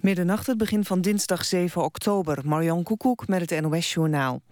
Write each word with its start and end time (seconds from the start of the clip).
Middernacht, 0.00 0.46
het 0.46 0.58
begin 0.58 0.84
van 0.84 1.00
dinsdag 1.00 1.44
7 1.44 1.82
oktober. 1.82 2.38
Marjan 2.44 2.82
Koekoek 2.82 3.28
met 3.28 3.50
het 3.50 3.60
NOS-journaal. 3.60 4.42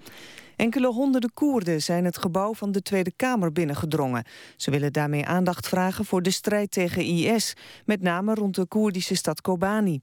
Enkele 0.56 0.86
honderden 0.86 1.32
Koerden 1.34 1.82
zijn 1.82 2.04
het 2.04 2.18
gebouw 2.18 2.54
van 2.54 2.72
de 2.72 2.82
Tweede 2.82 3.12
Kamer 3.16 3.52
binnengedrongen. 3.52 4.24
Ze 4.56 4.70
willen 4.70 4.92
daarmee 4.92 5.26
aandacht 5.26 5.68
vragen 5.68 6.04
voor 6.04 6.22
de 6.22 6.30
strijd 6.30 6.70
tegen 6.70 7.04
IS, 7.04 7.54
met 7.84 8.02
name 8.02 8.34
rond 8.34 8.54
de 8.54 8.66
Koerdische 8.66 9.14
stad 9.14 9.40
Kobani. 9.40 10.00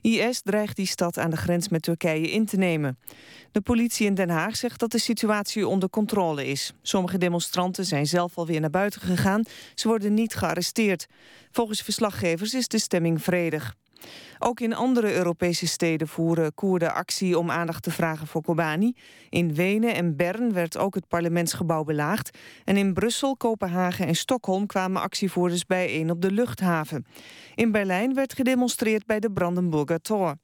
IS 0.00 0.40
dreigt 0.42 0.76
die 0.76 0.86
stad 0.86 1.18
aan 1.18 1.30
de 1.30 1.36
grens 1.36 1.68
met 1.68 1.82
Turkije 1.82 2.30
in 2.30 2.46
te 2.46 2.56
nemen. 2.56 2.98
De 3.52 3.60
politie 3.60 4.06
in 4.06 4.14
Den 4.14 4.30
Haag 4.30 4.56
zegt 4.56 4.80
dat 4.80 4.90
de 4.90 4.98
situatie 4.98 5.68
onder 5.68 5.90
controle 5.90 6.46
is. 6.46 6.72
Sommige 6.82 7.18
demonstranten 7.18 7.84
zijn 7.84 8.06
zelf 8.06 8.38
alweer 8.38 8.60
naar 8.60 8.70
buiten 8.70 9.00
gegaan. 9.00 9.42
Ze 9.74 9.88
worden 9.88 10.14
niet 10.14 10.34
gearresteerd. 10.34 11.06
Volgens 11.50 11.82
verslaggevers 11.82 12.54
is 12.54 12.68
de 12.68 12.78
stemming 12.78 13.22
vredig. 13.22 13.74
Ook 14.38 14.60
in 14.60 14.74
andere 14.74 15.14
Europese 15.14 15.66
steden 15.66 16.08
voeren 16.08 16.54
Koerden 16.54 16.94
actie 16.94 17.38
om 17.38 17.50
aandacht 17.50 17.82
te 17.82 17.90
vragen 17.90 18.26
voor 18.26 18.42
Kobani. 18.42 18.94
In 19.28 19.54
Wenen 19.54 19.94
en 19.94 20.16
Bern 20.16 20.52
werd 20.52 20.76
ook 20.76 20.94
het 20.94 21.08
parlementsgebouw 21.08 21.84
belaagd. 21.84 22.38
En 22.64 22.76
in 22.76 22.94
Brussel, 22.94 23.36
Kopenhagen 23.36 24.06
en 24.06 24.14
Stockholm 24.14 24.66
kwamen 24.66 25.02
actievoerders 25.02 25.66
bijeen 25.66 26.10
op 26.10 26.20
de 26.20 26.30
luchthaven. 26.30 27.06
In 27.54 27.72
Berlijn 27.72 28.14
werd 28.14 28.34
gedemonstreerd 28.34 29.06
bij 29.06 29.20
de 29.20 29.30
Brandenburger 29.30 30.00
Tor. 30.00 30.36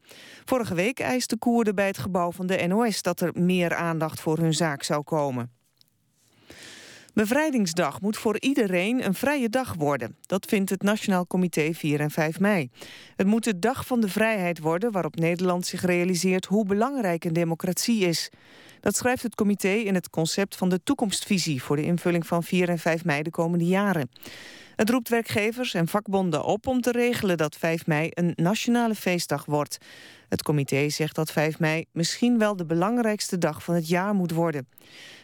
Vorige 0.44 0.74
week 0.74 1.00
eisten 1.00 1.38
Koerden 1.38 1.74
bij 1.74 1.86
het 1.86 1.98
gebouw 1.98 2.32
van 2.32 2.46
de 2.46 2.66
NOS 2.66 3.02
dat 3.02 3.20
er 3.20 3.30
meer 3.34 3.74
aandacht 3.74 4.20
voor 4.20 4.38
hun 4.38 4.54
zaak 4.54 4.82
zou 4.82 5.02
komen. 5.02 5.61
Bevrijdingsdag 7.14 8.00
moet 8.00 8.16
voor 8.16 8.40
iedereen 8.40 9.04
een 9.04 9.14
vrije 9.14 9.48
dag 9.48 9.74
worden. 9.74 10.16
Dat 10.20 10.46
vindt 10.46 10.70
het 10.70 10.82
Nationaal 10.82 11.26
Comité 11.26 11.74
4 11.74 12.00
en 12.00 12.10
5 12.10 12.40
mei. 12.40 12.70
Het 13.16 13.26
moet 13.26 13.44
de 13.44 13.58
dag 13.58 13.86
van 13.86 14.00
de 14.00 14.08
vrijheid 14.08 14.58
worden 14.58 14.92
waarop 14.92 15.16
Nederland 15.16 15.66
zich 15.66 15.82
realiseert 15.82 16.44
hoe 16.44 16.66
belangrijk 16.66 17.24
een 17.24 17.32
democratie 17.32 18.04
is. 18.04 18.30
Dat 18.80 18.96
schrijft 18.96 19.22
het 19.22 19.34
comité 19.34 19.68
in 19.68 19.94
het 19.94 20.10
concept 20.10 20.56
van 20.56 20.68
de 20.68 20.82
toekomstvisie 20.82 21.62
voor 21.62 21.76
de 21.76 21.82
invulling 21.82 22.26
van 22.26 22.42
4 22.42 22.68
en 22.68 22.78
5 22.78 23.04
mei 23.04 23.22
de 23.22 23.30
komende 23.30 23.66
jaren. 23.66 24.10
Het 24.76 24.90
roept 24.90 25.08
werkgevers 25.08 25.74
en 25.74 25.88
vakbonden 25.88 26.44
op 26.44 26.66
om 26.66 26.80
te 26.80 26.92
regelen 26.92 27.36
dat 27.36 27.56
5 27.56 27.86
mei 27.86 28.08
een 28.10 28.32
nationale 28.36 28.94
feestdag 28.94 29.44
wordt. 29.44 29.78
Het 30.28 30.42
comité 30.42 30.88
zegt 30.88 31.14
dat 31.14 31.32
5 31.32 31.58
mei 31.58 31.84
misschien 31.92 32.38
wel 32.38 32.56
de 32.56 32.66
belangrijkste 32.66 33.38
dag 33.38 33.64
van 33.64 33.74
het 33.74 33.88
jaar 33.88 34.14
moet 34.14 34.32
worden. 34.32 34.68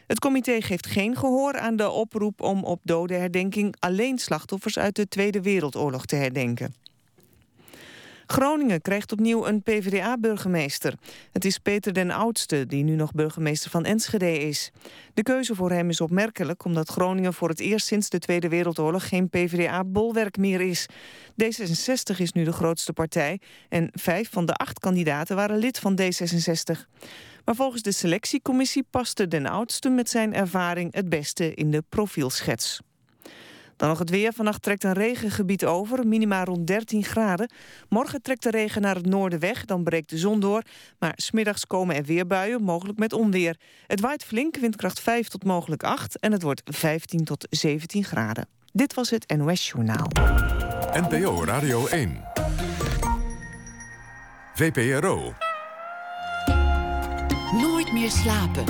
Het 0.08 0.18
comité 0.18 0.60
geeft 0.60 0.86
geen 0.86 1.16
gehoor 1.16 1.58
aan 1.58 1.76
de 1.76 1.90
oproep 1.90 2.40
om 2.40 2.64
op 2.64 2.80
dodenherdenking 2.82 3.74
alleen 3.78 4.18
slachtoffers 4.18 4.78
uit 4.78 4.96
de 4.96 5.08
Tweede 5.08 5.42
Wereldoorlog 5.42 6.06
te 6.06 6.16
herdenken. 6.16 6.74
Groningen 8.26 8.80
krijgt 8.80 9.12
opnieuw 9.12 9.46
een 9.46 9.62
PvdA-burgemeester. 9.62 10.94
Het 11.32 11.44
is 11.44 11.58
Peter 11.58 11.92
den 11.92 12.10
Oudste, 12.10 12.66
die 12.66 12.84
nu 12.84 12.94
nog 12.94 13.12
burgemeester 13.12 13.70
van 13.70 13.84
Enschede 13.84 14.38
is. 14.38 14.70
De 15.14 15.22
keuze 15.22 15.54
voor 15.54 15.70
hem 15.70 15.88
is 15.88 16.00
opmerkelijk... 16.00 16.64
omdat 16.64 16.88
Groningen 16.88 17.34
voor 17.34 17.48
het 17.48 17.60
eerst 17.60 17.86
sinds 17.86 18.08
de 18.08 18.18
Tweede 18.18 18.48
Wereldoorlog... 18.48 19.08
geen 19.08 19.28
PvdA-bolwerk 19.28 20.36
meer 20.36 20.60
is. 20.60 20.86
D66 21.42 22.16
is 22.16 22.32
nu 22.32 22.44
de 22.44 22.52
grootste 22.52 22.92
partij... 22.92 23.40
en 23.68 23.90
vijf 23.92 24.30
van 24.30 24.46
de 24.46 24.54
acht 24.54 24.78
kandidaten 24.78 25.36
waren 25.36 25.58
lid 25.58 25.78
van 25.78 26.00
D66. 26.00 26.86
Maar 27.48 27.56
volgens 27.56 27.82
de 27.82 27.92
selectiecommissie 27.92 28.86
paste 28.90 29.28
den 29.28 29.46
Oudste... 29.46 29.88
met 29.88 30.10
zijn 30.10 30.34
ervaring 30.34 30.94
het 30.94 31.08
beste 31.08 31.54
in 31.54 31.70
de 31.70 31.82
profielschets. 31.88 32.80
Dan 33.76 33.88
nog 33.88 33.98
het 33.98 34.10
weer. 34.10 34.32
Vannacht 34.32 34.62
trekt 34.62 34.84
een 34.84 34.92
regengebied 34.92 35.64
over, 35.64 36.06
minima 36.06 36.44
rond 36.44 36.66
13 36.66 37.04
graden. 37.04 37.50
Morgen 37.88 38.22
trekt 38.22 38.42
de 38.42 38.50
regen 38.50 38.82
naar 38.82 38.94
het 38.94 39.06
noorden 39.06 39.38
weg, 39.38 39.64
dan 39.64 39.84
breekt 39.84 40.10
de 40.10 40.18
zon 40.18 40.40
door. 40.40 40.62
Maar 40.98 41.12
smiddags 41.16 41.66
komen 41.66 41.96
er 41.96 42.04
weer 42.04 42.26
buien, 42.26 42.62
mogelijk 42.62 42.98
met 42.98 43.12
onweer. 43.12 43.56
Het 43.86 44.00
waait 44.00 44.24
flink, 44.24 44.56
windkracht 44.56 45.00
5 45.00 45.28
tot 45.28 45.44
mogelijk 45.44 45.82
8... 45.82 46.18
en 46.18 46.32
het 46.32 46.42
wordt 46.42 46.62
15 46.64 47.24
tot 47.24 47.46
17 47.50 48.04
graden. 48.04 48.48
Dit 48.72 48.94
was 48.94 49.10
het 49.10 49.36
NOS 49.36 49.68
Journaal. 49.68 50.08
NPO 50.92 51.44
Radio 51.44 51.86
1. 51.86 52.24
VPRO. 54.54 55.47
Nooit 57.52 57.92
meer 57.92 58.10
slapen. 58.10 58.64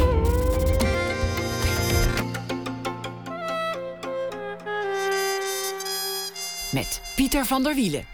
met 6.73 7.03
Pieter 7.17 7.45
van 7.47 7.63
der 7.63 7.75
Wielen. 7.75 8.05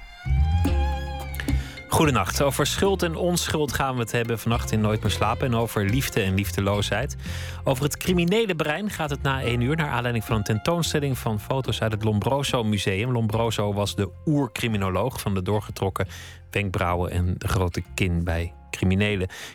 Goedenacht. 1.89 2.43
Over 2.43 2.67
schuld 2.67 3.03
en 3.03 3.17
onschuld 3.17 3.73
gaan 3.73 3.95
we 3.95 4.01
het 4.01 4.13
hebben 4.13 4.39
vannacht 4.39 4.73
in 4.73 4.81
Nooit 4.81 5.03
meer 5.03 5.11
slapen. 5.11 5.47
En 5.47 5.55
over 5.55 5.85
liefde 5.85 6.21
en 6.21 6.35
liefdeloosheid. 6.35 7.17
Over 7.65 7.85
het 7.85 7.97
criminele 7.97 8.55
brein 8.55 8.91
gaat 8.91 9.11
het 9.11 9.23
na 9.23 9.43
één 9.43 9.61
uur... 9.61 9.77
naar 9.77 9.91
aanleiding 9.91 10.25
van 10.25 10.37
een 10.37 10.43
tentoonstelling 10.43 11.19
van 11.19 11.41
foto's 11.41 11.81
uit 11.81 11.93
het 11.93 12.05
Lombroso 12.05 12.65
Museum. 12.65 13.13
Lombroso 13.13 13.73
was 13.73 13.95
de 13.95 14.11
oercriminoloog 14.25 15.21
van 15.21 15.35
de 15.35 15.43
doorgetrokken 15.43 16.07
wenkbrauwen... 16.51 17.11
en 17.11 17.35
de 17.39 17.49
grote 17.49 17.83
kin 17.95 18.25
bij 18.25 18.53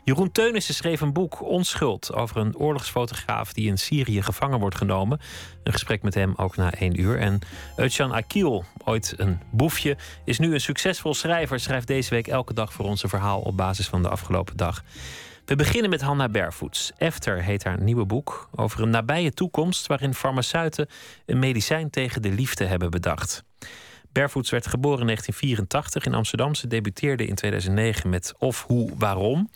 Jeroen 0.03 0.31
Teunissen 0.31 0.73
schreef 0.73 1.01
een 1.01 1.13
boek, 1.13 1.41
Onschuld, 1.41 2.13
over 2.13 2.37
een 2.37 2.57
oorlogsfotograaf 2.57 3.53
die 3.53 3.67
in 3.67 3.77
Syrië 3.77 4.21
gevangen 4.21 4.59
wordt 4.59 4.75
genomen. 4.75 5.19
Een 5.63 5.71
gesprek 5.71 6.01
met 6.01 6.13
hem 6.13 6.33
ook 6.35 6.55
na 6.55 6.73
één 6.73 6.99
uur. 6.99 7.19
En 7.19 7.39
Özcan 7.75 8.11
Akil, 8.11 8.63
ooit 8.85 9.13
een 9.17 9.39
boefje, 9.51 9.97
is 10.25 10.39
nu 10.39 10.53
een 10.53 10.61
succesvol 10.61 11.13
schrijver. 11.13 11.59
Schrijft 11.59 11.87
deze 11.87 12.09
week 12.09 12.27
elke 12.27 12.53
dag 12.53 12.73
voor 12.73 12.85
ons 12.85 13.03
een 13.03 13.09
verhaal 13.09 13.41
op 13.41 13.57
basis 13.57 13.87
van 13.87 14.01
de 14.01 14.09
afgelopen 14.09 14.57
dag. 14.57 14.83
We 15.45 15.55
beginnen 15.55 15.89
met 15.89 16.01
Hanna 16.01 16.29
Bervoets. 16.29 16.91
Efter 16.97 17.43
heet 17.43 17.63
haar 17.63 17.81
nieuwe 17.81 18.05
boek 18.05 18.49
over 18.55 18.81
een 18.81 18.89
nabije 18.89 19.33
toekomst 19.33 19.87
waarin 19.87 20.13
farmaceuten 20.13 20.87
een 21.25 21.39
medicijn 21.39 21.89
tegen 21.89 22.21
de 22.21 22.31
liefde 22.31 22.65
hebben 22.65 22.89
bedacht. 22.89 23.43
Bervoets 24.11 24.49
werd 24.49 24.67
geboren 24.67 24.99
in 24.99 25.05
1984 25.05 26.05
in 26.05 26.13
Amsterdam. 26.13 26.55
Ze 26.55 26.67
debuteerde 26.67 27.25
in 27.25 27.35
2009 27.35 28.09
met 28.09 28.33
Of, 28.37 28.63
Hoe, 28.63 28.91
Waarom. 28.97 29.49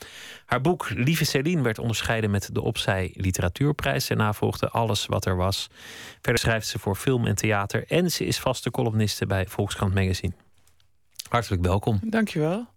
Haar 0.46 0.62
boek 0.62 0.90
Lieve 0.90 1.26
Celine 1.26 1.62
werd 1.62 1.80
onderscheiden 1.80 2.32
met 2.32 2.50
de 2.54 2.62
Opzij 2.62 3.12
Literatuurprijs. 3.16 4.08
Daarna 4.08 4.34
volgde 4.34 4.70
Alles 4.70 5.06
Wat 5.06 5.26
Er 5.26 5.36
Was. 5.36 5.70
Verder 6.22 6.42
schrijft 6.42 6.68
ze 6.68 6.80
voor 6.80 6.96
film 6.96 7.26
en 7.26 7.36
theater. 7.36 7.86
En 7.88 8.12
ze 8.12 8.26
is 8.26 8.40
vaste 8.40 8.72
columniste 8.72 9.26
bij 9.26 9.48
Volkskrant 9.48 9.94
Magazine. 9.94 10.34
Hartelijk 11.30 11.62
welkom. 11.62 12.00
Dankjewel. 12.04 12.73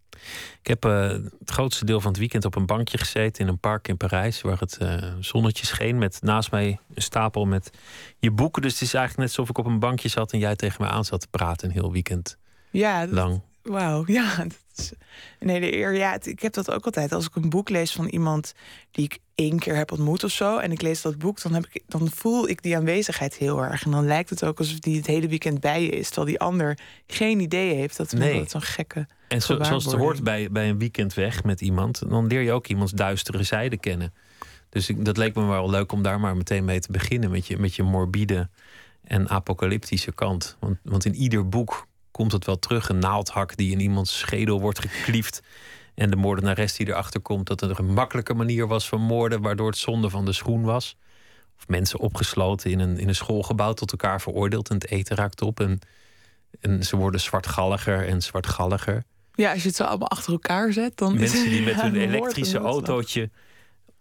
Ik 0.61 0.67
heb 0.67 0.85
uh, 0.85 1.09
het 1.39 1.51
grootste 1.51 1.85
deel 1.85 2.01
van 2.01 2.11
het 2.11 2.21
weekend 2.21 2.45
op 2.45 2.57
een 2.57 2.67
bankje 2.67 2.99
gezeten 2.99 3.45
in 3.45 3.51
een 3.51 3.59
park 3.59 3.89
in 3.89 3.97
Parijs, 3.97 4.41
waar 4.41 4.59
het 4.59 4.79
uh, 4.83 5.03
zonnetje 5.21 5.67
scheen. 5.67 5.99
Met 5.99 6.19
naast 6.23 6.51
mij 6.51 6.79
een 6.95 7.03
stapel 7.03 7.45
met 7.45 7.71
je 8.19 8.31
boeken. 8.31 8.63
Dus 8.63 8.73
het 8.73 8.83
is 8.83 8.95
eigenlijk 8.95 9.29
net 9.29 9.39
alsof 9.39 9.51
ik 9.51 9.65
op 9.65 9.73
een 9.73 9.79
bankje 9.79 10.09
zat 10.09 10.33
en 10.33 10.39
jij 10.39 10.57
tegen 10.57 10.85
me 10.85 10.91
aan 10.91 11.05
zat 11.05 11.21
te 11.21 11.29
praten 11.31 11.69
een 11.69 11.75
heel 11.75 11.93
weekend. 11.93 12.37
Ja, 12.71 13.07
lang. 13.07 13.41
Wauw, 13.67 14.05
ja. 14.07 14.37
Dat 14.77 14.85
is 14.85 14.93
een 15.39 15.49
hele 15.49 15.77
eer. 15.77 15.95
Ja, 15.95 16.19
ik 16.23 16.41
heb 16.41 16.53
dat 16.53 16.71
ook 16.71 16.85
altijd. 16.85 17.13
Als 17.13 17.27
ik 17.27 17.35
een 17.35 17.51
boek 17.51 17.69
lees 17.69 17.93
van 17.93 18.07
iemand 18.07 18.55
die 18.91 19.05
ik 19.05 19.19
één 19.35 19.59
keer 19.59 19.77
heb 19.77 19.93
ontmoet 19.93 20.25
of 20.25 20.31
zo. 20.31 20.59
En 20.59 20.73
ik 20.73 20.83
lees 20.83 21.03
dat 21.03 21.19
boek, 21.19 21.43
dan, 21.43 21.55
heb 21.55 21.67
ik, 21.71 21.83
dan 21.87 22.11
voel 22.11 22.49
ik 22.49 22.63
die 22.63 22.77
aanwezigheid 22.77 23.35
heel 23.35 23.63
erg. 23.63 23.85
En 23.85 23.91
dan 23.91 24.07
lijkt 24.07 24.31
het 24.31 24.45
ook 24.45 24.59
alsof 24.59 24.79
die 24.79 24.97
het 24.97 25.07
hele 25.07 25.29
weekend 25.29 25.61
bij 25.61 25.83
je 25.83 25.89
is. 25.89 26.07
Terwijl 26.07 26.27
die 26.27 26.39
ander 26.39 26.79
geen 27.07 27.41
idee 27.41 27.75
heeft. 27.75 27.97
Dat 27.97 28.13
nee. 28.13 28.45
zo'n 28.49 28.63
gekke. 28.63 29.07
En 29.29 29.43
zo, 29.43 29.63
zoals 29.63 29.85
het 29.85 29.95
hoort 29.95 30.23
bij, 30.23 30.51
bij 30.51 30.69
een 30.69 30.79
weekend 30.79 31.15
weg 31.15 31.45
met 31.45 31.61
iemand, 31.61 32.03
dan 32.09 32.27
leer 32.27 32.43
je 32.43 32.53
ook 32.53 32.67
iemands 32.67 32.93
duistere 32.93 33.43
zijde 33.43 33.77
kennen. 33.77 34.15
Dus 34.69 34.89
ik, 34.89 35.05
dat 35.05 35.17
leek 35.17 35.35
me 35.35 35.47
wel 35.47 35.71
leuk 35.71 35.93
om 35.93 36.03
daar 36.03 36.21
maar 36.21 36.37
meteen 36.37 36.65
mee 36.65 36.81
te 36.81 36.93
beginnen. 36.93 37.31
Met 37.31 37.47
je, 37.47 37.59
met 37.59 37.75
je 37.75 37.83
morbide 37.83 38.49
en 39.05 39.29
apocalyptische 39.29 40.13
kant. 40.13 40.57
Want, 40.61 40.79
want 40.83 41.05
in 41.05 41.15
ieder 41.15 41.49
boek 41.49 41.87
komt 42.17 42.33
het 42.33 42.45
wel 42.45 42.59
terug. 42.59 42.89
Een 42.89 42.99
naaldhak 42.99 43.57
die 43.57 43.73
in 43.73 43.81
iemands 43.81 44.19
schedel 44.19 44.61
wordt 44.61 44.79
gekliefd. 44.79 45.41
En 45.95 46.11
de 46.11 46.17
moordenares 46.17 46.77
die 46.77 46.87
erachter 46.89 47.21
komt 47.21 47.47
dat 47.47 47.61
het 47.61 47.79
een 47.79 47.93
makkelijke 47.93 48.35
manier 48.35 48.67
was 48.67 48.89
van 48.89 49.01
moorden, 49.01 49.41
waardoor 49.41 49.67
het 49.67 49.77
zonde 49.77 50.11
van 50.11 50.25
de 50.25 50.33
schoen 50.33 50.63
was. 50.63 50.97
Of 51.59 51.69
mensen 51.69 51.99
opgesloten 51.99 52.71
in 52.71 52.81
een, 52.81 52.99
in 52.99 53.09
een 53.09 53.15
schoolgebouw 53.15 53.73
tot 53.73 53.91
elkaar 53.91 54.21
veroordeeld 54.21 54.69
en 54.69 54.75
het 54.75 54.91
eten 54.91 55.17
raakt 55.17 55.43
op. 55.43 55.61
En, 55.61 55.79
en 56.61 56.83
ze 56.83 56.97
worden 56.97 57.21
zwartgalliger 57.21 58.07
en 58.09 58.23
zwartgalliger. 58.23 59.05
Ja, 59.35 59.53
als 59.53 59.63
je 59.63 59.69
het 59.69 59.77
zo 59.77 59.85
allemaal 59.85 60.09
achter 60.09 60.33
elkaar 60.33 60.73
zet, 60.73 60.97
dan. 60.97 61.19
Mensen 61.19 61.51
die 61.51 61.63
met 61.63 61.81
hun 61.87 61.97
elektrische 61.97 62.59
autootje 62.59 63.31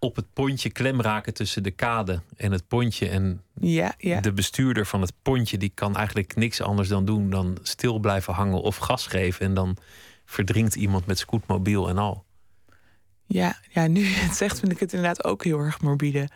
op 0.05 0.15
het 0.15 0.25
pontje 0.33 0.69
klem 0.69 1.01
raken 1.01 1.33
tussen 1.33 1.63
de 1.63 1.71
kade 1.71 2.21
en 2.37 2.51
het 2.51 2.67
pontje. 2.67 3.07
En 3.07 3.41
ja, 3.59 3.93
ja. 3.97 4.21
de 4.21 4.33
bestuurder 4.33 4.85
van 4.85 5.01
het 5.01 5.13
pontje 5.21 5.57
die 5.57 5.71
kan 5.73 5.95
eigenlijk 5.95 6.35
niks 6.35 6.61
anders 6.61 6.87
dan 6.87 7.05
doen 7.05 7.29
dan 7.29 7.57
stil 7.61 7.99
blijven 7.99 8.33
hangen 8.33 8.61
of 8.61 8.77
gas 8.77 9.07
geven. 9.07 9.45
En 9.45 9.53
dan 9.53 9.77
verdrinkt 10.25 10.75
iemand 10.75 11.05
met 11.05 11.19
scootmobiel 11.19 11.89
en 11.89 11.97
al. 11.97 12.23
Ja, 13.25 13.57
ja, 13.69 13.87
nu 13.87 14.05
het 14.05 14.35
zegt 14.41 14.59
vind 14.59 14.71
ik 14.71 14.79
het 14.79 14.93
inderdaad 14.93 15.23
ook 15.23 15.43
heel 15.43 15.59
erg 15.59 15.81
morbide. 15.81 16.29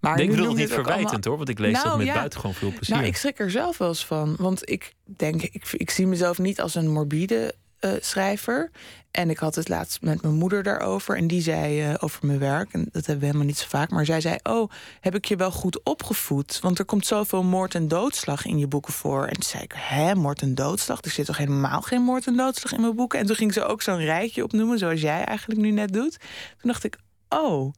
Maar 0.00 0.20
ik 0.20 0.30
bedoel 0.30 0.48
het 0.48 0.56
niet 0.56 0.72
verwijtend 0.72 1.24
hoor, 1.24 1.36
want 1.36 1.48
ik 1.48 1.58
lees 1.58 1.74
dat 1.74 1.84
nou 1.84 1.98
met 1.98 2.06
ja. 2.06 2.14
buitengewoon 2.14 2.54
veel 2.54 2.72
plezier. 2.72 2.94
Nou, 2.94 3.06
ik 3.06 3.16
schrik 3.16 3.38
er 3.38 3.50
zelf 3.50 3.78
wel 3.78 3.88
eens 3.88 4.06
van. 4.06 4.36
Want 4.38 4.70
ik 4.70 4.94
denk, 5.04 5.42
ik, 5.42 5.72
ik 5.72 5.90
zie 5.90 6.06
mezelf 6.06 6.38
niet 6.38 6.60
als 6.60 6.74
een 6.74 6.88
morbide 6.88 7.54
uh, 7.80 7.92
schrijver. 8.00 8.70
En 9.10 9.30
ik 9.30 9.38
had 9.38 9.54
het 9.54 9.68
laatst 9.68 10.02
met 10.02 10.22
mijn 10.22 10.34
moeder 10.34 10.62
daarover. 10.62 11.16
En 11.16 11.26
die 11.26 11.42
zei 11.42 11.88
uh, 11.88 11.94
over 11.98 12.26
mijn 12.26 12.38
werk. 12.38 12.72
En 12.72 12.80
dat 12.92 13.06
hebben 13.06 13.18
we 13.18 13.26
helemaal 13.26 13.46
niet 13.46 13.58
zo 13.58 13.66
vaak. 13.68 13.90
Maar 13.90 14.04
zij 14.04 14.20
zei: 14.20 14.36
Oh, 14.42 14.70
heb 15.00 15.14
ik 15.14 15.24
je 15.24 15.36
wel 15.36 15.50
goed 15.50 15.82
opgevoed? 15.82 16.60
Want 16.60 16.78
er 16.78 16.84
komt 16.84 17.06
zoveel 17.06 17.42
moord 17.42 17.74
en 17.74 17.88
doodslag 17.88 18.46
in 18.46 18.58
je 18.58 18.66
boeken 18.66 18.92
voor. 18.92 19.24
En 19.24 19.34
toen 19.34 19.42
zei 19.42 19.62
ik: 19.62 19.72
Hè, 19.76 20.14
moord 20.14 20.42
en 20.42 20.54
doodslag? 20.54 21.02
Er 21.02 21.10
zit 21.10 21.26
toch 21.26 21.36
helemaal 21.36 21.82
geen 21.82 22.02
moord 22.02 22.26
en 22.26 22.36
doodslag 22.36 22.72
in 22.72 22.80
mijn 22.80 22.94
boeken? 22.94 23.18
En 23.18 23.26
toen 23.26 23.36
ging 23.36 23.52
ze 23.52 23.64
ook 23.64 23.82
zo'n 23.82 24.04
rijtje 24.04 24.44
opnoemen, 24.44 24.78
zoals 24.78 25.00
jij 25.00 25.24
eigenlijk 25.24 25.60
nu 25.60 25.70
net 25.70 25.92
doet. 25.92 26.18
Toen 26.58 26.70
dacht 26.70 26.84
ik: 26.84 26.98
Oh. 27.28 27.72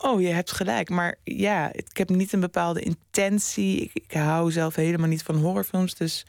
Oh, 0.00 0.20
je 0.20 0.28
hebt 0.28 0.52
gelijk. 0.52 0.88
Maar 0.88 1.16
ja, 1.24 1.72
ik 1.72 1.96
heb 1.96 2.08
niet 2.08 2.32
een 2.32 2.40
bepaalde 2.40 2.80
intentie. 2.80 3.80
Ik, 3.80 3.90
ik 3.94 4.12
hou 4.12 4.52
zelf 4.52 4.74
helemaal 4.74 5.08
niet 5.08 5.22
van 5.22 5.36
horrorfilms. 5.36 5.94
Dus. 5.94 6.26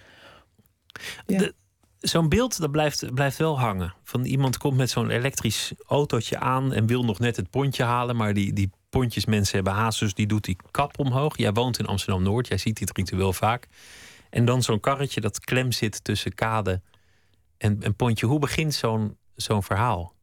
Ja. 1.26 1.52
Zo'n 2.00 2.30
beeld 2.30 2.60
dat 2.60 2.72
blijft, 2.72 3.14
blijft 3.14 3.38
wel 3.38 3.60
hangen. 3.60 3.94
Van 4.04 4.26
iemand 4.26 4.58
komt 4.58 4.78
met 4.78 4.90
zo'n 4.90 5.10
elektrisch 5.10 5.72
autootje 5.88 6.40
aan 6.40 6.74
en 6.74 6.86
wil 6.86 7.06
nog 7.06 7.20
net 7.20 7.36
het 7.36 7.50
pontje 7.50 7.84
halen. 7.84 8.16
Maar 8.16 8.34
die, 8.34 8.54
die 8.54 8.70
pontjes 8.90 9.26
mensen 9.26 9.56
hebben 9.56 9.74
haast, 9.74 10.00
dus 10.00 10.14
die 10.14 10.28
doet 10.28 10.44
die 10.44 10.56
kap 10.72 11.00
omhoog. 11.00 11.38
Jij 11.38 11.54
woont 11.54 11.80
in 11.80 11.86
Amsterdam 11.86 12.24
Noord, 12.24 12.48
jij 12.48 12.58
ziet 12.58 12.78
dit 12.78 12.98
ritueel 12.98 13.34
vaak. 13.34 13.68
En 14.30 14.46
dan 14.46 14.64
zo'n 14.64 14.80
karretje 14.80 15.22
dat 15.22 15.40
klem 15.40 15.72
zit 15.72 16.04
tussen 16.04 16.34
kade 16.36 16.82
en, 17.58 17.84
en 17.84 17.96
pontje. 17.96 18.26
Hoe 18.26 18.40
begint 18.40 18.74
zo'n 18.74 19.18
zo'n 19.36 19.64
verhaal? 19.64 20.14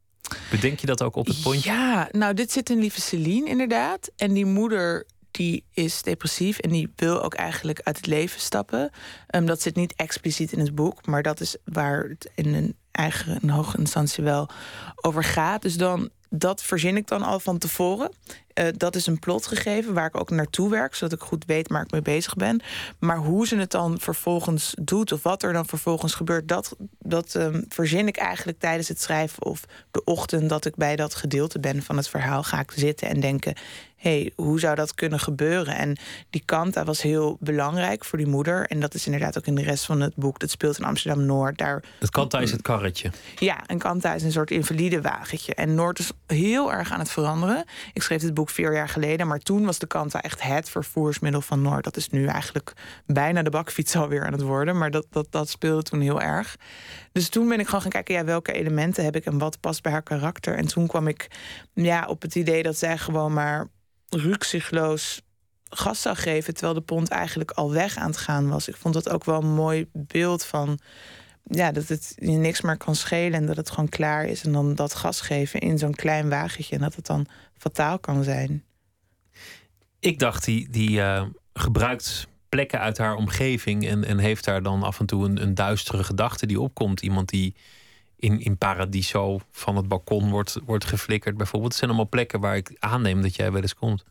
Bedenk 0.50 0.78
je 0.78 0.86
dat 0.86 1.02
ook 1.02 1.16
op 1.16 1.26
het 1.26 1.42
pontje? 1.42 1.70
Ja, 1.70 2.08
nou, 2.10 2.34
dit 2.34 2.52
zit 2.52 2.70
in 2.70 2.78
lieve 2.78 3.00
Celine 3.00 3.48
inderdaad. 3.48 4.10
En 4.16 4.32
die 4.32 4.46
moeder 4.46 5.06
die 5.36 5.64
is 5.72 6.02
depressief 6.02 6.58
en 6.58 6.70
die 6.70 6.92
wil 6.96 7.22
ook 7.22 7.34
eigenlijk 7.34 7.80
uit 7.82 7.96
het 7.96 8.06
leven 8.06 8.40
stappen. 8.40 8.90
Um, 9.34 9.46
dat 9.46 9.62
zit 9.62 9.76
niet 9.76 9.94
expliciet 9.96 10.52
in 10.52 10.58
het 10.58 10.74
boek, 10.74 11.06
maar 11.06 11.22
dat 11.22 11.40
is 11.40 11.56
waar 11.64 12.02
het 12.02 12.30
in 12.34 12.54
een 12.54 12.76
eigen 12.92 13.38
een 13.42 13.50
hoge 13.50 13.78
instantie 13.78 14.24
wel 14.24 14.48
over 14.96 15.24
gaat. 15.24 15.62
Dus 15.62 15.76
dan 15.76 16.10
dat 16.30 16.62
verzin 16.62 16.96
ik 16.96 17.06
dan 17.06 17.22
al 17.22 17.40
van 17.40 17.58
tevoren. 17.58 18.12
Uh, 18.58 18.66
dat 18.76 18.94
is 18.94 19.06
een 19.06 19.18
plot 19.18 19.46
gegeven 19.46 19.94
waar 19.94 20.06
ik 20.06 20.20
ook 20.20 20.30
naartoe 20.30 20.70
werk, 20.70 20.94
zodat 20.94 21.18
ik 21.18 21.26
goed 21.26 21.44
weet 21.44 21.68
waar 21.68 21.82
ik 21.82 21.90
mee 21.90 22.02
bezig 22.02 22.34
ben. 22.34 22.60
Maar 22.98 23.16
hoe 23.16 23.46
ze 23.46 23.56
het 23.56 23.70
dan 23.70 24.00
vervolgens 24.00 24.74
doet 24.80 25.12
of 25.12 25.22
wat 25.22 25.42
er 25.42 25.52
dan 25.52 25.66
vervolgens 25.66 26.14
gebeurt, 26.14 26.48
dat, 26.48 26.76
dat 26.98 27.34
um, 27.34 27.64
verzin 27.68 28.06
ik 28.06 28.16
eigenlijk 28.16 28.58
tijdens 28.58 28.88
het 28.88 29.00
schrijven 29.00 29.44
of 29.44 29.64
de 29.90 30.04
ochtend 30.04 30.48
dat 30.48 30.64
ik 30.64 30.74
bij 30.74 30.96
dat 30.96 31.14
gedeelte 31.14 31.60
ben 31.60 31.82
van 31.82 31.96
het 31.96 32.08
verhaal, 32.08 32.42
ga 32.42 32.60
ik 32.60 32.70
zitten 32.70 33.08
en 33.08 33.20
denken: 33.20 33.54
hey, 33.96 34.32
hoe 34.36 34.60
zou 34.60 34.74
dat 34.74 34.94
kunnen 34.94 35.20
gebeuren? 35.20 35.76
En 35.76 35.96
die 36.30 36.42
Kanta 36.44 36.84
was 36.84 37.02
heel 37.02 37.36
belangrijk 37.40 38.04
voor 38.04 38.18
die 38.18 38.26
moeder. 38.26 38.66
En 38.66 38.80
dat 38.80 38.94
is 38.94 39.06
inderdaad 39.06 39.38
ook 39.38 39.46
in 39.46 39.54
de 39.54 39.62
rest 39.62 39.84
van 39.84 40.00
het 40.00 40.14
boek. 40.14 40.38
Dat 40.38 40.50
speelt 40.50 40.78
in 40.78 40.84
Amsterdam-Noord. 40.84 41.58
Daar... 41.58 41.82
Het 41.98 42.10
Kanta 42.10 42.40
is 42.40 42.50
het 42.50 42.62
karretje. 42.62 43.10
Ja, 43.38 43.62
een 43.66 43.78
Kanta 43.78 44.14
is 44.14 44.22
een 44.22 44.32
soort 44.32 44.50
invalide 44.50 45.00
wagentje. 45.00 45.54
En 45.54 45.74
Noord 45.74 45.98
is 45.98 46.10
heel 46.26 46.72
erg 46.72 46.92
aan 46.92 46.98
het 46.98 47.10
veranderen. 47.10 47.64
Ik 47.92 48.02
schreef 48.02 48.20
dit 48.20 48.34
boek 48.34 48.45
vier 48.50 48.72
jaar 48.72 48.88
geleden. 48.88 49.26
Maar 49.26 49.38
toen 49.38 49.64
was 49.64 49.78
de 49.78 49.86
Kanta 49.86 50.22
echt 50.22 50.42
het 50.42 50.70
vervoersmiddel 50.70 51.40
van 51.40 51.62
Noord. 51.62 51.84
Dat 51.84 51.96
is 51.96 52.08
nu 52.08 52.26
eigenlijk 52.26 52.72
bijna 53.06 53.42
de 53.42 53.50
bakfiets 53.50 53.96
alweer 53.96 54.26
aan 54.26 54.32
het 54.32 54.42
worden. 54.42 54.78
Maar 54.78 54.90
dat, 54.90 55.06
dat, 55.10 55.26
dat 55.30 55.48
speelde 55.48 55.82
toen 55.82 56.00
heel 56.00 56.20
erg. 56.20 56.56
Dus 57.12 57.28
toen 57.28 57.48
ben 57.48 57.60
ik 57.60 57.66
gewoon 57.66 57.80
gaan 57.80 57.90
kijken, 57.90 58.14
ja, 58.14 58.24
welke 58.24 58.52
elementen 58.52 59.04
heb 59.04 59.16
ik 59.16 59.24
en 59.24 59.38
wat 59.38 59.60
past 59.60 59.82
bij 59.82 59.92
haar 59.92 60.02
karakter. 60.02 60.56
En 60.56 60.66
toen 60.66 60.86
kwam 60.86 61.08
ik 61.08 61.28
ja, 61.74 62.06
op 62.06 62.22
het 62.22 62.34
idee 62.34 62.62
dat 62.62 62.76
zij 62.76 62.98
gewoon 62.98 63.32
maar 63.32 63.68
rukzichtloos 64.08 65.22
gas 65.68 66.02
zou 66.02 66.16
geven, 66.16 66.54
terwijl 66.54 66.74
de 66.74 66.80
pont 66.80 67.08
eigenlijk 67.08 67.50
al 67.50 67.72
weg 67.72 67.96
aan 67.96 68.06
het 68.06 68.16
gaan 68.16 68.48
was. 68.48 68.68
Ik 68.68 68.76
vond 68.76 68.94
dat 68.94 69.08
ook 69.08 69.24
wel 69.24 69.42
een 69.42 69.54
mooi 69.54 69.88
beeld 69.92 70.44
van 70.44 70.78
ja, 71.42 71.72
dat 71.72 71.88
het 71.88 72.12
je 72.16 72.30
niks 72.30 72.60
meer 72.60 72.76
kan 72.76 72.94
schelen 72.94 73.40
en 73.40 73.46
dat 73.46 73.56
het 73.56 73.70
gewoon 73.70 73.88
klaar 73.88 74.24
is. 74.24 74.42
En 74.42 74.52
dan 74.52 74.74
dat 74.74 74.94
gas 74.94 75.20
geven 75.20 75.60
in 75.60 75.78
zo'n 75.78 75.94
klein 75.94 76.28
wagentje 76.28 76.74
en 76.74 76.80
dat 76.80 76.94
het 76.94 77.06
dan 77.06 77.26
fataal 77.56 77.98
kan 77.98 78.24
zijn. 78.24 78.64
Ik 79.98 80.18
dacht, 80.18 80.44
die, 80.44 80.68
die 80.70 80.90
uh, 80.90 81.22
gebruikt 81.52 82.28
plekken 82.48 82.80
uit 82.80 82.98
haar 82.98 83.14
omgeving 83.14 83.86
en, 83.86 84.04
en 84.04 84.18
heeft 84.18 84.44
daar 84.44 84.62
dan 84.62 84.82
af 84.82 85.00
en 85.00 85.06
toe 85.06 85.24
een, 85.24 85.42
een 85.42 85.54
duistere 85.54 86.04
gedachte 86.04 86.46
die 86.46 86.60
opkomt. 86.60 87.00
Iemand 87.00 87.28
die 87.28 87.54
in, 88.16 88.40
in 88.40 88.58
Paradiso 88.58 89.40
van 89.50 89.76
het 89.76 89.88
balkon 89.88 90.30
wordt, 90.30 90.58
wordt 90.64 90.84
geflikkerd 90.84 91.36
bijvoorbeeld. 91.36 91.70
Het 91.70 91.80
zijn 91.80 91.90
allemaal 91.90 92.08
plekken 92.08 92.40
waar 92.40 92.56
ik 92.56 92.76
aanneem 92.78 93.22
dat 93.22 93.36
jij 93.36 93.52
wel 93.52 93.62
eens 93.62 93.74
komt. 93.74 94.04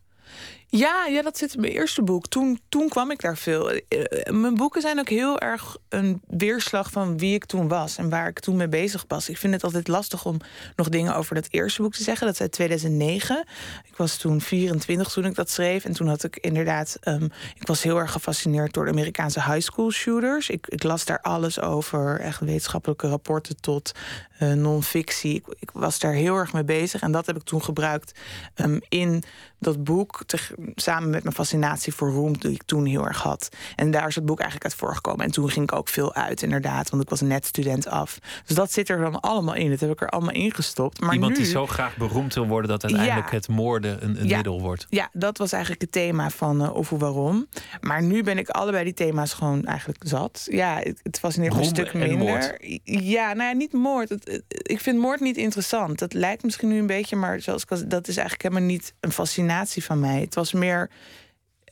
Ja, 0.68 1.06
ja, 1.06 1.22
dat 1.22 1.38
zit 1.38 1.54
in 1.54 1.60
mijn 1.60 1.72
eerste 1.72 2.02
boek. 2.02 2.26
Toen, 2.26 2.60
toen 2.68 2.88
kwam 2.88 3.10
ik 3.10 3.20
daar 3.20 3.36
veel. 3.36 3.70
Eh, 3.70 4.32
mijn 4.32 4.54
boeken 4.54 4.80
zijn 4.80 4.98
ook 4.98 5.08
heel 5.08 5.40
erg 5.40 5.76
een 5.88 6.22
weerslag 6.26 6.90
van 6.90 7.18
wie 7.18 7.34
ik 7.34 7.44
toen 7.44 7.68
was 7.68 7.96
en 7.98 8.08
waar 8.08 8.28
ik 8.28 8.40
toen 8.40 8.56
mee 8.56 8.68
bezig 8.68 9.04
was. 9.08 9.28
Ik 9.28 9.38
vind 9.38 9.52
het 9.52 9.64
altijd 9.64 9.88
lastig 9.88 10.24
om 10.24 10.36
nog 10.76 10.88
dingen 10.88 11.14
over 11.14 11.34
dat 11.34 11.46
eerste 11.50 11.82
boek 11.82 11.94
te 11.94 12.02
zeggen. 12.02 12.26
Dat 12.26 12.34
is 12.34 12.40
uit 12.40 12.52
2009. 12.52 13.44
Ik 13.84 13.96
was 13.96 14.16
toen 14.16 14.40
24 14.40 15.08
toen 15.08 15.24
ik 15.24 15.34
dat 15.34 15.50
schreef. 15.50 15.84
En 15.84 15.92
toen 15.92 16.08
had 16.08 16.24
ik 16.24 16.36
inderdaad. 16.36 16.98
Um, 17.04 17.30
ik 17.54 17.66
was 17.66 17.82
heel 17.82 17.98
erg 17.98 18.12
gefascineerd 18.12 18.72
door 18.72 18.84
de 18.84 18.90
Amerikaanse 18.90 19.42
high 19.42 19.60
school 19.60 19.90
shooters. 19.90 20.48
Ik, 20.48 20.66
ik 20.66 20.82
las 20.82 21.04
daar 21.04 21.20
alles 21.20 21.60
over. 21.60 22.20
Echt 22.20 22.40
wetenschappelijke 22.40 23.08
rapporten 23.08 23.60
tot 23.60 23.92
uh, 24.40 24.52
non-fictie. 24.52 25.34
Ik, 25.34 25.44
ik, 25.58 25.70
was 25.72 25.98
daar 25.98 26.12
heel 26.12 26.36
erg 26.36 26.52
mee 26.52 26.64
bezig. 26.64 27.00
En 27.00 27.12
dat 27.12 27.26
heb 27.26 27.36
ik 27.36 27.42
toen 27.42 27.62
gebruikt 27.62 28.18
um, 28.54 28.80
in 28.88 29.22
dat 29.58 29.84
boek. 29.84 30.22
Te, 30.26 30.38
samen 30.74 31.10
met 31.10 31.22
mijn 31.22 31.34
fascinatie 31.34 31.94
voor 31.94 32.10
roem, 32.10 32.38
die 32.38 32.50
ik 32.50 32.62
toen 32.62 32.86
heel 32.86 33.06
erg 33.06 33.22
had. 33.22 33.48
En 33.76 33.90
daar 33.90 34.08
is 34.08 34.14
het 34.14 34.26
boek 34.26 34.40
eigenlijk 34.40 34.70
uit 34.70 34.80
voorgekomen. 34.80 35.24
En 35.24 35.30
toen 35.30 35.50
ging 35.50 35.70
ik 35.70 35.76
ook 35.76 35.88
veel 35.88 36.14
uit, 36.14 36.42
inderdaad, 36.42 36.90
want 36.90 37.02
ik 37.02 37.08
was 37.08 37.20
net 37.20 37.46
student 37.46 37.88
af. 37.88 38.18
Dus 38.46 38.56
dat 38.56 38.72
zit 38.72 38.88
er 38.88 38.98
dan 38.98 39.20
allemaal 39.20 39.54
in. 39.54 39.70
Dat 39.70 39.80
heb 39.80 39.90
ik 39.90 40.00
er 40.00 40.08
allemaal 40.08 40.34
ingestopt. 40.34 41.00
Maar 41.00 41.14
Iemand 41.14 41.32
nu, 41.32 41.38
die 41.38 41.46
zo 41.46 41.66
graag 41.66 41.96
beroemd 41.96 42.34
wil 42.34 42.46
worden 42.46 42.70
dat 42.70 42.84
uiteindelijk 42.84 43.30
het 43.30 43.48
moorden 43.48 44.04
een, 44.04 44.20
een 44.20 44.26
middel 44.26 44.60
wordt. 44.60 44.86
Ja, 44.88 45.08
dat 45.12 45.38
was 45.38 45.52
eigenlijk 45.52 45.82
het 45.82 45.92
thema 45.92 46.30
van 46.30 46.62
uh, 46.62 46.74
Of 46.74 46.90
Waarom. 46.90 47.46
Maar 47.80 48.02
nu 48.02 48.22
ben 48.22 48.38
ik 48.38 48.48
allebei 48.48 48.84
die 48.84 48.94
thema's 48.94 49.34
gewoon 49.34 49.64
eigenlijk 49.64 50.00
zat. 50.04 50.46
Ja, 50.50 50.78
het, 50.78 51.00
het 51.02 51.18
fascineert 51.18 51.54
me 51.54 51.58
een 51.58 51.64
stuk 51.64 51.94
minder. 51.94 52.58
Ja, 52.84 53.32
nou 53.32 53.48
ja, 53.48 53.52
niet 53.52 53.72
moord. 53.72 54.08
Het, 54.08 54.25
ik 54.48 54.80
vind 54.80 54.98
moord 54.98 55.20
niet 55.20 55.36
interessant. 55.36 55.98
Dat 55.98 56.12
lijkt 56.12 56.42
misschien 56.42 56.68
nu 56.68 56.78
een 56.78 56.86
beetje, 56.86 57.16
maar 57.16 57.40
zoals 57.40 57.62
ik 57.62 57.68
dat 57.68 58.08
is 58.08 58.16
eigenlijk 58.16 58.42
helemaal 58.42 58.70
niet 58.70 58.94
een 59.00 59.12
fascinatie 59.12 59.84
van 59.84 60.00
mij. 60.00 60.20
Het 60.20 60.34
was 60.34 60.52
meer 60.52 60.90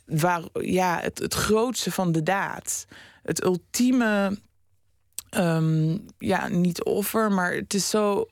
waar, 0.06 0.42
ja, 0.52 1.00
het, 1.00 1.18
het 1.18 1.34
grootste 1.34 1.92
van 1.92 2.12
de 2.12 2.22
daad. 2.22 2.86
Het 3.22 3.44
ultieme, 3.44 4.38
um, 5.36 6.06
ja, 6.18 6.48
niet 6.48 6.84
offer, 6.84 7.32
maar 7.32 7.52
het 7.52 7.74
is 7.74 7.90
zo. 7.90 8.26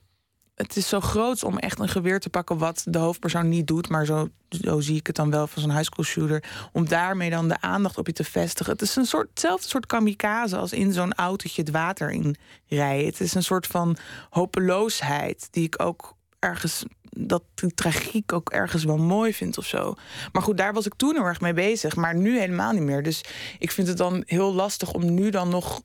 Het 0.55 0.75
is 0.77 0.87
zo 0.87 0.99
groot 0.99 1.43
om 1.43 1.57
echt 1.57 1.79
een 1.79 1.89
geweer 1.89 2.19
te 2.19 2.29
pakken, 2.29 2.57
wat 2.57 2.83
de 2.85 2.97
hoofdpersoon 2.97 3.49
niet 3.49 3.67
doet, 3.67 3.89
maar 3.89 4.05
zo, 4.05 4.27
zo 4.49 4.79
zie 4.79 4.95
ik 4.95 5.07
het 5.07 5.15
dan 5.15 5.31
wel 5.31 5.47
van 5.47 5.61
zo'n 5.61 5.71
high 5.71 5.83
school 5.83 6.05
shooter. 6.05 6.43
Om 6.71 6.87
daarmee 6.87 7.29
dan 7.29 7.47
de 7.47 7.61
aandacht 7.61 7.97
op 7.97 8.07
je 8.07 8.13
te 8.13 8.23
vestigen. 8.23 8.73
Het 8.73 8.81
is 8.81 8.95
een 8.95 9.05
soort, 9.05 9.29
hetzelfde 9.29 9.67
soort 9.67 9.85
kamikaze 9.85 10.57
als 10.57 10.73
in 10.73 10.93
zo'n 10.93 11.13
autootje 11.13 11.61
het 11.61 11.71
water 11.71 12.11
in 12.11 12.35
rijden. 12.67 13.05
Het 13.05 13.19
is 13.19 13.33
een 13.33 13.43
soort 13.43 13.67
van 13.67 13.97
hopeloosheid 14.29 15.47
die 15.51 15.63
ik 15.63 15.81
ook 15.81 16.15
ergens 16.39 16.83
dat 17.09 17.43
die 17.53 17.73
tragiek 17.73 18.33
ook 18.33 18.49
ergens 18.49 18.83
wel 18.83 18.97
mooi 18.97 19.33
vind 19.33 19.57
of 19.57 19.65
zo. 19.65 19.93
Maar 20.31 20.41
goed, 20.41 20.57
daar 20.57 20.73
was 20.73 20.85
ik 20.85 20.93
toen 20.95 21.15
heel 21.15 21.25
erg 21.25 21.41
mee 21.41 21.53
bezig, 21.53 21.95
maar 21.95 22.15
nu 22.15 22.39
helemaal 22.39 22.71
niet 22.71 22.81
meer. 22.81 23.03
Dus 23.03 23.23
ik 23.59 23.71
vind 23.71 23.87
het 23.87 23.97
dan 23.97 24.23
heel 24.25 24.53
lastig 24.53 24.93
om 24.93 25.13
nu 25.13 25.29
dan 25.29 25.49
nog 25.49 25.81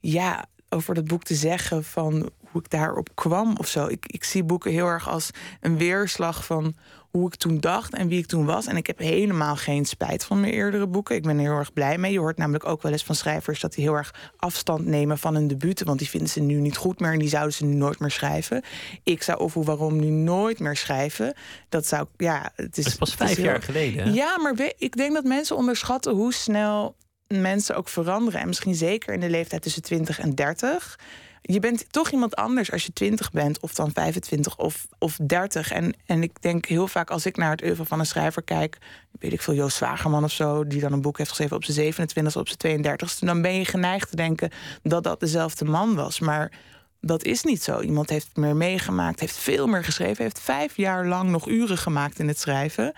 ja, 0.00 0.46
over 0.68 0.94
dat 0.94 1.04
boek 1.04 1.22
te 1.22 1.34
zeggen 1.34 1.84
van 1.84 2.30
hoe 2.54 2.62
ik 2.62 2.70
daarop 2.70 3.08
kwam 3.14 3.56
of 3.56 3.68
zo. 3.68 3.86
Ik, 3.86 4.06
ik 4.06 4.24
zie 4.24 4.44
boeken 4.44 4.70
heel 4.70 4.86
erg 4.86 5.08
als 5.08 5.30
een 5.60 5.78
weerslag 5.78 6.44
van 6.44 6.74
hoe 7.10 7.26
ik 7.26 7.34
toen 7.34 7.60
dacht 7.60 7.94
en 7.94 8.08
wie 8.08 8.18
ik 8.18 8.26
toen 8.26 8.44
was. 8.44 8.66
En 8.66 8.76
ik 8.76 8.86
heb 8.86 8.98
helemaal 8.98 9.56
geen 9.56 9.84
spijt 9.84 10.24
van 10.24 10.40
mijn 10.40 10.52
eerdere 10.52 10.86
boeken. 10.86 11.16
Ik 11.16 11.22
ben 11.22 11.36
er 11.36 11.42
heel 11.42 11.58
erg 11.58 11.72
blij 11.72 11.98
mee. 11.98 12.12
Je 12.12 12.18
hoort 12.18 12.36
namelijk 12.36 12.66
ook 12.66 12.82
wel 12.82 12.92
eens 12.92 13.04
van 13.04 13.14
schrijvers 13.14 13.60
dat 13.60 13.74
die 13.74 13.84
heel 13.84 13.94
erg 13.94 14.14
afstand 14.36 14.86
nemen 14.86 15.18
van 15.18 15.34
hun 15.34 15.48
debuten. 15.48 15.86
Want 15.86 15.98
die 15.98 16.08
vinden 16.08 16.28
ze 16.28 16.40
nu 16.40 16.54
niet 16.54 16.76
goed 16.76 17.00
meer 17.00 17.12
en 17.12 17.18
die 17.18 17.28
zouden 17.28 17.52
ze 17.52 17.64
nu 17.64 17.74
nooit 17.74 17.98
meer 17.98 18.10
schrijven. 18.10 18.62
Ik 19.02 19.22
zou 19.22 19.38
of 19.38 19.54
hoe 19.54 19.64
waarom 19.64 20.00
nu 20.00 20.08
nooit 20.10 20.58
meer 20.58 20.76
schrijven. 20.76 21.34
Dat 21.68 21.86
zou, 21.86 22.06
ja, 22.16 22.52
het 22.54 22.78
is, 22.78 22.84
het 22.84 22.92
is 22.92 22.98
pas 22.98 23.14
vijf 23.14 23.38
jaar 23.38 23.62
geleden. 23.62 24.14
Ja, 24.14 24.38
maar 24.38 24.54
ik 24.78 24.96
denk 24.96 25.14
dat 25.14 25.24
mensen 25.24 25.56
onderschatten 25.56 26.12
hoe 26.12 26.32
snel 26.32 26.96
mensen 27.26 27.76
ook 27.76 27.88
veranderen. 27.88 28.40
En 28.40 28.46
misschien 28.46 28.74
zeker 28.74 29.14
in 29.14 29.20
de 29.20 29.30
leeftijd 29.30 29.62
tussen 29.62 29.82
20 29.82 30.20
en 30.20 30.34
30 30.34 30.98
je 31.46 31.60
bent 31.60 31.92
toch 31.92 32.10
iemand 32.10 32.36
anders 32.36 32.72
als 32.72 32.84
je 32.84 32.92
20 32.92 33.30
bent, 33.30 33.60
of 33.60 33.74
dan 33.74 33.92
25 33.92 34.56
of, 34.56 34.86
of 34.98 35.18
30. 35.22 35.70
En, 35.70 35.94
en 36.06 36.22
ik 36.22 36.42
denk 36.42 36.66
heel 36.66 36.88
vaak 36.88 37.10
als 37.10 37.26
ik 37.26 37.36
naar 37.36 37.50
het 37.50 37.62
oeuvre 37.62 37.84
van 37.84 37.98
een 37.98 38.06
schrijver 38.06 38.42
kijk, 38.42 38.78
weet 39.18 39.32
ik 39.32 39.42
veel, 39.42 39.54
Joost 39.54 39.76
Zwagerman 39.76 40.24
of 40.24 40.32
zo, 40.32 40.66
die 40.66 40.80
dan 40.80 40.92
een 40.92 41.00
boek 41.00 41.18
heeft 41.18 41.30
geschreven 41.30 41.56
op 41.56 41.64
zijn 41.64 41.76
27 41.76 42.36
of 42.36 42.40
op 42.40 42.48
zijn 42.58 42.82
32ste, 42.82 43.18
dan 43.18 43.42
ben 43.42 43.54
je 43.54 43.64
geneigd 43.64 44.10
te 44.10 44.16
denken 44.16 44.50
dat 44.82 45.04
dat 45.04 45.20
dezelfde 45.20 45.64
man 45.64 45.94
was. 45.94 46.20
Maar 46.20 46.52
dat 47.00 47.24
is 47.24 47.42
niet 47.42 47.62
zo. 47.62 47.80
Iemand 47.80 48.10
heeft 48.10 48.36
meer 48.36 48.56
meegemaakt, 48.56 49.20
heeft 49.20 49.36
veel 49.36 49.66
meer 49.66 49.84
geschreven, 49.84 50.22
heeft 50.22 50.40
vijf 50.40 50.76
jaar 50.76 51.06
lang 51.06 51.30
nog 51.30 51.48
uren 51.48 51.78
gemaakt 51.78 52.18
in 52.18 52.28
het 52.28 52.38
schrijven. 52.38 52.92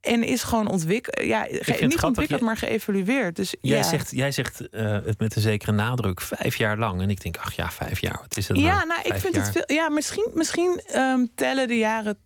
En 0.00 0.22
is 0.22 0.42
gewoon 0.42 0.68
ontwikkeld. 0.68 1.26
Ja, 1.26 1.46
niet 1.50 1.62
grappig, 1.62 2.04
ontwikkeld, 2.04 2.40
maar 2.40 2.56
geëvalueerd. 2.56 3.36
Dus 3.36 3.54
Jij 3.60 3.76
ja. 3.76 3.82
zegt, 3.82 4.10
jij 4.10 4.30
zegt 4.30 4.68
eh, 4.68 4.92
het 5.04 5.18
met 5.18 5.36
een 5.36 5.42
zekere 5.42 5.72
nadruk 5.72 6.20
vijf 6.20 6.56
jaar 6.56 6.78
lang. 6.78 7.00
En 7.00 7.10
ik 7.10 7.22
denk, 7.22 7.36
ach 7.36 7.52
ja, 7.52 7.70
vijf 7.70 8.00
jaar. 8.00 8.18
Wat 8.20 8.36
is 8.36 8.48
het 8.48 8.56
Ja, 8.56 8.74
nou? 8.74 8.86
nou, 8.86 9.00
ik 9.02 9.14
vind 9.14 9.34
jaar. 9.34 9.44
het 9.44 9.52
veel. 9.52 9.76
Ja, 9.76 9.88
misschien, 9.88 10.30
misschien 10.34 10.80
ehm, 10.86 11.26
tellen 11.34 11.68
de 11.68 11.78
jaren 11.78 12.18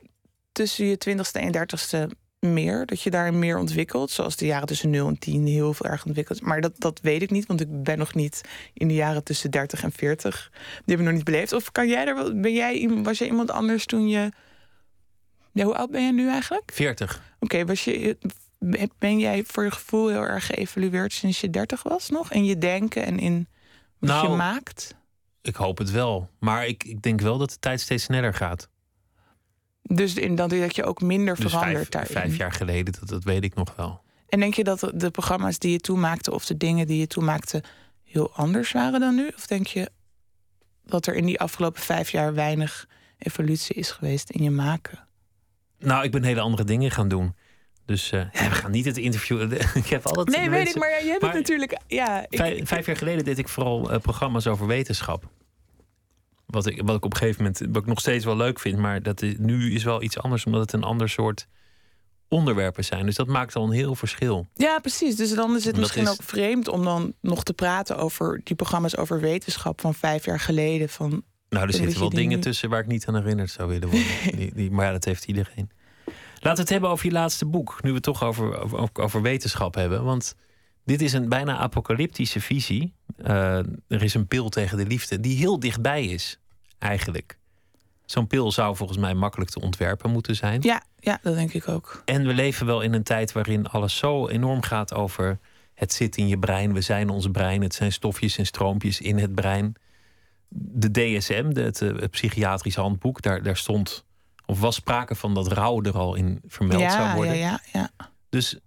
tussen 0.52 0.86
je 0.86 0.98
twintigste 0.98 1.38
en 1.38 1.52
dertigste 1.52 2.08
meer. 2.40 2.86
Dat 2.86 3.02
je 3.02 3.10
daarin 3.10 3.38
meer 3.38 3.58
ontwikkelt. 3.58 4.10
Zoals 4.10 4.36
de 4.36 4.46
jaren 4.46 4.66
tussen 4.66 4.90
0 4.90 5.08
en 5.08 5.18
10 5.18 5.46
heel 5.46 5.74
veel 5.74 5.90
erg 5.90 6.04
ontwikkeld. 6.04 6.40
Maar 6.40 6.60
dat, 6.60 6.72
dat 6.78 7.00
weet 7.02 7.22
ik 7.22 7.30
niet, 7.30 7.46
want 7.46 7.60
ik 7.60 7.82
ben 7.82 7.98
nog 7.98 8.14
niet 8.14 8.40
in 8.74 8.88
de 8.88 8.94
jaren 8.94 9.24
tussen 9.24 9.50
30 9.50 9.82
en 9.82 9.92
40. 9.92 10.50
Die 10.52 10.60
heb 10.84 10.98
ik 10.98 11.04
nog 11.04 11.14
niet 11.14 11.24
beleefd. 11.24 11.52
Of 11.52 11.72
kan 11.72 11.88
jij 11.88 12.06
er 12.06 12.14
wel? 12.14 12.40
Ben 12.40 12.52
jij, 12.52 12.88
was 13.02 13.18
jij 13.18 13.26
iemand 13.28 13.50
anders 13.50 13.86
toen 13.86 14.08
je. 14.08 14.30
Ja, 15.52 15.64
hoe 15.64 15.74
oud 15.76 15.90
ben 15.90 16.06
je 16.06 16.12
nu 16.12 16.28
eigenlijk? 16.28 16.70
40. 16.74 17.22
Oké, 17.40 17.64
was 17.64 17.84
je. 17.84 18.18
Ben 18.98 19.18
jij 19.18 19.44
voor 19.46 19.64
je 19.64 19.70
gevoel 19.70 20.08
heel 20.08 20.22
erg 20.22 20.46
geëvalueerd 20.46 21.12
sinds 21.12 21.40
je 21.40 21.50
30 21.50 21.82
was 21.82 22.08
nog? 22.08 22.32
In 22.32 22.44
je 22.44 22.58
denken 22.58 23.04
en 23.04 23.18
in 23.18 23.48
wat 23.98 24.10
Nou, 24.10 24.30
je 24.30 24.36
maakt? 24.36 24.94
Ik 25.42 25.54
hoop 25.56 25.78
het 25.78 25.90
wel. 25.90 26.28
Maar 26.38 26.66
ik, 26.66 26.84
ik 26.84 27.02
denk 27.02 27.20
wel 27.20 27.38
dat 27.38 27.50
de 27.50 27.58
tijd 27.58 27.80
steeds 27.80 28.04
sneller 28.04 28.34
gaat. 28.34 28.68
Dus 29.82 30.14
in 30.14 30.34
dat, 30.34 30.50
dat 30.50 30.76
je 30.76 30.84
ook 30.84 31.00
minder 31.00 31.34
Dus 31.36 31.50
verandert 31.50 31.88
vijf, 31.94 32.10
vijf 32.10 32.36
jaar 32.36 32.52
geleden, 32.52 32.94
dat, 33.00 33.08
dat 33.08 33.24
weet 33.24 33.44
ik 33.44 33.54
nog 33.54 33.76
wel. 33.76 34.02
En 34.28 34.40
denk 34.40 34.54
je 34.54 34.64
dat 34.64 34.80
de- 34.80 34.92
de 34.96 35.10
programma's 35.10 35.58
die 35.58 35.70
je 35.72 35.78
toen 35.78 36.00
maakte... 36.00 36.32
of 36.32 36.46
de 36.46 36.56
dingen 36.56 36.86
die 36.86 36.98
je 36.98 37.06
toen 37.06 37.24
maakte 37.24 37.62
heel 38.04 38.32
anders 38.32 38.72
waren 38.72 39.00
dan 39.00 39.14
nu? 39.14 39.30
Of 39.36 39.46
denk 39.46 39.66
je 39.66 39.90
dat 40.84 41.06
er 41.06 41.14
in 41.14 41.26
die 41.26 41.40
afgelopen 41.40 41.82
vijf 41.82 42.10
jaar... 42.10 42.34
weinig 42.34 42.88
evolutie 43.18 43.74
is 43.74 43.90
geweest 43.90 44.30
in 44.30 44.42
je 44.42 44.50
maken? 44.50 45.08
Nou, 45.80 46.04
ik 46.04 46.10
ben 46.10 46.24
hele 46.24 46.40
andere 46.40 46.64
dingen 46.64 46.90
gaan 46.90 47.08
doen. 47.08 47.34
Dus 47.84 48.10
eh, 48.10 48.20
ja, 48.32 48.48
we 48.48 48.54
gaan 48.54 48.70
niet 48.70 48.84
het 48.84 48.96
interview. 48.96 49.52
ik 49.82 49.86
heb 49.86 50.06
altijd. 50.06 50.36
Nee, 50.36 50.50
weet 50.50 50.68
ik, 50.68 50.76
maar 50.76 50.90
ja, 50.90 50.96
je 50.96 51.08
hebt 51.08 51.20
maar 51.22 51.30
het 51.30 51.38
natuurlijk... 51.40 51.78
Ja, 51.86 52.26
ik, 52.28 52.38
Vijf, 52.38 52.56
ik- 52.58 52.66
vijf 52.66 52.86
jaar 52.86 52.96
geleden 52.96 53.24
deed 53.24 53.38
ik 53.38 53.48
vooral 53.48 53.90
eh, 53.90 54.00
programma's 54.00 54.46
over 54.46 54.66
wetenschap. 54.66 55.28
Wat 56.46 56.66
ik, 56.66 56.82
wat 56.84 56.96
ik 56.96 57.04
op 57.04 57.12
een 57.12 57.18
gegeven 57.18 57.42
moment 57.42 57.58
wat 57.72 57.82
ik 57.82 57.88
nog 57.88 58.00
steeds 58.00 58.24
wel 58.24 58.36
leuk 58.36 58.60
vind, 58.60 58.78
maar 58.78 59.02
dat 59.02 59.22
is, 59.22 59.34
nu 59.38 59.74
is 59.74 59.84
wel 59.84 60.02
iets 60.02 60.18
anders, 60.18 60.44
omdat 60.46 60.60
het 60.60 60.72
een 60.72 60.82
ander 60.82 61.08
soort 61.08 61.46
onderwerpen 62.28 62.84
zijn. 62.84 63.06
Dus 63.06 63.14
dat 63.14 63.26
maakt 63.26 63.56
al 63.56 63.64
een 63.64 63.70
heel 63.70 63.94
verschil. 63.94 64.46
ja, 64.54 64.78
precies. 64.78 65.16
Dus 65.16 65.34
dan 65.34 65.56
is 65.56 65.64
het 65.64 65.72
Dat 65.74 65.82
misschien 65.82 66.02
is- 66.02 66.10
ook 66.10 66.22
vreemd 66.22 66.68
om 66.68 66.84
dan 66.84 67.14
nog 67.20 67.42
te 67.42 67.52
praten... 67.52 67.96
over 67.96 68.40
die 68.44 68.56
programma's 68.56 68.96
over 68.96 69.20
wetenschap 69.20 69.80
van 69.80 69.94
vijf 69.94 70.24
jaar 70.24 70.40
geleden. 70.40 70.88
Van, 70.88 71.22
Nou, 71.50 71.66
er 71.66 71.74
zitten 71.74 71.98
wel 71.98 72.10
dingen 72.10 72.40
tussen 72.40 72.70
waar 72.70 72.80
ik 72.80 72.86
niet 72.86 73.06
aan 73.06 73.14
herinnerd 73.14 73.50
zou 73.50 73.68
willen 73.68 73.88
worden. 73.88 74.06
die, 74.38 74.54
die, 74.54 74.70
maar 74.70 74.86
ja, 74.86 74.92
dat 74.92 75.04
heeft 75.04 75.24
iedereen. 75.24 75.70
Laten 76.34 76.54
we 76.54 76.60
het 76.60 76.68
hebben 76.68 76.90
over 76.90 77.06
je 77.06 77.12
laatste 77.12 77.46
boek. 77.46 77.78
Nu 77.82 77.88
we 77.88 77.94
het 77.94 78.04
toch 78.04 78.22
over, 78.22 78.58
over, 78.58 78.88
over 78.94 79.22
wetenschap 79.22 79.74
hebben. 79.74 80.04
Want 80.04 80.34
dit 80.84 81.02
is 81.02 81.12
een 81.12 81.28
bijna 81.28 81.56
apocalyptische 81.56 82.40
visie. 82.40 82.92
Eh, 83.16 83.58
er 83.88 84.02
is 84.02 84.14
een 84.14 84.26
pil 84.26 84.48
tegen 84.48 84.76
de 84.76 84.86
liefde 84.86 85.20
die 85.20 85.36
heel 85.36 85.60
dichtbij 85.60 86.04
is, 86.04 86.38
eigenlijk. 86.78 87.38
Zo'n 88.04 88.26
pil 88.26 88.52
zou 88.52 88.76
volgens 88.76 88.98
mij 88.98 89.14
makkelijk 89.14 89.50
te 89.50 89.60
ontwerpen 89.60 90.10
moeten 90.10 90.36
zijn. 90.36 90.62
ja, 90.62 90.82
ja, 90.98 91.18
dat 91.22 91.34
denk 91.34 91.52
ik 91.52 91.68
ook. 91.68 92.02
En 92.04 92.26
we 92.26 92.34
leven 92.34 92.66
wel 92.66 92.80
in 92.80 92.92
een 92.92 93.02
tijd 93.02 93.32
waarin 93.32 93.66
alles 93.66 93.96
zo 93.96 94.28
enorm 94.28 94.62
gaat 94.62 94.94
over 94.94 95.38
het 95.74 95.92
zit 95.92 96.16
in 96.16 96.28
je 96.28 96.38
brein, 96.38 96.72
we 96.72 96.80
zijn 96.80 97.08
ons 97.08 97.30
brein, 97.30 97.62
het 97.62 97.74
zijn 97.74 97.92
stofjes 97.92 98.38
en 98.38 98.46
stroompjes 98.46 99.00
in 99.00 99.18
het 99.18 99.34
brein. 99.34 99.74
De 100.52 100.90
DSM, 100.90 101.52
de, 101.52 101.60
het, 101.60 101.82
eh, 101.82 101.88
het 101.88 102.10
psychiatrisch 102.10 102.74
handboek, 102.74 103.22
daar, 103.22 103.42
daar 103.42 103.56
stond, 103.56 104.04
of 104.46 104.60
was 104.60 104.74
sprake 104.74 105.14
van 105.14 105.34
dat 105.34 105.52
rouw 105.52 105.82
er 105.82 105.98
al 105.98 106.14
in 106.14 106.40
vermeld 106.46 106.92
zou 106.92 107.14
worden. 107.14 107.36
ja, 107.36 107.60
ja, 107.72 107.90
ja. 107.98 108.10
Dus 108.28 108.58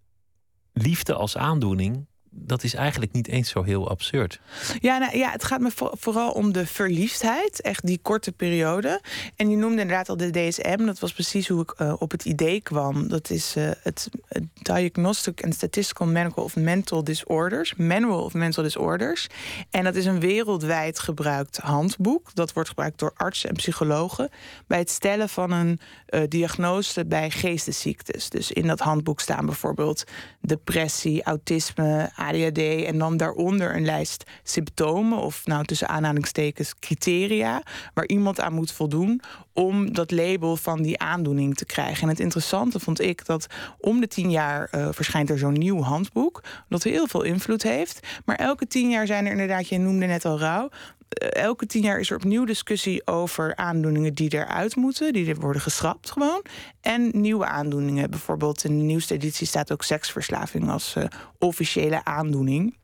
liefde 0.74 1.14
als 1.14 1.38
aandoening, 1.38 2.08
dat 2.36 2.64
is 2.64 2.74
eigenlijk 2.74 3.12
niet 3.12 3.28
eens 3.28 3.50
zo 3.50 3.64
heel 3.64 3.90
absurd. 3.90 4.40
Ja, 4.80 4.98
nou, 4.98 5.18
ja, 5.18 5.32
het 5.32 5.44
gaat 5.44 5.60
me 5.60 5.72
vo- 5.72 5.92
vooral 5.94 6.32
om 6.32 6.52
de 6.52 6.66
verliefdheid. 6.66 7.62
Echt 7.62 7.86
die 7.86 8.00
korte 8.02 8.32
periode. 8.32 9.02
En 9.36 9.50
je 9.50 9.56
noemde 9.56 9.82
inderdaad 9.82 10.10
al 10.10 10.18
de 10.18 10.30
DSM. 10.32 10.86
Dat 10.86 11.00
was 11.00 11.14
precies 11.14 11.48
hoe 11.48 11.62
ik 11.62 11.72
eh, 11.72 11.94
op 12.00 12.12
het 12.12 12.26
idee 12.26 12.62
kwam. 12.62 13.08
Dat 13.08 13.30
is 13.30 13.56
eh, 13.56 13.70
het, 13.82 14.10
het 14.28 14.44
Diagnostic 14.54 15.44
and 15.44 15.54
Statistical 15.54 16.08
Manual 16.08 16.44
of 16.44 16.56
Mental 16.56 17.04
Disorders. 17.04 17.76
Manual 17.76 18.24
of 18.24 18.34
Mental 18.34 18.64
Disorders. 18.64 19.28
En 19.70 19.84
dat 19.84 19.96
is 19.96 20.06
een 20.06 20.20
wereldwijd 20.20 21.00
gebruikt 21.00 21.58
handboek. 21.58 22.30
Dat 22.34 22.54
wordt 22.54 22.70
gebruikt 22.70 23.00
door 23.00 23.14
artsen 23.16 23.50
en 23.50 23.56
psychologen. 23.56 24.30
Bij 24.68 24.80
het 24.80 24.90
stellen 24.90 25.30
van 25.30 25.52
een 25.52 25.80
eh, 26.06 26.22
diagnose 26.28 27.06
bij 27.06 27.32
geestesziektes. 27.32 28.30
Dus 28.30 28.52
in 28.52 28.68
dat 28.68 28.80
handboek 28.80 29.20
staan 29.20 29.46
bijvoorbeeld 29.46 30.04
depressie, 30.42 31.24
autisme, 31.24 32.10
ADHD 32.28 32.86
en 32.86 32.98
dan 32.98 33.18
daaronder 33.18 33.76
een 33.76 33.86
lijst 33.86 34.24
symptomen 34.44 35.18
of 35.18 35.46
nou 35.46 35.66
tussen 35.66 35.90
aanhalingstekens 35.90 36.74
criteria 36.80 37.62
waar 37.94 38.08
iemand 38.08 38.40
aan 38.40 38.54
moet 38.54 38.72
voldoen 38.72 39.22
om 39.54 39.94
dat 39.94 40.12
label 40.12 40.56
van 40.56 40.82
die 40.82 41.00
aandoening 41.00 41.56
te 41.56 41.66
krijgen. 41.66 42.04
En 42.04 42.10
het 42.10 42.20
interessante 42.20 42.80
vond 42.80 43.02
ik 43.02 43.26
dat 43.26 43.48
om 43.80 44.00
de 44.00 44.08
tien 44.08 44.32
jaar 44.32 44.68
eh, 44.72 44.88
verschijnt 44.92 45.30
er 45.30 45.38
zo'n 45.38 45.54
nieuw 45.54 45.82
handboek 45.82 46.44
dat 46.70 46.84
heel 46.84 47.08
veel 47.08 47.24
invloed 47.24 47.64
heeft. 47.64 48.08
Maar 48.26 48.36
elke 48.36 48.68
tien 48.68 48.90
jaar 48.90 49.08
zijn 49.08 49.26
er 49.26 49.32
inderdaad, 49.32 49.68
je 49.68 49.78
noemde 49.78 50.06
net 50.06 50.26
al 50.26 50.40
rouw, 50.40 50.70
elke 51.20 51.66
tien 51.66 51.82
jaar 51.82 52.00
is 52.00 52.10
er 52.10 52.16
opnieuw 52.16 52.46
discussie 52.46 53.08
over 53.08 53.56
aandoeningen 53.56 54.14
die 54.14 54.34
eruit 54.34 54.76
moeten, 54.76 55.14
die 55.14 55.30
er 55.30 55.40
worden 55.40 55.62
geschrapt 55.62 56.12
gewoon. 56.12 56.46
En 56.82 57.12
nieuwe 57.14 57.46
aandoeningen. 57.46 58.10
Bijvoorbeeld 58.10 58.64
in 58.64 58.78
de 58.78 58.84
nieuwste 58.84 59.14
editie 59.14 59.48
staat 59.48 59.72
ook 59.72 59.84
seksverslaving 59.84 60.70
als 60.70 60.96
eh, 60.96 61.06
officiële 61.40 62.06
aandoening. 62.06 62.78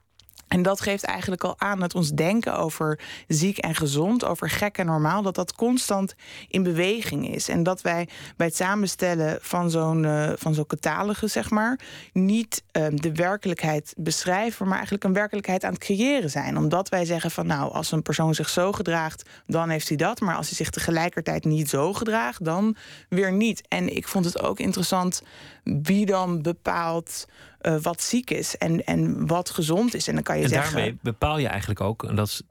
En 0.49 0.61
dat 0.61 0.81
geeft 0.81 1.03
eigenlijk 1.03 1.43
al 1.43 1.55
aan 1.57 1.79
dat 1.79 1.95
ons 1.95 2.11
denken 2.11 2.57
over 2.57 2.99
ziek 3.27 3.57
en 3.57 3.75
gezond, 3.75 4.25
over 4.25 4.49
gek 4.49 4.77
en 4.77 4.85
normaal, 4.85 5.21
dat 5.21 5.35
dat 5.35 5.55
constant 5.55 6.15
in 6.47 6.63
beweging 6.63 7.33
is. 7.33 7.49
En 7.49 7.63
dat 7.63 7.81
wij 7.81 8.07
bij 8.37 8.47
het 8.47 8.55
samenstellen 8.55 9.37
van 9.41 9.69
zo'n 9.69 10.05
eh, 10.05 10.31
van 10.35 10.53
zo'n 10.53 10.65
catalogus, 10.65 11.31
zeg 11.31 11.49
maar, 11.49 11.79
niet 12.13 12.63
ehm, 12.71 12.95
de 12.95 13.13
werkelijkheid 13.13 13.93
beschrijven, 13.97 14.65
maar 14.65 14.75
eigenlijk 14.75 15.03
een 15.03 15.13
werkelijkheid 15.13 15.63
aan 15.63 15.73
het 15.73 15.83
creëren 15.83 16.29
zijn. 16.29 16.57
Omdat 16.57 16.89
wij 16.89 17.05
zeggen 17.05 17.31
van 17.31 17.47
nou, 17.47 17.73
als 17.73 17.91
een 17.91 18.01
persoon 18.01 18.35
zich 18.35 18.49
zo 18.49 18.71
gedraagt, 18.71 19.29
dan 19.47 19.69
heeft 19.69 19.87
hij 19.87 19.97
dat. 19.97 20.19
Maar 20.19 20.35
als 20.35 20.47
hij 20.47 20.55
zich 20.55 20.69
tegelijkertijd 20.69 21.45
niet 21.45 21.69
zo 21.69 21.93
gedraagt, 21.93 22.45
dan 22.45 22.75
weer 23.09 23.31
niet. 23.31 23.67
En 23.67 23.95
ik 23.95 24.07
vond 24.07 24.25
het 24.25 24.41
ook 24.41 24.59
interessant 24.59 25.21
wie 25.63 26.05
dan 26.05 26.41
bepaalt 26.41 27.25
eh, 27.59 27.75
wat 27.81 28.01
ziek 28.01 28.29
is 28.29 28.57
en, 28.57 28.85
en 28.85 29.27
wat 29.27 29.49
gezond 29.49 29.93
is. 29.93 30.07
En 30.07 30.13
dan 30.13 30.23
kan 30.23 30.37
je 30.37 30.43
en 30.43 30.49
zeggen. 30.49 30.73
daarmee 30.73 30.97
bepaal 31.01 31.37
je 31.37 31.47
eigenlijk 31.47 31.81
ook, 31.81 32.03
en 32.03 32.15
dat 32.15 32.27
is 32.27 32.41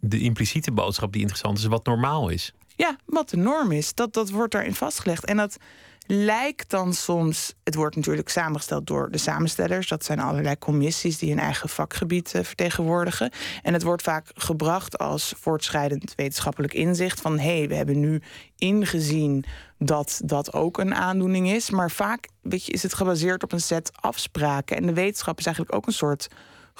de 0.00 0.20
impliciete 0.20 0.72
boodschap 0.72 1.12
die 1.12 1.20
interessant 1.20 1.58
is, 1.58 1.64
wat 1.64 1.84
normaal 1.84 2.28
is. 2.28 2.52
Ja, 2.76 2.96
wat 3.04 3.30
de 3.30 3.36
norm 3.36 3.72
is. 3.72 3.94
Dat, 3.94 4.12
dat 4.12 4.30
wordt 4.30 4.52
daarin 4.52 4.74
vastgelegd. 4.74 5.24
En 5.24 5.36
dat 5.36 5.56
lijkt 6.10 6.70
dan 6.70 6.94
soms. 6.94 7.54
Het 7.64 7.74
wordt 7.74 7.96
natuurlijk 7.96 8.28
samengesteld 8.28 8.86
door 8.86 9.10
de 9.10 9.18
samenstellers. 9.18 9.88
Dat 9.88 10.04
zijn 10.04 10.20
allerlei 10.20 10.58
commissies 10.58 11.18
die 11.18 11.30
hun 11.30 11.38
eigen 11.38 11.68
vakgebied 11.68 12.34
eh, 12.34 12.44
vertegenwoordigen. 12.44 13.30
En 13.62 13.72
het 13.72 13.82
wordt 13.82 14.02
vaak 14.02 14.30
gebracht 14.34 14.98
als 14.98 15.34
voortschrijdend 15.36 16.12
wetenschappelijk 16.16 16.74
inzicht. 16.74 17.20
Van 17.20 17.38
hé, 17.38 17.58
hey, 17.58 17.68
we 17.68 17.74
hebben 17.74 18.00
nu 18.00 18.22
ingezien 18.56 19.44
dat 19.78 20.20
dat 20.24 20.52
ook 20.52 20.78
een 20.78 20.94
aandoening 20.94 21.50
is. 21.50 21.70
Maar 21.70 21.90
vaak 21.90 22.28
weet 22.42 22.64
je, 22.64 22.72
is 22.72 22.82
het 22.82 22.94
gebaseerd 22.94 23.42
op 23.42 23.52
een 23.52 23.60
set 23.60 23.90
afspraken. 23.94 24.76
En 24.76 24.86
de 24.86 24.94
wetenschap 24.94 25.38
is 25.38 25.46
eigenlijk 25.46 25.76
ook 25.76 25.86
een 25.86 25.92
soort 25.92 26.28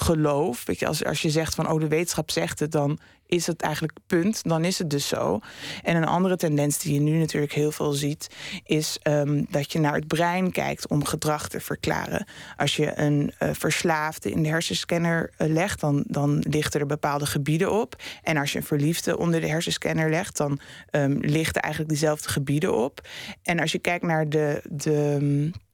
geloof. 0.00 0.64
Weet 0.64 0.78
je, 0.78 0.87
als, 0.87 1.05
als 1.05 1.23
je 1.23 1.31
zegt 1.31 1.55
van 1.55 1.71
oh, 1.71 1.81
de 1.81 1.88
wetenschap 1.88 2.31
zegt 2.31 2.61
het, 2.61 2.73
dan 2.73 2.99
is 3.26 3.47
het 3.47 3.62
eigenlijk 3.62 3.99
punt. 4.07 4.43
Dan 4.43 4.64
is 4.64 4.78
het 4.78 4.90
dus 4.90 5.09
zo. 5.09 5.40
En 5.83 5.97
een 5.97 6.05
andere 6.05 6.37
tendens 6.37 6.78
die 6.78 6.95
je 6.95 7.00
nu 7.00 7.19
natuurlijk 7.19 7.52
heel 7.52 7.73
veel 7.73 7.93
ziet, 7.93 8.28
is 8.64 8.99
ehm, 9.02 9.45
dat 9.50 9.73
je 9.73 9.78
naar 9.78 9.95
het 9.95 10.07
brein 10.07 10.50
kijkt 10.50 10.88
om 10.88 11.05
gedrag 11.05 11.49
te 11.49 11.61
verklaren. 11.61 12.26
Als 12.57 12.76
je 12.76 12.99
een 12.99 13.33
eh, 13.38 13.50
verslaafde 13.52 14.31
in 14.31 14.43
de 14.43 14.49
hersenscanner 14.49 15.31
eh, 15.37 15.49
legt, 15.49 15.81
dan, 15.81 16.05
dan 16.07 16.45
lichten 16.49 16.81
er 16.81 16.87
bepaalde 16.87 17.26
gebieden 17.26 17.73
op. 17.73 18.02
En 18.23 18.37
als 18.37 18.52
je 18.52 18.59
een 18.59 18.64
verliefde 18.64 19.19
onder 19.19 19.40
de 19.40 19.49
hersenscanner 19.49 20.11
legt, 20.11 20.37
dan 20.37 20.61
ehm, 20.90 21.17
lichten 21.21 21.62
eigenlijk 21.62 21.93
diezelfde 21.93 22.28
gebieden 22.28 22.75
op. 22.76 23.09
En 23.43 23.61
als 23.61 23.73
je 23.73 23.78
kijkt 23.78 24.05
naar 24.05 24.28
de. 24.28 24.62
de 24.71 25.17
ehm, 25.21 25.67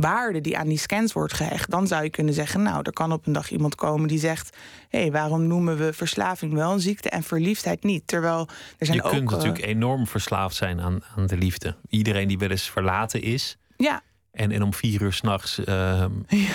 waarde 0.00 0.40
die 0.40 0.58
aan 0.58 0.68
die 0.68 0.78
scans 0.78 1.12
wordt 1.12 1.34
gehecht, 1.34 1.70
dan 1.70 1.86
zou 1.86 2.02
je 2.02 2.10
kunnen 2.10 2.34
zeggen: 2.34 2.62
Nou, 2.62 2.80
er 2.82 2.92
kan 2.92 3.12
op 3.12 3.26
een 3.26 3.32
dag 3.32 3.50
iemand 3.50 3.74
komen 3.74 4.08
die 4.08 4.18
zegt: 4.18 4.56
Hé, 4.88 5.00
hey, 5.00 5.12
waarom 5.12 5.46
noemen 5.46 5.76
we 5.76 5.92
verslaving 5.92 6.52
wel 6.52 6.72
een 6.72 6.80
ziekte 6.80 7.08
en 7.08 7.22
verliefdheid 7.22 7.84
niet? 7.84 8.06
Terwijl 8.06 8.48
er 8.78 8.86
zijn 8.86 8.98
Je 8.98 9.04
ook. 9.04 9.10
kunt 9.10 9.30
eh, 9.30 9.36
natuurlijk 9.36 9.64
enorm 9.64 10.06
verslaafd 10.06 10.56
zijn 10.56 10.80
aan, 10.80 11.00
aan 11.16 11.26
de 11.26 11.36
liefde. 11.36 11.76
Iedereen 11.88 12.28
die 12.28 12.38
wel 12.38 12.50
eens 12.50 12.70
verlaten 12.70 13.22
is. 13.22 13.56
ja, 13.76 14.02
En, 14.32 14.50
en 14.50 14.62
om 14.62 14.74
vier 14.74 15.02
uur 15.02 15.12
s'nachts 15.12 15.58
uh, 15.68 16.04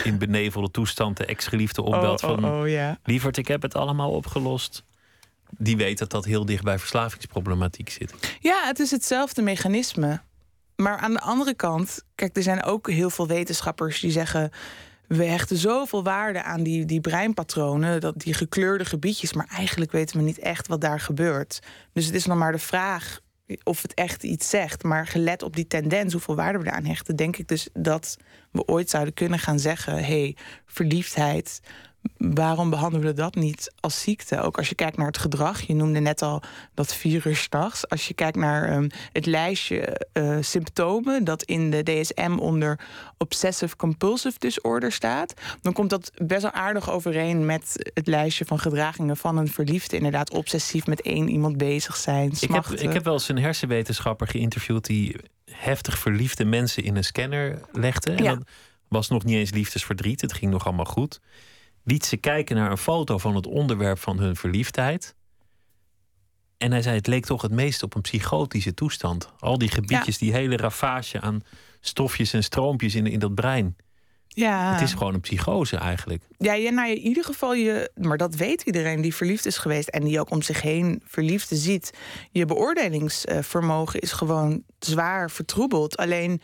in 0.04 0.18
benevelde 0.18 0.72
toestand 0.72 1.18
de 1.18 1.26
ex-geliefde 1.26 1.82
opbelt 1.82 2.24
oh, 2.24 2.30
oh, 2.30 2.36
van... 2.36 2.52
oh, 2.52 2.70
ja. 2.70 2.98
Lieverd, 3.04 3.38
ik 3.38 3.48
heb 3.48 3.62
het 3.62 3.76
allemaal 3.76 4.12
opgelost. 4.12 4.84
Die 5.58 5.78
weet 5.78 5.98
dat 5.98 6.10
dat 6.10 6.26
heel 6.26 6.46
dicht 6.46 6.64
bij 6.64 6.80
verslavingsproblematiek 6.80 7.90
zit. 7.90 8.38
ja, 8.40 8.64
het 8.66 8.80
is 8.80 8.92
hetzelfde 8.92 9.42
mechanisme. 9.42 10.22
Maar 10.78 10.98
aan 10.98 11.14
de 11.14 11.20
andere 11.20 11.54
kant, 11.54 12.04
kijk, 12.16 12.38
er 12.38 12.44
zijn 12.44 12.64
ook 12.64 12.90
heel 12.90 13.10
veel 13.10 13.28
wetenschappers 13.28 14.00
die 14.00 14.12
zeggen. 14.12 14.52
We 15.08 15.24
hechten 15.24 15.58
zoveel 15.58 16.04
waarde 16.04 16.44
aan 16.44 16.64
die, 16.64 16.86
die 16.86 17.02
breinpatronen, 17.02 18.02
dat, 18.02 18.20
die 18.20 18.34
gekleurde 18.34 18.86
gebiedjes, 18.86 19.34
maar 19.34 19.48
eigenlijk 19.56 19.92
weten 19.92 20.18
we 20.18 20.24
niet 20.24 20.40
echt 20.40 20.68
wat 20.68 20.82
daar 20.82 21.00
gebeurt. 21.00 21.60
Dus 21.94 22.06
het 22.06 22.16
is 22.16 22.26
nog 22.26 22.38
maar 22.38 22.52
de 22.52 22.58
vraag 22.58 23.20
of 23.64 23.82
het 23.82 23.94
echt 23.94 24.24
iets 24.24 24.50
zegt. 24.50 24.84
Maar 24.84 25.08
gelet 25.08 25.44
op 25.44 25.56
die 25.56 25.68
tendens, 25.68 26.14
hoeveel 26.14 26.36
waarde 26.36 26.60
we 26.60 26.66
eraan 26.66 26.86
hechten, 26.86 27.16
denk 27.16 27.38
ik 27.38 27.48
dus 27.48 27.70
dat 27.74 28.18
we 28.58 28.66
ooit 28.66 28.90
zouden 28.90 29.14
kunnen 29.14 29.40
gaan 29.40 29.60
zeggen: 29.60 29.94
hé, 29.94 30.02
hey, 30.02 30.36
verliefdheid 30.66 31.62
waarom 32.18 32.70
behandelen 32.70 33.08
we 33.08 33.14
dat 33.14 33.36
niet 33.36 33.74
als 33.80 34.02
ziekte? 34.02 34.42
Ook 34.42 34.58
als 34.58 34.70
je 34.70 34.76
kijkt 34.76 34.98
naar 34.98 35.08
het 35.08 35.18
gedrag. 35.18 35.62
Je 35.62 35.74
noemde 35.76 36.00
net 36.00 36.22
al 36.22 36.42
dat 36.74 36.94
virus 36.94 37.42
straks. 37.42 37.90
Als 37.90 38.08
je 38.08 38.14
kijkt 38.14 38.38
naar 38.38 38.76
um, 38.76 38.90
het 39.12 39.26
lijstje 39.26 40.08
uh, 40.14 40.38
symptomen 40.42 41.24
dat 41.24 41.44
in 41.44 41.70
de 41.70 41.84
DSM 41.84 42.38
onder 42.40 42.80
obsessive 43.18 43.76
compulsive 43.76 44.40
disorder 44.40 44.92
staat, 44.92 45.34
dan 45.62 45.74
komt 45.74 45.90
dat 45.90 46.12
best 46.16 46.42
wel 46.42 46.52
aardig 46.52 46.92
overeen 46.92 47.46
met 47.46 47.92
het 47.94 48.08
lijstje 48.08 48.46
van 48.46 48.60
gedragingen 48.60 49.18
van 49.18 49.38
een 49.38 49.48
verliefde. 49.48 49.96
Inderdaad, 49.96 50.32
obsessief 50.32 50.88
met 50.88 51.02
één 51.02 51.30
iemand 51.30 51.58
bezig 51.58 51.96
zijn. 51.96 52.32
Ik 52.40 52.52
heb, 52.52 52.66
ik 52.66 52.94
heb 52.94 53.04
wel 53.04 53.14
eens 53.14 53.30
een 53.30 53.40
hersenwetenschapper 53.40 54.28
geïnterviewd 54.28 54.86
die 54.86 55.16
heftig 55.52 56.00
verliefde 56.00 56.46
mensen 56.46 56.84
in 56.84 56.96
een 56.96 57.04
scanner 57.04 57.62
legde. 57.72 58.12
En 58.12 58.24
ja. 58.24 58.36
dat 58.36 58.48
was 58.88 59.08
nog 59.08 59.24
niet 59.24 59.36
eens 59.36 59.52
liefdesverdriet. 59.52 60.22
Het 60.22 60.34
ging 60.34 60.52
nog 60.52 60.66
allemaal 60.66 60.86
goed 60.86 61.20
liet 61.88 62.06
ze 62.06 62.18
kijken 62.18 62.56
naar 62.56 62.72
een 62.72 62.78
foto 62.78 63.18
van 63.18 63.36
het 63.36 63.48
onderwerp 63.48 64.00
van 64.00 64.20
hun 64.20 64.36
verliefdheid. 64.36 65.16
En 66.58 66.72
hij 66.72 66.82
zei: 66.82 66.96
Het 66.96 67.08
leek 67.08 67.26
toch 67.26 67.42
het 67.42 67.52
meest 67.52 67.84
op 67.84 67.96
een 67.96 68.02
psychotische 68.02 68.74
toestand. 68.74 69.32
Al 69.40 69.58
die 69.58 69.70
gebiedjes, 69.70 70.18
die 70.18 70.34
hele 70.34 70.58
ravage 70.58 71.22
aan 71.22 71.42
stofjes 71.80 72.34
en 72.34 72.44
stroompjes 72.44 72.96
in, 72.96 73.08
in 73.08 73.20
dat 73.20 73.36
brein. 73.36 73.76
Ja. 74.40 74.72
Het 74.74 74.82
is 74.82 74.94
gewoon 74.94 75.14
een 75.14 75.20
psychose 75.20 75.78
eigenlijk. 75.78 76.24
Ja, 76.38 76.54
ja 76.54 76.72
nou, 76.72 76.90
in 76.90 76.98
ieder 76.98 77.24
geval, 77.24 77.54
je, 77.54 77.92
maar 77.96 78.18
dat 78.18 78.36
weet 78.36 78.62
iedereen 78.62 79.02
die 79.02 79.16
verliefd 79.16 79.46
is 79.46 79.58
geweest 79.58 79.88
en 79.88 80.04
die 80.04 80.20
ook 80.20 80.30
om 80.30 80.42
zich 80.42 80.62
heen 80.62 81.02
verliefde 81.06 81.56
ziet. 81.56 81.94
Je 82.32 82.46
beoordelingsvermogen 82.46 84.00
is 84.00 84.12
gewoon 84.12 84.64
zwaar 84.80 85.32
vertroebeld. 85.32 85.98
Alleen 85.98 86.42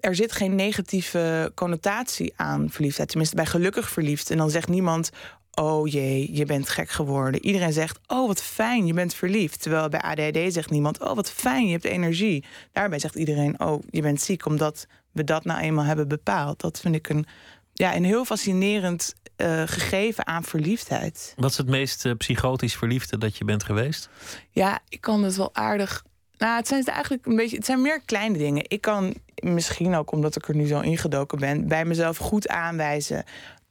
er 0.00 0.14
zit 0.14 0.32
geen 0.32 0.54
negatieve 0.54 1.52
connotatie 1.54 2.32
aan 2.36 2.70
verliefdheid. 2.70 3.08
Tenminste, 3.08 3.36
bij 3.36 3.46
gelukkig 3.46 3.88
verliefd. 3.88 4.30
En 4.30 4.36
dan 4.36 4.50
zegt 4.50 4.68
niemand. 4.68 5.10
Oh 5.58 5.88
jee, 5.88 6.36
je 6.36 6.44
bent 6.44 6.68
gek 6.68 6.90
geworden. 6.90 7.44
Iedereen 7.44 7.72
zegt: 7.72 7.98
Oh, 8.06 8.26
wat 8.26 8.42
fijn, 8.42 8.86
je 8.86 8.92
bent 8.92 9.14
verliefd. 9.14 9.62
Terwijl 9.62 9.88
bij 9.88 10.00
ADHD 10.00 10.52
zegt 10.52 10.70
niemand: 10.70 11.00
Oh, 11.00 11.14
wat 11.14 11.30
fijn, 11.30 11.66
je 11.66 11.72
hebt 11.72 11.84
energie. 11.84 12.44
Daarbij 12.72 12.98
zegt 12.98 13.14
iedereen: 13.14 13.60
Oh, 13.60 13.82
je 13.90 14.02
bent 14.02 14.20
ziek, 14.20 14.46
omdat 14.46 14.86
we 15.12 15.24
dat 15.24 15.44
nou 15.44 15.60
eenmaal 15.60 15.84
hebben 15.84 16.08
bepaald. 16.08 16.60
Dat 16.60 16.80
vind 16.80 16.94
ik 16.94 17.08
een, 17.08 17.26
ja, 17.72 17.96
een 17.96 18.04
heel 18.04 18.24
fascinerend 18.24 19.14
uh, 19.36 19.62
gegeven 19.66 20.26
aan 20.26 20.44
verliefdheid. 20.44 21.34
Wat 21.36 21.50
is 21.50 21.56
het 21.56 21.68
meest 21.68 22.04
uh, 22.04 22.12
psychotisch 22.14 22.76
verliefde 22.76 23.18
dat 23.18 23.36
je 23.36 23.44
bent 23.44 23.64
geweest? 23.64 24.08
Ja, 24.50 24.80
ik 24.88 25.00
kan 25.00 25.22
het 25.22 25.36
wel 25.36 25.54
aardig 25.54 26.04
nou, 26.38 26.56
het 26.56 26.68
zijn 26.68 26.84
eigenlijk 26.84 27.26
een 27.26 27.36
beetje. 27.36 27.56
Het 27.56 27.66
zijn 27.66 27.82
meer 27.82 28.00
kleine 28.04 28.38
dingen. 28.38 28.64
Ik 28.68 28.80
kan 28.80 29.14
misschien 29.34 29.94
ook 29.94 30.12
omdat 30.12 30.36
ik 30.36 30.48
er 30.48 30.56
nu 30.56 30.66
zo 30.66 30.80
ingedoken 30.80 31.38
ben, 31.38 31.68
bij 31.68 31.84
mezelf 31.84 32.16
goed 32.16 32.48
aanwijzen 32.48 33.24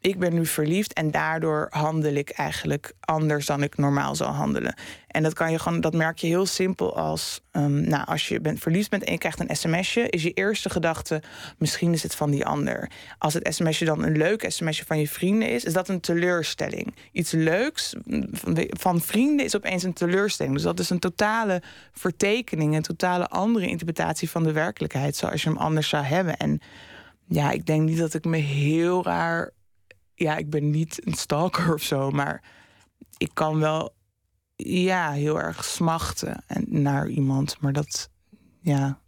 ik 0.05 0.19
ben 0.19 0.33
nu 0.33 0.45
verliefd 0.45 0.93
en 0.93 1.11
daardoor 1.11 1.67
handel 1.69 2.13
ik 2.13 2.29
eigenlijk 2.29 2.93
anders 2.99 3.45
dan 3.45 3.63
ik 3.63 3.77
normaal 3.77 4.15
zou 4.15 4.31
handelen. 4.31 4.75
En 5.07 5.23
dat 5.23 5.33
kan 5.33 5.51
je 5.51 5.59
gewoon, 5.59 5.81
dat 5.81 5.93
merk 5.93 6.17
je 6.17 6.27
heel 6.27 6.45
simpel 6.45 6.97
als, 6.97 7.41
um, 7.51 7.87
nou, 7.89 8.05
als 8.05 8.27
je 8.27 8.41
bent 8.41 8.59
verliefd 8.59 8.89
bent 8.89 9.03
en 9.03 9.11
je 9.11 9.17
krijgt 9.17 9.39
een 9.39 9.55
sms'je, 9.55 10.09
is 10.09 10.23
je 10.23 10.31
eerste 10.31 10.69
gedachte, 10.69 11.21
misschien 11.57 11.93
is 11.93 12.03
het 12.03 12.15
van 12.15 12.31
die 12.31 12.45
ander. 12.45 12.89
Als 13.17 13.33
het 13.33 13.53
sms'je 13.53 13.85
dan 13.85 14.03
een 14.03 14.17
leuk 14.17 14.45
sms'je 14.47 14.85
van 14.85 14.99
je 14.99 15.07
vrienden 15.07 15.49
is, 15.49 15.63
is 15.63 15.73
dat 15.73 15.89
een 15.89 15.99
teleurstelling. 15.99 16.95
Iets 17.11 17.31
leuks 17.31 17.95
van 18.69 19.01
vrienden 19.01 19.45
is 19.45 19.55
opeens 19.55 19.83
een 19.83 19.93
teleurstelling. 19.93 20.55
Dus 20.55 20.63
dat 20.63 20.79
is 20.79 20.89
een 20.89 20.99
totale 20.99 21.61
vertekening, 21.91 22.75
een 22.75 22.81
totale 22.81 23.27
andere 23.27 23.67
interpretatie 23.67 24.29
van 24.29 24.43
de 24.43 24.51
werkelijkheid, 24.51 25.15
zoals 25.15 25.43
je 25.43 25.49
hem 25.49 25.57
anders 25.57 25.89
zou 25.89 26.03
hebben. 26.03 26.37
En 26.37 26.61
ja, 27.27 27.51
ik 27.51 27.65
denk 27.65 27.81
niet 27.81 27.97
dat 27.97 28.13
ik 28.13 28.25
me 28.25 28.37
heel 28.37 29.03
raar 29.03 29.51
ja, 30.15 30.37
ik 30.37 30.49
ben 30.49 30.69
niet 30.69 31.05
een 31.05 31.13
stalker 31.13 31.73
of 31.73 31.81
zo, 31.81 32.11
maar 32.11 32.43
ik 33.17 33.31
kan 33.33 33.59
wel 33.59 33.93
ja, 34.55 35.11
heel 35.11 35.41
erg 35.41 35.65
smachten 35.65 36.43
en 36.47 36.65
naar 36.67 37.07
iemand. 37.07 37.57
Maar 37.59 37.73
dat, 37.73 38.09
ja, 38.61 38.99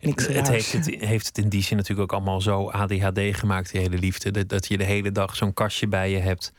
niks 0.00 0.26
het 0.26 0.48
heeft, 0.48 0.72
het 0.72 0.86
heeft 0.86 1.26
het 1.26 1.38
in 1.38 1.48
die 1.48 1.62
zin 1.62 1.76
natuurlijk 1.76 2.12
ook 2.12 2.18
allemaal 2.18 2.40
zo 2.40 2.68
ADHD 2.70 3.20
gemaakt, 3.36 3.72
die 3.72 3.80
hele 3.80 3.98
liefde. 3.98 4.30
Dat, 4.30 4.48
dat 4.48 4.66
je 4.66 4.78
de 4.78 4.84
hele 4.84 5.12
dag 5.12 5.36
zo'n 5.36 5.54
kastje 5.54 5.88
bij 5.88 6.10
je 6.10 6.18
hebt 6.18 6.52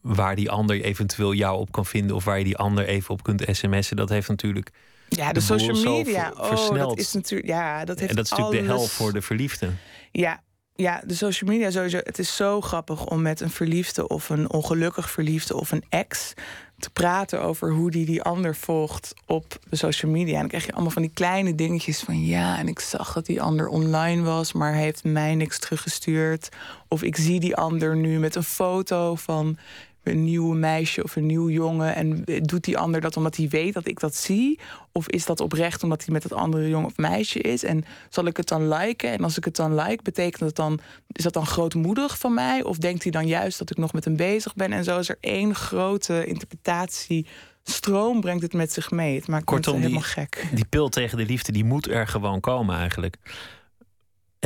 waar 0.00 0.36
die 0.36 0.50
ander 0.50 0.82
eventueel 0.82 1.34
jou 1.34 1.58
op 1.58 1.72
kan 1.72 1.86
vinden 1.86 2.16
of 2.16 2.24
waar 2.24 2.38
je 2.38 2.44
die 2.44 2.56
ander 2.56 2.86
even 2.86 3.10
op 3.10 3.22
kunt 3.22 3.44
sms'en. 3.50 3.96
Dat 3.96 4.08
heeft 4.08 4.28
natuurlijk. 4.28 4.70
Ja, 5.08 5.32
de, 5.32 5.40
social 5.40 5.96
media. 5.96 6.32
Oh, 6.36 6.74
dat 6.74 6.98
is 6.98 7.12
natuurlijk. 7.12 7.48
Ja, 7.48 7.84
dat 7.84 7.98
heeft 7.98 8.10
en 8.10 8.16
dat 8.16 8.24
is 8.24 8.30
natuurlijk 8.30 8.60
de 8.60 8.66
hel 8.66 8.86
voor 8.86 9.12
de 9.12 9.22
verliefden. 9.22 9.78
Ja, 10.12 10.42
ja, 10.76 11.02
de 11.06 11.14
social 11.14 11.50
media 11.50 11.70
sowieso. 11.70 11.98
Het 12.02 12.18
is 12.18 12.36
zo 12.36 12.60
grappig 12.60 13.06
om 13.06 13.22
met 13.22 13.40
een 13.40 13.50
verliefde 13.50 14.08
of 14.08 14.28
een 14.28 14.50
ongelukkig 14.52 15.10
verliefde 15.10 15.56
of 15.56 15.72
een 15.72 15.84
ex 15.88 16.34
te 16.78 16.90
praten 16.90 17.42
over 17.42 17.72
hoe 17.72 17.90
die 17.90 18.06
die 18.06 18.22
ander 18.22 18.56
volgt 18.56 19.14
op 19.26 19.58
de 19.68 19.76
social 19.76 20.12
media. 20.12 20.34
En 20.34 20.40
dan 20.40 20.48
krijg 20.48 20.66
je 20.66 20.72
allemaal 20.72 20.90
van 20.90 21.02
die 21.02 21.10
kleine 21.14 21.54
dingetjes 21.54 22.00
van 22.00 22.24
ja, 22.24 22.58
en 22.58 22.68
ik 22.68 22.80
zag 22.80 23.12
dat 23.12 23.26
die 23.26 23.42
ander 23.42 23.68
online 23.68 24.22
was, 24.22 24.52
maar 24.52 24.74
heeft 24.74 25.04
mij 25.04 25.34
niks 25.34 25.58
teruggestuurd. 25.58 26.48
Of 26.88 27.02
ik 27.02 27.16
zie 27.16 27.40
die 27.40 27.56
ander 27.56 27.96
nu 27.96 28.18
met 28.18 28.34
een 28.34 28.42
foto 28.42 29.14
van 29.14 29.58
een 30.06 30.24
nieuwe 30.24 30.56
meisje 30.56 31.02
of 31.02 31.16
een 31.16 31.26
nieuw 31.26 31.50
jongen. 31.50 31.94
En 31.94 32.24
doet 32.42 32.64
die 32.64 32.78
ander 32.78 33.00
dat 33.00 33.16
omdat 33.16 33.36
hij 33.36 33.48
weet 33.48 33.74
dat 33.74 33.88
ik 33.88 34.00
dat 34.00 34.14
zie? 34.14 34.60
Of 34.92 35.08
is 35.08 35.26
dat 35.26 35.40
oprecht 35.40 35.82
omdat 35.82 36.04
hij 36.04 36.12
met 36.12 36.22
dat 36.22 36.32
andere 36.32 36.68
jongen 36.68 36.86
of 36.86 36.96
meisje 36.96 37.40
is? 37.40 37.64
En 37.64 37.84
zal 38.08 38.26
ik 38.26 38.36
het 38.36 38.48
dan 38.48 38.68
liken? 38.68 39.10
En 39.10 39.24
als 39.24 39.36
ik 39.36 39.44
het 39.44 39.56
dan 39.56 39.74
like, 39.74 40.02
betekent 40.02 40.40
dat 40.40 40.56
dan, 40.56 40.78
is 41.12 41.24
dat 41.24 41.32
dan 41.32 41.46
grootmoedig 41.46 42.18
van 42.18 42.34
mij? 42.34 42.62
Of 42.62 42.76
denkt 42.78 43.02
hij 43.02 43.12
dan 43.12 43.26
juist 43.26 43.58
dat 43.58 43.70
ik 43.70 43.76
nog 43.76 43.92
met 43.92 44.04
hem 44.04 44.16
bezig 44.16 44.54
ben? 44.54 44.72
En 44.72 44.84
zo 44.84 44.98
is 44.98 45.08
er 45.08 45.18
één 45.20 45.54
grote 45.54 46.26
interpretatie 46.26 47.26
stroom 47.62 48.20
brengt 48.20 48.42
het 48.42 48.52
met 48.52 48.72
zich 48.72 48.90
mee. 48.90 49.16
Het 49.16 49.28
maakt 49.28 49.44
Kortom, 49.44 49.74
helemaal 49.74 49.98
die, 49.98 50.08
gek. 50.08 50.48
Die 50.52 50.64
pil 50.64 50.88
tegen 50.88 51.18
de 51.18 51.24
liefde, 51.24 51.52
die 51.52 51.64
moet 51.64 51.88
er 51.88 52.06
gewoon 52.06 52.40
komen 52.40 52.76
eigenlijk. 52.76 53.16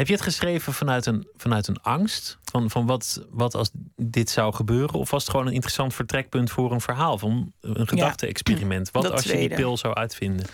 Heb 0.00 0.08
je 0.08 0.14
het 0.14 0.24
geschreven 0.24 0.72
vanuit 0.72 1.06
een, 1.06 1.28
vanuit 1.36 1.66
een 1.66 1.82
angst? 1.82 2.38
Van, 2.42 2.70
van 2.70 2.86
wat, 2.86 3.22
wat 3.30 3.54
als 3.54 3.70
dit 3.96 4.30
zou 4.30 4.54
gebeuren? 4.54 4.98
Of 4.98 5.10
was 5.10 5.22
het 5.22 5.30
gewoon 5.30 5.46
een 5.46 5.52
interessant 5.52 5.94
vertrekpunt 5.94 6.50
voor 6.50 6.72
een 6.72 6.80
verhaal? 6.80 7.18
Van 7.18 7.52
een 7.60 7.88
gedachte-experiment? 7.88 8.90
wat 8.90 9.10
als 9.10 9.22
je 9.22 9.36
die 9.36 9.54
pil 9.54 9.76
zou 9.76 9.94
uitvinden? 9.94 10.46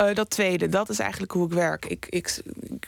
Uh, 0.00 0.14
dat 0.14 0.30
tweede, 0.30 0.68
dat 0.68 0.88
is 0.88 0.98
eigenlijk 0.98 1.32
hoe 1.32 1.46
ik 1.46 1.52
werk. 1.52 1.86
Ik, 1.86 2.06
ik, 2.08 2.42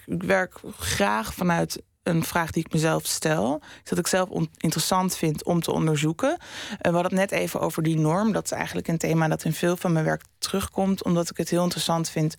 ik, 0.06 0.22
werk 0.22 0.60
graag 0.78 1.34
vanuit 1.34 1.82
een 2.02 2.24
vraag 2.24 2.50
die 2.50 2.64
ik 2.64 2.72
mezelf 2.72 3.06
stel. 3.06 3.60
Dat 3.84 3.98
ik 3.98 4.06
zelf 4.06 4.28
interessant 4.56 5.16
vind 5.16 5.44
om 5.44 5.60
te 5.60 5.72
onderzoeken. 5.72 6.30
Uh, 6.30 6.36
we 6.80 6.90
hadden 6.90 7.18
het 7.18 7.30
net 7.30 7.40
even 7.40 7.60
over 7.60 7.82
die 7.82 7.98
norm. 7.98 8.32
Dat 8.32 8.44
is 8.44 8.50
eigenlijk 8.50 8.88
een 8.88 8.98
thema 8.98 9.28
dat 9.28 9.44
in 9.44 9.52
veel 9.52 9.76
van 9.76 9.92
mijn 9.92 10.04
werk 10.04 10.22
terugkomt. 10.38 11.04
Omdat 11.04 11.30
ik 11.30 11.36
het 11.36 11.50
heel 11.50 11.62
interessant 11.62 12.08
vind 12.08 12.36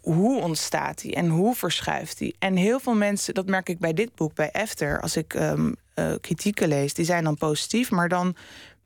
hoe 0.00 0.40
ontstaat 0.40 1.00
die 1.00 1.14
en 1.14 1.28
hoe 1.28 1.54
verschuift 1.54 2.18
die? 2.18 2.36
En 2.38 2.56
heel 2.56 2.80
veel 2.80 2.94
mensen, 2.94 3.34
dat 3.34 3.46
merk 3.46 3.68
ik 3.68 3.78
bij 3.78 3.92
dit 3.92 4.14
boek, 4.14 4.34
bij 4.34 4.50
Efter, 4.50 5.00
als 5.00 5.16
ik 5.16 5.34
um, 5.34 5.76
kritieken 6.20 6.68
lees, 6.68 6.94
die 6.94 7.04
zijn 7.04 7.24
dan 7.24 7.36
positief, 7.36 7.90
maar 7.90 8.08
dan 8.08 8.36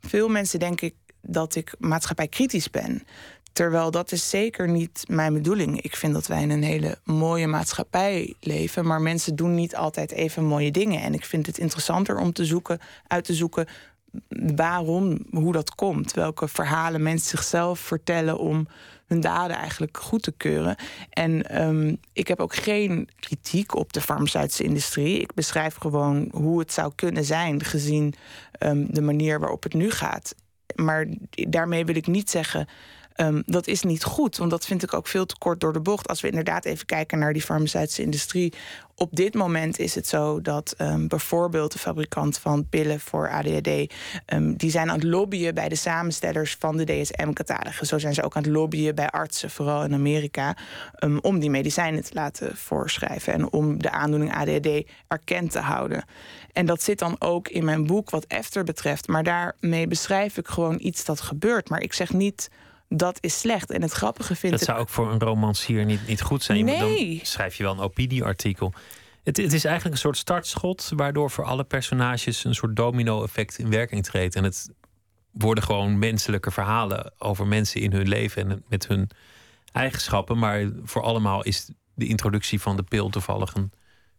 veel 0.01 0.29
mensen 0.29 0.59
denk 0.59 0.81
ik 0.81 0.95
dat 1.21 1.55
ik 1.55 1.75
maatschappij 1.79 2.29
kritisch 2.29 2.71
ben. 2.71 3.03
Terwijl 3.53 3.91
dat 3.91 4.13
is 4.13 4.31
zeker 4.31 4.69
niet 4.69 5.05
mijn 5.09 5.33
bedoeling. 5.33 5.81
Ik 5.81 5.97
vind 5.97 6.13
dat 6.13 6.27
wij 6.27 6.43
in 6.43 6.51
een 6.51 6.63
hele 6.63 6.99
mooie 7.05 7.47
maatschappij 7.47 8.35
leven, 8.41 8.87
maar 8.87 9.01
mensen 9.01 9.37
doen 9.37 9.55
niet 9.55 9.77
altijd 9.77 10.13
even 10.13 10.45
mooie 10.45 10.71
dingen. 10.71 11.03
En 11.03 11.15
ik 11.15 11.25
vind 11.25 11.47
het 11.47 11.59
interessanter 11.59 12.19
om 12.19 12.33
te 12.33 12.45
zoeken, 12.45 12.81
uit 13.07 13.25
te 13.25 13.35
zoeken 13.35 13.67
waarom, 14.57 15.19
hoe 15.31 15.53
dat 15.53 15.75
komt. 15.75 16.13
Welke 16.13 16.49
verhalen 16.49 17.03
mensen 17.03 17.29
zichzelf 17.29 17.81
vertellen 17.81 18.39
om 18.39 18.67
hun 19.13 19.21
daden 19.21 19.57
eigenlijk 19.57 19.97
goed 19.97 20.23
te 20.23 20.33
keuren. 20.33 20.77
En 21.11 21.49
ehm, 21.49 21.95
ik 22.13 22.29
heb 22.29 22.41
ook 22.41 22.55
geen 22.55 23.09
kritiek 23.21 23.75
op 23.75 23.93
de 23.93 24.01
farmaceutische 24.01 24.65
industrie. 24.65 25.21
Ik 25.21 25.35
beschrijf 25.35 25.77
gewoon 25.77 26.29
hoe 26.33 26.59
het 26.59 26.73
zou 26.73 26.93
kunnen 26.95 27.25
zijn, 27.25 27.65
gezien 27.65 28.15
ehm, 28.53 28.87
de 28.89 29.03
manier 29.03 29.41
waarop 29.41 29.63
het 29.63 29.75
nu 29.75 29.91
gaat. 29.91 30.35
Maar 30.75 31.07
daarmee 31.33 31.85
wil 31.85 31.97
ik 31.97 32.07
niet 32.07 32.31
zeggen 32.31 32.67
Um, 33.17 33.43
dat 33.47 33.67
is 33.67 33.83
niet 33.83 34.05
goed, 34.05 34.37
want 34.37 34.51
dat 34.51 34.67
vind 34.67 34.83
ik 34.83 34.95
ook 34.95 35.07
veel 35.07 35.27
te 35.27 35.39
kort 35.39 35.61
door 35.61 35.73
de 35.73 35.81
bocht. 35.81 36.09
Als 36.09 36.21
we 36.21 36.29
inderdaad 36.29 36.65
even 36.65 36.87
kijken 36.87 37.19
naar 37.19 37.33
die 37.33 37.43
farmaceutische 37.43 38.03
industrie. 38.03 38.53
Op 38.95 39.09
dit 39.13 39.35
moment 39.35 39.79
is 39.79 39.95
het 39.95 40.07
zo 40.07 40.41
dat 40.41 40.75
um, 40.79 41.09
bijvoorbeeld 41.09 41.73
de 41.73 41.79
fabrikant 41.79 42.39
van 42.39 42.69
pillen 42.69 43.01
voor 43.01 43.31
ADHD... 43.31 43.93
Um, 44.27 44.57
die 44.57 44.71
zijn 44.71 44.91
aan 44.91 44.99
het 44.99 45.05
lobbyen 45.05 45.55
bij 45.55 45.69
de 45.69 45.75
samenstellers 45.75 46.57
van 46.59 46.77
de 46.77 46.85
DSM-catalogus. 46.85 47.89
Zo 47.89 47.99
zijn 47.99 48.15
ze 48.15 48.23
ook 48.23 48.37
aan 48.37 48.43
het 48.43 48.53
lobbyen 48.53 48.95
bij 48.95 49.11
artsen, 49.11 49.51
vooral 49.51 49.85
in 49.85 49.95
Amerika... 49.95 50.57
om 51.21 51.39
die 51.39 51.51
medicijnen 51.51 52.05
te 52.05 52.15
laten 52.15 52.57
voorschrijven... 52.57 53.33
en 53.33 53.53
om 53.53 53.83
de 53.83 53.91
aandoening 53.91 54.35
ADHD 54.35 54.89
erkend 55.09 55.51
te 55.51 55.59
houden. 55.59 56.05
En 56.53 56.67
dat 56.67 56.83
zit 56.83 56.99
dan 56.99 57.17
ook 57.19 57.49
in 57.49 57.65
mijn 57.65 57.87
boek 57.87 58.11
wat 58.11 58.25
Efter 58.25 58.65
betreft. 58.65 59.09
Maar 59.09 59.23
daarmee 59.23 59.87
beschrijf 59.87 60.37
ik 60.37 60.49
gewoon 60.49 60.77
iets 60.81 61.05
dat 61.05 61.21
gebeurt. 61.21 61.69
Maar 61.69 61.83
ik 61.83 61.93
zeg 61.93 62.13
niet 62.13 62.51
dat 62.97 63.19
is 63.21 63.39
slecht. 63.39 63.71
En 63.71 63.83
het 63.83 63.93
grappige 63.93 64.35
vind 64.35 64.53
ik... 64.53 64.59
Dat 64.59 64.69
zou 64.69 64.81
ook 64.81 64.89
voor 64.89 65.13
een 65.13 65.19
romancier 65.19 65.85
niet, 65.85 66.07
niet 66.07 66.23
goed 66.23 66.43
zijn. 66.43 66.65
Nee. 66.65 67.17
Dan 67.17 67.27
schrijf 67.27 67.55
je 67.55 67.63
wel 67.63 67.73
een 67.73 67.81
opinieartikel. 67.81 68.73
Het, 69.23 69.37
het 69.37 69.53
is 69.53 69.65
eigenlijk 69.65 69.95
een 69.95 70.01
soort 70.01 70.17
startschot... 70.17 70.93
waardoor 70.97 71.31
voor 71.31 71.45
alle 71.45 71.65
personages 71.65 72.45
een 72.45 72.55
soort 72.55 72.77
domino-effect 72.77 73.59
in 73.59 73.71
werking 73.71 74.05
treedt. 74.05 74.35
En 74.35 74.45
het 74.45 74.71
worden 75.31 75.65
gewoon 75.65 75.99
menselijke 75.99 76.51
verhalen 76.51 77.13
over 77.19 77.47
mensen 77.47 77.81
in 77.81 77.93
hun 77.93 78.09
leven... 78.09 78.51
en 78.51 78.65
met 78.69 78.87
hun 78.87 79.11
eigenschappen. 79.73 80.39
Maar 80.39 80.71
voor 80.85 81.03
allemaal 81.03 81.43
is 81.43 81.71
de 81.95 82.07
introductie 82.07 82.61
van 82.61 82.77
de 82.77 82.83
pil 82.83 83.09
toevallig 83.09 83.55
een 83.55 83.73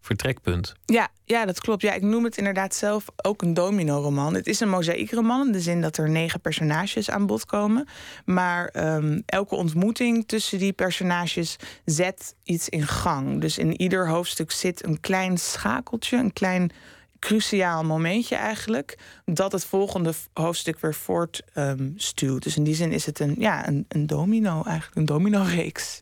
vertrekpunt. 0.06 0.74
Ja, 0.86 1.10
ja, 1.26 1.46
dat 1.46 1.60
klopt. 1.60 1.82
Ja, 1.82 1.94
ik 1.94 2.02
noem 2.02 2.24
het 2.24 2.38
inderdaad 2.38 2.76
zelf 2.76 3.06
ook 3.16 3.42
een 3.42 3.54
domino-roman. 3.54 4.34
Het 4.34 4.48
is 4.48 4.60
een 4.60 4.70
mozaïekroman 4.70 5.46
in 5.46 5.52
de 5.52 5.62
zin 5.62 5.82
dat 5.82 5.98
er 5.98 6.10
negen 6.10 6.42
personages 6.42 7.10
aan 7.10 7.26
bod 7.26 7.46
komen. 7.46 7.88
Maar 8.26 8.96
um, 8.96 9.24
elke 9.26 9.56
ontmoeting 9.56 10.28
tussen 10.28 10.60
die 10.60 10.74
personages 10.74 11.56
zet 11.86 12.36
iets 12.44 12.70
in 12.70 12.88
gang. 12.88 13.42
Dus 13.42 13.58
in 13.58 13.82
ieder 13.82 14.10
hoofdstuk 14.10 14.52
zit 14.52 14.86
een 14.86 15.00
klein 15.00 15.38
schakeltje, 15.38 16.18
een 16.18 16.34
klein 16.34 16.72
cruciaal 17.20 17.84
momentje 17.84 18.36
eigenlijk, 18.36 18.98
dat 19.26 19.52
het 19.52 19.66
volgende 19.66 20.14
hoofdstuk 20.34 20.80
weer 20.80 20.94
voortstuwt. 20.94 22.22
Um, 22.22 22.40
dus 22.40 22.58
in 22.58 22.64
die 22.64 22.76
zin 22.76 22.92
is 22.92 23.06
het 23.06 23.20
een, 23.20 23.36
ja, 23.38 23.68
een, 23.68 23.86
een 23.88 24.08
domino, 24.08 24.64
eigenlijk 24.64 24.96
een 24.96 25.06
domino-reeks. 25.06 26.00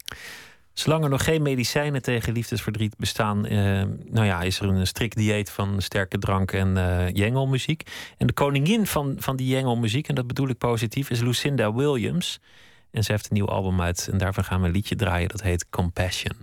Zolang 0.81 1.03
er 1.03 1.09
nog 1.09 1.23
geen 1.23 1.41
medicijnen 1.41 2.01
tegen 2.01 2.33
liefdesverdriet 2.33 2.97
bestaan, 2.97 3.45
eh, 3.45 3.57
nou 4.05 4.25
ja, 4.25 4.41
is 4.41 4.59
er 4.59 4.67
een 4.67 4.87
strikt 4.87 5.15
dieet 5.15 5.49
van 5.49 5.81
sterke 5.81 6.17
drank 6.17 6.51
en 6.51 6.75
uh, 6.77 7.09
jengelmuziek. 7.09 7.83
En 8.17 8.27
de 8.27 8.33
koningin 8.33 8.87
van, 8.87 9.15
van 9.17 9.35
die 9.35 9.47
jengelmuziek, 9.47 10.07
en 10.07 10.15
dat 10.15 10.27
bedoel 10.27 10.49
ik 10.49 10.57
positief, 10.57 11.09
is 11.09 11.19
Lucinda 11.19 11.73
Williams. 11.73 12.39
En 12.91 13.03
ze 13.03 13.11
heeft 13.11 13.25
een 13.25 13.33
nieuw 13.33 13.47
album 13.47 13.81
uit 13.81 14.09
en 14.11 14.17
daarvan 14.17 14.43
gaan 14.43 14.61
we 14.61 14.67
een 14.67 14.73
liedje 14.73 14.95
draaien 14.95 15.29
dat 15.29 15.41
heet 15.41 15.69
Compassion. 15.69 16.35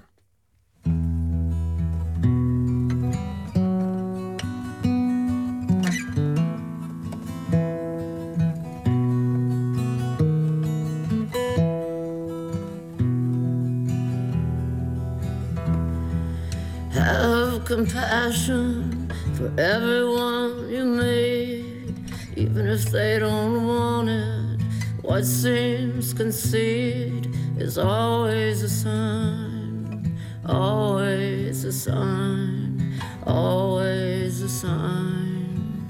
Compassion 17.69 19.13
for 19.35 19.53
everyone 19.61 20.71
you 20.71 20.87
meet, 20.87 21.95
even 22.35 22.67
if 22.67 22.87
they 22.87 23.19
don't 23.19 23.67
want 23.67 24.09
it. 24.09 24.59
What 25.03 25.27
seems 25.27 26.15
conceit 26.15 27.29
is 27.59 27.77
always 27.77 28.63
a 28.63 28.71
sign, 28.71 30.19
always 30.47 31.63
a 31.65 31.73
sign, 31.73 32.99
always 33.27 34.41
a 34.41 34.49
sign. 34.49 35.85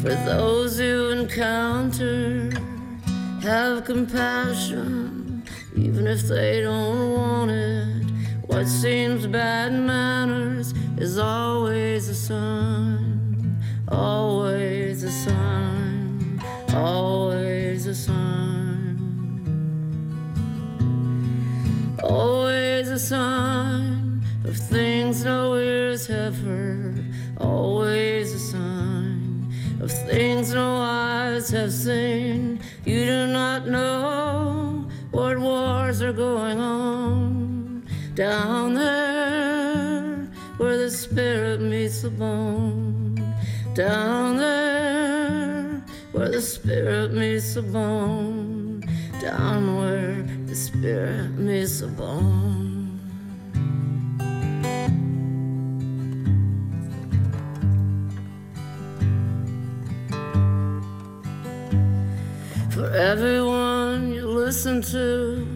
For 0.00 0.14
those 0.30 0.78
you 0.78 1.10
encounter, 1.10 2.52
have 3.42 3.84
compassion, 3.84 5.42
even 5.74 6.06
if 6.06 6.22
they 6.22 6.60
don't 6.60 7.10
want 7.10 7.50
it. 7.50 8.13
What 8.46 8.68
seems 8.68 9.26
bad 9.26 9.72
manners 9.72 10.74
is 10.98 11.16
always 11.16 12.10
a 12.10 12.14
sign, 12.14 13.58
always 13.88 15.02
a 15.02 15.10
sign, 15.10 16.42
always 16.74 17.86
a 17.86 17.94
sign, 17.94 18.98
always 22.02 22.90
a 22.90 22.98
sign 22.98 24.22
of 24.44 24.54
things 24.54 25.24
no 25.24 25.54
ears 25.56 26.06
have 26.08 26.36
heard, 26.42 27.02
always 27.38 28.34
a 28.34 28.38
sign 28.38 29.54
of 29.80 29.90
things 29.90 30.52
no 30.52 30.76
eyes 30.76 31.48
have 31.48 31.72
seen. 31.72 32.60
You 32.84 33.06
do 33.06 33.26
not 33.28 33.66
know 33.66 34.86
what 35.12 35.38
wars 35.38 36.02
are 36.02 36.12
going 36.12 36.60
on 36.60 37.53
down 38.14 38.74
there 38.74 40.28
where 40.56 40.78
the 40.78 40.90
spirit 40.90 41.60
meets 41.60 42.02
the 42.02 42.10
bone. 42.10 43.16
Down 43.74 44.36
there 44.36 45.82
where 46.12 46.28
the 46.28 46.40
spirit 46.40 47.12
meets 47.12 47.54
the 47.54 47.62
bone. 47.62 48.84
Down 49.20 49.76
where 49.78 50.22
the 50.46 50.54
spirit 50.54 51.30
meets 51.30 51.80
the 51.80 51.88
bone. 51.88 53.00
For 62.70 62.90
everyone 62.90 64.12
you 64.12 64.28
listen 64.28 64.82
to, 64.82 65.46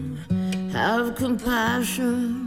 have 0.73 1.15
compassion 1.15 2.38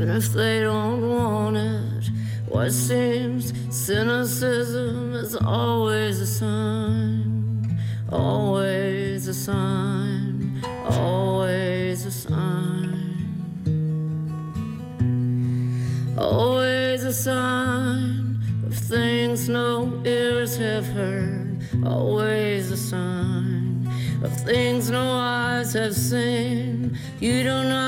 even 0.00 0.16
if 0.16 0.32
they 0.32 0.60
don't 0.60 1.08
want 1.08 1.56
it. 1.56 2.10
What 2.46 2.70
seems 2.70 3.52
cynicism 3.76 5.14
is 5.14 5.34
always 5.34 6.20
a 6.20 6.26
sign, 6.26 7.76
always 8.08 9.26
a 9.26 9.34
sign, 9.34 10.62
always 10.88 12.06
a 12.06 12.12
sign, 12.12 12.94
always 16.16 17.02
a 17.02 17.12
sign 17.12 18.38
of 18.66 18.74
things 18.74 19.48
no 19.48 20.00
ears 20.04 20.56
have 20.58 20.86
heard, 20.86 21.60
always 21.84 22.70
a 22.70 22.76
sign 22.76 23.90
of 24.22 24.32
things 24.42 24.90
no 24.90 25.10
eyes 25.18 25.72
have 25.72 25.94
seen. 25.94 26.96
You 27.18 27.42
do 27.42 27.64
not 27.64 27.87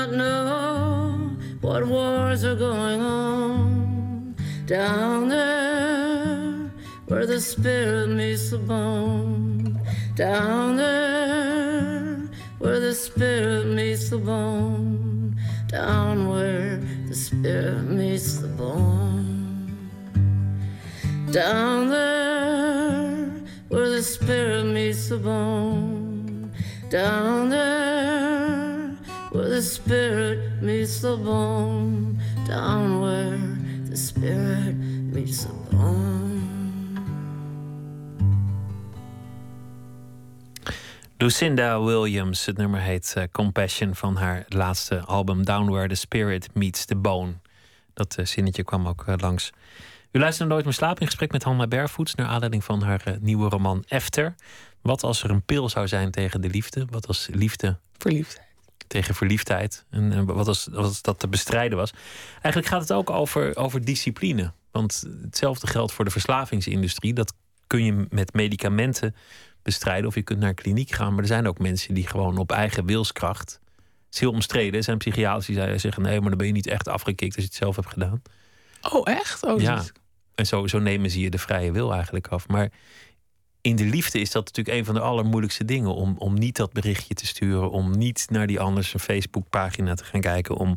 what 1.71 1.87
wars 1.87 2.43
are 2.43 2.55
going 2.55 2.99
on 2.99 4.35
down 4.65 5.29
there 5.29 6.69
where 7.07 7.25
the 7.25 7.39
spirit 7.39 8.09
meets 8.09 8.49
the 8.49 8.57
bone. 8.57 9.79
Down 10.15 10.75
there 10.75 12.27
where 12.59 12.81
the 12.81 12.93
spirit 12.93 13.67
meets 13.67 14.09
the 14.09 14.17
bone. 14.17 15.37
Down 15.67 16.27
where 16.27 16.75
the 17.07 17.15
spirit 17.15 17.83
meets 17.83 18.39
the 18.39 18.49
bone. 18.49 19.71
Down 21.31 21.89
there 21.89 23.29
where 23.69 23.89
the 23.89 24.03
spirit 24.03 24.65
meets 24.65 25.07
the 25.07 25.19
bone. 25.19 26.51
Down 26.89 27.49
there 27.49 27.90
the 29.61 29.67
spirit 29.67 30.39
meets 30.61 30.99
the 31.01 31.17
bone, 31.23 32.19
down 32.47 32.99
where 32.99 33.37
the 33.89 33.95
spirit 33.95 34.75
meets 35.13 35.45
the 35.45 35.53
bone. 35.69 36.41
Lucinda 41.17 41.81
Williams, 41.81 42.45
het 42.45 42.57
nummer 42.57 42.79
heet 42.79 43.13
uh, 43.17 43.23
Compassion 43.31 43.95
van 43.95 44.15
haar 44.15 44.45
laatste 44.47 44.99
album 44.99 45.45
Down 45.45 45.71
Where 45.71 45.87
the 45.87 45.95
Spirit 45.95 46.49
Meets 46.53 46.85
the 46.85 46.95
Bone. 46.95 47.33
Dat 47.93 48.17
uh, 48.19 48.25
zinnetje 48.25 48.63
kwam 48.63 48.87
ook 48.87 49.05
uh, 49.07 49.15
langs. 49.17 49.51
U 50.11 50.19
luistert 50.19 50.49
Nooit 50.49 50.63
meer 50.63 50.73
slapen 50.73 51.01
in 51.01 51.07
gesprek 51.07 51.31
met 51.31 51.43
Hanna 51.43 51.67
Barefoots 51.67 52.15
naar 52.15 52.27
aanleiding 52.27 52.63
van 52.63 52.81
haar 52.81 53.17
nieuwe 53.19 53.49
roman 53.49 53.83
Efter. 53.87 54.35
Wat 54.81 55.03
als 55.03 55.23
er 55.23 55.29
een 55.29 55.43
pil 55.43 55.69
zou 55.69 55.87
zijn 55.87 56.11
tegen 56.11 56.41
de 56.41 56.49
liefde? 56.49 56.85
Wat 56.89 57.07
als 57.07 57.27
liefde 57.31 57.77
verliefdheid? 57.97 58.50
Tegen 58.87 59.15
verliefdheid. 59.15 59.85
En, 59.89 60.25
wat, 60.25 60.47
als, 60.47 60.69
dat 61.01 61.19
te 61.19 61.27
bestrijden 61.27 61.77
was. 61.77 61.93
Eigenlijk 62.33 62.65
gaat 62.65 62.81
het 62.81 62.93
ook 62.93 63.09
over, 63.09 63.57
over 63.57 63.85
discipline. 63.85 64.51
Want 64.71 65.03
hetzelfde 65.21 65.67
geldt 65.67 65.93
voor 65.93 66.05
de 66.05 66.11
verslavingsindustrie. 66.11 67.13
Dat 67.13 67.33
kun 67.67 67.83
je 67.83 68.05
met 68.09 68.33
medicamenten 68.33 69.15
bestrijden 69.61 70.07
of 70.07 70.15
je 70.15 70.21
kunt 70.21 70.39
naar 70.39 70.53
kliniek 70.53 70.91
gaan. 70.91 71.13
Maar 71.13 71.21
er 71.21 71.27
zijn 71.27 71.47
ook 71.47 71.59
mensen 71.59 71.93
die 71.93 72.07
gewoon 72.07 72.37
op 72.37 72.51
eigen 72.51 72.85
wilskracht. 72.85 73.59
Het 74.05 74.13
is 74.13 74.19
heel 74.19 74.31
omstreden. 74.31 74.73
Er 74.73 74.83
zijn 74.83 74.97
psychiaters 74.97 75.45
die 75.45 75.77
zeggen: 75.77 76.03
nee, 76.03 76.19
maar 76.19 76.29
dan 76.29 76.37
ben 76.37 76.47
je 76.47 76.53
niet 76.53 76.67
echt 76.67 76.87
afgekikt 76.87 77.35
als 77.35 77.43
je 77.43 77.49
het 77.49 77.59
zelf 77.59 77.75
hebt 77.75 77.89
gedaan. 77.89 78.21
Oh, 78.91 79.07
echt? 79.07 79.43
Oh, 79.43 79.61
ja. 79.61 79.83
En 80.35 80.45
zo, 80.45 80.67
zo 80.67 80.79
nemen 80.79 81.09
ze 81.09 81.19
je 81.19 81.29
de 81.29 81.37
vrije 81.37 81.71
wil 81.71 81.93
eigenlijk 81.93 82.27
af. 82.27 82.47
Maar 82.47 82.71
in 83.61 83.75
de 83.75 83.85
liefde 83.85 84.19
is 84.19 84.31
dat 84.31 84.45
natuurlijk 84.45 84.77
een 84.77 84.85
van 84.85 84.93
de 84.93 85.01
allermoeilijkste 85.01 85.65
dingen. 85.65 85.95
Om, 85.95 86.15
om 86.17 86.33
niet 86.33 86.55
dat 86.55 86.73
berichtje 86.73 87.13
te 87.13 87.25
sturen. 87.25 87.71
Om 87.71 87.97
niet 87.97 88.25
naar 88.29 88.47
die 88.47 88.59
anders 88.59 88.93
een 88.93 88.99
Facebookpagina 88.99 89.93
te 89.93 90.03
gaan 90.03 90.21
kijken. 90.21 90.55
Om 90.55 90.75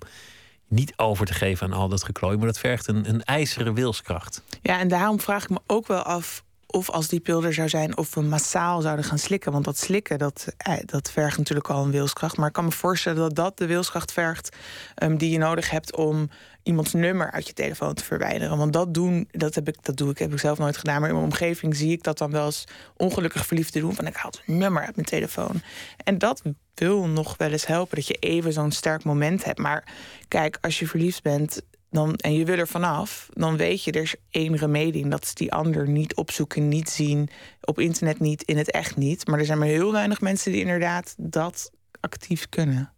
niet 0.69 0.93
over 0.97 1.27
te 1.27 1.35
geven 1.35 1.67
aan 1.67 1.79
al 1.79 1.89
dat 1.89 2.05
geklooi. 2.05 2.37
Maar 2.37 2.47
dat 2.47 2.59
vergt 2.59 2.87
een, 2.87 3.09
een 3.09 3.23
ijzeren 3.25 3.75
wilskracht. 3.75 4.43
Ja, 4.63 4.79
en 4.79 4.89
daarom 4.89 5.21
vraag 5.21 5.43
ik 5.43 5.51
me 5.51 5.61
ook 5.67 5.87
wel 5.87 6.03
af 6.03 6.45
of 6.67 6.91
als 6.91 7.09
die 7.09 7.21
pil 7.21 7.45
er 7.45 7.55
zou 7.55 7.69
zijn, 7.69 7.97
of 7.97 8.15
we 8.15 8.21
massaal 8.21 8.81
zouden 8.81 9.05
gaan 9.05 9.19
slikken. 9.19 9.53
Want 9.53 9.65
dat 9.65 9.79
slikken, 9.79 10.19
dat, 10.19 10.47
eh, 10.57 10.75
dat 10.85 11.11
vergt 11.11 11.39
natuurlijk 11.39 11.71
al 11.71 11.85
een 11.85 11.91
wilskracht. 11.91 12.37
Maar 12.37 12.47
ik 12.47 12.53
kan 12.53 12.65
me 12.65 12.71
voorstellen 12.71 13.19
dat 13.19 13.35
dat 13.35 13.59
de 13.59 13.67
wilskracht 13.67 14.13
vergt 14.13 14.57
um, 15.03 15.17
die 15.17 15.31
je 15.31 15.39
nodig 15.39 15.71
hebt 15.71 15.97
om 15.97 16.29
iemands 16.65 16.93
nummer 16.93 17.31
uit 17.31 17.47
je 17.47 17.53
telefoon 17.53 17.95
te 17.95 18.05
verwijderen. 18.05 18.59
Want 18.59 18.73
dat 18.73 18.95
doen, 18.95 19.29
dat 19.31 19.55
heb 19.55 19.69
ik, 19.69 19.77
dat 19.83 19.97
doe 19.97 20.11
ik, 20.11 20.19
heb 20.19 20.33
ik 20.33 20.39
zelf 20.39 20.59
nooit 20.59 20.77
gedaan. 20.77 21.01
Maar 21.01 21.09
in 21.09 21.15
mijn 21.15 21.27
omgeving 21.27 21.77
zie 21.77 21.93
ik 21.93 22.03
dat 22.03 22.19
dan 22.19 22.31
wel 22.31 22.45
eens 22.45 22.65
ongelukkig 22.97 23.47
verliefd 23.47 23.73
te 23.73 23.81
doen. 23.81 23.95
Van 23.95 24.07
ik 24.07 24.15
haal 24.15 24.31
het 24.31 24.57
nummer 24.57 24.85
uit 24.85 24.95
mijn 24.95 25.09
telefoon. 25.09 25.63
En 25.97 26.19
dat 26.19 26.43
wil 26.75 27.07
nog 27.07 27.37
wel 27.37 27.51
eens 27.51 27.67
helpen. 27.67 27.97
Dat 27.97 28.07
je 28.07 28.15
even 28.15 28.53
zo'n 28.53 28.73
sterk 28.73 29.05
moment 29.05 29.45
hebt. 29.45 29.59
Maar 29.59 29.93
kijk, 30.29 30.59
als 30.61 30.79
je 30.79 30.87
verliefd 30.87 31.23
bent, 31.23 31.63
dan, 31.91 32.15
en 32.15 32.35
je 32.35 32.45
wil 32.45 32.59
er 32.59 32.69
vanaf, 32.69 33.29
dan 33.33 33.57
weet 33.57 33.85
je, 33.85 33.93
er 33.93 34.03
is 34.03 34.17
één 34.31 34.57
remedie. 34.57 35.09
Dat 35.09 35.23
is 35.23 35.35
die 35.35 35.53
ander 35.53 35.89
niet 35.89 36.15
opzoeken, 36.15 36.69
niet 36.69 36.91
zien. 36.91 37.29
Op 37.61 37.79
internet 37.79 38.21
niet, 38.21 38.43
in 38.43 38.59
het 38.59 38.71
echt 38.71 38.97
niet. 38.97 39.27
Maar 39.27 39.39
er 39.39 39.45
zijn 39.45 39.59
maar 39.59 39.69
heel 39.69 39.93
weinig 39.93 40.21
mensen 40.21 40.53
die 40.53 40.61
inderdaad 40.61 41.15
dat 41.19 41.71
actief 42.01 42.49
kunnen. 42.49 42.94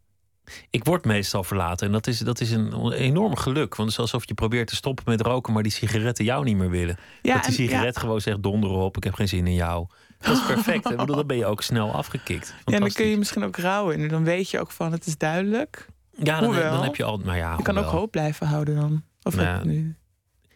Ik 0.70 0.85
word 0.85 1.04
meestal 1.04 1.44
verlaten 1.44 1.87
en 1.87 1.92
dat 1.92 2.06
is, 2.06 2.18
dat 2.18 2.40
is 2.40 2.50
een 2.50 2.92
enorm 2.92 3.37
geluk. 3.37 3.74
Want 3.74 3.88
het 3.88 3.98
is 3.98 3.98
alsof 3.98 4.26
je 4.28 4.35
probeert 4.35 4.68
te 4.68 4.76
stoppen 4.76 5.04
met 5.06 5.20
roken, 5.20 5.52
maar 5.52 5.62
die 5.62 5.72
sigaretten 5.72 6.24
jou 6.24 6.44
niet 6.44 6.56
meer 6.56 6.70
willen. 6.70 6.98
Ja, 7.22 7.35
dat 7.35 7.44
die 7.44 7.54
sigaret 7.54 7.98
gewoon 7.98 8.20
zegt: 8.20 8.42
donder 8.42 8.70
op, 8.70 8.96
ik 8.96 9.04
heb 9.04 9.14
geen 9.14 9.28
zin 9.28 9.46
in 9.46 9.54
jou. 9.54 9.87
Dat 10.18 10.37
is 10.37 10.46
perfect. 10.46 10.90
Ik 10.90 10.96
bedoel, 10.96 11.16
dan 11.16 11.26
ben 11.26 11.37
je 11.37 11.46
ook 11.46 11.62
snel 11.62 11.92
afgekikt. 11.92 12.54
Ja, 12.64 12.78
dan 12.78 12.90
kun 12.90 13.06
je 13.06 13.18
misschien 13.18 13.44
ook 13.44 13.56
rouwen. 13.56 14.00
En 14.00 14.09
dan 14.09 14.24
weet 14.24 14.50
je 14.50 14.61
ook 14.61 14.70
van: 14.70 14.92
het 14.92 15.06
is 15.06 15.18
duidelijk. 15.18 15.87
Ja, 16.11 16.40
dan, 16.40 16.54
dan 16.54 16.82
heb 16.82 16.96
je 16.96 17.04
al. 17.04 17.20
Maar 17.24 17.37
ja, 17.37 17.54
je 17.56 17.62
kan 17.62 17.78
ook 17.78 17.85
hoop 17.85 18.11
blijven 18.11 18.46
houden 18.46 18.76
dan. 18.76 19.02
Of 19.22 19.37
nou 19.37 19.66
nu? 19.66 19.96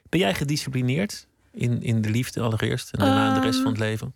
Ben 0.09 0.21
jij 0.21 0.35
gedisciplineerd 0.35 1.27
in, 1.53 1.83
in 1.83 2.01
de 2.01 2.11
liefde 2.11 2.41
allereerst 2.41 2.93
en 2.93 2.99
daarna 2.99 3.35
de 3.35 3.41
rest 3.41 3.61
van 3.61 3.71
het 3.71 3.79
leven? 3.79 4.15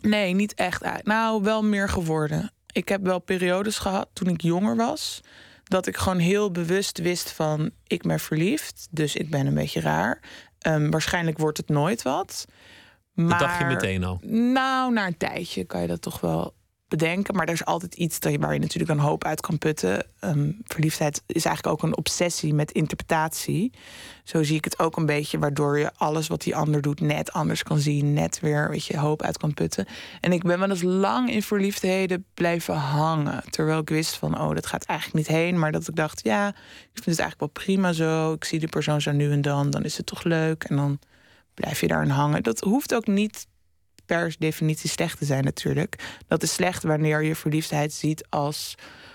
Nee, 0.00 0.34
niet 0.34 0.54
echt. 0.54 1.04
Nou, 1.04 1.42
wel 1.42 1.62
meer 1.62 1.88
geworden. 1.88 2.52
Ik 2.72 2.88
heb 2.88 3.02
wel 3.02 3.18
periodes 3.18 3.78
gehad 3.78 4.08
toen 4.12 4.28
ik 4.28 4.40
jonger 4.40 4.76
was. 4.76 5.20
Dat 5.64 5.86
ik 5.86 5.96
gewoon 5.96 6.18
heel 6.18 6.50
bewust 6.50 6.98
wist 6.98 7.32
van 7.32 7.70
ik 7.86 8.02
ben 8.02 8.20
verliefd. 8.20 8.88
Dus 8.90 9.16
ik 9.16 9.30
ben 9.30 9.46
een 9.46 9.54
beetje 9.54 9.80
raar. 9.80 10.20
Um, 10.66 10.90
waarschijnlijk 10.90 11.38
wordt 11.38 11.56
het 11.56 11.68
nooit 11.68 12.02
wat. 12.02 12.46
Maar, 13.12 13.28
dat 13.28 13.38
dacht 13.38 13.58
je 13.58 13.64
meteen 13.64 14.04
al? 14.04 14.20
Nou, 14.22 14.92
na 14.92 15.06
een 15.06 15.16
tijdje 15.16 15.64
kan 15.64 15.80
je 15.80 15.86
dat 15.86 16.02
toch 16.02 16.20
wel 16.20 16.54
bedenken. 16.90 17.34
Maar 17.34 17.46
er 17.46 17.52
is 17.52 17.64
altijd 17.64 17.94
iets 17.94 18.18
waar 18.38 18.52
je 18.52 18.58
natuurlijk 18.58 18.90
een 18.90 18.98
hoop 18.98 19.24
uit 19.24 19.40
kan 19.40 19.58
putten. 19.58 20.06
Um, 20.20 20.58
verliefdheid 20.64 21.22
is 21.26 21.44
eigenlijk 21.44 21.76
ook 21.76 21.82
een 21.82 21.96
obsessie 21.96 22.54
met 22.54 22.72
interpretatie. 22.72 23.72
Zo 24.24 24.42
zie 24.42 24.56
ik 24.56 24.64
het 24.64 24.78
ook 24.78 24.96
een 24.96 25.06
beetje, 25.06 25.38
waardoor 25.38 25.78
je 25.78 25.90
alles 25.96 26.26
wat 26.26 26.42
die 26.42 26.56
ander 26.56 26.82
doet 26.82 27.00
net 27.00 27.32
anders 27.32 27.62
kan 27.62 27.78
zien. 27.78 28.12
Net 28.12 28.40
weer, 28.40 28.70
weet 28.70 28.84
je, 28.84 28.98
hoop 28.98 29.22
uit 29.22 29.38
kan 29.38 29.54
putten. 29.54 29.86
En 30.20 30.32
ik 30.32 30.42
ben 30.42 30.58
wel 30.58 30.70
eens 30.70 30.82
lang 30.82 31.30
in 31.30 31.42
verliefdheden 31.42 32.24
blijven 32.34 32.74
hangen. 32.74 33.42
Terwijl 33.50 33.78
ik 33.78 33.88
wist 33.88 34.16
van, 34.16 34.40
oh, 34.40 34.54
dat 34.54 34.66
gaat 34.66 34.84
eigenlijk 34.84 35.18
niet 35.18 35.36
heen. 35.36 35.58
Maar 35.58 35.72
dat 35.72 35.88
ik 35.88 35.96
dacht, 35.96 36.20
ja, 36.22 36.48
ik 36.48 37.02
vind 37.02 37.16
het 37.16 37.18
eigenlijk 37.18 37.54
wel 37.54 37.64
prima 37.64 37.92
zo. 37.92 38.32
Ik 38.32 38.44
zie 38.44 38.58
de 38.58 38.68
persoon 38.68 39.00
zo 39.00 39.12
nu 39.12 39.32
en 39.32 39.42
dan, 39.42 39.70
dan 39.70 39.84
is 39.84 39.96
het 39.96 40.06
toch 40.06 40.24
leuk. 40.24 40.64
En 40.64 40.76
dan 40.76 40.98
blijf 41.54 41.80
je 41.80 41.86
daar 41.86 42.02
aan 42.02 42.08
hangen. 42.08 42.42
Dat 42.42 42.60
hoeft 42.60 42.94
ook 42.94 43.06
niet 43.06 43.46
per 44.16 44.34
definitie 44.38 44.90
slecht 44.90 45.18
te 45.18 45.24
zijn 45.24 45.44
natuurlijk. 45.44 46.20
Dat 46.28 46.42
is 46.42 46.52
slecht 46.52 46.82
wanneer 46.82 47.22
je 47.22 47.34
verliefdheid 47.34 47.92
ziet 47.92 48.26
als 48.28 48.74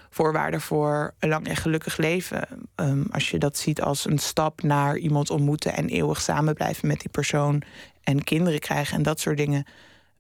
voorwaarde 0.10 0.60
voor 0.60 1.14
een 1.20 1.30
lang 1.30 1.48
en 1.48 1.56
gelukkig 1.56 1.98
leven. 1.98 2.48
Ehm, 2.76 3.04
als 3.12 3.30
je 3.30 3.38
dat 3.38 3.58
ziet 3.58 3.82
als 3.82 4.06
een 4.06 4.18
stap 4.18 4.62
naar 4.62 4.98
iemand 4.98 5.30
ontmoeten 5.30 5.74
en 5.74 5.88
eeuwig 5.88 6.22
samen 6.22 6.54
blijven 6.54 6.88
met 6.88 7.00
die 7.00 7.10
persoon 7.10 7.62
en 8.04 8.24
kinderen 8.24 8.60
krijgen 8.60 8.98
en 8.98 9.04
dat 9.04 9.20
soort 9.20 9.38
dingen. 9.38 9.66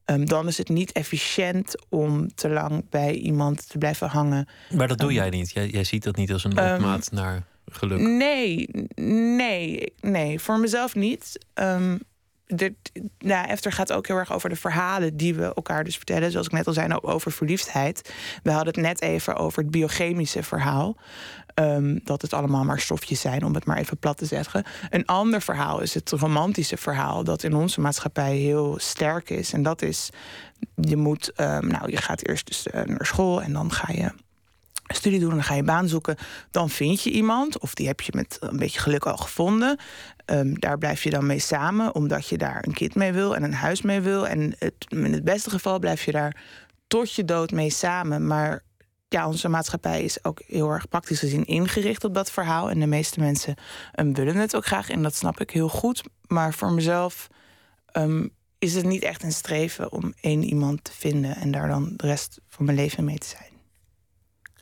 Um, 0.05 0.25
dan 0.25 0.47
is 0.47 0.57
het 0.57 0.69
niet 0.69 0.91
efficiënt 0.91 1.85
om 1.89 2.35
te 2.35 2.49
lang 2.49 2.89
bij 2.89 3.13
iemand 3.13 3.69
te 3.69 3.77
blijven 3.77 4.07
hangen. 4.07 4.47
Maar 4.69 4.87
dat 4.87 4.97
doe 4.97 5.09
um, 5.09 5.15
jij 5.15 5.29
niet. 5.29 5.51
Jij, 5.51 5.67
jij, 5.67 5.83
ziet 5.83 6.03
dat 6.03 6.15
niet 6.15 6.31
als 6.31 6.43
een 6.43 6.51
opmaat 6.51 7.11
naar 7.11 7.43
geluk. 7.65 7.99
Nee, 7.99 8.67
nee, 9.35 9.93
nee, 10.01 10.39
voor 10.39 10.59
mezelf 10.59 10.95
niet 10.95 11.45
de, 12.45 12.73
nou, 13.19 13.47
Efter 13.47 13.71
gaat 13.71 13.93
ook 13.93 14.07
heel 14.07 14.15
erg 14.17 14.33
over 14.33 14.49
de 14.49 14.55
verhalen 14.55 15.17
die 15.17 15.35
we 15.35 15.53
elkaar 15.53 15.83
dus 15.83 15.95
vertellen. 15.95 16.31
Zoals 16.31 16.45
ik 16.45 16.51
net 16.51 16.67
al 16.67 16.73
zei, 16.73 16.87
nou, 16.87 17.03
over 17.03 17.31
verliefdheid. 17.31 18.13
We 18.43 18.51
hadden 18.51 18.73
het 18.73 18.83
net 18.83 19.01
even 19.01 19.35
over 19.35 19.61
het 19.61 19.71
biochemische 19.71 20.43
verhaal. 20.43 20.97
Um, 21.59 21.99
dat 22.03 22.21
het 22.21 22.33
allemaal 22.33 22.63
maar 22.63 22.79
stofjes 22.79 23.21
zijn, 23.21 23.43
om 23.43 23.53
het 23.53 23.65
maar 23.65 23.77
even 23.77 23.97
plat 23.97 24.17
te 24.17 24.25
zeggen. 24.25 24.63
Een 24.89 25.05
ander 25.05 25.41
verhaal 25.41 25.81
is 25.81 25.93
het 25.93 26.11
romantische 26.11 26.77
verhaal, 26.77 27.23
dat 27.23 27.43
in 27.43 27.53
onze 27.55 27.81
maatschappij 27.81 28.35
heel 28.35 28.75
sterk 28.79 29.29
is. 29.29 29.53
En 29.53 29.63
dat 29.63 29.81
is, 29.81 30.09
je 30.75 30.95
moet, 30.95 31.31
um, 31.35 31.67
nou, 31.67 31.91
je 31.91 31.97
gaat 31.97 32.27
eerst 32.27 32.47
dus 32.47 32.67
uh, 32.67 32.81
naar 32.83 33.05
school 33.05 33.41
en 33.41 33.53
dan 33.53 33.71
ga 33.71 33.91
je 33.91 34.11
studie 34.87 35.19
doen, 35.19 35.29
dan 35.29 35.43
ga 35.43 35.53
je 35.53 35.63
baan 35.63 35.87
zoeken. 35.87 36.15
Dan 36.51 36.69
vind 36.69 37.01
je 37.01 37.09
iemand, 37.09 37.59
of 37.59 37.73
die 37.73 37.87
heb 37.87 38.01
je 38.01 38.11
met 38.15 38.37
een 38.39 38.57
beetje 38.57 38.79
geluk 38.79 39.05
al 39.05 39.17
gevonden. 39.17 39.79
Um, 40.25 40.59
daar 40.59 40.77
blijf 40.77 41.03
je 41.03 41.09
dan 41.09 41.25
mee 41.25 41.39
samen, 41.39 41.95
omdat 41.95 42.27
je 42.27 42.37
daar 42.37 42.63
een 42.65 42.73
kind 42.73 42.95
mee 42.95 43.11
wil 43.11 43.35
en 43.35 43.43
een 43.43 43.53
huis 43.53 43.81
mee 43.81 44.01
wil. 44.01 44.27
En 44.27 44.55
het, 44.59 44.73
in 44.87 45.13
het 45.13 45.23
beste 45.23 45.49
geval 45.49 45.79
blijf 45.79 46.05
je 46.05 46.11
daar 46.11 46.43
tot 46.87 47.13
je 47.13 47.25
dood 47.25 47.51
mee 47.51 47.69
samen. 47.69 48.27
Maar 48.27 48.63
ja, 49.07 49.27
onze 49.27 49.49
maatschappij 49.49 50.03
is 50.03 50.23
ook 50.23 50.41
heel 50.45 50.69
erg 50.69 50.87
praktisch 50.89 51.19
gezien 51.19 51.45
ingericht 51.45 52.03
op 52.03 52.13
dat 52.13 52.31
verhaal. 52.31 52.69
En 52.69 52.79
de 52.79 52.85
meeste 52.85 53.19
mensen 53.19 53.55
um, 53.99 54.13
willen 54.13 54.35
het 54.35 54.55
ook 54.55 54.65
graag. 54.65 54.89
En 54.89 55.03
dat 55.03 55.15
snap 55.15 55.39
ik 55.39 55.49
heel 55.49 55.69
goed. 55.69 56.03
Maar 56.27 56.53
voor 56.53 56.71
mezelf 56.71 57.27
um, 57.93 58.33
is 58.59 58.75
het 58.75 58.85
niet 58.85 59.03
echt 59.03 59.23
een 59.23 59.31
streven 59.31 59.91
om 59.91 60.13
één 60.21 60.43
iemand 60.43 60.83
te 60.83 60.91
vinden 60.91 61.35
en 61.35 61.51
daar 61.51 61.67
dan 61.67 61.93
de 61.95 62.07
rest 62.07 62.39
van 62.47 62.65
mijn 62.65 62.77
leven 62.77 63.05
mee 63.05 63.17
te 63.17 63.27
zijn. 63.27 63.53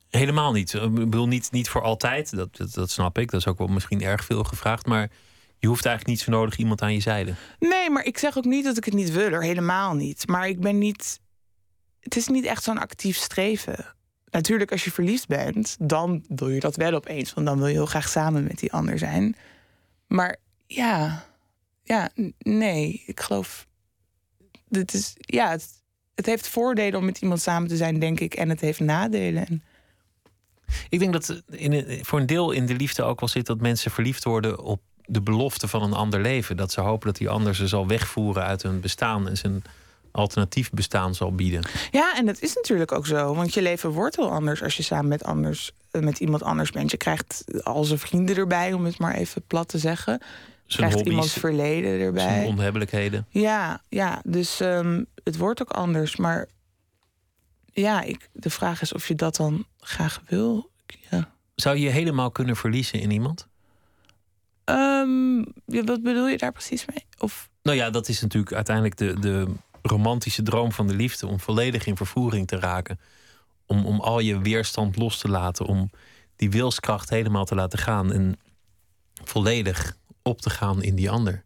Helemaal 0.10 0.52
niet. 0.52 0.73
Ik 0.73 0.93
bedoel, 0.93 1.28
niet, 1.28 1.52
niet 1.52 1.69
voor 1.69 1.82
altijd. 1.82 2.36
Dat, 2.36 2.58
dat, 2.58 2.73
dat, 2.73 2.89
snap 2.89 3.17
ik. 3.17 3.32
Dat 3.32 3.39
is 3.39 3.47
ook 3.47 3.58
wel 3.58 3.67
misschien 3.67 4.02
erg 4.02 4.26
veel 4.26 4.43
gevraagd. 4.43 4.86
Maar 4.86 5.10
je 5.63 5.69
hoeft 5.69 5.86
eigenlijk 5.86 6.17
niet 6.17 6.26
zo 6.26 6.32
nodig 6.32 6.58
iemand 6.58 6.82
aan 6.82 6.93
je 6.93 6.99
zijde. 6.99 7.34
Nee, 7.60 7.89
maar 7.89 8.06
ik 8.06 8.17
zeg 8.17 8.38
ook 8.38 8.45
niet 8.45 8.63
dat 8.63 8.78
ik 8.78 8.86
het 8.86 8.93
niet 8.93 9.12
wil. 9.12 9.32
Er 9.32 9.43
helemaal 9.43 9.93
niet. 9.93 10.28
Maar 10.28 10.47
ik 10.47 10.60
ben 10.60 10.78
niet. 10.78 11.19
Het 11.99 12.15
is 12.15 12.28
niet 12.28 12.45
echt 12.45 12.63
zo'n 12.63 12.78
actief 12.78 13.17
streven. 13.17 13.86
Natuurlijk, 14.30 14.71
als 14.71 14.84
je 14.84 14.91
verliefd 14.91 15.28
bent, 15.28 15.76
dan 15.80 16.26
wil 16.28 16.49
je 16.49 16.60
dat 16.60 16.76
wel 16.76 16.93
opeens. 16.93 17.34
Want 17.34 17.47
dan 17.47 17.58
wil 17.58 17.67
je 17.67 17.73
heel 17.73 17.86
graag 17.86 18.10
samen 18.10 18.43
met 18.43 18.60
die 18.60 18.71
ander 18.71 18.97
zijn. 18.97 19.36
Maar 20.08 20.38
ja, 20.67 21.26
ja, 21.84 22.10
nee, 22.38 23.04
ik 23.06 23.19
geloof. 23.19 23.67
Dit 24.67 24.93
is, 24.93 25.13
ja, 25.15 25.49
het, 25.49 25.69
het 26.15 26.26
heeft 26.26 26.47
voordelen 26.47 26.99
om 26.99 27.06
met 27.06 27.21
iemand 27.21 27.41
samen 27.41 27.67
te 27.69 27.78
zijn, 27.78 27.99
denk 27.99 28.19
ik. 28.19 28.34
En 28.34 28.49
het 28.49 28.62
heeft 28.62 28.80
nadelen. 28.80 29.47
En 29.47 29.63
ik 30.89 30.99
denk 30.99 31.13
dat 31.13 31.43
in, 31.49 32.06
voor 32.06 32.19
een 32.19 32.26
deel 32.26 32.52
in 32.52 32.65
de 32.65 32.76
liefde 32.76 33.04
ook 33.04 33.19
wel 33.19 33.30
zit 33.30 33.45
dat 33.45 33.62
mensen 33.62 33.91
verliefd 33.91 34.23
worden 34.23 34.60
op 34.60 34.82
de 35.06 35.22
belofte 35.22 35.68
van 35.68 35.84
een 35.84 35.94
ander 35.94 36.22
leven. 36.22 36.58
Dat 36.58 36.72
ze 36.72 36.82
hopen 36.82 37.08
dat 37.08 37.18
die 37.18 37.30
ander 37.30 37.56
ze 37.56 37.68
zal 37.68 37.88
wegvoeren 37.88 38.44
uit 38.44 38.63
hun 38.63 38.80
bestaan 38.80 39.28
en 39.28 39.38
zijn 39.38 39.63
alternatief 40.12 40.70
bestaan 40.70 41.16
zal 41.16 41.36
bieden. 41.36 41.62
Ja, 41.92 42.16
en 42.18 42.26
dat 42.26 42.42
is 42.42 42.54
natuurlijk 42.54 42.92
ook 42.92 43.06
zo. 43.06 43.36
Want 43.36 43.54
je 43.54 43.62
leven 43.62 43.89
wordt 43.89 44.16
wel 44.16 44.32
anders 44.32 44.63
als 44.63 44.78
je 44.78 44.84
samen 44.84 45.08
met, 45.08 45.24
anders, 45.24 45.72
met 45.92 46.20
iemand 46.20 46.44
anders 46.44 46.72
bent. 46.72 46.92
Je 46.92 46.98
krijgt 46.98 47.44
al 47.63 47.84
zijn 47.84 48.00
vrienden 48.00 48.36
erbij, 48.36 48.74
om 48.74 48.86
het 48.86 48.98
maar 48.98 49.16
even 49.16 49.44
plat 49.48 49.68
te 49.68 49.78
zeggen. 49.78 50.22
Je 50.66 50.76
krijgt 50.76 50.94
hobby's, 50.96 51.12
iemands 51.12 51.34
verleden 51.34 52.00
erbij. 52.00 52.24
Zijn 52.24 52.48
onhebbelijkheden. 52.48 53.26
Ja, 53.30 53.82
ja 53.89 54.22
dus 54.26 54.60
um, 54.60 55.06
het 55.24 55.38
wordt 55.38 55.62
ook 55.62 55.72
anders. 55.72 56.16
Maar 56.16 56.48
ja, 57.66 58.02
ik, 58.02 58.30
de 58.34 58.50
vraag 58.50 58.82
is 58.82 58.94
of 58.94 59.08
je 59.08 59.16
dat 59.16 59.36
dan 59.36 59.66
graag 59.80 60.22
wil. 60.28 60.70
Ja. 61.10 61.30
Zou 61.56 61.76
je 61.76 61.84
je 61.84 61.89
helemaal 61.89 62.32
kunnen 62.32 62.56
verliezen 62.56 63.00
in 63.00 63.12
iemand? 63.12 63.48
Um, 64.65 65.45
wat 65.65 66.04
bedoel 66.04 66.28
je 66.28 66.38
daar 66.38 66.52
precies 66.52 66.86
mee? 66.86 67.06
Of... 67.19 67.49
Nou 67.63 67.78
ja, 67.78 67.89
dat 67.89 68.08
is 68.08 68.21
natuurlijk 68.21 68.54
uiteindelijk 68.54 68.97
de, 68.97 69.19
de 69.19 69.47
romantische 69.82 70.43
droom 70.43 70.71
van 70.71 70.88
de 70.88 70.95
liefde. 70.95 71.28
Om 71.28 71.39
volledig 71.39 71.86
in 71.86 71.97
vervoering 71.97 72.47
te 72.47 72.60
raken. 72.60 72.99
Om, 73.65 73.86
om 73.86 73.99
al 73.99 74.19
je 74.19 74.41
weerstand 74.41 74.97
los 74.97 75.17
te 75.17 75.30
laten. 75.30 75.65
Om 75.65 75.89
die 76.36 76.52
wilskracht 76.52 77.10
helemaal 77.10 77.45
te 77.45 77.56
laten 77.56 77.80
gaan. 77.80 78.13
En 78.13 78.39
volledig 79.23 79.97
op 80.21 80.41
te 80.41 80.49
gaan 80.49 80.84
in 80.84 80.95
die 80.95 81.10
ander. 81.10 81.43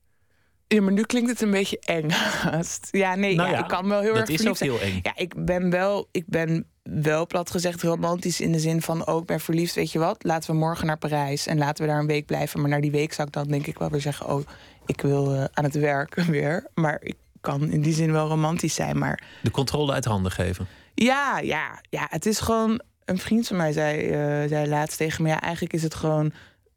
Ja, 0.68 0.82
maar 0.82 0.94
nu 0.94 1.04
klinkt 1.04 1.30
het 1.30 1.42
een 1.42 1.52
beetje 1.52 1.80
eng. 1.80 2.10
ja, 3.02 3.16
nee, 3.16 3.36
Nou 3.36 3.50
ja, 3.50 3.56
ja, 3.56 3.64
ik 3.64 3.68
kan 3.68 3.88
wel 3.88 4.02
heel 4.02 4.16
erg 4.16 4.30
is 4.30 4.36
verliefd 4.36 4.48
ook 4.48 4.58
zijn. 4.58 4.70
heel 4.70 4.80
eng. 4.80 5.00
Ja, 5.04 5.16
ik 5.16 5.46
ben 5.46 5.70
wel, 5.70 6.08
ik 6.12 6.24
ben 6.28 6.66
wel 6.90 7.28
plat 7.28 7.52
gezegd 7.52 7.82
romantisch 7.82 8.42
in 8.42 8.52
de 8.52 8.60
zin 8.60 8.82
van 8.82 9.06
ook 9.06 9.26
ben 9.26 9.40
verliefd. 9.40 9.76
Weet 9.76 9.92
je 9.92 10.00
wat? 10.00 10.24
Laten 10.24 10.52
we 10.52 10.58
morgen 10.58 10.86
naar 10.86 10.98
Parijs 10.98 11.48
en 11.48 11.58
laten 11.58 11.86
we 11.86 11.92
daar 11.92 12.00
een 12.00 12.08
week 12.08 12.26
blijven. 12.26 12.62
Maar 12.62 12.70
na 12.70 12.80
die 12.80 12.92
week 12.92 13.14
zou 13.14 13.28
ik 13.28 13.34
dan 13.34 13.48
denk 13.48 13.68
ik 13.68 13.78
wel 13.78 13.90
weer 13.90 14.02
zeggen: 14.02 14.28
oh, 14.28 14.42
ik 14.86 15.02
wil 15.02 15.34
eh, 15.34 15.44
aan 15.54 15.64
het 15.64 15.76
werk 15.76 16.16
weer. 16.38 16.68
Maar 16.74 16.98
ik 17.02 17.16
kan 17.42 17.70
in 17.72 17.82
die 17.82 17.94
zin 17.94 18.12
wel 18.12 18.28
romantisch 18.28 18.74
zijn. 18.74 18.98
Maar 18.98 19.24
De 19.42 19.52
controle 19.52 19.94
uit 19.94 20.06
handen 20.06 20.32
geven. 20.32 20.68
ja, 20.94 21.40
ja, 21.40 21.82
ja, 21.90 22.08
het 22.10 22.26
is 22.26 22.40
gewoon. 22.40 22.82
Een 23.06 23.18
vriend 23.18 23.48
van 23.48 23.58
mij 23.58 23.72
zei, 23.72 24.10
eh, 24.10 24.50
zei 24.50 24.68
laatst 24.68 24.98
tegen 24.98 25.24
me: 25.24 25.30
ja, 25.30 25.42
eigenlijk 25.42 25.74
is 25.74 25.84
het 25.84 25.96
gewoon 25.96 26.32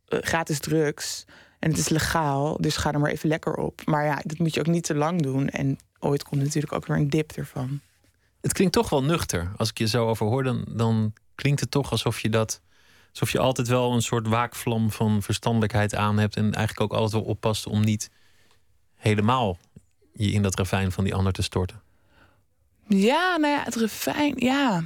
eh, 0.08 0.18
gratis 0.22 0.58
drugs. 0.58 1.24
En 1.58 1.70
het 1.70 1.78
is 1.78 1.88
legaal, 1.88 2.56
dus 2.60 2.76
ga 2.76 2.92
er 2.92 3.00
maar 3.00 3.10
even 3.10 3.28
lekker 3.28 3.54
op. 3.54 3.82
Maar 3.84 4.04
ja, 4.04 4.20
dat 4.24 4.38
moet 4.38 4.54
je 4.54 4.60
ook 4.60 4.66
niet 4.66 4.84
te 4.84 4.94
lang 4.94 5.22
doen. 5.22 5.48
En 5.48 5.78
ooit 5.98 6.22
komt 6.22 6.42
natuurlijk 6.42 6.72
ook 6.72 6.86
weer 6.86 6.96
een 6.96 7.10
dip 7.10 7.32
ervan. 7.32 7.80
Het 8.40 8.52
klinkt 8.52 8.72
toch 8.72 8.88
wel 8.90 9.02
nuchter. 9.04 9.52
Als 9.56 9.68
ik 9.68 9.78
je 9.78 9.86
zo 9.86 10.08
over 10.08 10.26
hoor, 10.26 10.42
dan, 10.42 10.64
dan 10.68 11.12
klinkt 11.34 11.60
het 11.60 11.70
toch 11.70 11.90
alsof 11.90 12.20
je 12.20 12.28
dat. 12.28 12.60
Alsof 13.10 13.32
je 13.32 13.38
altijd 13.38 13.68
wel 13.68 13.92
een 13.92 14.02
soort 14.02 14.26
waakvlam 14.26 14.90
van 14.90 15.22
verstandelijkheid 15.22 15.94
aan 15.94 16.18
hebt. 16.18 16.36
En 16.36 16.54
eigenlijk 16.54 16.80
ook 16.80 16.92
altijd 16.98 17.22
wel 17.22 17.30
oppast 17.30 17.66
om 17.66 17.80
niet 17.80 18.10
helemaal 18.96 19.58
je 20.12 20.30
in 20.30 20.42
dat 20.42 20.58
ravijn 20.58 20.92
van 20.92 21.04
die 21.04 21.14
ander 21.14 21.32
te 21.32 21.42
storten. 21.42 21.82
Ja, 22.88 23.36
nou 23.36 23.54
ja, 23.54 23.62
het 23.64 23.74
refijn, 23.74 24.34
ja. 24.36 24.82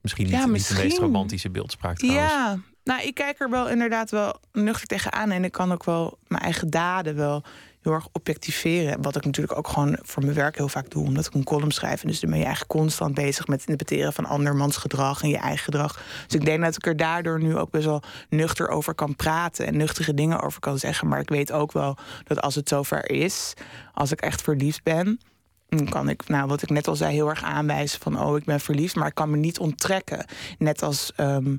Misschien 0.00 0.24
niet, 0.24 0.32
Ja, 0.34 0.38
niet 0.38 0.46
de 0.46 0.52
misschien. 0.52 0.78
meest 0.82 0.98
romantische 0.98 1.50
beeldspraak 1.50 1.96
trouwens. 1.96 2.32
Ja, 2.32 2.58
nou, 2.84 3.02
ik 3.02 3.14
kijk 3.14 3.40
er 3.40 3.50
wel 3.50 3.68
inderdaad 3.68 4.10
wel 4.10 4.40
nuchter 4.52 4.86
tegenaan. 4.86 5.30
En 5.30 5.44
ik 5.44 5.52
kan 5.52 5.72
ook 5.72 5.84
wel 5.84 6.18
mijn 6.26 6.42
eigen 6.42 6.70
daden 6.70 7.16
wel 7.16 7.42
heel 7.82 7.92
erg 7.92 8.08
objectiveren. 8.12 9.02
Wat 9.02 9.16
ik 9.16 9.24
natuurlijk 9.24 9.58
ook 9.58 9.68
gewoon 9.68 9.98
voor 10.02 10.22
mijn 10.22 10.34
werk 10.34 10.56
heel 10.56 10.68
vaak 10.68 10.90
doe. 10.90 11.04
Omdat 11.04 11.26
ik 11.26 11.34
een 11.34 11.44
column 11.44 11.70
schrijf. 11.70 12.02
En 12.02 12.08
dus 12.08 12.20
dan 12.20 12.30
ben 12.30 12.38
je 12.38 12.44
eigenlijk 12.44 12.78
constant 12.78 13.14
bezig 13.14 13.46
met 13.46 13.60
interpreteren 13.60 14.12
van 14.12 14.24
andermans 14.24 14.76
gedrag 14.76 15.22
en 15.22 15.28
je 15.28 15.36
eigen 15.36 15.64
gedrag. 15.64 16.02
Dus 16.26 16.34
ik 16.34 16.44
denk 16.44 16.62
dat 16.62 16.76
ik 16.76 16.86
er 16.86 16.96
daardoor 16.96 17.42
nu 17.42 17.56
ook 17.56 17.70
best 17.70 17.84
wel 17.84 18.02
nuchter 18.28 18.68
over 18.68 18.94
kan 18.94 19.16
praten. 19.16 19.66
En 19.66 19.76
nuchtere 19.76 20.14
dingen 20.14 20.40
over 20.40 20.60
kan 20.60 20.78
zeggen. 20.78 21.08
Maar 21.08 21.20
ik 21.20 21.28
weet 21.28 21.52
ook 21.52 21.72
wel 21.72 21.96
dat 22.24 22.40
als 22.40 22.54
het 22.54 22.68
zover 22.68 23.10
is, 23.10 23.54
als 23.94 24.12
ik 24.12 24.20
echt 24.20 24.42
verliefd 24.42 24.82
ben. 24.82 25.20
Dan 25.68 25.88
kan 25.88 26.08
ik, 26.08 26.28
nou, 26.28 26.48
wat 26.48 26.62
ik 26.62 26.70
net 26.70 26.88
al 26.88 26.96
zei, 26.96 27.12
heel 27.12 27.28
erg 27.28 27.42
aanwijzen 27.42 28.00
van... 28.00 28.20
oh, 28.20 28.36
ik 28.36 28.44
ben 28.44 28.60
verliefd, 28.60 28.94
maar 28.94 29.06
ik 29.06 29.14
kan 29.14 29.30
me 29.30 29.36
niet 29.36 29.58
onttrekken. 29.58 30.24
Net 30.58 30.82
als, 30.82 31.12
ehm, 31.16 31.56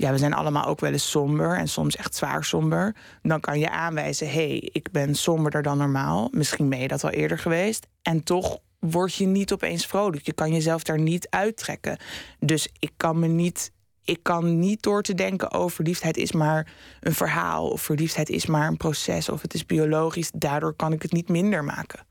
ja, 0.00 0.12
we 0.12 0.18
zijn 0.18 0.32
allemaal 0.32 0.64
ook 0.64 0.80
wel 0.80 0.92
eens 0.92 1.10
somber... 1.10 1.56
en 1.56 1.68
soms 1.68 1.96
echt 1.96 2.14
zwaar 2.14 2.44
somber. 2.44 2.96
Dan 3.22 3.40
kan 3.40 3.58
je 3.58 3.70
aanwijzen, 3.70 4.26
hé, 4.26 4.32
hey, 4.32 4.68
ik 4.72 4.90
ben 4.90 5.14
somberder 5.14 5.62
dan 5.62 5.78
normaal. 5.78 6.28
Misschien 6.30 6.68
ben 6.68 6.78
je 6.78 6.88
dat 6.88 7.04
al 7.04 7.10
eerder 7.10 7.38
geweest. 7.38 7.86
En 8.02 8.22
toch 8.22 8.58
word 8.78 9.14
je 9.14 9.26
niet 9.26 9.52
opeens 9.52 9.86
vrolijk. 9.86 10.26
Je 10.26 10.32
kan 10.32 10.52
jezelf 10.52 10.82
daar 10.82 11.00
niet 11.00 11.28
uittrekken. 11.30 11.98
Dus 12.38 12.68
ik 12.78 12.92
kan 12.96 13.18
me 13.18 13.26
niet... 13.26 13.72
Ik 14.04 14.22
kan 14.22 14.58
niet 14.58 14.82
door 14.82 15.02
te 15.02 15.14
denken, 15.14 15.54
oh, 15.54 15.70
verliefdheid 15.70 16.16
is 16.16 16.32
maar 16.32 16.72
een 17.00 17.14
verhaal... 17.14 17.68
of 17.68 17.82
verliefdheid 17.82 18.28
is 18.28 18.46
maar 18.46 18.68
een 18.68 18.76
proces, 18.76 19.28
of 19.28 19.42
het 19.42 19.54
is 19.54 19.66
biologisch. 19.66 20.30
Daardoor 20.34 20.74
kan 20.74 20.92
ik 20.92 21.02
het 21.02 21.12
niet 21.12 21.28
minder 21.28 21.64
maken 21.64 22.08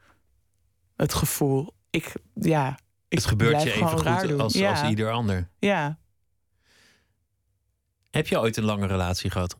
het 1.01 1.13
gevoel. 1.13 1.73
Ik, 1.89 2.13
ja, 2.33 2.79
ik 3.07 3.17
Het 3.17 3.25
gebeurt 3.25 3.63
je 3.63 3.73
even 3.73 3.87
goed 3.87 4.39
als, 4.39 4.53
ja. 4.53 4.69
als 4.69 4.89
ieder 4.89 5.11
ander. 5.11 5.49
Ja. 5.59 5.98
Heb 8.11 8.27
je 8.27 8.39
ooit 8.39 8.57
een 8.57 8.63
lange 8.63 8.87
relatie 8.87 9.29
gehad? 9.29 9.57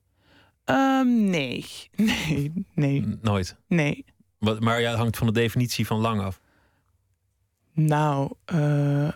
Ehm, 0.66 1.30
nee. 1.30 1.66
Nee. 1.96 2.66
Nee. 2.74 3.02
N- 3.02 3.20
Nooit. 3.22 3.56
Nee. 3.68 4.06
Wat, 4.38 4.60
maar 4.60 4.82
ja, 4.82 4.96
hangt 4.96 5.18
van 5.18 5.28
de 5.28 5.34
definitie 5.34 5.86
van 5.88 6.00
lang 6.00 6.22
af. 6.22 6.42
Nou, 7.74 8.34
eh, 8.46 9.12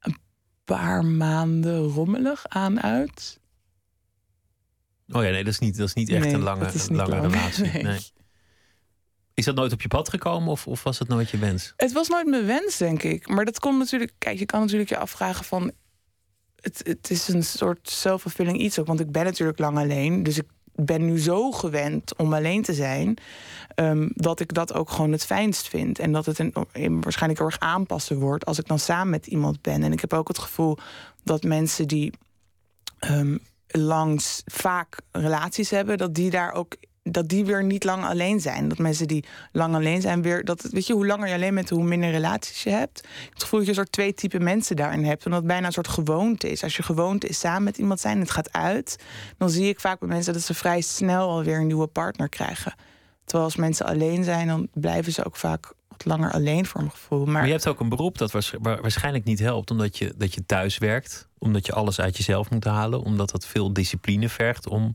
een 0.00 0.16
paar 0.64 1.04
maanden 1.04 1.78
rommelig 1.82 2.46
aan 2.48 2.80
uit. 2.82 3.40
Oh 5.08 5.22
ja, 5.22 5.30
nee, 5.30 5.44
dat 5.44 5.52
is 5.52 5.58
niet, 5.58 5.76
dat 5.76 5.86
is 5.88 5.94
niet 5.94 6.08
echt 6.08 6.24
Nee, 6.24 6.34
een 6.34 6.40
lange, 6.42 6.72
lange 6.88 7.08
lang. 7.10 7.22
relatie. 7.32 7.64
Nee. 7.72 7.82
Nee. 7.82 8.00
Is 9.34 9.44
dat 9.44 9.54
nooit 9.54 9.72
op 9.72 9.82
je 9.82 9.88
pad 9.88 10.08
gekomen 10.08 10.48
of, 10.48 10.66
of 10.66 10.82
was 10.82 10.98
het 10.98 11.08
nooit 11.08 11.30
je 11.30 11.38
wens? 11.38 11.72
Het 11.76 11.92
was 11.92 12.08
nooit 12.08 12.26
mijn 12.26 12.46
wens, 12.46 12.76
denk 12.76 13.02
ik. 13.02 13.28
Maar 13.28 13.44
dat 13.44 13.58
komt 13.58 13.78
natuurlijk. 13.78 14.12
Kijk, 14.18 14.38
je 14.38 14.46
kan 14.46 14.60
natuurlijk 14.60 14.90
je 14.90 14.96
afvragen 14.96 15.44
van. 15.44 15.72
Het, 16.62 16.80
het 16.84 17.10
is 17.10 17.28
een 17.28 17.44
soort 17.44 17.90
self-fulfilling 17.90 18.58
iets 18.58 18.78
ook. 18.78 18.86
Want 18.86 19.00
ik 19.00 19.12
ben 19.12 19.24
natuurlijk 19.24 19.58
lang 19.58 19.78
alleen. 19.78 20.22
Dus 20.22 20.38
ik 20.38 20.46
ben 20.74 21.04
nu 21.06 21.18
zo 21.18 21.50
gewend 21.50 22.16
om 22.16 22.34
alleen 22.34 22.62
te 22.62 22.74
zijn. 22.74 23.16
ehm, 23.74 24.08
dat 24.14 24.40
ik 24.40 24.54
dat 24.54 24.72
ook 24.74 24.90
gewoon 24.90 25.12
het 25.12 25.24
fijnst 25.24 25.68
vind. 25.68 25.98
En 25.98 26.12
dat 26.12 26.26
het 26.26 26.38
een, 26.38 26.54
een 26.72 27.00
waarschijnlijk 27.00 27.40
heel 27.40 27.50
erg 27.50 27.60
aanpassen 27.60 28.18
wordt 28.18 28.44
als 28.44 28.58
ik 28.58 28.66
dan 28.66 28.78
samen 28.78 29.10
met 29.10 29.26
iemand 29.26 29.62
ben. 29.62 29.82
En 29.82 29.92
ik 29.92 30.00
heb 30.00 30.12
ook 30.12 30.28
het 30.28 30.38
gevoel 30.38 30.78
dat 31.24 31.42
mensen 31.42 31.88
die 31.88 32.12
ehm, 32.98 33.36
langs 33.66 34.42
vaak 34.44 35.00
relaties 35.10 35.70
hebben, 35.70 35.98
dat 35.98 36.14
die 36.14 36.30
daar 36.30 36.52
ook. 36.52 36.74
Dat 37.02 37.28
die 37.28 37.44
weer 37.44 37.64
niet 37.64 37.84
lang 37.84 38.04
alleen 38.04 38.40
zijn. 38.40 38.68
Dat 38.68 38.78
mensen 38.78 39.08
die 39.08 39.24
lang 39.52 39.74
alleen 39.74 40.00
zijn 40.00 40.22
weer. 40.22 40.44
Dat, 40.44 40.62
weet 40.70 40.86
je, 40.86 40.92
hoe 40.92 41.06
langer 41.06 41.28
je 41.28 41.34
alleen 41.34 41.54
bent, 41.54 41.70
hoe 41.70 41.84
minder 41.84 42.10
relaties 42.10 42.62
je 42.62 42.70
hebt. 42.70 42.98
Ik 42.98 43.04
heb 43.22 43.32
het 43.32 43.42
gevoel 43.42 43.58
dat 43.58 43.68
je 43.68 43.74
een 43.74 43.78
soort 43.80 43.92
twee 43.92 44.14
type 44.14 44.38
mensen 44.40 44.76
daarin 44.76 45.04
hebt. 45.04 45.24
Omdat 45.24 45.40
het 45.40 45.48
bijna 45.48 45.66
een 45.66 45.72
soort 45.72 45.88
gewoonte 45.88 46.50
is. 46.50 46.62
Als 46.62 46.76
je 46.76 46.82
gewoonte 46.82 47.26
is 47.26 47.38
samen 47.38 47.62
met 47.62 47.78
iemand 47.78 48.00
zijn 48.00 48.14
en 48.14 48.20
het 48.20 48.30
gaat 48.30 48.52
uit. 48.52 48.96
Dan 49.38 49.50
zie 49.50 49.68
ik 49.68 49.80
vaak 49.80 49.98
bij 49.98 50.08
mensen 50.08 50.32
dat 50.32 50.42
ze 50.42 50.54
vrij 50.54 50.80
snel 50.80 51.28
alweer 51.28 51.58
een 51.58 51.66
nieuwe 51.66 51.86
partner 51.86 52.28
krijgen. 52.28 52.74
Terwijl 53.24 53.44
als 53.44 53.56
mensen 53.56 53.86
alleen 53.86 54.24
zijn, 54.24 54.46
dan 54.46 54.68
blijven 54.72 55.12
ze 55.12 55.24
ook 55.24 55.36
vaak 55.36 55.72
wat 55.88 56.04
langer 56.04 56.32
alleen 56.32 56.66
voor 56.66 56.80
mijn 56.80 56.92
gevoel. 56.92 57.24
Maar, 57.24 57.32
Maar 57.32 57.46
je 57.46 57.52
hebt 57.52 57.66
ook 57.68 57.80
een 57.80 57.88
beroep 57.88 58.18
dat 58.18 58.30
waars- 58.30 58.54
waar- 58.60 58.80
waarschijnlijk 58.80 59.24
niet 59.24 59.38
helpt, 59.38 59.70
omdat 59.70 59.98
je, 59.98 60.14
dat 60.16 60.34
je 60.34 60.46
thuis 60.46 60.78
werkt, 60.78 61.28
omdat 61.38 61.66
je 61.66 61.72
alles 61.72 62.00
uit 62.00 62.16
jezelf 62.16 62.50
moet 62.50 62.64
halen, 62.64 63.02
omdat 63.02 63.30
dat 63.30 63.46
veel 63.46 63.72
discipline 63.72 64.28
vergt 64.28 64.68
om 64.68 64.94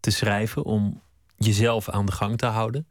te 0.00 0.10
schrijven, 0.10 0.64
om 0.64 1.00
jezelf 1.38 1.88
aan 1.88 2.06
de 2.06 2.12
gang 2.12 2.38
te 2.38 2.46
houden. 2.46 2.86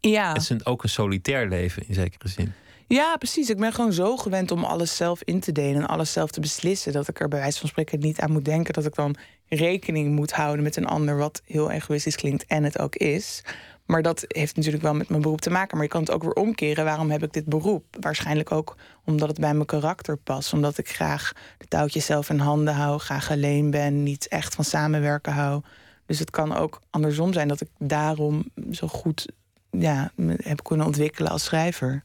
ja. 0.00 0.28
Het 0.32 0.42
is 0.42 0.50
een, 0.50 0.66
ook 0.66 0.82
een 0.82 0.88
solitair 0.88 1.48
leven 1.48 1.88
in 1.88 1.94
zekere 1.94 2.28
zin. 2.28 2.52
Ja, 2.86 3.16
precies. 3.16 3.50
Ik 3.50 3.56
ben 3.56 3.72
gewoon 3.72 3.92
zo 3.92 4.16
gewend 4.16 4.50
om 4.50 4.64
alles 4.64 4.96
zelf 4.96 5.22
in 5.22 5.40
te 5.40 5.52
delen 5.52 5.82
en 5.82 5.86
alles 5.86 6.12
zelf 6.12 6.30
te 6.30 6.40
beslissen. 6.40 6.92
Dat 6.92 7.08
ik 7.08 7.20
er 7.20 7.28
bij 7.28 7.38
wijze 7.38 7.58
van 7.58 7.68
spreken 7.68 7.98
niet 7.98 8.20
aan 8.20 8.32
moet 8.32 8.44
denken 8.44 8.72
dat 8.72 8.86
ik 8.86 8.94
dan 8.94 9.16
rekening 9.48 10.14
moet 10.14 10.32
houden 10.32 10.64
met 10.64 10.76
een 10.76 10.86
ander, 10.86 11.16
wat 11.16 11.42
heel 11.44 11.70
egoïstisch 11.70 12.16
klinkt 12.16 12.46
en 12.46 12.64
het 12.64 12.78
ook 12.78 12.96
is. 12.96 13.42
Maar 13.86 14.02
dat 14.02 14.24
heeft 14.28 14.56
natuurlijk 14.56 14.82
wel 14.82 14.94
met 14.94 15.08
mijn 15.08 15.22
beroep 15.22 15.40
te 15.40 15.50
maken. 15.50 15.76
Maar 15.76 15.86
je 15.86 15.92
kan 15.92 16.00
het 16.00 16.10
ook 16.10 16.22
weer 16.22 16.32
omkeren. 16.32 16.84
Waarom 16.84 17.10
heb 17.10 17.22
ik 17.22 17.32
dit 17.32 17.44
beroep? 17.44 17.84
Waarschijnlijk 18.00 18.52
ook 18.52 18.76
omdat 19.04 19.28
het 19.28 19.40
bij 19.40 19.54
mijn 19.54 19.66
karakter 19.66 20.16
past. 20.16 20.52
Omdat 20.52 20.78
ik 20.78 20.88
graag 20.88 21.32
de 21.58 21.66
touwtjes 21.66 22.06
zelf 22.06 22.30
in 22.30 22.38
handen 22.38 22.74
hou, 22.74 22.98
graag 22.98 23.30
alleen 23.30 23.70
ben, 23.70 24.02
niet 24.02 24.28
echt 24.28 24.54
van 24.54 24.64
samenwerken 24.64 25.32
hou. 25.32 25.62
Dus 26.06 26.18
het 26.18 26.30
kan 26.30 26.54
ook 26.54 26.80
andersom 26.90 27.32
zijn 27.32 27.48
dat 27.48 27.60
ik 27.60 27.68
daarom 27.78 28.44
zo 28.72 28.88
goed 28.88 29.32
ja, 29.70 30.12
me 30.14 30.38
heb 30.42 30.62
kunnen 30.62 30.86
ontwikkelen 30.86 31.30
als 31.30 31.44
schrijver. 31.44 32.04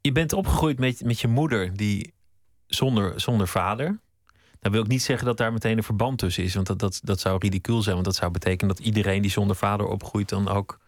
Je 0.00 0.12
bent 0.12 0.32
opgegroeid 0.32 0.78
met, 0.78 1.04
met 1.04 1.20
je 1.20 1.28
moeder 1.28 1.76
die 1.76 2.12
zonder, 2.66 3.20
zonder 3.20 3.48
vader. 3.48 3.98
Dan 4.60 4.72
wil 4.72 4.82
ik 4.82 4.88
niet 4.88 5.02
zeggen 5.02 5.26
dat 5.26 5.36
daar 5.36 5.52
meteen 5.52 5.76
een 5.76 5.82
verband 5.82 6.18
tussen 6.18 6.44
is, 6.44 6.54
want 6.54 6.66
dat, 6.66 6.78
dat, 6.78 7.00
dat 7.04 7.20
zou 7.20 7.38
ridicuul 7.38 7.82
zijn. 7.82 7.94
Want 7.94 8.06
dat 8.06 8.16
zou 8.16 8.30
betekenen 8.30 8.74
dat 8.76 8.84
iedereen 8.86 9.22
die 9.22 9.30
zonder 9.30 9.56
vader 9.56 9.86
opgroeit 9.86 10.28
dan 10.28 10.48
ook 10.48 10.80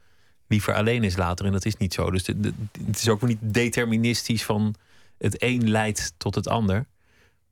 liever 0.46 0.74
alleen 0.74 1.04
is 1.04 1.16
later. 1.16 1.46
En 1.46 1.52
dat 1.52 1.64
is 1.64 1.76
niet 1.76 1.94
zo. 1.94 2.10
Dus 2.10 2.26
het 2.26 2.54
is 2.90 3.08
ook 3.08 3.22
niet 3.22 3.38
deterministisch 3.40 4.44
van 4.44 4.74
het 5.18 5.42
een 5.42 5.70
leidt 5.70 6.12
tot 6.16 6.34
het 6.34 6.48
ander. 6.48 6.86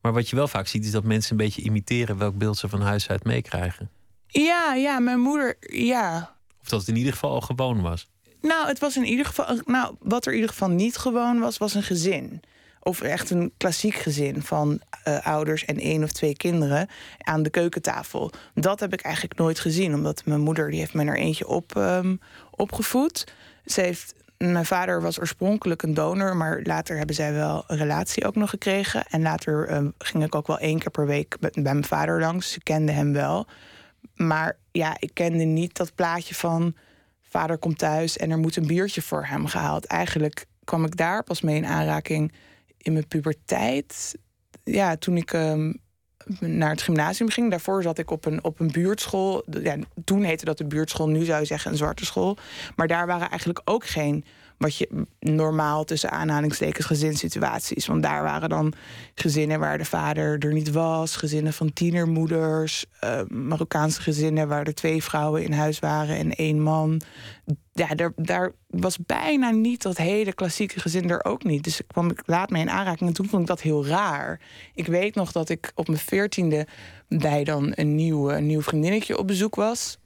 Maar 0.06 0.14
wat 0.14 0.28
je 0.28 0.36
wel 0.36 0.48
vaak 0.48 0.66
ziet 0.66 0.84
is 0.84 0.90
dat 0.90 1.04
mensen 1.04 1.30
een 1.30 1.44
beetje 1.44 1.62
imiteren 1.62 2.18
welk 2.18 2.38
beeld 2.38 2.58
ze 2.58 2.68
van 2.68 2.80
huis 2.80 3.08
uit 3.08 3.24
meekrijgen. 3.24 3.90
Ja, 4.26 4.74
ja, 4.74 4.98
mijn 4.98 5.20
moeder, 5.20 5.56
ja. 5.60 6.34
Of 6.60 6.68
dat 6.68 6.80
het 6.80 6.88
in 6.88 6.96
ieder 6.96 7.12
geval 7.12 7.30
al 7.30 7.40
gewoon 7.40 7.80
was. 7.82 8.08
Nou, 8.40 8.66
het 8.66 8.78
was 8.78 8.96
in 8.96 9.04
ieder 9.04 9.26
geval. 9.26 9.60
Nou, 9.64 9.94
wat 10.00 10.24
er 10.24 10.30
in 10.30 10.38
ieder 10.38 10.52
geval 10.52 10.70
niet 10.70 10.96
gewoon 10.96 11.38
was, 11.38 11.58
was 11.58 11.74
een 11.74 11.82
gezin. 11.82 12.42
Of 12.80 13.00
echt 13.00 13.30
een 13.30 13.52
klassiek 13.56 13.94
gezin 13.94 14.42
van 14.42 14.80
eh, 15.02 15.26
ouders 15.26 15.64
en 15.64 15.78
één 15.78 16.02
of 16.02 16.12
twee 16.12 16.36
kinderen 16.36 16.88
aan 17.18 17.42
de 17.42 17.50
keukentafel. 17.50 18.30
Dat 18.54 18.80
heb 18.80 18.92
ik 18.92 19.00
eigenlijk 19.00 19.38
nooit 19.38 19.60
gezien, 19.60 19.94
omdat 19.94 20.22
mijn 20.24 20.40
moeder 20.40 20.70
die 20.70 20.78
heeft 20.78 20.94
me 20.94 21.04
er 21.04 21.16
eentje 21.16 21.46
op, 21.46 21.76
ehm, 21.76 22.16
opgevoed. 22.50 23.24
Ze 23.64 23.80
heeft, 23.80 24.14
mijn 24.38 24.66
vader 24.66 25.02
was 25.02 25.20
oorspronkelijk 25.20 25.82
een 25.82 25.94
donor, 25.94 26.36
maar 26.36 26.60
later 26.62 26.96
hebben 26.96 27.14
zij 27.14 27.32
wel 27.32 27.64
een 27.66 27.76
relatie 27.76 28.26
ook 28.26 28.36
nog 28.36 28.50
gekregen. 28.50 29.06
En 29.06 29.22
later 29.22 29.68
ehm, 29.68 29.90
ging 29.98 30.24
ik 30.24 30.34
ook 30.34 30.46
wel 30.46 30.58
één 30.58 30.78
keer 30.78 30.90
per 30.90 31.06
week 31.06 31.36
bij, 31.40 31.50
mijn 31.62 31.84
vader 31.84 32.20
langs. 32.20 32.52
Ze 32.52 32.62
kende 32.62 32.92
hem 32.92 33.12
wel. 33.12 33.46
Maar 34.14 34.58
ja, 34.72 34.96
ik 34.98 35.10
kende 35.12 35.44
niet 35.44 35.76
dat 35.76 35.94
plaatje 35.94 36.34
van 36.34 36.74
vader 37.22 37.58
komt 37.58 37.78
thuis 37.78 38.16
en 38.16 38.30
er 38.30 38.38
moet 38.38 38.56
een 38.56 38.66
biertje 38.66 39.02
voor 39.02 39.26
hem 39.26 39.46
gehaald. 39.46 39.84
Eigenlijk 39.84 40.46
kwam 40.64 40.84
ik 40.84 40.96
daar 40.96 41.22
pas 41.22 41.40
mee 41.40 41.56
in 41.56 41.66
aanraking 41.66 42.32
in 42.78 42.92
mijn 42.92 43.08
puberteit. 43.08 44.18
Ja, 44.64 44.96
toen 44.96 45.16
ik 45.16 45.32
ehm, 45.32 45.72
naar 46.40 46.70
het 46.70 46.82
gymnasium 46.82 47.28
ging. 47.28 47.50
Daarvoor 47.50 47.82
zat 47.82 47.98
ik 47.98 48.10
op 48.10 48.24
een, 48.24 48.44
op 48.44 48.60
een 48.60 48.70
buurtschool. 48.70 49.44
Ja, 49.62 49.76
toen 50.04 50.22
heette 50.22 50.44
dat 50.44 50.58
de 50.58 50.64
buurtschool, 50.64 51.08
nu 51.08 51.24
zou 51.24 51.40
je 51.40 51.46
zeggen 51.46 51.70
een 51.70 51.76
zwarte 51.76 52.04
school. 52.04 52.36
Maar 52.76 52.86
daar 52.86 53.06
waren 53.06 53.28
eigenlijk 53.28 53.60
ook 53.64 53.86
geen 53.86 54.24
wat 54.58 54.76
je 54.76 55.06
normaal 55.18 55.84
tussen 55.84 56.10
aanhalingstekens 56.10 56.86
gezinssituaties. 56.86 57.86
Want 57.86 58.02
daar 58.02 58.22
waren 58.22 58.48
dan 58.48 58.72
gezinnen 59.14 59.60
waar 59.60 59.78
de 59.78 59.84
vader 59.84 60.38
er 60.38 60.52
niet 60.52 60.70
was, 60.70 61.16
gezinnen 61.16 61.52
van 61.52 61.72
tienermoeders, 61.72 62.86
uh, 63.04 63.20
Marokkaanse 63.28 64.02
gezinnen 64.02 64.48
waar 64.48 64.66
er 64.66 64.74
twee 64.74 65.02
vrouwen 65.02 65.44
in 65.44 65.52
huis 65.52 65.78
waren 65.78 66.16
en 66.16 66.34
één 66.34 66.62
man. 66.62 67.00
Ja, 67.72 67.94
daar, 67.94 68.12
daar 68.16 68.52
was 68.66 68.98
bijna 68.98 69.50
niet 69.50 69.82
dat 69.82 69.96
hele 69.96 70.32
klassieke 70.32 70.80
gezin 70.80 71.10
er 71.10 71.24
ook 71.24 71.44
niet. 71.44 71.64
Dus 71.64 71.80
ik 71.80 71.88
kwam 71.88 72.10
ik 72.10 72.22
laat 72.26 72.50
mee 72.50 72.62
in 72.62 72.70
aanraking 72.70 73.08
en 73.08 73.14
toen 73.14 73.28
vond 73.28 73.42
ik 73.42 73.48
dat 73.48 73.60
heel 73.60 73.86
raar. 73.86 74.40
Ik 74.74 74.86
weet 74.86 75.14
nog 75.14 75.32
dat 75.32 75.48
ik 75.48 75.72
op 75.74 75.88
mijn 75.88 76.00
veertiende 76.00 76.66
bij 77.08 77.44
dan 77.44 77.72
een 77.74 77.94
nieuw, 77.94 78.30
een 78.30 78.46
nieuw 78.46 78.62
vriendinnetje 78.62 79.18
op 79.18 79.26
bezoek 79.26 79.54
was. 79.54 79.98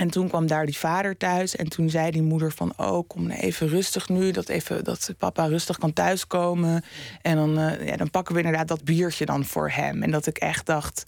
En 0.00 0.10
toen 0.10 0.28
kwam 0.28 0.46
daar 0.46 0.66
die 0.66 0.78
vader 0.78 1.16
thuis. 1.16 1.56
En 1.56 1.68
toen 1.68 1.90
zei 1.90 2.10
die 2.10 2.22
moeder 2.22 2.52
van... 2.52 2.72
oh, 2.76 3.08
kom 3.08 3.30
even 3.30 3.68
rustig 3.68 4.08
nu. 4.08 4.30
Dat, 4.30 4.48
even, 4.48 4.84
dat 4.84 5.14
papa 5.18 5.46
rustig 5.46 5.78
kan 5.78 5.92
thuiskomen. 5.92 6.84
En 7.22 7.36
dan, 7.36 7.58
uh, 7.58 7.86
ja, 7.86 7.96
dan 7.96 8.10
pakken 8.10 8.34
we 8.34 8.40
inderdaad 8.40 8.68
dat 8.68 8.84
biertje 8.84 9.24
dan 9.24 9.44
voor 9.44 9.70
hem. 9.70 10.02
En 10.02 10.10
dat 10.10 10.26
ik 10.26 10.38
echt 10.38 10.66
dacht... 10.66 11.04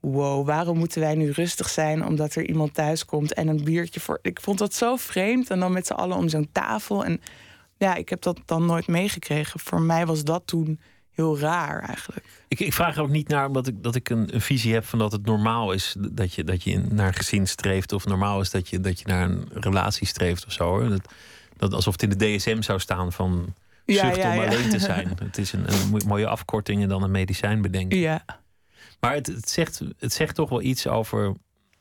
wow, 0.00 0.46
waarom 0.46 0.78
moeten 0.78 1.00
wij 1.00 1.14
nu 1.14 1.30
rustig 1.30 1.68
zijn... 1.68 2.06
omdat 2.06 2.34
er 2.34 2.46
iemand 2.48 2.74
thuis 2.74 3.04
komt 3.04 3.32
en 3.32 3.48
een 3.48 3.64
biertje 3.64 4.00
voor... 4.00 4.18
Ik 4.22 4.40
vond 4.40 4.58
dat 4.58 4.74
zo 4.74 4.96
vreemd. 4.96 5.50
En 5.50 5.60
dan 5.60 5.72
met 5.72 5.86
z'n 5.86 5.92
allen 5.92 6.16
om 6.16 6.28
zo'n 6.28 6.48
tafel. 6.52 7.04
En 7.04 7.20
ja, 7.76 7.94
ik 7.94 8.08
heb 8.08 8.22
dat 8.22 8.40
dan 8.44 8.66
nooit 8.66 8.86
meegekregen. 8.86 9.60
Voor 9.60 9.80
mij 9.80 10.06
was 10.06 10.24
dat 10.24 10.42
toen 10.44 10.80
heel 11.18 11.38
raar 11.38 11.82
eigenlijk. 11.82 12.26
Ik, 12.48 12.60
ik 12.60 12.72
vraag 12.72 12.96
er 12.96 13.02
ook 13.02 13.08
niet 13.08 13.28
naar 13.28 13.46
omdat 13.46 13.66
ik, 13.66 13.82
dat 13.82 13.94
ik 13.94 14.10
een, 14.10 14.34
een, 14.34 14.40
visie 14.40 14.72
heb 14.74 14.84
van 14.84 14.98
dat 14.98 15.12
het 15.12 15.26
normaal 15.26 15.72
is 15.72 15.94
dat 15.98 16.34
je, 16.34 16.44
dat 16.44 16.62
je 16.62 16.78
naar 16.78 17.06
een 17.06 17.14
gezin 17.14 17.46
streeft. 17.46 17.92
Of 17.92 18.06
normaal 18.06 18.40
is 18.40 18.50
dat 18.50 18.68
je, 18.68 18.80
dat 18.80 18.98
je 18.98 19.06
naar 19.06 19.30
een 19.30 19.48
relatie 19.52 20.06
streeft 20.06 20.46
of 20.46 20.52
zo. 20.52 20.64
Hoor. 20.64 20.88
Dat, 20.88 21.12
dat 21.56 21.72
alsof 21.72 21.92
het 21.92 22.02
in 22.02 22.18
de 22.18 22.36
DSM 22.36 22.62
zou 22.62 22.80
staan 22.80 23.12
van 23.12 23.54
zucht 23.86 24.16
ja, 24.16 24.32
om 24.32 24.40
alleen 24.40 24.68
te 24.68 24.78
zijn. 24.78 25.18
Het 25.22 25.38
is 25.38 25.52
een, 25.52 25.72
een, 25.72 26.06
mooie 26.06 26.26
afkorting 26.26 26.82
en 26.82 26.88
dan 26.88 27.02
een 27.02 27.10
medicijn 27.10 27.62
bedenken. 27.62 27.98
Ja. 27.98 28.24
Maar 29.00 29.14
het, 29.14 29.26
het, 29.26 29.50
zegt, 29.50 29.80
het 29.98 30.12
zegt 30.12 30.34
toch 30.34 30.48
wel 30.48 30.62
iets 30.62 30.86
over 30.86 31.34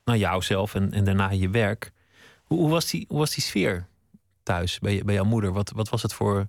nou, 0.06 0.18
jouzelf 0.20 0.76
en, 0.76 0.92
en 0.92 1.04
daarna 1.04 1.32
je 1.32 1.50
werk. 1.50 1.92
Hoe, 2.44 2.60
hoe, 2.60 2.70
was 2.70 2.90
die, 2.90 3.06
hoe 3.08 3.18
was 3.18 3.34
die 3.34 3.44
sfeer 3.44 3.88
thuis 4.44 4.80
bij, 4.80 5.02
bij 5.06 5.16
jouw 5.16 5.26
moeder? 5.26 5.54
Wat, 5.54 5.72
wat 5.76 5.90
was 5.90 6.02
het 6.02 6.14
voor 6.14 6.48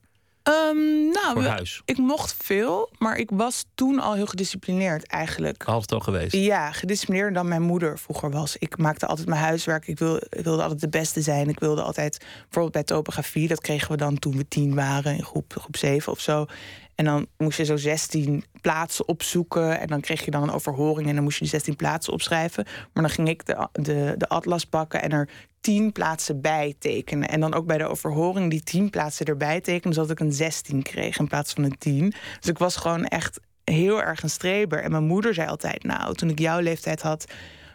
Um, 0.49 1.08
nou, 1.35 1.66
ik 1.85 1.99
mocht 1.99 2.35
veel, 2.39 2.91
maar 2.99 3.16
ik 3.16 3.31
was 3.33 3.64
toen 3.74 4.01
al 4.01 4.14
heel 4.14 4.26
gedisciplineerd 4.26 5.07
eigenlijk. 5.07 5.64
Altijd 5.64 5.93
al 5.93 6.01
geweest? 6.01 6.33
Ja, 6.33 6.72
gedisciplineerder 6.72 7.35
dan 7.35 7.49
mijn 7.49 7.62
moeder 7.62 7.99
vroeger 7.99 8.31
was. 8.31 8.57
Ik 8.57 8.79
maakte 8.79 9.07
altijd 9.07 9.29
mijn 9.29 9.41
huiswerk. 9.41 9.87
Ik, 9.87 9.99
wil, 9.99 10.16
ik 10.16 10.45
wilde 10.45 10.62
altijd 10.62 10.81
de 10.81 10.89
beste 10.89 11.20
zijn. 11.20 11.49
Ik 11.49 11.61
wilde 11.61 11.83
altijd, 11.83 12.18
bijvoorbeeld 12.18 12.72
bij 12.72 12.85
topografie, 12.85 13.49
dat 13.49 13.61
kregen 13.61 13.91
we 13.91 13.97
dan 13.97 14.18
toen 14.18 14.37
we 14.37 14.49
tien 14.49 14.74
waren, 14.74 15.14
in 15.14 15.24
groep, 15.24 15.55
groep 15.59 15.76
zeven 15.76 16.12
of 16.12 16.20
zo. 16.20 16.47
En 16.95 17.05
dan 17.05 17.26
moest 17.37 17.57
je 17.57 17.64
zo 17.64 17.76
16 17.76 18.45
plaatsen 18.61 19.09
opzoeken. 19.09 19.81
En 19.81 19.87
dan 19.87 20.01
kreeg 20.01 20.24
je 20.24 20.31
dan 20.31 20.43
een 20.43 20.51
overhoring. 20.51 21.09
En 21.09 21.14
dan 21.14 21.24
moest 21.24 21.35
je 21.35 21.43
die 21.43 21.51
16 21.51 21.76
plaatsen 21.76 22.12
opschrijven. 22.12 22.64
Maar 22.64 23.03
dan 23.03 23.12
ging 23.12 23.29
ik 23.29 23.47
de, 23.47 23.68
de, 23.72 24.14
de 24.16 24.29
atlas 24.29 24.64
pakken 24.64 25.03
en 25.03 25.11
er 25.11 25.29
10 25.61 25.93
plaatsen 25.93 26.41
bij 26.41 26.75
tekenen. 26.79 27.29
En 27.29 27.41
dan 27.41 27.55
ook 27.55 27.67
bij 27.67 27.79
de 27.79 27.87
overhoring 27.87 28.51
die 28.51 28.63
10 28.63 28.91
plaatsen 28.91 29.27
erbij 29.27 29.61
tekenen. 29.61 29.95
Zodat 29.95 30.11
ik 30.11 30.21
een 30.21 30.33
16 30.33 30.83
kreeg 30.83 31.19
in 31.19 31.29
plaats 31.29 31.53
van 31.53 31.65
een 31.65 31.79
10. 31.79 32.13
Dus 32.41 32.49
ik 32.49 32.59
was 32.59 32.77
gewoon 32.77 33.05
echt 33.05 33.41
heel 33.65 34.03
erg 34.03 34.23
een 34.23 34.31
streber. 34.31 34.83
En 34.83 34.91
mijn 34.91 35.07
moeder 35.07 35.35
zei 35.35 35.49
altijd: 35.49 35.83
Nou, 35.83 36.15
toen 36.15 36.31
ik 36.31 36.39
jouw 36.39 36.61
leeftijd 36.61 37.03
had, 37.03 37.25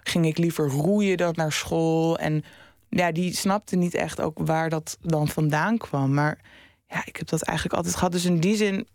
ging 0.04 0.26
ik 0.26 0.38
liever 0.38 0.68
roeien 0.68 1.18
dan 1.18 1.34
naar 1.36 1.52
school. 1.52 2.18
En 2.18 2.44
ja, 2.90 3.12
die 3.12 3.36
snapte 3.36 3.76
niet 3.76 3.94
echt 3.94 4.22
ook 4.22 4.38
waar 4.38 4.70
dat 4.70 4.98
dan 5.02 5.28
vandaan 5.28 5.78
kwam. 5.78 6.14
Maar 6.14 6.40
ja, 6.88 7.02
ik 7.06 7.16
heb 7.16 7.28
dat 7.28 7.42
eigenlijk 7.42 7.78
altijd 7.78 7.96
gehad. 7.96 8.12
Dus 8.12 8.26
in 8.26 8.40
die 8.40 8.56
zin 8.56 8.88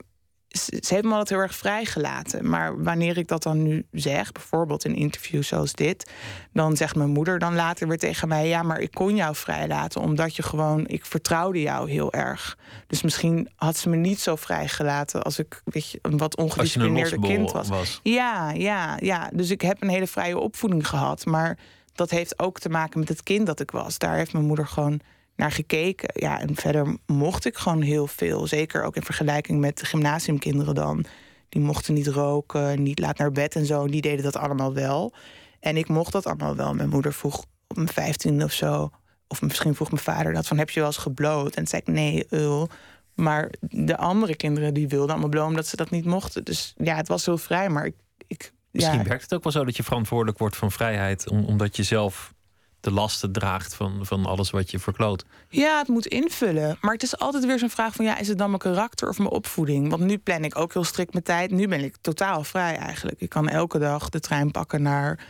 ze 0.48 0.80
heeft 0.88 1.04
me 1.04 1.10
altijd 1.10 1.28
heel 1.28 1.38
erg 1.38 1.54
vrijgelaten. 1.54 2.48
Maar 2.48 2.82
wanneer 2.82 3.16
ik 3.16 3.28
dat 3.28 3.42
dan 3.42 3.62
nu 3.62 3.86
zeg, 3.92 4.32
bijvoorbeeld 4.32 4.84
in 4.84 4.94
interviews 4.94 5.48
zoals 5.48 5.72
dit, 5.72 6.10
dan 6.52 6.76
zegt 6.76 6.94
mijn 6.94 7.10
moeder 7.10 7.38
dan 7.38 7.54
later 7.54 7.88
weer 7.88 7.98
tegen 7.98 8.28
mij: 8.28 8.48
Ja, 8.48 8.62
maar 8.62 8.80
ik 8.80 8.90
kon 8.90 9.16
jou 9.16 9.34
vrijlaten 9.34 10.00
omdat 10.00 10.36
je 10.36 10.42
gewoon, 10.42 10.86
ik 10.86 11.06
vertrouwde 11.06 11.60
jou 11.60 11.90
heel 11.90 12.12
erg. 12.12 12.58
Dus 12.86 13.02
misschien 13.02 13.48
had 13.56 13.76
ze 13.76 13.88
me 13.88 13.96
niet 13.96 14.20
zo 14.20 14.36
vrijgelaten 14.36 15.22
als 15.22 15.38
ik 15.38 15.62
weet 15.64 15.90
je, 15.90 15.98
een 16.02 16.16
wat 16.16 16.36
ongedisciplineerde 16.36 17.20
kind 17.20 17.52
was. 17.52 17.68
was. 17.68 18.00
Ja, 18.02 18.50
ja, 18.50 18.96
ja. 19.00 19.30
Dus 19.32 19.50
ik 19.50 19.60
heb 19.60 19.82
een 19.82 19.88
hele 19.88 20.06
vrije 20.06 20.38
opvoeding 20.38 20.88
gehad. 20.88 21.26
Maar 21.26 21.58
dat 21.92 22.10
heeft 22.10 22.38
ook 22.38 22.58
te 22.58 22.68
maken 22.68 22.98
met 22.98 23.08
het 23.08 23.22
kind 23.22 23.46
dat 23.46 23.60
ik 23.60 23.70
was. 23.70 23.98
Daar 23.98 24.16
heeft 24.16 24.32
mijn 24.32 24.46
moeder 24.46 24.66
gewoon 24.66 25.00
naar 25.38 25.52
gekeken. 25.52 26.08
Ja, 26.12 26.40
en 26.40 26.54
verder 26.54 26.96
mocht 27.06 27.44
ik 27.44 27.56
gewoon 27.56 27.82
heel 27.82 28.06
veel. 28.06 28.46
Zeker 28.46 28.82
ook 28.82 28.96
in 28.96 29.02
vergelijking 29.02 29.60
met 29.60 29.78
de 29.78 29.86
gymnasiumkinderen 29.86 30.74
dan. 30.74 31.04
Die 31.48 31.62
mochten 31.62 31.94
niet 31.94 32.06
roken, 32.06 32.82
niet 32.82 32.98
laat 32.98 33.18
naar 33.18 33.32
bed 33.32 33.54
en 33.54 33.66
zo. 33.66 33.86
Die 33.86 34.00
deden 34.00 34.24
dat 34.24 34.36
allemaal 34.36 34.74
wel. 34.74 35.12
En 35.60 35.76
ik 35.76 35.88
mocht 35.88 36.12
dat 36.12 36.26
allemaal 36.26 36.56
wel. 36.56 36.74
Mijn 36.74 36.88
moeder 36.88 37.12
vroeg 37.12 37.44
op 37.66 37.76
mijn 37.76 37.88
vijftiende 37.88 38.44
of 38.44 38.52
zo... 38.52 38.90
of 39.28 39.42
misschien 39.42 39.74
vroeg 39.74 39.90
mijn 39.90 40.02
vader 40.02 40.32
dat 40.32 40.46
van 40.46 40.58
heb 40.58 40.70
je 40.70 40.80
wel 40.80 40.88
eens 40.88 40.96
gebloot? 40.96 41.54
En 41.54 41.66
zei 41.66 41.82
ik 41.84 41.92
nee, 41.92 42.26
ul. 42.30 42.68
Maar 43.14 43.52
de 43.60 43.96
andere 43.96 44.36
kinderen 44.36 44.74
die 44.74 44.88
wilden 44.88 45.10
allemaal 45.10 45.28
blowen 45.28 45.48
omdat 45.48 45.66
ze 45.66 45.76
dat 45.76 45.90
niet 45.90 46.04
mochten. 46.04 46.44
Dus 46.44 46.74
ja, 46.76 46.96
het 46.96 47.08
was 47.08 47.26
heel 47.26 47.38
vrij, 47.38 47.68
maar 47.68 47.86
ik... 47.86 47.94
ik 48.26 48.52
Misschien 48.70 49.04
werkt 49.04 49.22
het 49.22 49.34
ook 49.34 49.42
wel 49.42 49.52
zo 49.52 49.64
dat 49.64 49.76
je 49.76 49.82
verantwoordelijk 49.82 50.38
wordt 50.38 50.56
van 50.56 50.72
vrijheid... 50.72 51.30
omdat 51.30 51.76
je 51.76 51.82
zelf 51.82 52.34
de 52.80 52.90
lasten 52.90 53.32
draagt 53.32 53.74
van, 53.74 54.06
van 54.06 54.26
alles 54.26 54.50
wat 54.50 54.70
je 54.70 54.78
verkloot. 54.78 55.24
Ja, 55.48 55.78
het 55.78 55.88
moet 55.88 56.06
invullen. 56.06 56.78
Maar 56.80 56.92
het 56.92 57.02
is 57.02 57.18
altijd 57.18 57.46
weer 57.46 57.58
zo'n 57.58 57.70
vraag 57.70 57.94
van... 57.94 58.04
ja, 58.04 58.18
is 58.18 58.28
het 58.28 58.38
dan 58.38 58.48
mijn 58.48 58.60
karakter 58.60 59.08
of 59.08 59.18
mijn 59.18 59.30
opvoeding? 59.30 59.90
Want 59.90 60.02
nu 60.02 60.18
plan 60.18 60.44
ik 60.44 60.58
ook 60.58 60.72
heel 60.72 60.84
strikt 60.84 61.12
mijn 61.12 61.24
tijd. 61.24 61.50
Nu 61.50 61.68
ben 61.68 61.84
ik 61.84 61.96
totaal 62.00 62.44
vrij 62.44 62.76
eigenlijk. 62.76 63.20
Ik 63.20 63.28
kan 63.28 63.48
elke 63.48 63.78
dag 63.78 64.08
de 64.08 64.20
trein 64.20 64.50
pakken 64.50 64.82
naar 64.82 65.26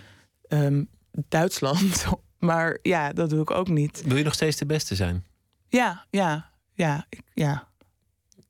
ehm, 0.48 0.84
Duitsland. 1.28 2.06
maar 2.38 2.78
ja, 2.82 3.12
dat 3.12 3.30
doe 3.30 3.40
ik 3.40 3.50
ook 3.50 3.68
niet. 3.68 4.02
Wil 4.04 4.16
je 4.16 4.24
nog 4.24 4.34
steeds 4.34 4.56
de 4.56 4.66
beste 4.66 4.94
zijn? 4.94 5.24
Ja, 5.68 6.04
ja, 6.10 6.50
ja, 6.74 7.06
ik, 7.08 7.20
ja. 7.34 7.68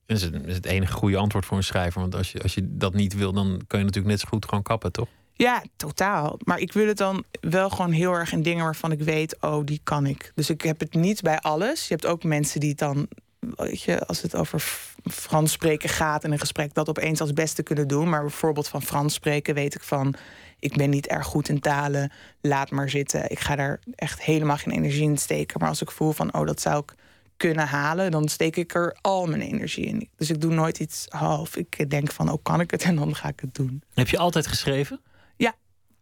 Dat 0.06 0.16
is 0.16 0.22
het, 0.22 0.46
is 0.46 0.54
het 0.54 0.66
enige 0.66 0.92
goede 0.92 1.16
antwoord 1.16 1.46
voor 1.46 1.56
een 1.56 1.62
schrijver. 1.62 2.00
Want 2.00 2.14
als 2.14 2.32
je, 2.32 2.42
als 2.42 2.54
je 2.54 2.76
dat 2.76 2.94
niet 2.94 3.14
wil, 3.14 3.32
dan 3.32 3.62
kun 3.66 3.78
je 3.78 3.84
natuurlijk 3.84 4.12
net 4.12 4.20
zo 4.20 4.28
goed 4.28 4.44
gewoon 4.44 4.62
kappen, 4.62 4.92
toch? 4.92 5.08
Ja, 5.38 5.62
totaal. 5.76 6.38
Maar 6.44 6.58
ik 6.58 6.72
wil 6.72 6.86
het 6.86 6.96
dan 6.96 7.24
wel 7.40 7.70
gewoon 7.70 7.90
heel 7.90 8.12
erg 8.12 8.32
in 8.32 8.42
dingen 8.42 8.64
waarvan 8.64 8.92
ik 8.92 9.00
weet, 9.00 9.36
oh, 9.40 9.64
die 9.64 9.80
kan 9.84 10.06
ik. 10.06 10.32
Dus 10.34 10.50
ik 10.50 10.62
heb 10.62 10.80
het 10.80 10.94
niet 10.94 11.22
bij 11.22 11.38
alles. 11.38 11.88
Je 11.88 11.94
hebt 11.94 12.06
ook 12.06 12.24
mensen 12.24 12.60
die 12.60 12.68
het 12.68 12.78
dan, 12.78 13.08
weet 13.40 13.82
je, 13.82 14.06
als 14.06 14.22
het 14.22 14.36
over 14.36 14.60
Frans 15.04 15.52
spreken 15.52 15.88
gaat 15.88 16.24
in 16.24 16.32
een 16.32 16.38
gesprek, 16.38 16.74
dat 16.74 16.88
opeens 16.88 17.20
als 17.20 17.32
beste 17.32 17.62
kunnen 17.62 17.88
doen. 17.88 18.08
Maar 18.08 18.20
bijvoorbeeld 18.20 18.68
van 18.68 18.82
Frans 18.82 19.14
spreken 19.14 19.54
weet 19.54 19.74
ik 19.74 19.82
van, 19.82 20.14
ik 20.58 20.76
ben 20.76 20.90
niet 20.90 21.06
erg 21.06 21.26
goed 21.26 21.48
in 21.48 21.60
talen, 21.60 22.12
laat 22.40 22.70
maar 22.70 22.90
zitten. 22.90 23.30
Ik 23.30 23.38
ga 23.38 23.56
daar 23.56 23.80
echt 23.94 24.22
helemaal 24.22 24.56
geen 24.56 24.74
energie 24.74 25.08
in 25.08 25.18
steken. 25.18 25.60
Maar 25.60 25.68
als 25.68 25.82
ik 25.82 25.90
voel 25.90 26.12
van, 26.12 26.34
oh, 26.34 26.46
dat 26.46 26.60
zou 26.60 26.78
ik 26.78 26.94
kunnen 27.36 27.66
halen, 27.66 28.10
dan 28.10 28.28
steek 28.28 28.56
ik 28.56 28.74
er 28.74 28.96
al 29.00 29.26
mijn 29.26 29.42
energie 29.42 29.86
in. 29.86 30.08
Dus 30.16 30.30
ik 30.30 30.40
doe 30.40 30.54
nooit 30.54 30.78
iets 30.78 31.06
half. 31.08 31.56
Ik 31.56 31.90
denk 31.90 32.12
van, 32.12 32.32
oh, 32.32 32.42
kan 32.42 32.60
ik 32.60 32.70
het? 32.70 32.82
En 32.88 32.96
dan 32.96 33.14
ga 33.14 33.28
ik 33.28 33.40
het 33.40 33.54
doen. 33.54 33.82
Heb 33.94 34.08
je 34.08 34.18
altijd 34.18 34.46
geschreven? 34.46 35.00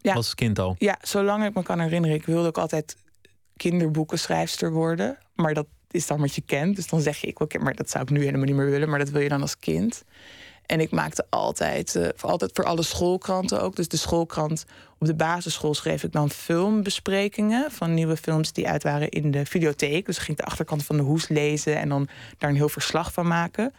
Ja. 0.06 0.14
Als 0.14 0.34
kind 0.34 0.58
al? 0.58 0.74
Ja, 0.78 0.98
zolang 1.02 1.44
ik 1.44 1.54
me 1.54 1.62
kan 1.62 1.80
herinneren. 1.80 2.16
Ik 2.16 2.26
wilde 2.26 2.48
ook 2.48 2.58
altijd 2.58 2.96
kinderboekenschrijfster 3.56 4.72
worden. 4.72 5.18
Maar 5.34 5.54
dat 5.54 5.66
is 5.90 6.06
dan 6.06 6.20
wat 6.20 6.34
je 6.34 6.40
kent. 6.40 6.76
Dus 6.76 6.86
dan 6.86 7.00
zeg 7.00 7.16
je, 7.16 7.26
ik 7.26 7.38
wil 7.38 7.48
maar 7.60 7.74
dat 7.74 7.90
zou 7.90 8.04
ik 8.04 8.10
nu 8.10 8.24
helemaal 8.24 8.46
niet 8.46 8.54
meer 8.54 8.70
willen. 8.70 8.88
Maar 8.88 8.98
dat 8.98 9.10
wil 9.10 9.20
je 9.20 9.28
dan 9.28 9.40
als 9.40 9.58
kind. 9.58 10.04
En 10.66 10.80
ik 10.80 10.90
maakte 10.90 11.26
altijd, 11.30 11.94
uh, 11.94 12.08
voor, 12.14 12.30
altijd 12.30 12.50
voor 12.54 12.64
alle 12.64 12.82
schoolkranten 12.82 13.62
ook. 13.62 13.76
Dus 13.76 13.88
de 13.88 13.96
schoolkrant 13.96 14.64
op 14.98 15.06
de 15.06 15.14
basisschool 15.14 15.74
schreef 15.74 16.02
ik 16.02 16.12
dan 16.12 16.30
filmbesprekingen 16.30 17.70
van 17.70 17.94
nieuwe 17.94 18.16
films 18.16 18.52
die 18.52 18.68
uit 18.68 18.82
waren 18.82 19.08
in 19.08 19.30
de 19.30 19.46
videotheek. 19.46 20.06
Dus 20.06 20.16
ik 20.16 20.22
ging 20.22 20.36
de 20.36 20.44
achterkant 20.44 20.84
van 20.84 20.96
de 20.96 21.02
hoes 21.02 21.28
lezen 21.28 21.76
en 21.76 21.88
dan 21.88 22.08
daar 22.38 22.50
een 22.50 22.56
heel 22.56 22.68
verslag 22.68 23.12
van 23.12 23.26
maken. 23.26 23.72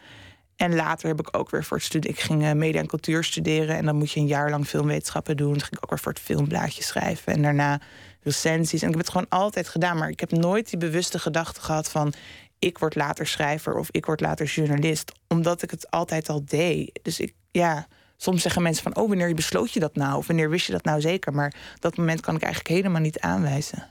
En 0.58 0.74
later 0.74 1.08
heb 1.08 1.20
ik 1.20 1.36
ook 1.36 1.50
weer 1.50 1.64
voor 1.64 1.76
het 1.76 1.86
studie. 1.86 2.10
Ik 2.10 2.20
ging 2.20 2.42
uh, 2.42 2.52
media 2.52 2.80
en 2.80 2.86
cultuur 2.86 3.24
studeren. 3.24 3.76
En 3.76 3.84
dan 3.84 3.96
moet 3.96 4.10
je 4.10 4.20
een 4.20 4.26
jaar 4.26 4.50
lang 4.50 4.66
filmwetenschappen 4.66 5.36
doen. 5.36 5.52
Dus 5.52 5.62
ging 5.62 5.76
ik 5.76 5.82
ook 5.82 5.90
weer 5.90 5.98
voor 5.98 6.12
het 6.12 6.20
filmblaadje 6.20 6.82
schrijven. 6.82 7.32
En 7.32 7.42
daarna 7.42 7.80
recensies. 8.22 8.82
En 8.82 8.88
ik 8.88 8.94
heb 8.94 9.04
het 9.04 9.12
gewoon 9.12 9.28
altijd 9.28 9.68
gedaan. 9.68 9.98
Maar 9.98 10.08
ik 10.08 10.20
heb 10.20 10.30
nooit 10.30 10.70
die 10.70 10.78
bewuste 10.78 11.18
gedachte 11.18 11.60
gehad 11.60 11.90
van. 11.90 12.12
Ik 12.58 12.78
word 12.78 12.94
later 12.94 13.26
schrijver 13.26 13.74
of 13.74 13.88
ik 13.90 14.06
word 14.06 14.20
later 14.20 14.46
journalist. 14.46 15.12
Omdat 15.28 15.62
ik 15.62 15.70
het 15.70 15.90
altijd 15.90 16.28
al 16.28 16.44
deed. 16.44 17.00
Dus 17.02 17.20
ik, 17.20 17.34
ja. 17.50 17.86
Soms 18.16 18.42
zeggen 18.42 18.62
mensen 18.62 18.82
van, 18.82 18.96
oh, 18.96 19.08
wanneer 19.08 19.34
besloot 19.34 19.72
je 19.72 19.80
dat 19.80 19.94
nou? 19.94 20.16
Of 20.16 20.26
wanneer 20.26 20.50
wist 20.50 20.66
je 20.66 20.72
dat 20.72 20.84
nou 20.84 21.00
zeker? 21.00 21.32
Maar 21.32 21.54
dat 21.78 21.96
moment 21.96 22.20
kan 22.20 22.34
ik 22.34 22.42
eigenlijk 22.42 22.74
helemaal 22.74 23.00
niet 23.00 23.20
aanwijzen. 23.20 23.88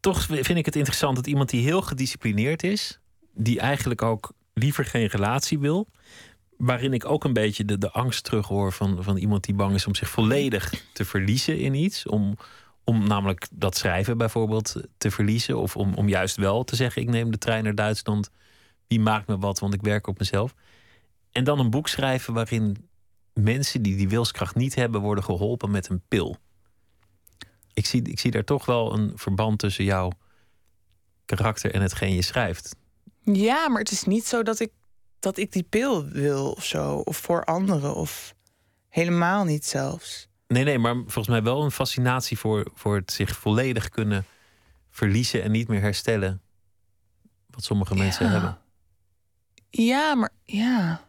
Toch 0.00 0.22
vind 0.22 0.56
ik 0.56 0.64
het 0.64 0.76
interessant 0.76 1.16
dat 1.16 1.26
iemand 1.26 1.50
die 1.50 1.62
heel 1.62 1.82
gedisciplineerd 1.82 2.62
is, 2.62 3.00
die 3.32 3.60
eigenlijk 3.60 4.02
ook 4.02 4.32
liever 4.60 4.84
geen 4.84 5.06
relatie 5.06 5.58
wil, 5.58 5.88
waarin 6.56 6.92
ik 6.92 7.04
ook 7.04 7.24
een 7.24 7.32
beetje 7.32 7.64
de, 7.64 7.78
de 7.78 7.90
angst 7.90 8.24
terughoor 8.24 8.72
van, 8.72 9.02
van 9.02 9.16
iemand 9.16 9.44
die 9.44 9.54
bang 9.54 9.74
is 9.74 9.86
om 9.86 9.94
zich 9.94 10.08
volledig 10.08 10.84
te 10.92 11.04
verliezen 11.04 11.58
in 11.58 11.74
iets. 11.74 12.06
Om, 12.06 12.36
om 12.84 13.06
namelijk 13.06 13.46
dat 13.50 13.76
schrijven 13.76 14.18
bijvoorbeeld 14.18 14.76
te 14.98 15.10
verliezen. 15.10 15.58
Of 15.58 15.76
om, 15.76 15.94
om 15.94 16.08
juist 16.08 16.36
wel 16.36 16.64
te 16.64 16.76
zeggen: 16.76 17.02
ik 17.02 17.08
neem 17.08 17.30
de 17.30 17.38
trein 17.38 17.64
naar 17.64 17.74
Duitsland. 17.74 18.30
Wie 18.86 19.00
maakt 19.00 19.26
me 19.26 19.38
wat, 19.38 19.58
want 19.58 19.74
ik 19.74 19.82
werk 19.82 20.06
op 20.06 20.18
mezelf. 20.18 20.54
En 21.32 21.44
dan 21.44 21.58
een 21.58 21.70
boek 21.70 21.88
schrijven 21.88 22.34
waarin 22.34 22.88
mensen 23.32 23.82
die 23.82 23.96
die 23.96 24.08
wilskracht 24.08 24.54
niet 24.54 24.74
hebben, 24.74 25.00
worden 25.00 25.24
geholpen 25.24 25.70
met 25.70 25.88
een 25.88 26.02
pil. 26.08 26.36
Ik 27.72 27.86
zie, 27.86 28.02
ik 28.02 28.18
zie 28.18 28.30
daar 28.30 28.44
toch 28.44 28.64
wel 28.64 28.94
een 28.94 29.12
verband 29.14 29.58
tussen 29.58 29.84
jouw 29.84 30.12
karakter 31.24 31.74
en 31.74 31.82
hetgeen 31.82 32.14
je 32.14 32.22
schrijft. 32.22 32.76
Ja, 33.32 33.68
maar 33.68 33.78
het 33.78 33.90
is 33.90 34.04
niet 34.04 34.26
zo 34.26 34.42
dat 34.42 34.60
ik, 34.60 34.72
dat 35.18 35.36
ik 35.36 35.52
die 35.52 35.62
pil 35.62 36.04
wil 36.04 36.52
of 36.52 36.64
zo. 36.64 36.94
Of 36.96 37.16
voor 37.16 37.44
anderen. 37.44 37.94
Of 37.94 38.34
helemaal 38.88 39.44
niet 39.44 39.66
zelfs. 39.66 40.28
Nee, 40.46 40.64
nee, 40.64 40.78
maar 40.78 40.94
volgens 40.94 41.28
mij 41.28 41.42
wel 41.42 41.62
een 41.62 41.70
fascinatie 41.70 42.38
voor, 42.38 42.70
voor 42.74 42.96
het 42.96 43.12
zich 43.12 43.36
volledig 43.36 43.88
kunnen 43.88 44.24
verliezen 44.90 45.42
en 45.42 45.50
niet 45.50 45.68
meer 45.68 45.80
herstellen. 45.80 46.42
Wat 47.46 47.64
sommige 47.64 47.94
mensen 47.94 48.30
hebben. 48.30 48.58
Ja, 49.70 50.14
maar 50.14 50.30
ja. 50.44 51.08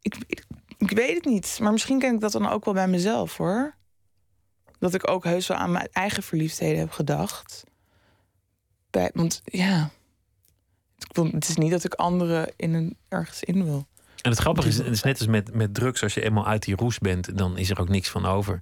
Ik, 0.00 0.16
ik, 0.26 0.44
ik 0.78 0.90
weet 0.90 1.14
het 1.14 1.24
niet. 1.24 1.58
Maar 1.62 1.72
misschien 1.72 1.98
ken 1.98 2.14
ik 2.14 2.20
dat 2.20 2.32
dan 2.32 2.48
ook 2.48 2.64
wel 2.64 2.74
bij 2.74 2.88
mezelf 2.88 3.36
hoor. 3.36 3.74
Dat 4.78 4.94
ik 4.94 5.10
ook 5.10 5.24
heus 5.24 5.46
wel 5.46 5.56
aan 5.56 5.72
mijn 5.72 5.88
eigen 5.92 6.22
verliefdheden 6.22 6.78
heb 6.78 6.90
gedacht. 6.90 7.64
Bij, 8.90 9.10
want 9.14 9.40
ja. 9.44 9.90
Het 11.32 11.48
is 11.48 11.56
niet 11.56 11.70
dat 11.70 11.84
ik 11.84 11.94
anderen 11.94 12.52
in 12.56 12.74
een, 12.74 12.96
ergens 13.08 13.42
in 13.42 13.64
wil. 13.64 13.86
En 14.22 14.30
het 14.30 14.40
grappige 14.40 14.68
is, 14.68 14.76
het 14.78 14.86
is 14.86 15.02
net 15.02 15.18
als 15.18 15.26
met, 15.28 15.54
met 15.54 15.74
drugs, 15.74 16.02
als 16.02 16.14
je 16.14 16.22
eenmaal 16.22 16.46
uit 16.46 16.62
die 16.62 16.76
roes 16.76 16.98
bent, 16.98 17.38
dan 17.38 17.58
is 17.58 17.70
er 17.70 17.80
ook 17.80 17.88
niks 17.88 18.08
van 18.08 18.26
over. 18.26 18.60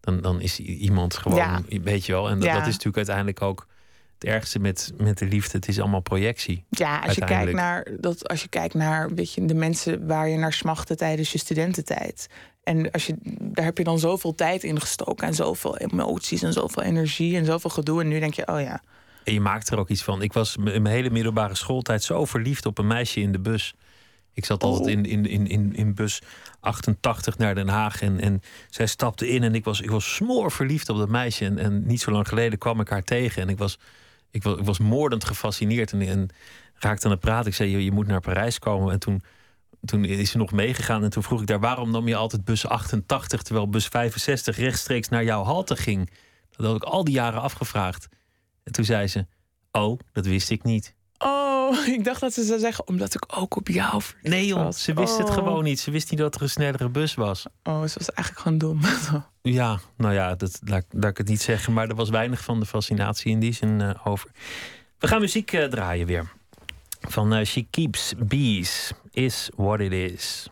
Dan, 0.00 0.20
dan 0.20 0.40
is 0.40 0.58
iemand 0.58 1.16
gewoon, 1.16 1.38
Ja. 1.38 1.62
weet 1.82 2.06
je 2.06 2.12
wel. 2.12 2.28
En 2.28 2.34
dat, 2.34 2.44
Ja. 2.44 2.52
dat 2.52 2.60
is 2.66 2.66
natuurlijk 2.72 2.96
uiteindelijk 2.96 3.42
ook 3.42 3.66
het 4.14 4.24
ergste 4.24 4.58
met, 4.58 4.92
met 4.96 5.18
de 5.18 5.26
liefde. 5.26 5.56
Het 5.56 5.68
is 5.68 5.80
allemaal 5.80 6.00
projectie. 6.00 6.64
Ja, 6.68 6.98
als 6.98 7.14
je 7.14 7.18
kijkt 7.18 7.20
Uiteindelijk. 7.20 7.56
naar 7.56 7.86
dat, 8.00 8.28
als 8.28 8.42
je 8.42 8.48
kijkt 8.48 8.74
naar 8.74 9.14
weet 9.14 9.32
je, 9.32 9.44
de 9.44 9.54
mensen 9.54 10.06
waar 10.06 10.28
je 10.28 10.36
naar 10.36 10.52
smachtte 10.52 10.94
tijdens 10.96 11.32
je 11.32 11.38
studententijd. 11.38 12.26
En 12.62 12.90
als 12.90 13.06
je, 13.06 13.14
daar 13.40 13.64
heb 13.64 13.78
je 13.78 13.84
dan 13.84 13.98
zoveel 13.98 14.34
tijd 14.34 14.64
in 14.64 14.80
gestoken 14.80 15.26
en 15.26 15.34
zoveel 15.34 15.76
emoties 15.78 16.42
en 16.42 16.52
zoveel 16.52 16.82
energie 16.82 17.36
en 17.36 17.44
zoveel 17.44 17.70
gedoe. 17.70 18.00
En 18.00 18.08
nu 18.08 18.20
denk 18.20 18.34
je, 18.34 18.48
oh 18.48 18.60
ja. 18.60 18.82
En 19.30 19.36
je 19.36 19.42
maakt 19.42 19.70
er 19.70 19.78
ook 19.78 19.88
iets 19.88 20.02
van. 20.02 20.22
Ik 20.22 20.32
was 20.32 20.56
in 20.56 20.82
mijn 20.82 20.94
hele 20.94 21.10
middelbare 21.10 21.54
schooltijd 21.54 22.02
zo 22.02 22.24
verliefd 22.24 22.66
op 22.66 22.78
een 22.78 22.86
meisje 22.86 23.20
in 23.20 23.32
de 23.32 23.38
bus. 23.38 23.74
Ik 24.32 24.44
zat 24.44 24.62
altijd 24.62 24.96
Oh. 24.96 25.02
in, 25.02 25.04
in, 25.06 25.26
in, 25.26 25.46
in, 25.46 25.74
in 25.74 25.94
bus 25.94 26.22
88 26.60 27.38
naar 27.38 27.54
Den 27.54 27.68
Haag. 27.68 28.02
En, 28.02 28.20
en 28.20 28.42
zij 28.70 28.86
stapte 28.86 29.28
in 29.28 29.42
en 29.42 29.54
ik 29.54 29.64
was, 29.64 29.80
ik 29.80 29.90
was 29.90 30.14
smoor 30.14 30.52
verliefd 30.52 30.88
op 30.88 30.96
dat 30.96 31.08
meisje. 31.08 31.44
En, 31.44 31.58
en 31.58 31.86
niet 31.86 32.00
zo 32.00 32.10
lang 32.10 32.28
geleden 32.28 32.58
kwam 32.58 32.80
ik 32.80 32.88
haar 32.88 33.02
tegen. 33.02 33.42
En 33.42 33.48
ik 33.48 33.58
was, 33.58 33.78
ik 34.30 34.42
was, 34.42 34.58
ik 34.58 34.64
was 34.64 34.78
moordend 34.78 35.24
gefascineerd. 35.24 35.92
En, 35.92 36.00
en 36.00 36.28
raakte 36.74 37.04
aan 37.04 37.10
het 37.10 37.20
praten. 37.20 37.46
Ik 37.46 37.54
zei, 37.54 37.70
je, 37.70 37.84
je 37.84 37.92
moet 37.92 38.06
naar 38.06 38.20
Parijs 38.20 38.58
komen. 38.58 38.92
En 38.92 38.98
toen, 38.98 39.22
toen 39.84 40.04
is 40.04 40.30
ze 40.30 40.36
nog 40.36 40.52
meegegaan. 40.52 41.04
En 41.04 41.10
toen 41.10 41.22
vroeg 41.22 41.40
ik 41.40 41.46
daar, 41.46 41.60
waarom 41.60 41.90
nam 41.90 42.08
je 42.08 42.16
altijd 42.16 42.44
bus 42.44 42.66
88... 42.66 43.42
terwijl 43.42 43.68
bus 43.68 43.86
65 43.86 44.56
rechtstreeks 44.56 45.08
naar 45.08 45.24
jouw 45.24 45.42
halte 45.42 45.76
ging? 45.76 46.10
Dat 46.50 46.66
had 46.66 46.76
ik 46.76 46.82
al 46.82 47.04
die 47.04 47.14
jaren 47.14 47.40
afgevraagd. 47.40 48.08
En 48.70 48.76
toen 48.76 48.84
zei 48.84 49.06
ze: 49.06 49.26
Oh, 49.72 49.98
dat 50.12 50.26
wist 50.26 50.50
ik 50.50 50.62
niet. 50.62 50.94
Oh, 51.18 51.86
ik 51.96 52.04
dacht 52.04 52.20
dat 52.20 52.32
ze 52.32 52.44
zou 52.44 52.58
zeggen, 52.58 52.86
omdat 52.88 53.14
ik 53.14 53.24
ook 53.36 53.56
op 53.56 53.68
jou 53.68 54.02
verliefd 54.02 54.28
Nee, 54.28 54.46
joh, 54.46 54.62
was. 54.62 54.82
ze 54.82 54.94
wist 54.94 55.18
het 55.18 55.28
Oh. 55.28 55.34
gewoon 55.34 55.64
niet. 55.64 55.80
Ze 55.80 55.90
wist 55.90 56.10
niet 56.10 56.20
dat 56.20 56.34
er 56.34 56.42
een 56.42 56.50
snellere 56.50 56.88
bus 56.88 57.14
was. 57.14 57.46
Oh, 57.62 57.82
ze 57.84 57.98
was 57.98 58.12
eigenlijk 58.12 58.38
gewoon 58.38 58.58
dom. 58.58 58.80
Ja, 59.42 59.80
nou 59.96 60.14
ja, 60.14 60.34
dat, 60.34 60.60
laat, 60.64 60.84
laat 60.90 61.10
ik 61.10 61.18
het 61.18 61.28
niet 61.28 61.42
zeggen. 61.42 61.72
Maar 61.72 61.88
er 61.88 61.94
was 61.94 62.10
weinig 62.10 62.40
van 62.44 62.60
de 62.60 62.66
fascinatie 62.66 63.30
in 63.32 63.40
die 63.40 63.52
zin 63.52 63.80
eh, 63.80 64.06
over. 64.06 64.30
We 64.98 65.06
gaan 65.06 65.20
muziek 65.20 65.52
eh, 65.52 65.64
draaien 65.64 66.06
weer. 66.06 66.32
Van 67.00 67.34
eh, 67.34 67.44
She 67.46 67.66
Keeps 67.70 68.14
Bees, 68.18 68.92
Is 69.10 69.50
What 69.56 69.80
It 69.80 69.92
Is. 69.92 70.48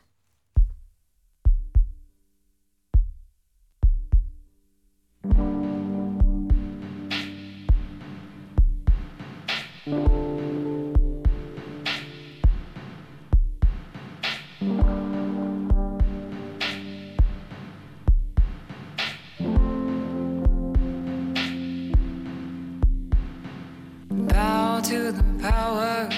Power. 25.51 26.09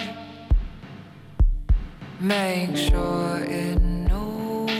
Make 2.21 2.77
sure 2.77 3.39
it 3.45 3.81
knows 3.81 4.71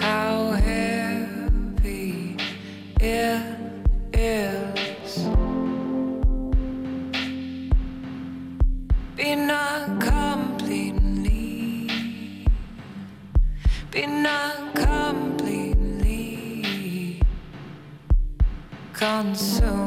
how 0.00 0.50
heavy 0.68 2.36
it 3.00 3.42
is. 4.12 5.28
Be 9.16 9.34
not 9.34 10.00
completely, 10.00 11.88
be 13.92 14.06
not 14.06 14.74
completely 14.74 16.20
consumed. 18.92 19.85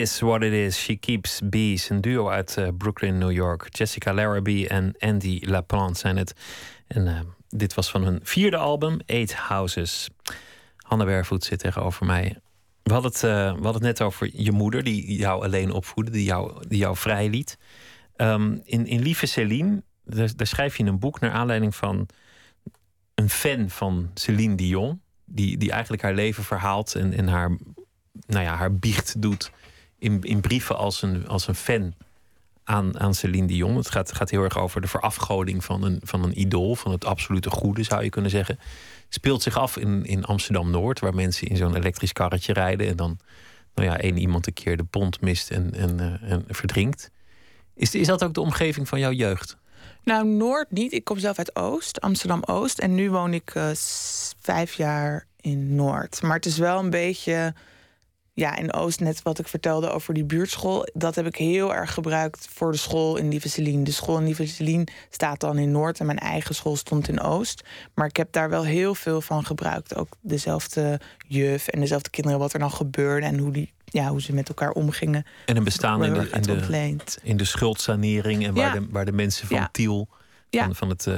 Is 0.00 0.20
what 0.20 0.42
it 0.42 0.52
is. 0.52 0.78
She 0.78 0.96
keeps 0.96 1.40
bees. 1.44 1.88
Een 1.88 2.00
duo 2.00 2.28
uit 2.28 2.56
uh, 2.58 2.68
Brooklyn, 2.78 3.18
New 3.18 3.30
York. 3.30 3.66
Jessica 3.70 4.14
Larrabee 4.14 4.68
en 4.68 4.94
Andy 4.98 5.40
LaPlante 5.44 5.98
zijn 5.98 6.16
het. 6.16 6.32
En 6.86 7.06
uh, 7.06 7.20
dit 7.48 7.74
was 7.74 7.90
van 7.90 8.02
hun 8.02 8.20
vierde 8.22 8.56
album, 8.56 9.00
Eight 9.06 9.34
Houses. 9.34 10.08
Hanne 10.76 11.04
Wervoet 11.04 11.44
zit 11.44 11.58
tegenover 11.58 12.06
mij. 12.06 12.36
We 12.82 12.92
hadden, 12.92 13.10
het, 13.10 13.20
hadden 13.52 13.72
het 13.72 13.82
net 13.82 14.00
over 14.00 14.30
je 14.32 14.52
moeder, 14.52 14.82
die 14.82 15.16
jou 15.16 15.44
alleen 15.44 15.70
opvoedde, 15.70 16.12
die 16.12 16.24
jou, 16.24 16.66
die 16.68 16.86
vrij 16.86 17.28
liet. 17.28 17.58
Um, 18.16 18.60
in, 18.64 18.86
in 18.86 19.00
Lieve 19.00 19.26
Céline, 19.26 19.82
daar, 20.04 20.36
daar 20.36 20.46
schrijf 20.46 20.76
je 20.76 20.84
een 20.84 20.98
boek 20.98 21.20
naar 21.20 21.30
aanleiding 21.30 21.74
van 21.74 22.08
een 23.14 23.30
fan 23.30 23.70
van 23.70 24.10
Céline 24.14 24.54
Dion. 24.54 25.00
Die, 25.24 25.56
die 25.56 25.70
eigenlijk 25.70 26.02
haar 26.02 26.14
leven 26.14 26.44
verhaalt 26.44 26.94
en, 26.94 27.12
en 27.12 27.28
haar, 27.28 27.58
nou 28.26 28.44
ja, 28.44 28.54
haar 28.54 28.74
biecht 28.74 29.22
doet 29.22 29.50
in, 30.00 30.22
in 30.22 30.40
brieven 30.40 30.76
als 30.76 31.02
een, 31.02 31.28
als 31.28 31.48
een 31.48 31.54
fan 31.54 31.94
aan, 32.64 33.00
aan 33.00 33.14
Celine 33.14 33.46
Dion. 33.46 33.76
Het 33.76 33.90
gaat, 33.90 34.12
gaat 34.12 34.30
heel 34.30 34.42
erg 34.42 34.58
over 34.58 34.80
de 34.80 34.88
verafgoding 34.88 35.64
van 35.64 35.82
een, 35.82 36.00
van 36.02 36.24
een 36.24 36.40
idool, 36.40 36.74
van 36.74 36.92
het 36.92 37.04
absolute 37.04 37.50
goede 37.50 37.82
zou 37.82 38.02
je 38.02 38.10
kunnen 38.10 38.30
zeggen. 38.30 38.58
Speelt 39.08 39.42
zich 39.42 39.58
af 39.58 39.76
in, 39.76 40.04
in 40.04 40.24
Amsterdam 40.24 40.70
Noord, 40.70 41.00
waar 41.00 41.14
mensen 41.14 41.46
in 41.46 41.56
zo'n 41.56 41.76
elektrisch 41.76 42.12
karretje 42.12 42.52
rijden 42.52 42.88
en 42.88 42.96
dan 42.96 43.18
nou 43.74 43.88
ja, 43.88 43.98
één 43.98 44.16
iemand 44.16 44.46
een 44.46 44.52
keer 44.52 44.76
de 44.76 44.84
pont 44.84 45.20
mist 45.20 45.50
en, 45.50 45.74
en, 45.74 45.98
uh, 46.00 46.32
en 46.32 46.44
verdrinkt. 46.48 47.10
Is, 47.74 47.94
is 47.94 48.06
dat 48.06 48.24
ook 48.24 48.34
de 48.34 48.40
omgeving 48.40 48.88
van 48.88 48.98
jouw 48.98 49.12
jeugd? 49.12 49.56
Nou, 50.04 50.26
Noord 50.26 50.70
niet. 50.70 50.92
Ik 50.92 51.04
kom 51.04 51.18
zelf 51.18 51.38
uit 51.38 51.56
Oost, 51.56 52.00
Amsterdam 52.00 52.42
Oost. 52.44 52.78
En 52.78 52.94
nu 52.94 53.10
woon 53.10 53.34
ik 53.34 53.54
uh, 53.54 53.70
vijf 54.40 54.72
jaar 54.72 55.26
in 55.40 55.74
Noord. 55.74 56.22
Maar 56.22 56.36
het 56.36 56.46
is 56.46 56.58
wel 56.58 56.78
een 56.78 56.90
beetje 56.90 57.54
ja, 58.40 58.56
in 58.56 58.72
Oost, 58.72 59.00
net 59.00 59.22
wat 59.22 59.38
ik 59.38 59.48
vertelde 59.48 59.90
over 59.90 60.14
die 60.14 60.24
buurtschool, 60.24 60.88
dat 60.92 61.14
heb 61.14 61.26
ik 61.26 61.36
heel 61.36 61.74
erg 61.74 61.94
gebruikt 61.94 62.48
voor 62.52 62.72
de 62.72 62.78
school 62.78 63.16
in 63.16 63.28
Lieve 63.28 63.82
De 63.82 63.92
school 63.92 64.18
in 64.18 64.24
Lieve 64.58 64.86
staat 65.10 65.40
dan 65.40 65.58
in 65.58 65.70
Noord 65.70 66.00
en 66.00 66.06
mijn 66.06 66.18
eigen 66.18 66.54
school 66.54 66.76
stond 66.76 67.08
in 67.08 67.20
Oost. 67.20 67.64
Maar 67.94 68.06
ik 68.06 68.16
heb 68.16 68.32
daar 68.32 68.50
wel 68.50 68.64
heel 68.64 68.94
veel 68.94 69.20
van 69.20 69.44
gebruikt. 69.44 69.96
Ook 69.96 70.16
dezelfde 70.20 71.00
juf 71.28 71.68
en 71.68 71.80
dezelfde 71.80 72.10
kinderen, 72.10 72.38
wat 72.38 72.52
er 72.52 72.58
dan 72.58 72.70
gebeurde 72.70 73.26
en 73.26 73.38
hoe 73.38 73.52
die 73.52 73.72
ja, 73.84 74.08
hoe 74.08 74.20
ze 74.20 74.32
met 74.32 74.48
elkaar 74.48 74.70
omgingen. 74.70 75.24
En 75.46 75.56
een 75.56 75.64
bestaan 75.64 76.04
in 76.04 76.12
de, 76.12 76.28
in, 76.30 76.42
de, 76.42 76.96
in 77.22 77.36
de 77.36 77.44
schuldsanering 77.44 78.46
en 78.46 78.54
waar, 78.54 78.72
de, 78.72 78.86
waar 78.90 79.04
de 79.04 79.12
mensen 79.12 79.46
van 79.46 79.68
Tiel, 79.72 80.08
van, 80.50 80.74
van 80.74 80.88
het 80.88 81.06
uh, 81.06 81.14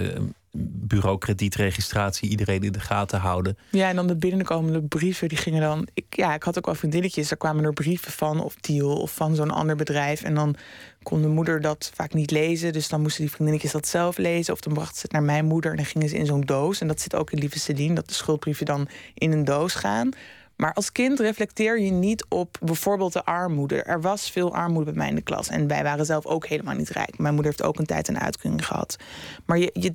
bureau 0.55 1.19
kredietregistratie 1.19 2.29
iedereen 2.29 2.63
in 2.63 2.73
de 2.73 2.81
gaten 2.81 3.19
houden. 3.19 3.59
Ja, 3.71 3.89
en 3.89 3.97
dan 3.97 4.07
de 4.07 4.17
binnenkomende 4.17 4.83
brieven, 4.83 5.29
die 5.29 5.39
gingen 5.39 5.61
dan. 5.61 5.89
Ik, 5.95 6.05
ja, 6.09 6.35
ik 6.35 6.43
had 6.43 6.59
ook 6.59 6.67
wel 6.67 6.75
vriendinnetjes, 6.75 7.29
daar 7.29 7.39
kwamen 7.39 7.65
er 7.65 7.73
brieven 7.73 8.13
van, 8.13 8.41
of 8.41 8.55
Tiel 8.55 8.97
of 8.97 9.15
van 9.15 9.35
zo'n 9.35 9.51
ander 9.51 9.77
bedrijf. 9.77 10.23
En 10.23 10.35
dan 10.35 10.57
kon 11.03 11.23
de 11.23 11.29
moeder 11.29 11.61
dat 11.61 11.91
vaak 11.95 12.15
niet 12.15 12.31
lezen. 12.31 12.73
Dus 12.73 12.89
dan 12.89 13.01
moesten 13.01 13.21
die 13.21 13.31
vriendinnetjes 13.31 13.73
dat 13.73 13.89
zelf 13.89 14.17
lezen. 14.19 14.53
Of 14.53 14.61
dan 14.61 14.73
brachten 14.73 14.97
ze 14.97 15.03
het 15.03 15.13
naar 15.13 15.23
mijn 15.23 15.45
moeder 15.45 15.71
en 15.71 15.77
dan 15.77 15.87
gingen 15.87 16.09
ze 16.09 16.17
in 16.17 16.27
zo'n 16.27 16.41
doos. 16.41 16.81
En 16.81 16.89
dat 16.89 17.01
zit 17.01 17.15
ook 17.15 17.31
in 17.31 17.39
Lieve 17.39 17.59
Céline, 17.59 17.95
dat 17.95 18.09
de 18.09 18.15
schuldbrieven 18.15 18.67
dan 18.67 18.89
in 19.15 19.33
een 19.33 19.45
doos 19.45 19.75
gaan. 19.75 20.11
Maar 20.57 20.73
als 20.73 20.93
kind 20.93 21.21
reflecteer 21.21 21.81
je 21.81 21.91
niet 21.91 22.25
op 22.29 22.57
bijvoorbeeld 22.61 23.13
de 23.13 23.25
armoede. 23.25 23.83
Er 23.83 24.01
was 24.01 24.31
veel 24.31 24.55
armoede 24.55 24.91
bij 24.91 24.99
mij 24.99 25.09
in 25.09 25.15
de 25.15 25.23
klas. 25.23 25.49
En 25.49 25.67
wij 25.67 25.83
waren 25.83 26.07
zelf 26.07 26.27
ook 26.27 26.47
helemaal 26.47 26.75
niet 26.75 26.89
rijk. 26.89 27.19
Mijn 27.19 27.35
moeder 27.35 27.53
heeft 27.53 27.69
ook 27.69 27.79
een 27.79 27.87
tijd 27.87 28.09
een 28.09 28.21
uitkering 28.21 28.67
gehad. 28.67 28.97
Maar 29.45 29.59
je, 29.59 29.71
je, 29.73 29.95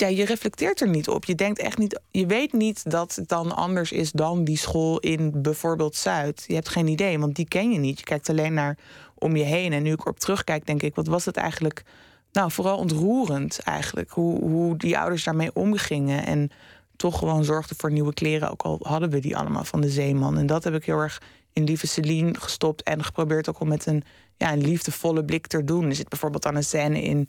ja, 0.00 0.06
je 0.06 0.24
reflecteert 0.24 0.80
er 0.80 0.88
niet 0.88 1.08
op. 1.08 1.24
Je 1.24 1.34
denkt 1.34 1.58
echt 1.58 1.78
niet. 1.78 2.00
Je 2.10 2.26
weet 2.26 2.52
niet 2.52 2.90
dat 2.90 3.14
het 3.14 3.28
dan 3.28 3.56
anders 3.56 3.92
is 3.92 4.12
dan 4.12 4.44
die 4.44 4.56
school 4.56 4.98
in 4.98 5.42
bijvoorbeeld 5.42 5.96
Zuid. 5.96 6.44
Je 6.46 6.54
hebt 6.54 6.68
geen 6.68 6.88
idee, 6.88 7.18
want 7.18 7.36
die 7.36 7.48
ken 7.48 7.70
je 7.70 7.78
niet. 7.78 7.98
Je 7.98 8.04
kijkt 8.04 8.28
alleen 8.28 8.54
naar 8.54 8.78
om 9.14 9.36
je 9.36 9.44
heen. 9.44 9.72
En 9.72 9.82
nu 9.82 9.92
ik 9.92 10.00
erop 10.00 10.20
terugkijk, 10.20 10.66
denk 10.66 10.82
ik, 10.82 10.94
wat 10.94 11.06
was 11.06 11.24
het 11.24 11.36
eigenlijk? 11.36 11.84
Nou, 12.32 12.50
vooral 12.50 12.78
ontroerend 12.78 13.58
eigenlijk. 13.58 14.10
Hoe, 14.10 14.40
hoe 14.40 14.76
die 14.76 14.98
ouders 14.98 15.24
daarmee 15.24 15.50
omgingen. 15.54 16.26
En 16.26 16.50
toch 16.96 17.18
gewoon 17.18 17.44
zorgden 17.44 17.76
voor 17.76 17.92
nieuwe 17.92 18.14
kleren. 18.14 18.50
Ook 18.50 18.62
al 18.62 18.78
hadden 18.82 19.10
we 19.10 19.20
die 19.20 19.36
allemaal 19.36 19.64
van 19.64 19.80
de 19.80 19.90
zeeman. 19.90 20.38
En 20.38 20.46
dat 20.46 20.64
heb 20.64 20.74
ik 20.74 20.84
heel 20.84 20.98
erg 20.98 21.22
in 21.52 21.64
Lieve 21.64 21.86
Celine 21.86 22.34
gestopt. 22.38 22.82
En 22.82 23.04
geprobeerd 23.04 23.48
ook 23.48 23.58
al 23.58 23.66
met 23.66 23.86
een, 23.86 24.02
ja, 24.36 24.52
een 24.52 24.62
liefdevolle 24.62 25.24
blik 25.24 25.46
te 25.46 25.64
doen. 25.64 25.84
Er 25.84 25.94
zit 25.94 26.08
bijvoorbeeld 26.08 26.42
dan 26.42 26.56
een 26.56 26.64
scène 26.64 27.02
in 27.02 27.28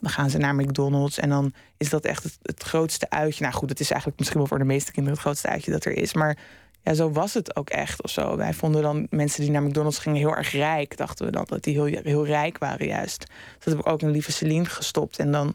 dan 0.00 0.10
gaan 0.10 0.30
ze 0.30 0.38
naar 0.38 0.54
McDonald's 0.54 1.18
en 1.18 1.28
dan 1.28 1.52
is 1.76 1.90
dat 1.90 2.04
echt 2.04 2.38
het, 2.42 2.62
grootste 2.62 3.10
uitje. 3.10 3.42
Nou 3.42 3.54
goed, 3.54 3.68
het 3.68 3.80
is 3.80 3.90
eigenlijk 3.90 4.18
misschien 4.18 4.40
wel 4.40 4.48
voor 4.48 4.58
de 4.58 4.64
meeste 4.64 4.92
kinderen 4.92 5.18
het 5.18 5.26
grootste 5.26 5.48
uitje 5.48 5.70
dat 5.70 5.84
er 5.84 5.92
is. 5.92 6.14
Maar 6.14 6.38
ja, 6.82 6.94
zo 6.94 7.10
was 7.10 7.34
het 7.34 7.56
ook 7.56 7.70
echt 7.70 8.02
of 8.02 8.10
zo. 8.10 8.36
Wij 8.36 8.54
vonden 8.54 8.82
dan 8.82 9.06
mensen 9.10 9.42
die 9.42 9.50
naar 9.50 9.62
McDonald's 9.62 9.98
gingen 9.98 10.18
heel 10.18 10.36
erg 10.36 10.52
rijk. 10.52 10.96
Dachten 10.96 11.26
we 11.26 11.32
dan 11.32 11.44
dat 11.48 11.62
die 11.62 11.74
heel, 11.74 12.00
heel 12.02 12.26
rijk 12.26 12.58
waren 12.58 12.86
juist. 12.86 13.18
Dus 13.26 13.64
dat 13.64 13.74
heb 13.74 13.82
ik 13.82 13.92
ook 13.92 14.02
een 14.02 14.10
lieve 14.10 14.32
Celine 14.32 14.64
gestopt. 14.64 15.18
En 15.18 15.32
dan 15.32 15.54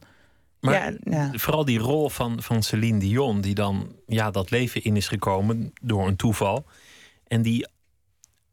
maar 0.65 0.93
ja, 1.03 1.31
vooral 1.33 1.65
die 1.65 1.79
rol 1.79 2.09
van, 2.09 2.41
van 2.41 2.63
Celine 2.63 2.99
Dion, 2.99 3.41
die 3.41 3.55
dan 3.55 3.95
ja, 4.07 4.31
dat 4.31 4.51
leven 4.51 4.83
in 4.83 4.95
is 4.95 5.07
gekomen 5.07 5.73
door 5.81 6.07
een 6.07 6.15
toeval. 6.15 6.65
En 7.27 7.41
die, 7.41 7.67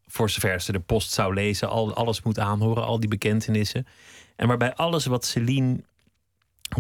voor 0.07 0.31
zover 0.31 0.61
ze 0.61 0.73
de 0.73 0.81
post 0.81 1.13
zou 1.13 1.35
lezen, 1.35 1.69
al, 1.69 1.95
alles 1.95 2.23
moet 2.23 2.39
aanhoren, 2.39 2.85
al 2.85 3.01
die 3.01 3.09
bekentenissen. 3.09 3.87
En 4.37 4.49
waarbij 4.49 4.75
alles 4.75 5.07
wat 5.07 5.25
Celine 5.25 5.81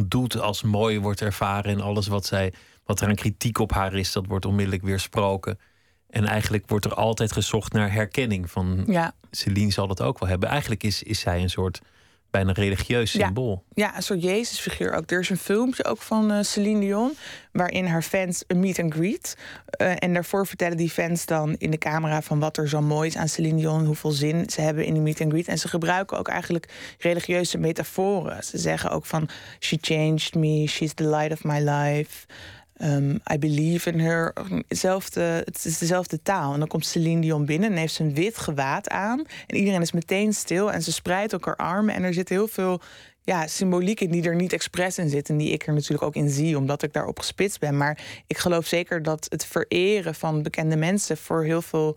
doet 0.06 0.40
als 0.40 0.62
mooi 0.62 1.00
wordt 1.00 1.20
ervaren 1.20 1.72
en 1.72 1.80
alles 1.80 2.06
wat, 2.06 2.26
zij, 2.26 2.52
wat 2.84 3.00
er 3.00 3.08
een 3.08 3.14
kritiek 3.14 3.58
op 3.58 3.72
haar 3.72 3.94
is, 3.94 4.12
dat 4.12 4.26
wordt 4.26 4.46
onmiddellijk 4.46 4.82
weersproken. 4.82 5.58
En 6.10 6.24
eigenlijk 6.24 6.68
wordt 6.68 6.84
er 6.84 6.94
altijd 6.94 7.32
gezocht 7.32 7.72
naar 7.72 7.92
herkenning 7.92 8.50
van 8.50 8.84
ja. 8.86 9.14
Celine 9.30 9.70
zal 9.70 9.86
dat 9.86 10.02
ook 10.02 10.18
wel 10.18 10.28
hebben. 10.28 10.48
Eigenlijk 10.48 10.82
is, 10.82 11.02
is 11.02 11.20
zij 11.20 11.42
een 11.42 11.50
soort 11.50 11.80
bijna 12.32 12.52
religieus 12.52 13.10
symbool. 13.10 13.64
Ja, 13.74 13.96
een 13.96 14.02
soort 14.02 14.22
Jezusfiguur 14.22 14.92
ook. 14.92 15.10
Er 15.10 15.20
is 15.20 15.30
een 15.30 15.36
filmpje 15.36 15.84
ook 15.84 16.02
van 16.02 16.32
uh, 16.32 16.38
Celine 16.42 16.80
Dion... 16.80 17.12
waarin 17.52 17.86
haar 17.86 18.02
fans 18.02 18.44
een 18.46 18.60
meet 18.60 18.78
and 18.78 18.94
greet. 18.94 19.36
Uh, 19.80 19.92
en 19.98 20.14
daarvoor 20.14 20.46
vertellen 20.46 20.76
die 20.76 20.90
fans 20.90 21.26
dan 21.26 21.54
in 21.58 21.70
de 21.70 21.78
camera... 21.78 22.22
van 22.22 22.38
wat 22.38 22.56
er 22.56 22.68
zo 22.68 22.80
mooi 22.80 23.08
is 23.08 23.16
aan 23.16 23.28
Celine 23.28 23.60
Dion... 23.60 23.84
hoeveel 23.84 24.10
zin 24.10 24.50
ze 24.50 24.60
hebben 24.60 24.84
in 24.84 24.92
die 24.92 25.02
meet 25.02 25.20
and 25.20 25.32
greet. 25.32 25.48
En 25.48 25.58
ze 25.58 25.68
gebruiken 25.68 26.18
ook 26.18 26.28
eigenlijk 26.28 26.68
religieuze 26.98 27.58
metaforen. 27.58 28.44
Ze 28.44 28.58
zeggen 28.58 28.90
ook 28.90 29.06
van... 29.06 29.28
She 29.58 29.78
changed 29.80 30.34
me, 30.34 30.66
she's 30.66 30.94
the 30.94 31.08
light 31.08 31.32
of 31.32 31.44
my 31.44 31.58
life... 31.58 32.26
Um, 32.84 33.20
I 33.32 33.38
believe 33.38 33.90
in 33.90 34.00
her. 34.00 34.32
Hetzelfde, 34.68 35.20
het 35.20 35.64
is 35.64 35.78
dezelfde 35.78 36.22
taal. 36.22 36.52
En 36.52 36.58
dan 36.58 36.68
komt 36.68 36.86
Celine 36.86 37.20
Dion 37.20 37.44
binnen 37.44 37.70
en 37.70 37.76
heeft 37.76 37.98
een 37.98 38.14
wit 38.14 38.38
gewaad 38.38 38.88
aan. 38.88 39.24
En 39.46 39.56
iedereen 39.56 39.80
is 39.80 39.92
meteen 39.92 40.32
stil 40.32 40.72
en 40.72 40.82
ze 40.82 40.92
spreidt 40.92 41.34
ook 41.34 41.44
haar 41.44 41.56
armen. 41.56 41.94
En 41.94 42.02
er 42.02 42.14
zit 42.14 42.28
heel 42.28 42.48
veel 42.48 42.80
ja, 43.22 43.46
symboliek 43.46 44.00
in 44.00 44.10
die 44.10 44.22
er 44.22 44.34
niet 44.34 44.52
expres 44.52 44.98
in 44.98 45.08
zit. 45.08 45.28
En 45.28 45.36
die 45.36 45.52
ik 45.52 45.66
er 45.66 45.72
natuurlijk 45.72 46.02
ook 46.02 46.14
in 46.14 46.30
zie, 46.30 46.56
omdat 46.56 46.82
ik 46.82 46.92
daarop 46.92 47.18
gespitst 47.18 47.60
ben. 47.60 47.76
Maar 47.76 47.98
ik 48.26 48.38
geloof 48.38 48.66
zeker 48.66 49.02
dat 49.02 49.26
het 49.28 49.44
vereren 49.44 50.14
van 50.14 50.42
bekende 50.42 50.76
mensen 50.76 51.16
voor 51.16 51.44
heel 51.44 51.62
veel. 51.62 51.96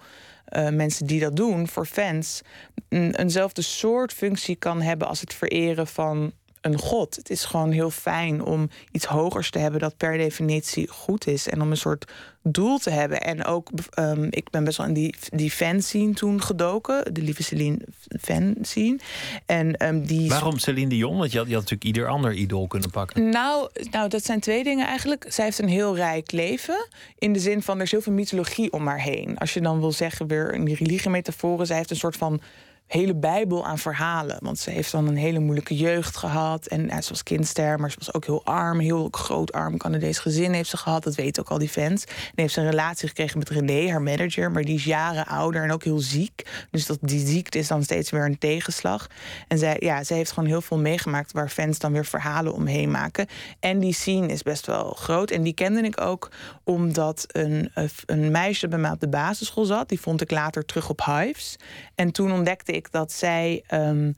Uh, 0.50 0.70
mensen 0.70 1.08
die 1.08 1.20
dat 1.20 1.36
doen, 1.36 1.68
voor 1.68 1.86
fans, 1.86 2.42
een, 2.90 3.16
eenzelfde 3.16 3.62
soort 3.62 4.14
functie 4.14 4.56
kan 4.56 4.82
hebben 4.82 5.08
als 5.08 5.22
het 5.22 5.34
vereren 5.34 5.88
van 5.88 6.34
een 6.66 6.80
god. 6.80 7.16
Het 7.16 7.30
is 7.30 7.46
gewoon 7.46 7.72
heel 7.72 7.90
fijn 7.90 8.44
om 8.44 8.70
iets 8.92 9.06
hogers 9.06 9.50
te 9.50 9.60
hebben 9.60 9.80
dat 9.80 9.98
per 9.98 10.18
definitie 10.18 10.88
goed 10.88 11.28
is. 11.28 11.48
En 11.48 11.62
om 11.62 11.72
een 11.72 11.78
soort 11.78 12.12
doel 12.44 12.78
te 12.78 12.90
hebben. 12.90 13.22
En 13.22 13.46
ook, 13.46 13.70
um, 14.00 14.28
ik 14.30 14.50
ben 14.50 14.64
best 14.64 14.78
wel 14.78 14.88
in 14.88 14.94
die, 14.94 15.16
die 15.30 15.52
fanscene 15.52 16.14
toen 16.14 16.42
gedoken. 16.42 17.14
De 17.14 17.22
lieve 17.22 17.44
Celine 17.44 17.80
fanscene. 18.22 19.00
En, 19.46 19.88
um, 19.88 20.06
die... 20.06 20.30
Waarom 20.30 20.58
Celine 20.58 20.90
Dion? 20.90 21.18
Want 21.18 21.32
je 21.32 21.38
had, 21.38 21.48
je 21.48 21.54
had 21.54 21.62
natuurlijk 21.62 21.96
ieder 21.96 22.08
ander 22.08 22.34
idool 22.34 22.68
kunnen 22.68 22.90
pakken. 22.90 23.30
Nou, 23.30 23.70
nou, 23.92 24.10
dat 24.10 24.26
zijn 24.26 24.40
twee 24.40 24.64
dingen 24.64 24.88
eigenlijk. 24.88 25.26
Zij 25.30 25.46
heeft 25.46 25.60
een 25.60 25.68
heel 25.68 25.96
rijk 25.96 26.32
leven. 26.32 26.88
In 27.20 27.34
de 27.34 27.40
zin 27.40 27.62
van, 27.62 27.78
er 27.78 27.84
is 27.84 27.92
heel 27.92 28.02
veel 28.02 28.14
mythologie 28.14 28.72
om 28.72 28.88
haar 28.88 29.02
heen. 29.02 29.38
Als 29.38 29.54
je 29.54 29.62
dan 29.62 29.80
wil 29.80 29.92
zeggen, 29.92 30.28
weer 30.28 30.54
een 30.54 30.74
religie-metaforen. 30.74 31.68
Zij 31.68 31.78
heeft 31.78 31.90
een 31.90 31.96
soort 31.96 32.18
van 32.18 32.42
hele 32.88 33.16
bijbel 33.16 33.66
aan 33.66 33.78
verhalen. 33.78 34.38
Want 34.40 34.60
ze 34.60 34.70
heeft 34.70 34.92
dan 34.92 35.08
een 35.08 35.18
hele 35.18 35.40
moeilijke 35.40 35.76
jeugd 35.76 36.18
gehad. 36.18 36.66
En 36.66 36.88
ja, 36.88 37.02
ze 37.02 37.10
was 37.10 37.24
kindster, 37.24 37.80
maar 37.80 37.92
ze 37.92 37.98
was 38.00 38.14
ook 38.14 38.26
heel 38.26 38.46
arm. 38.46 38.80
Heel 38.80 39.08
groot 39.12 39.52
arm 39.52 39.78
Canadees 39.78 40.20
gezin 40.20 40.54
heeft 40.54 40.70
ze 40.70 40.78
gehad. 40.78 41.04
Dat 41.04 41.16
weten 41.16 41.44
ook 41.44 41.50
al 41.50 41.58
die 41.58 41.70
fans. 41.70 42.04
En 42.04 42.12
heeft 42.36 42.54
ze 42.54 42.60
een 42.60 42.70
relatie 42.70 43.08
gekregen 43.08 43.38
met 43.38 43.50
René, 43.50 43.92
haar 43.92 44.02
manager. 44.02 44.52
Maar 44.52 44.64
die 44.64 44.76
is 44.76 44.84
jaren 44.84 45.26
ouder 45.26 45.64
en 45.64 45.72
ook 45.72 45.84
heel 45.84 46.00
ziek. 46.00 46.68
Dus 46.72 46.86
dat, 46.86 46.98
die 47.02 47.28
ziekte 47.28 47.58
is 47.58 47.68
dan 47.68 47.84
steeds 47.84 48.10
weer 48.10 48.26
een 48.26 48.38
tegenslag. 48.38 49.08
En 49.48 49.58
zij, 49.58 49.76
ja, 49.80 50.04
zij 50.04 50.18
heeft 50.18 50.32
gewoon 50.32 50.50
heel 50.50 50.62
veel 50.62 50.80
meegemaakt... 50.80 51.32
waar 51.32 51.50
fans 51.50 51.80
dan 51.80 51.92
weer 51.92 52.06
verhalen 52.06 52.54
omheen 52.54 52.92
maken. 52.92 53.28
En 53.60 53.80
die 53.80 53.94
scene 53.94 54.28
is 54.28 54.44
best 54.44 54.66
wel 54.66 54.92
groot. 54.92 55.32
En 55.32 55.44
die 55.44 55.54
kende 55.54 55.82
ik 55.82 56.02
ook 56.02 56.32
omdat 56.66 57.26
een, 57.28 57.72
een 58.06 58.32
meisje 58.32 58.68
bij 58.68 58.80
mij 58.80 58.92
op 58.92 59.00
de 59.00 59.10
basisschool 59.10 59.66
zat. 59.66 59.90
Die 59.90 60.00
vond 60.00 60.22
ik 60.22 60.32
later 60.32 60.66
terug 60.66 60.90
op 60.90 61.06
Hives. 61.06 61.56
En 61.96 62.12
toen 62.12 62.32
ontdekte 62.32 62.72
ik 62.72 62.92
dat 62.92 63.12
zij 63.12 63.64
ehm, 63.68 64.12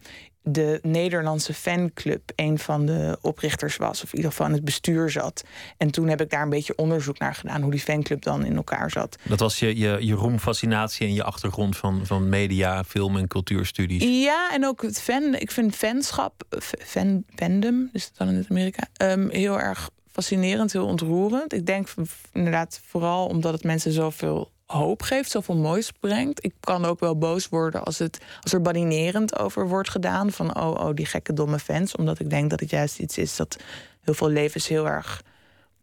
de 0.54 0.80
Nederlandse 0.82 1.54
fanclub 1.54 2.32
een 2.36 2.60
van 2.60 2.86
de 2.86 3.18
oprichters 3.22 3.78
was, 3.78 4.04
of 4.04 4.10
in 4.10 4.16
ieder 4.16 4.32
geval 4.32 4.48
in 4.48 4.54
het 4.54 4.64
bestuur 4.64 5.10
zat. 5.10 5.44
En 5.78 5.92
toen 5.92 6.08
heb 6.08 6.22
ik 6.22 6.30
daar 6.30 6.42
een 6.42 6.50
beetje 6.50 6.76
onderzoek 6.76 7.20
naar 7.20 7.36
gedaan, 7.36 7.62
hoe 7.62 7.72
die 7.72 7.80
fanclub 7.80 8.22
dan 8.22 8.46
in 8.46 8.56
elkaar 8.56 8.92
zat. 8.92 9.18
Dat 9.24 9.40
was 9.40 9.60
je, 9.60 9.78
je, 9.78 9.98
je 10.00 10.14
roemfascinatie 10.14 11.08
en 11.08 11.14
je 11.14 11.24
achtergrond 11.24 11.78
van, 11.78 12.06
van 12.06 12.30
media, 12.30 12.84
film 12.84 13.18
en 13.18 13.28
cultuurstudies. 13.28 14.24
Ja, 14.24 14.52
en 14.54 14.66
ook 14.66 14.82
het 14.82 15.02
fan. 15.02 15.36
Ik 15.36 15.52
vind 15.52 15.76
fanschap, 15.76 16.44
fan, 16.60 17.24
fandom, 17.36 17.90
is 17.94 18.04
het 18.04 18.18
dan 18.18 18.28
in 18.28 18.36
het 18.36 18.50
Amerika, 18.50 18.88
ehm, 18.94 19.30
heel 19.30 19.60
erg 19.60 19.90
fascinerend, 20.18 20.74
heel 20.74 20.86
ontroerend. 20.86 21.54
Ik 21.54 21.66
denk 21.66 21.90
inderdaad 22.34 22.82
vooral 22.86 23.28
omdat 23.28 23.54
het 23.54 23.64
mensen 23.64 23.92
zoveel 23.92 24.52
hoop 24.66 25.02
geeft, 25.02 25.32
zoveel 25.32 25.56
moois 25.56 25.92
brengt. 25.92 26.44
Ik 26.46 26.54
kan 26.60 26.86
ook 26.86 27.00
wel 27.00 27.18
boos 27.18 27.50
worden 27.50 27.84
als, 27.84 27.98
het, 27.98 28.20
als 28.42 28.54
er 28.54 28.62
badinerend 28.62 29.40
over 29.40 29.68
wordt 29.68 29.90
gedaan. 29.90 30.32
Van 30.32 30.56
oh, 30.56 30.72
oh, 30.72 30.94
die 30.94 31.06
gekke 31.06 31.34
domme 31.34 31.60
fans. 31.60 31.96
Omdat 31.96 32.20
ik 32.20 32.30
denk 32.30 32.50
dat 32.50 32.60
het 32.60 32.70
juist 32.70 33.00
iets 33.00 33.18
is 33.18 33.36
dat 33.36 33.58
heel 34.02 34.14
veel 34.14 34.30
levens 34.30 34.68
heel 34.68 34.88
erg 34.88 35.24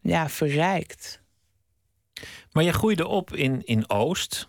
ja, 0.01 0.29
verrijkt. 0.29 1.21
Maar 2.53 2.65
je 2.65 2.73
groeide 2.73 3.07
op 3.07 3.35
in, 3.35 3.65
in 3.65 3.91
Oost. 3.91 4.49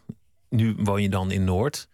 Nu 0.50 0.76
woon 0.78 1.02
je 1.02 1.10
dan 1.10 1.32
in 1.32 1.44
Noord. 1.44 1.88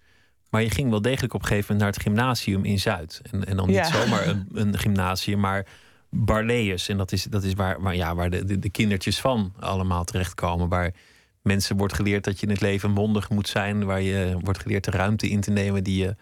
Maar 0.49 0.61
je 0.61 0.69
ging 0.69 0.89
wel 0.89 1.01
degelijk 1.01 1.33
op 1.33 1.41
een 1.41 1.47
gegeven 1.47 1.75
moment 1.75 1.93
naar 1.93 2.03
het 2.03 2.13
gymnasium 2.13 2.65
in 2.65 2.79
Zuid. 2.79 3.21
En, 3.31 3.45
en 3.45 3.57
dan 3.57 3.67
niet 3.67 3.75
Ja. 3.75 3.91
zomaar 3.91 4.27
een, 4.27 4.47
een 4.53 4.77
gymnasium, 4.77 5.39
maar 5.39 5.65
Barleus. 6.11 6.89
En 6.89 6.97
dat 6.97 7.11
is, 7.11 7.23
dat 7.23 7.43
is 7.43 7.53
waar, 7.53 7.81
waar, 7.81 7.95
ja, 7.95 8.15
waar 8.15 8.29
de, 8.29 8.45
de, 8.45 8.59
de 8.59 8.69
kindertjes 8.69 9.19
van 9.19 9.53
allemaal 9.59 10.03
terechtkomen. 10.03 10.69
Waar 10.69 10.93
mensen 11.41 11.77
wordt 11.77 11.93
geleerd 11.93 12.23
dat 12.23 12.39
je 12.39 12.45
in 12.45 12.51
het 12.51 12.61
leven 12.61 12.91
mondig 12.91 13.29
moet 13.29 13.47
zijn. 13.47 13.85
Waar 13.85 14.01
je 14.01 14.37
wordt 14.41 14.59
geleerd 14.59 14.83
de 14.83 14.91
ruimte 14.91 15.29
in 15.29 15.41
te 15.41 15.51
nemen 15.51 15.83
die 15.83 16.03
je 16.03 16.15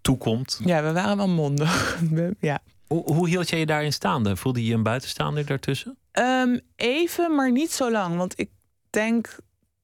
toekomt. 0.00 0.60
Ja, 0.64 0.82
we 0.82 0.92
waren 0.92 1.16
wel 1.16 1.28
mondig. 1.28 1.98
Ja. 2.40 2.58
Hoe, 2.86 3.12
hoe 3.12 3.28
hield 3.28 3.48
jij 3.48 3.58
je 3.58 3.66
daarin 3.66 3.92
staande? 3.92 4.36
Voelde 4.36 4.60
je 4.60 4.66
je 4.66 4.74
een 4.74 4.82
buitenstaander 4.82 5.46
daartussen? 5.46 5.96
Ehm, 6.10 6.58
even, 6.76 7.34
maar 7.34 7.52
niet 7.52 7.70
zo 7.70 7.90
lang. 7.90 8.16
Want 8.16 8.38
ik 8.38 8.50
denk 8.90 9.36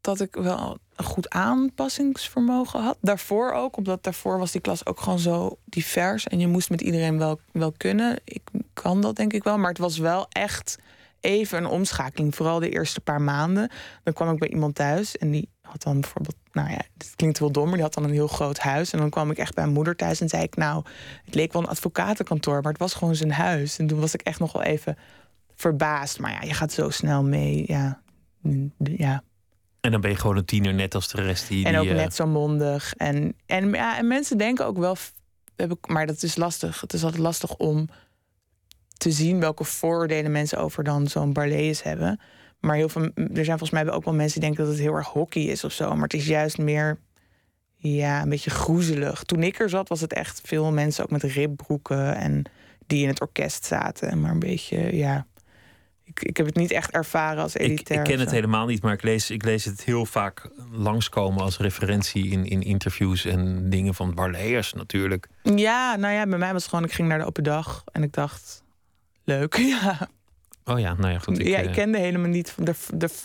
dat 0.06 0.20
ik 0.20 0.34
wel 0.34 0.78
een 0.96 1.04
goed 1.04 1.30
aanpassingsvermogen 1.30 2.82
had. 2.82 2.96
Daarvoor 3.00 3.52
ook, 3.52 3.76
omdat 3.76 4.02
daarvoor 4.02 4.38
was 4.38 4.52
die 4.52 4.60
klas 4.60 4.86
ook 4.86 5.00
gewoon 5.00 5.18
zo 5.18 5.58
divers. 5.64 6.26
En 6.26 6.38
je 6.38 6.46
moest 6.46 6.70
met 6.70 6.80
iedereen 6.80 7.18
wel, 7.18 7.40
wel 7.52 7.72
kunnen. 7.76 8.18
Ik 8.24 8.42
kan 8.72 9.00
dat 9.00 9.16
denk 9.16 9.32
ik 9.32 9.44
wel. 9.44 9.58
Maar 9.58 9.68
het 9.68 9.78
was 9.78 9.98
wel 9.98 10.26
echt 10.28 10.78
even 11.20 11.58
een 11.58 11.66
omschakeling. 11.66 12.34
Vooral 12.34 12.58
de 12.58 12.70
eerste 12.70 13.00
paar 13.00 13.22
maanden. 13.22 13.70
Dan 14.02 14.14
kwam 14.14 14.32
ik 14.32 14.38
bij 14.38 14.48
iemand 14.48 14.74
thuis 14.74 15.16
en 15.16 15.30
die 15.30 15.48
had 15.62 15.82
dan 15.82 16.00
bijvoorbeeld... 16.00 16.36
Nou 16.52 16.70
ja, 16.70 16.80
het 16.98 17.12
klinkt 17.16 17.38
wel 17.38 17.52
dom, 17.52 17.64
maar 17.64 17.74
die 17.74 17.82
had 17.82 17.94
dan 17.94 18.04
een 18.04 18.10
heel 18.10 18.28
groot 18.28 18.58
huis. 18.58 18.92
En 18.92 18.98
dan 18.98 19.10
kwam 19.10 19.30
ik 19.30 19.38
echt 19.38 19.54
bij 19.54 19.64
mijn 19.64 19.76
moeder 19.76 19.96
thuis 19.96 20.20
en 20.20 20.28
zei 20.28 20.42
ik... 20.42 20.56
Nou, 20.56 20.84
het 21.24 21.34
leek 21.34 21.52
wel 21.52 21.62
een 21.62 21.68
advocatenkantoor, 21.68 22.62
maar 22.62 22.72
het 22.72 22.80
was 22.80 22.94
gewoon 22.94 23.14
zijn 23.14 23.32
huis. 23.32 23.78
En 23.78 23.86
toen 23.86 24.00
was 24.00 24.14
ik 24.14 24.20
echt 24.22 24.38
nog 24.38 24.52
wel 24.52 24.62
even 24.62 24.96
verbaasd. 25.54 26.18
Maar 26.18 26.32
ja, 26.32 26.40
je 26.42 26.54
gaat 26.54 26.72
zo 26.72 26.90
snel 26.90 27.22
mee. 27.22 27.64
Ja, 27.66 28.00
Mm, 28.46 28.72
ja. 28.78 29.22
En 29.86 29.92
dan 29.92 30.00
ben 30.00 30.10
je 30.10 30.16
gewoon 30.16 30.36
een 30.36 30.44
tiener, 30.44 30.74
net 30.74 30.94
als 30.94 31.08
de 31.08 31.22
rest. 31.22 31.48
Die, 31.48 31.66
En 31.66 31.78
ook 31.78 31.86
eh, 31.86 31.94
net 31.94 32.14
zo 32.14 32.26
mondig. 32.26 32.94
En, 32.96 33.34
en, 33.46 33.70
ja, 33.70 33.98
en 33.98 34.06
mensen 34.06 34.38
denken 34.38 34.66
ook 34.66 34.78
wel, 34.78 34.94
f- 34.94 35.12
heb 35.56 35.72
ik, 35.72 35.86
maar 35.88 36.06
dat 36.06 36.22
is 36.22 36.36
lastig. 36.36 36.80
Het 36.80 36.92
is 36.92 37.02
altijd 37.04 37.22
lastig 37.22 37.56
om 37.56 37.88
te 38.96 39.10
zien 39.10 39.40
welke 39.40 39.64
vooroordelen 39.64 40.32
mensen 40.32 40.58
over 40.58 40.84
dan 40.84 41.06
zo'n 41.08 41.32
Barlees 41.32 41.82
hebben. 41.82 42.20
Maar 42.60 42.76
heel 42.76 42.88
veel, 42.88 43.02
er 43.14 43.44
zijn 43.44 43.58
volgens 43.58 43.70
mij 43.70 43.90
ook 43.90 44.04
wel 44.04 44.14
mensen 44.14 44.40
die 44.40 44.48
denken 44.48 44.64
dat 44.64 44.74
het 44.74 44.82
heel 44.82 44.94
erg 44.94 45.06
hockey 45.08 45.42
is 45.42 45.64
of 45.64 45.72
zo. 45.72 45.92
Maar 45.94 46.02
het 46.02 46.14
is 46.14 46.26
juist 46.26 46.58
meer, 46.58 46.98
ja, 47.76 48.22
een 48.22 48.28
beetje 48.28 48.50
groezelig. 48.50 49.22
Toen 49.22 49.42
ik 49.42 49.58
er 49.60 49.68
zat, 49.68 49.88
was 49.88 50.00
het 50.00 50.12
echt 50.12 50.40
veel 50.44 50.72
mensen 50.72 51.04
ook 51.04 51.10
met 51.10 51.22
ribbroeken 51.22 52.16
en 52.16 52.42
die 52.86 53.02
in 53.02 53.08
het 53.08 53.20
orkest 53.20 53.64
zaten. 53.64 54.20
Maar 54.20 54.30
een 54.30 54.38
beetje, 54.38 54.96
ja. 54.96 55.26
Ik, 56.20 56.28
ik 56.28 56.36
heb 56.36 56.46
het 56.46 56.56
niet 56.56 56.70
echt 56.70 56.90
ervaren 56.90 57.42
als 57.42 57.54
Ik, 57.56 57.60
elitair. 57.60 57.98
ik 57.98 58.04
ken 58.04 58.18
het 58.18 58.30
helemaal 58.30 58.66
niet, 58.66 58.82
maar 58.82 58.92
ik 58.92 59.02
lees, 59.02 59.30
ik 59.30 59.44
lees 59.44 59.64
het 59.64 59.84
heel 59.84 60.06
vaak 60.06 60.50
langskomen 60.70 61.42
als 61.42 61.58
referentie 61.58 62.28
in, 62.30 62.44
in 62.44 62.62
interviews 62.62 63.24
en 63.24 63.70
dingen 63.70 63.94
van 63.94 64.14
Barleers 64.14 64.72
natuurlijk. 64.72 65.28
Ja, 65.42 65.96
nou 65.96 66.14
ja, 66.14 66.26
bij 66.26 66.38
mij 66.38 66.52
was 66.52 66.62
het 66.62 66.70
gewoon, 66.70 66.84
ik 66.84 66.92
ging 66.92 67.08
naar 67.08 67.18
de 67.18 67.24
open 67.24 67.44
dag 67.44 67.84
en 67.92 68.02
ik 68.02 68.12
dacht, 68.12 68.62
leuk, 69.24 69.56
ja. 69.80 70.08
Oh 70.64 70.78
ja, 70.78 70.94
nou 70.94 71.12
ja, 71.12 71.18
goed. 71.18 71.36
ja, 71.36 71.58
eh, 71.58 71.64
ik 71.64 71.72
kende 71.72 71.98
helemaal 71.98 72.30
niet 72.30 72.54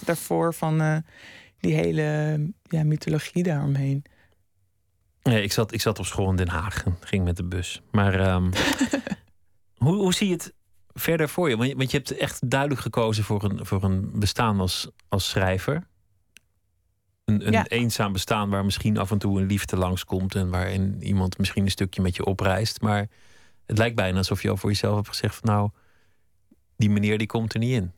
daarvoor 0.06 0.54
van 0.54 0.82
eh, 0.82 0.98
die 1.60 1.74
hele 1.74 2.40
ja, 2.64 2.84
mythologie 2.84 3.44
daaromheen. 3.44 4.04
nee, 5.24 5.44
ik, 5.44 5.52
zat, 5.52 5.74
ik 5.74 5.82
zat 5.82 6.00
op 6.00 6.06
school 6.06 6.30
in 6.30 6.36
Den 6.36 6.50
Haag 6.50 6.86
en 6.86 6.98
ging 7.00 7.24
met 7.24 7.38
de 7.38 7.44
bus. 7.44 7.82
Maar 7.92 8.20
ehm, 8.20 8.52
hoe, 9.84 9.96
hoe 9.96 10.14
zie 10.14 10.28
je 10.28 10.34
het 10.34 10.54
verder 10.94 11.30
voor 11.30 11.50
je? 11.50 11.58
Want, 11.58 11.70
je? 11.70 11.76
want 11.76 11.92
je 11.92 11.98
hebt 11.98 12.18
echt 12.18 12.50
duidelijk 12.50 12.82
gekozen 12.82 13.24
voor 13.24 13.44
een, 13.44 13.66
voor 13.66 13.84
een 13.84 14.12
bestaan 14.20 14.60
als, 14.60 14.90
als 15.08 15.30
schrijver. 15.30 15.88
Een, 17.26 17.48
een 17.48 17.52
Ja. 17.52 17.68
eenzaam 17.68 18.12
bestaan 18.12 18.50
waar 18.50 18.66
misschien 18.66 18.98
af 18.98 19.12
en 19.12 19.18
toe 19.18 19.40
een 19.40 19.48
liefde 19.48 19.78
langskomt 19.78 20.36
en 20.36 20.50
waarin 20.50 20.98
iemand 21.04 21.38
misschien 21.38 21.64
een 21.64 21.72
stukje 21.72 22.02
met 22.02 22.16
je 22.16 22.26
opreist. 22.26 22.82
Maar 22.82 23.08
het 23.66 23.78
lijkt 23.78 23.96
bijna 23.96 24.18
alsof 24.18 24.42
je 24.42 24.50
al 24.50 24.58
voor 24.58 24.70
jezelf 24.70 24.96
hebt 24.96 25.08
gezegd 25.08 25.36
van 25.36 25.50
nou, 25.50 25.70
die 26.78 26.90
meneer 26.90 27.18
die 27.18 27.28
komt 27.28 27.54
er 27.54 27.60
niet 27.60 27.74
in. 27.74 27.92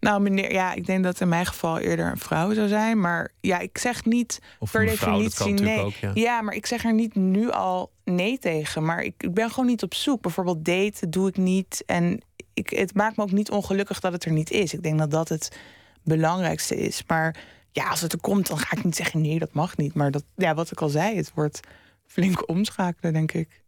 Nou, 0.00 0.20
meneer, 0.20 0.52
ja, 0.52 0.72
ik 0.74 0.86
denk 0.86 1.04
dat 1.04 1.20
in 1.20 1.28
mijn 1.28 1.46
geval 1.46 1.78
eerder 1.78 2.10
een 2.10 2.18
vrouw 2.18 2.54
zou 2.54 2.68
zijn. 2.68 3.00
Maar 3.00 3.32
ja, 3.40 3.58
ik 3.58 3.78
zeg 3.78 4.04
niet 4.04 4.40
Of 4.58 4.70
per 4.70 4.84
mevrouw, 4.84 5.18
definitie 5.20 5.64
nee. 5.64 5.78
ook. 5.78 5.92
Ja. 5.92 6.10
Ja, 6.14 6.42
maar 6.42 6.54
ik 6.54 6.66
zeg 6.66 6.84
er 6.84 6.94
niet 6.94 7.14
nu 7.14 7.50
al 7.50 7.92
nee 8.04 8.38
tegen. 8.38 8.84
Maar 8.84 9.02
ik, 9.02 9.14
ik 9.22 9.34
ben 9.34 9.50
gewoon 9.50 9.66
niet 9.66 9.82
op 9.82 9.94
zoek. 9.94 10.22
Bijvoorbeeld 10.22 10.64
daten 10.64 11.10
doe 11.10 11.28
ik 11.28 11.36
niet. 11.36 11.82
En 11.86 12.20
ik, 12.54 12.70
het 12.70 12.94
maakt 12.94 13.16
me 13.16 13.22
ook 13.22 13.32
niet 13.32 13.50
ongelukkig 13.50 14.00
dat 14.00 14.12
het 14.12 14.24
er 14.24 14.32
niet 14.32 14.50
is. 14.50 14.74
Ik 14.74 14.82
denk 14.82 14.98
dat 14.98 15.10
dat 15.10 15.28
het 15.28 15.56
belangrijkste 16.02 16.76
is. 16.76 17.02
Maar 17.06 17.36
ja, 17.72 17.88
als 17.88 18.00
het 18.00 18.12
er 18.12 18.20
komt, 18.20 18.46
dan 18.46 18.58
ga 18.58 18.76
ik 18.76 18.84
niet 18.84 18.96
zeggen 18.96 19.20
nee, 19.20 19.38
dat 19.38 19.52
mag 19.52 19.76
niet. 19.76 19.94
Maar 19.94 20.10
dat, 20.10 20.24
ja, 20.36 20.54
wat 20.54 20.70
ik 20.70 20.80
al 20.80 20.88
zei, 20.88 21.16
het 21.16 21.32
wordt 21.34 21.60
flink 22.06 22.48
omschakelen, 22.48 23.12
denk 23.12 23.32
ik. 23.32 23.60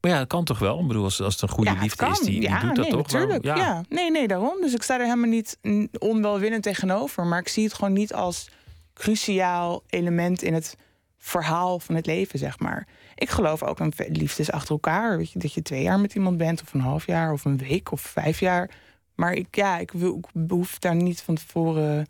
Maar 0.00 0.10
ja, 0.10 0.18
het 0.18 0.28
kan 0.28 0.44
toch 0.44 0.58
wel? 0.58 0.80
Ik 0.80 0.86
bedoel, 0.86 1.04
als, 1.04 1.20
als 1.20 1.32
het 1.32 1.42
een 1.42 1.48
goede 1.48 1.70
ja, 1.70 1.80
liefde 1.80 2.06
is, 2.06 2.18
die, 2.18 2.30
die 2.30 2.42
ja, 2.42 2.60
doet 2.60 2.76
dat 2.76 2.84
nee, 2.84 2.94
toch? 2.94 3.10
Waarom- 3.10 3.30
Natuurlijk, 3.30 3.58
ja. 3.58 3.84
Nee, 3.88 4.10
nee, 4.10 4.28
daarom. 4.28 4.60
Dus 4.60 4.74
ik 4.74 4.82
sta 4.82 4.94
er 4.98 5.04
helemaal 5.04 5.28
niet 5.28 5.58
onwelwillend 5.98 6.62
tegenover. 6.62 7.26
Maar 7.26 7.38
ik 7.38 7.48
zie 7.48 7.64
het 7.64 7.74
gewoon 7.74 7.92
niet 7.92 8.14
als 8.14 8.50
cruciaal 8.94 9.82
element 9.88 10.42
in 10.42 10.54
het 10.54 10.76
verhaal 11.20 11.78
van 11.78 11.94
het 11.94 12.06
leven, 12.06 12.38
zeg 12.38 12.58
maar. 12.58 12.86
Ik 13.14 13.30
geloof 13.30 13.62
ook 13.62 13.80
in 13.80 13.92
liefdes 14.08 14.50
achter 14.50 14.70
elkaar. 14.70 15.16
Weet 15.16 15.30
je, 15.30 15.38
dat 15.38 15.52
je 15.52 15.62
twee 15.62 15.82
jaar 15.82 16.00
met 16.00 16.14
iemand 16.14 16.36
bent, 16.36 16.62
of 16.62 16.74
een 16.74 16.80
half 16.80 17.06
jaar, 17.06 17.32
of 17.32 17.44
een 17.44 17.58
week, 17.58 17.92
of 17.92 18.00
vijf 18.00 18.40
jaar. 18.40 18.70
Maar 19.14 19.32
ik, 19.32 19.56
ja, 19.56 19.78
ik, 19.78 19.90
wil, 19.90 20.16
ik 20.16 20.26
behoef 20.32 20.78
daar 20.78 20.94
niet 20.94 21.22
van 21.22 21.34
tevoren 21.34 22.06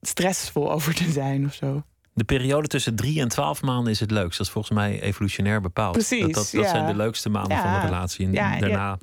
stressvol 0.00 0.72
over 0.72 0.94
te 0.94 1.10
zijn 1.10 1.44
of 1.44 1.54
zo. 1.54 1.82
De 2.12 2.24
periode 2.24 2.68
tussen 2.68 2.96
drie 2.96 3.20
en 3.20 3.28
twaalf 3.28 3.62
maanden 3.62 3.92
is 3.92 4.00
het 4.00 4.10
leukst. 4.10 4.38
Dat 4.38 4.46
is 4.46 4.52
volgens 4.52 4.74
mij 4.74 5.00
evolutionair 5.00 5.60
bepaald. 5.60 5.92
Precies, 5.92 6.20
dat 6.20 6.34
dat, 6.34 6.50
dat 6.52 6.64
ja. 6.64 6.70
zijn 6.70 6.86
de 6.86 6.94
leukste 6.94 7.28
maanden 7.28 7.58
van 7.58 7.72
de 7.72 7.80
relatie. 7.80 8.26
En 8.26 8.32
Ja, 8.32 8.58
daarna, 8.58 8.98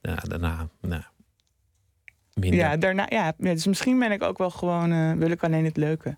ja, 0.00 0.14
daarna 0.14 0.68
nou, 0.80 1.02
minder. 2.34 2.58
Ja, 2.60 2.76
daarna, 2.76 3.06
ja, 3.08 3.32
ja, 3.38 3.52
dus 3.54 3.66
misschien 3.66 3.98
ben 3.98 4.12
ik 4.12 4.22
ook 4.22 4.38
wel 4.38 4.50
gewoon, 4.50 4.92
eh, 4.92 5.12
wil 5.12 5.30
ik 5.30 5.44
alleen 5.44 5.64
het 5.64 5.76
leuke. 5.76 6.16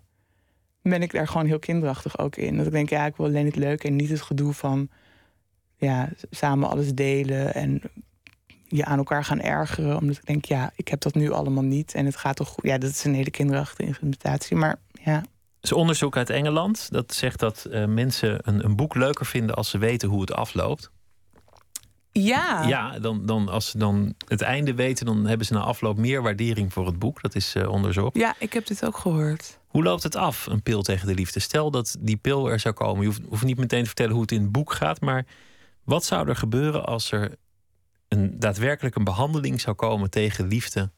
Ben 0.81 1.01
ik 1.01 1.11
daar 1.11 1.27
gewoon 1.27 1.45
heel 1.45 1.59
kinderachtig 1.59 2.17
ook 2.19 2.35
in. 2.35 2.57
Dat 2.57 2.65
ik 2.65 2.71
denk, 2.71 2.89
ja, 2.89 3.05
ik 3.05 3.15
wil 3.15 3.25
alleen 3.25 3.45
het 3.45 3.55
leuke 3.55 3.87
en 3.87 3.95
niet 3.95 4.09
het 4.09 4.21
gedoe 4.21 4.53
van, 4.53 4.89
ja, 5.77 6.09
samen 6.29 6.69
alles 6.69 6.93
delen 6.93 7.53
en 7.53 7.81
je 8.67 8.85
aan 8.85 8.97
elkaar 8.97 9.23
gaan 9.23 9.41
ergeren. 9.41 9.97
Omdat 9.97 10.17
ik 10.17 10.25
denk, 10.25 10.45
ja, 10.45 10.71
ik 10.75 10.87
heb 10.87 11.01
dat 11.01 11.13
nu 11.13 11.31
allemaal 11.31 11.63
niet 11.63 11.93
en 11.93 12.05
het 12.05 12.15
gaat 12.15 12.35
toch 12.35 12.47
goed. 12.47 12.63
Ja, 12.63 12.77
dat 12.77 12.89
is 12.89 13.03
een 13.03 13.13
hele 13.13 13.31
kinderachtige 13.31 13.83
implementatie, 13.83 14.55
maar 14.55 14.79
ja. 15.03 15.15
Er 15.15 15.23
is 15.61 15.71
onderzoek 15.71 16.17
uit 16.17 16.29
Engeland 16.29 16.91
dat 16.91 17.13
zegt 17.13 17.39
dat 17.39 17.65
eh, 17.65 17.85
mensen 17.85 18.39
een, 18.41 18.65
een 18.65 18.75
boek 18.75 18.95
leuker 18.95 19.25
vinden 19.25 19.55
als 19.55 19.69
ze 19.69 19.77
weten 19.77 20.09
hoe 20.09 20.21
het 20.21 20.33
afloopt. 20.33 20.91
Ja, 22.11 22.63
Ja, 22.67 22.99
dan, 22.99 23.25
dan 23.25 23.49
als 23.49 23.69
ze 23.69 23.77
dan 23.77 24.13
het 24.27 24.41
einde 24.41 24.73
weten, 24.73 25.05
dan 25.05 25.25
hebben 25.25 25.47
ze 25.47 25.53
na 25.53 25.59
afloop 25.59 25.97
meer 25.97 26.21
waardering 26.21 26.73
voor 26.73 26.85
het 26.85 26.99
boek. 26.99 27.21
Dat 27.21 27.35
is 27.35 27.55
eh, 27.55 27.69
onderzocht. 27.69 28.17
ja, 28.17 28.35
ik 28.39 28.53
heb 28.53 28.67
dit 28.67 28.85
ook 28.85 28.97
gehoord. 28.97 29.56
Hoe 29.67 29.83
loopt 29.83 30.03
het 30.03 30.15
af, 30.15 30.45
een 30.45 30.63
pil 30.63 30.81
tegen 30.81 31.07
de 31.07 31.13
liefde? 31.13 31.39
Stel 31.39 31.71
dat 31.71 31.95
die 31.99 32.17
pil 32.17 32.49
er 32.49 32.59
zou 32.59 32.73
komen. 32.73 33.09
Je 33.09 33.21
hoeft, 33.29 33.43
niet 33.43 33.57
meteen 33.57 33.79
te 33.79 33.85
vertellen 33.85 34.11
hoe 34.11 34.21
het 34.21 34.31
in 34.31 34.41
het 34.41 34.51
boek 34.51 34.73
gaat. 34.73 35.01
Maar 35.01 35.25
wat 35.83 36.05
zou 36.05 36.29
er 36.29 36.35
gebeuren 36.35 36.85
als 36.85 37.11
er 37.11 37.35
een, 38.07 38.39
daadwerkelijk 38.39 38.95
een 38.95 39.03
behandeling 39.03 39.61
zou 39.61 39.75
komen 39.75 40.09
tegen 40.09 40.47
liefde? 40.47 40.91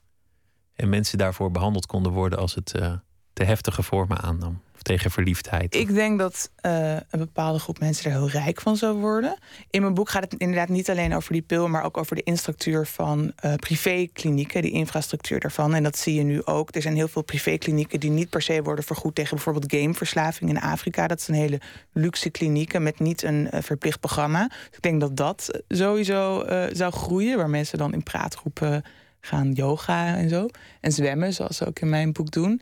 En 0.74 0.90
mensen 0.90 1.18
daarvoor 1.18 1.52
behandeld 1.52 1.86
konden 1.86 2.12
worden 2.12 2.40
als 2.40 2.56
het 2.56 2.74
eh, 2.74 2.94
te 3.34 3.44
heftige 3.44 3.84
vormen 3.84 4.18
aannam? 4.22 4.62
Tegen 4.82 5.12
verliefdheid? 5.12 5.76
Ik 5.76 5.94
denk 5.94 6.20
dat 6.20 6.52
uh, 6.66 6.94
een 6.94 7.20
bepaalde 7.20 7.60
groep 7.60 7.80
mensen 7.80 8.12
er 8.12 8.18
heel 8.18 8.30
rijk 8.30 8.62
van 8.62 8.78
zou 8.78 8.98
worden. 8.98 9.38
In 9.70 9.82
mijn 9.82 9.94
boek 9.94 10.10
gaat 10.10 10.24
het 10.24 10.34
inderdaad 10.34 10.70
niet 10.70 10.90
alleen 10.90 11.16
over 11.16 11.34
die 11.34 11.42
pil, 11.42 11.68
maar 11.68 11.84
ook 11.84 11.98
over 11.98 12.16
de 12.16 12.24
infrastructuur 12.24 12.86
van 12.86 13.34
uh, 13.46 13.54
privéklinieken, 13.54 14.62
die 14.62 14.72
infrastructuur 14.72 15.40
daarvan. 15.40 15.74
En 15.74 15.84
dat 15.84 15.98
zie 15.98 16.14
je 16.14 16.24
nu 16.24 16.46
ook. 16.46 16.76
Er 16.76 16.82
zijn 16.82 16.96
heel 16.96 17.08
veel 17.08 17.22
privéklinieken 17.22 18.00
die 18.00 18.10
niet 18.10 18.30
per 18.30 18.42
se 18.42 18.62
worden 18.62 18.84
vergoed 18.84 19.16
tegen 19.16 19.36
bijvoorbeeld 19.36 19.74
gameverslaving 19.74 20.50
in 20.50 20.60
Afrika. 20.60 21.08
Dat 21.08 21.22
zijn 21.22 21.38
hele 21.38 21.60
luxe 21.94 22.30
klinieken 22.30 22.84
met 22.84 23.00
niet 23.00 23.24
een 23.24 23.48
uh, 23.54 23.62
verplicht 23.62 24.00
programma. 24.00 24.48
Dus 24.48 24.78
ik 24.78 24.82
denk 24.82 25.00
dat 25.00 25.18
dat 25.18 25.62
sowieso 25.68 26.46
zou 26.72 26.92
groeien, 26.92 27.38
waar 27.38 27.50
mensen 27.50 27.78
dan 27.78 27.94
in 27.94 28.04
praatgroepen 28.04 28.84
gaan 29.22 29.52
yoga 29.52 30.16
en 30.16 30.30
zo. 30.30 30.48
En 30.82 30.92
zwemmen, 30.92 31.34
zoals 31.34 31.58
ze 31.58 31.68
ook 31.68 31.80
in 31.80 31.90
mijn 31.90 32.12
boek 32.12 32.32
doen. 32.32 32.62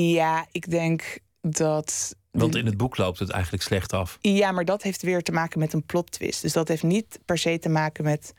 Ja, 0.00 0.46
ik 0.52 0.70
denk 0.70 1.18
dat. 1.40 2.16
Want 2.30 2.56
in 2.56 2.66
het 2.66 2.76
boek 2.76 2.96
loopt 2.96 3.18
het 3.18 3.30
eigenlijk 3.30 3.62
slecht 3.62 3.92
af. 3.92 4.18
Ja, 4.20 4.52
maar 4.52 4.64
dat 4.64 4.82
heeft 4.82 5.02
weer 5.02 5.22
te 5.22 5.32
maken 5.32 5.58
met 5.58 5.72
een 5.72 5.86
plot 5.86 6.10
twist. 6.10 6.42
Dus 6.42 6.52
dat 6.52 6.68
heeft 6.68 6.82
niet 6.82 7.18
per 7.24 7.38
se 7.38 7.58
te 7.58 7.68
maken 7.68 8.04
met 8.04 8.32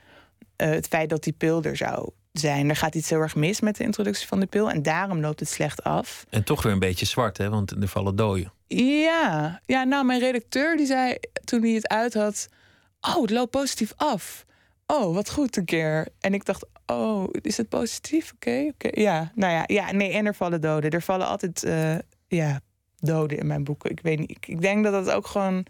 uh, 0.58 0.70
het 0.70 0.88
feit 0.88 1.10
dat 1.10 1.24
die 1.24 1.34
pil 1.34 1.64
er 1.64 1.78
zou 1.78 2.10
zijn. 2.32 2.70
Er 2.70 2.76
gaat 2.76 2.96
iets 2.96 3.10
heel 3.10 3.20
erg 3.20 3.36
mis 3.36 3.60
met 3.60 3.76
de 3.76 3.84
introductie 3.84 4.28
van 4.28 4.40
de 4.40 4.46
pil. 4.46 4.72
En 4.72 4.84
daarom 4.84 5.20
loopt 5.20 5.40
het 5.40 5.50
slecht 5.50 5.84
af. 5.84 6.26
En 6.30 6.44
toch 6.44 6.64
weer 6.64 6.72
een 6.72 6.80
beetje 6.80 7.06
zwart, 7.06 7.38
hè? 7.38 7.50
Want 7.50 7.72
er 7.72 7.88
vallen 7.88 8.16
doden. 8.16 8.54
Ja, 8.68 9.62
ja 9.66 9.84
nou, 9.84 10.06
mijn 10.06 10.20
redacteur 10.20 10.78
die 10.78 10.86
zei 10.86 11.18
toen 11.44 11.62
hij 11.62 11.72
het 11.72 11.88
uit 11.88 12.14
had... 12.14 12.48
Oh, 13.02 13.22
het 13.22 13.30
loopt 13.30 13.52
positief 13.52 13.94
af. 13.96 14.46
Oh, 14.88 15.16
wat 15.16 15.30
goed 15.30 15.58
een 15.58 15.66
keer. 15.66 16.08
En 16.20 16.34
ik 16.34 16.46
dacht, 16.46 16.66
oh, 16.86 17.30
is 17.42 17.58
het 17.58 17.70
positief? 17.70 18.32
Oké, 18.36 18.72
oké. 18.74 19.02
Ja, 19.02 19.32
nou 19.36 19.54
ja, 19.54 19.64
ja, 19.68 19.92
nee, 19.92 20.14
en 20.14 20.26
er 20.26 20.36
vallen 20.36 20.62
doden. 20.62 20.92
Er 20.92 21.02
vallen 21.02 21.28
altijd 21.28 21.64
uh, 21.64 21.96
ja, 22.28 22.60
doden 23.00 23.38
in 23.38 23.48
mijn 23.48 23.64
boeken. 23.64 23.92
Ik 23.92 24.00
weet 24.02 24.20
niet, 24.20 24.32
ik, 24.32 24.48
ik 24.48 24.62
denk 24.62 24.84
dat 24.84 25.06
dat 25.06 25.16
ook 25.16 25.28
gewoon... 25.28 25.66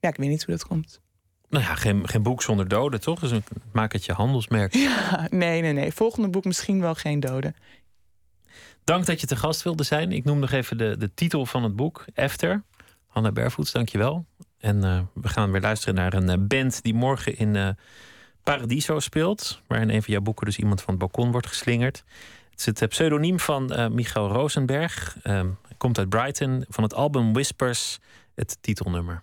Ja, 0.00 0.08
ik 0.08 0.16
weet 0.16 0.28
niet 0.28 0.44
hoe 0.44 0.54
dat 0.54 0.66
komt. 0.66 1.00
Nou 1.48 1.64
ja, 1.64 1.74
geen, 1.74 2.08
geen 2.08 2.22
boek 2.22 2.42
zonder 2.42 2.68
doden, 2.68 3.00
toch? 3.00 3.20
Dus 3.20 3.40
maak 3.72 3.92
het 3.92 4.04
je 4.04 4.12
handelsmerk. 4.12 4.74
Ja, 4.74 5.26
nee, 5.30 5.60
nee, 5.60 5.72
nee. 5.72 5.92
Volgende 5.92 6.28
boek 6.28 6.44
misschien 6.44 6.80
wel 6.80 6.94
geen 6.94 7.20
doden. 7.20 7.54
Dank 8.84 9.06
dat 9.06 9.20
je 9.20 9.26
te 9.26 9.36
gast 9.36 9.62
wilde 9.62 9.82
zijn. 9.82 10.12
Ik 10.12 10.24
noem 10.24 10.38
nog 10.38 10.50
even 10.50 10.78
de, 10.78 10.96
de 10.96 11.14
titel 11.14 11.46
van 11.46 11.62
het 11.62 11.76
boek, 11.76 12.04
Efter. 12.14 12.62
Hanna 13.06 13.32
Bervoets, 13.32 13.72
dankjewel. 13.72 14.26
En 14.58 14.76
uh, 14.76 15.00
we 15.14 15.28
gaan 15.28 15.50
weer 15.50 15.60
luisteren 15.60 15.94
naar 15.94 16.14
een 16.14 16.30
uh, 16.30 16.46
band 16.46 16.82
die 16.82 16.94
morgen 16.94 17.36
in 17.36 17.76
Paradiso 18.42 19.00
speelt. 19.00 19.62
Waar 19.66 19.80
in 19.80 19.90
een 19.90 20.02
van 20.02 20.12
jouw 20.12 20.22
boeken 20.22 20.46
dus 20.46 20.58
iemand 20.58 20.80
van 20.82 20.94
het 20.94 21.02
balkon 21.02 21.30
wordt 21.30 21.46
geslingerd. 21.46 22.04
Het 22.50 22.60
is 22.60 22.66
het 22.66 22.88
pseudoniem 22.88 23.40
van 23.40 23.92
Michael 23.94 24.28
Rosenberg. 24.28 25.16
komt 25.76 25.98
uit 25.98 26.08
Brighton. 26.08 26.64
Van 26.68 26.84
het 26.84 26.94
album 26.94 27.32
Whispers, 27.32 27.98
het 28.34 28.58
titelnummer. 28.60 29.22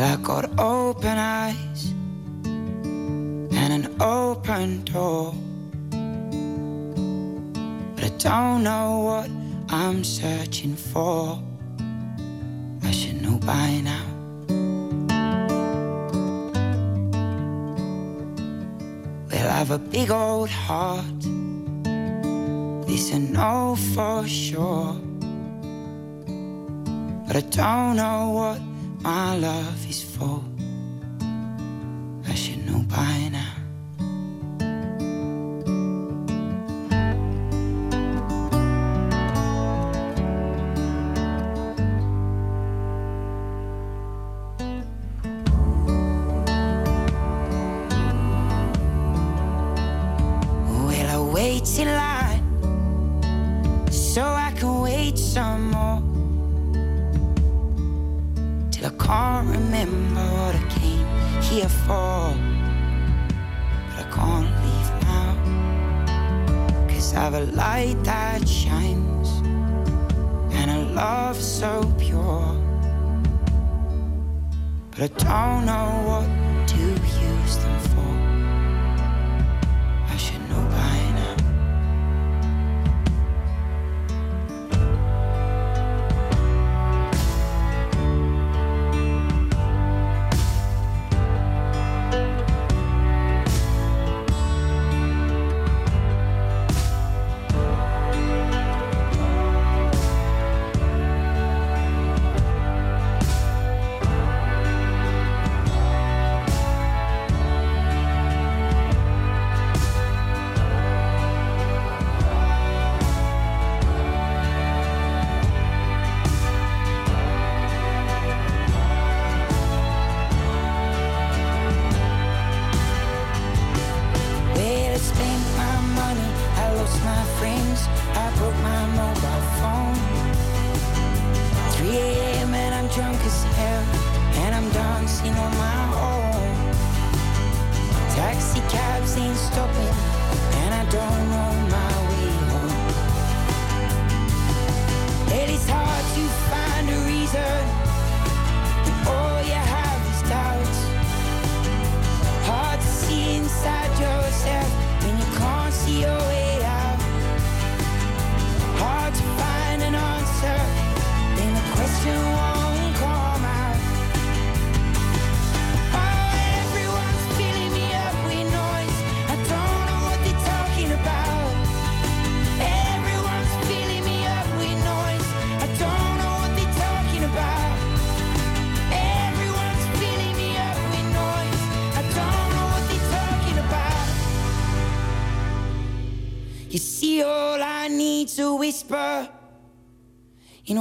Well, 0.00 0.18
I 0.18 0.22
got 0.22 0.58
open 0.58 1.18
eyes 1.18 1.92
and 2.46 3.70
an 3.70 3.96
open 4.00 4.82
door. 4.84 5.34
But 7.96 8.04
I 8.04 8.08
don't 8.16 8.62
know 8.62 9.00
what 9.00 9.30
I'm 9.68 10.02
searching 10.02 10.74
for. 10.74 11.38
I 12.82 12.90
should 12.92 13.20
know 13.20 13.36
by 13.40 13.82
now. 13.82 14.06
Well, 19.30 19.50
I've 19.50 19.70
a 19.70 19.78
big 19.78 20.10
old 20.10 20.48
heart. 20.48 21.20
This 22.86 23.12
I 23.12 23.18
know 23.18 23.76
for 23.94 24.26
sure. 24.26 24.96
But 27.26 27.36
I 27.36 27.40
don't 27.50 27.96
know 27.96 28.30
what 28.30 28.69
my 29.00 29.36
love 29.36 29.88
is 29.88 30.02
for. 30.02 30.42
I 32.28 32.34
should 32.34 32.66
know 32.66 32.84
by 32.88 33.29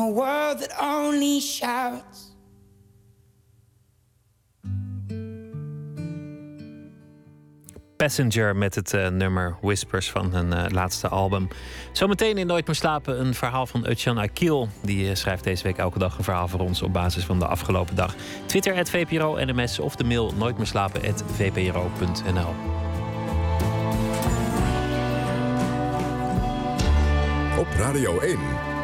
world 0.10 0.60
that 0.60 0.76
only 0.80 1.39
shouts. 1.39 2.28
Passenger 7.97 8.55
met 8.55 8.76
het 8.76 8.93
uh, 8.93 9.07
nummer 9.07 9.57
Whispers 9.62 10.10
van 10.10 10.34
hun 10.34 10.51
uh, 10.51 10.66
laatste 10.68 11.07
album. 11.07 11.47
Zometeen 11.91 12.38
in 12.38 12.47
Nooit 12.47 12.68
meer 12.68 12.76
slapen 12.76 13.20
een 13.20 13.34
verhaal 13.34 13.66
van 13.66 13.88
Utjan 13.88 14.18
Akil. 14.18 14.68
Die 14.82 15.10
uh, 15.10 15.16
schrijft 15.16 15.43
deze 15.43 15.64
week 15.64 15.78
elke 15.78 15.99
dag 15.99 16.18
een 16.18 16.24
verhaal 16.24 16.47
voor 16.47 16.60
ons 16.60 16.82
op 16.82 16.93
basis 16.93 17.24
van 17.24 17.39
de 17.39 17.45
afgelopen 17.45 17.95
dag. 17.95 18.16
Twitter, 18.45 18.76
het 18.76 18.89
VPRO 18.89 19.38
NMS 19.45 19.80
of 19.80 19.95
de 19.95 20.03
mail 20.03 20.34
nooitmeerslapen.vpro.nl 20.38 22.53
Op 27.60 27.68
Radio 27.78 28.20
1, 28.20 28.39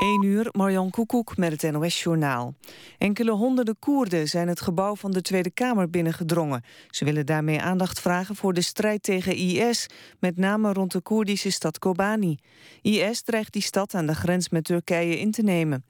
1 0.00 0.22
uur, 0.22 0.48
Marjan 0.52 0.90
Koekoek 0.90 1.36
met 1.36 1.62
het 1.62 1.72
NOS-journaal. 1.72 2.54
Enkele 2.98 3.30
honderden 3.30 3.78
Koerden 3.78 4.28
zijn 4.28 4.48
het 4.48 4.60
gebouw 4.60 4.96
van 4.96 5.10
de 5.10 5.22
Tweede 5.22 5.50
Kamer 5.50 5.90
binnengedrongen. 5.90 6.64
Ze 6.90 7.04
willen 7.04 7.26
daarmee 7.26 7.60
aandacht 7.60 8.00
vragen 8.00 8.36
voor 8.36 8.52
de 8.52 8.60
strijd 8.60 9.02
tegen 9.02 9.36
IS... 9.36 9.86
met 10.18 10.36
name 10.36 10.72
rond 10.72 10.92
de 10.92 11.00
Koerdische 11.00 11.50
stad 11.50 11.78
Kobani. 11.78 12.38
IS 12.82 13.22
dreigt 13.22 13.52
die 13.52 13.62
stad 13.62 13.94
aan 13.94 14.06
de 14.06 14.14
grens 14.14 14.48
met 14.48 14.64
Turkije 14.64 15.18
in 15.18 15.30
te 15.30 15.42
nemen. 15.42 15.84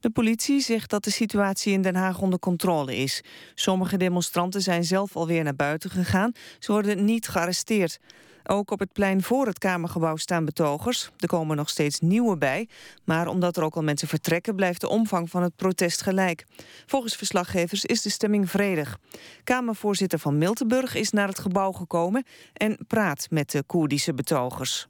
De 0.00 0.10
politie 0.10 0.60
zegt 0.60 0.90
dat 0.90 1.04
de 1.04 1.10
situatie 1.10 1.72
in 1.72 1.82
Den 1.82 1.96
Haag 1.96 2.20
onder 2.20 2.38
controle 2.38 2.96
is. 2.96 3.22
Sommige 3.54 3.96
demonstranten 3.96 4.60
zijn 4.60 4.84
zelf 4.84 5.16
alweer 5.16 5.44
naar 5.44 5.56
buiten 5.56 5.90
gegaan. 5.90 6.32
Ze 6.58 6.72
worden 6.72 7.04
niet 7.04 7.28
gearresteerd. 7.28 7.98
Ook 8.46 8.70
op 8.70 8.78
het 8.78 8.92
plein 8.92 9.22
voor 9.22 9.46
het 9.46 9.58
Kamergebouw 9.58 10.16
staan 10.16 10.44
betogers. 10.44 11.10
Er 11.18 11.28
komen 11.28 11.56
nog 11.56 11.68
steeds 11.68 12.00
nieuwe 12.00 12.36
bij. 12.36 12.68
Maar 13.04 13.26
omdat 13.26 13.56
er 13.56 13.62
ook 13.62 13.74
al 13.74 13.82
mensen 13.82 14.08
vertrekken... 14.08 14.56
blijft 14.56 14.80
de 14.80 14.88
omvang 14.88 15.30
van 15.30 15.42
het 15.42 15.56
protest 15.56 16.02
gelijk. 16.02 16.44
Volgens 16.86 17.16
verslaggevers 17.16 17.84
is 17.84 18.02
de 18.02 18.10
stemming 18.10 18.50
vredig. 18.50 18.98
Kamervoorzitter 19.44 20.18
van 20.18 20.38
Miltenburg 20.38 20.94
is 20.94 21.10
naar 21.10 21.28
het 21.28 21.38
gebouw 21.38 21.72
gekomen... 21.72 22.24
en 22.52 22.78
praat 22.86 23.26
met 23.30 23.50
de 23.50 23.62
Koerdische 23.62 24.14
betogers. 24.14 24.88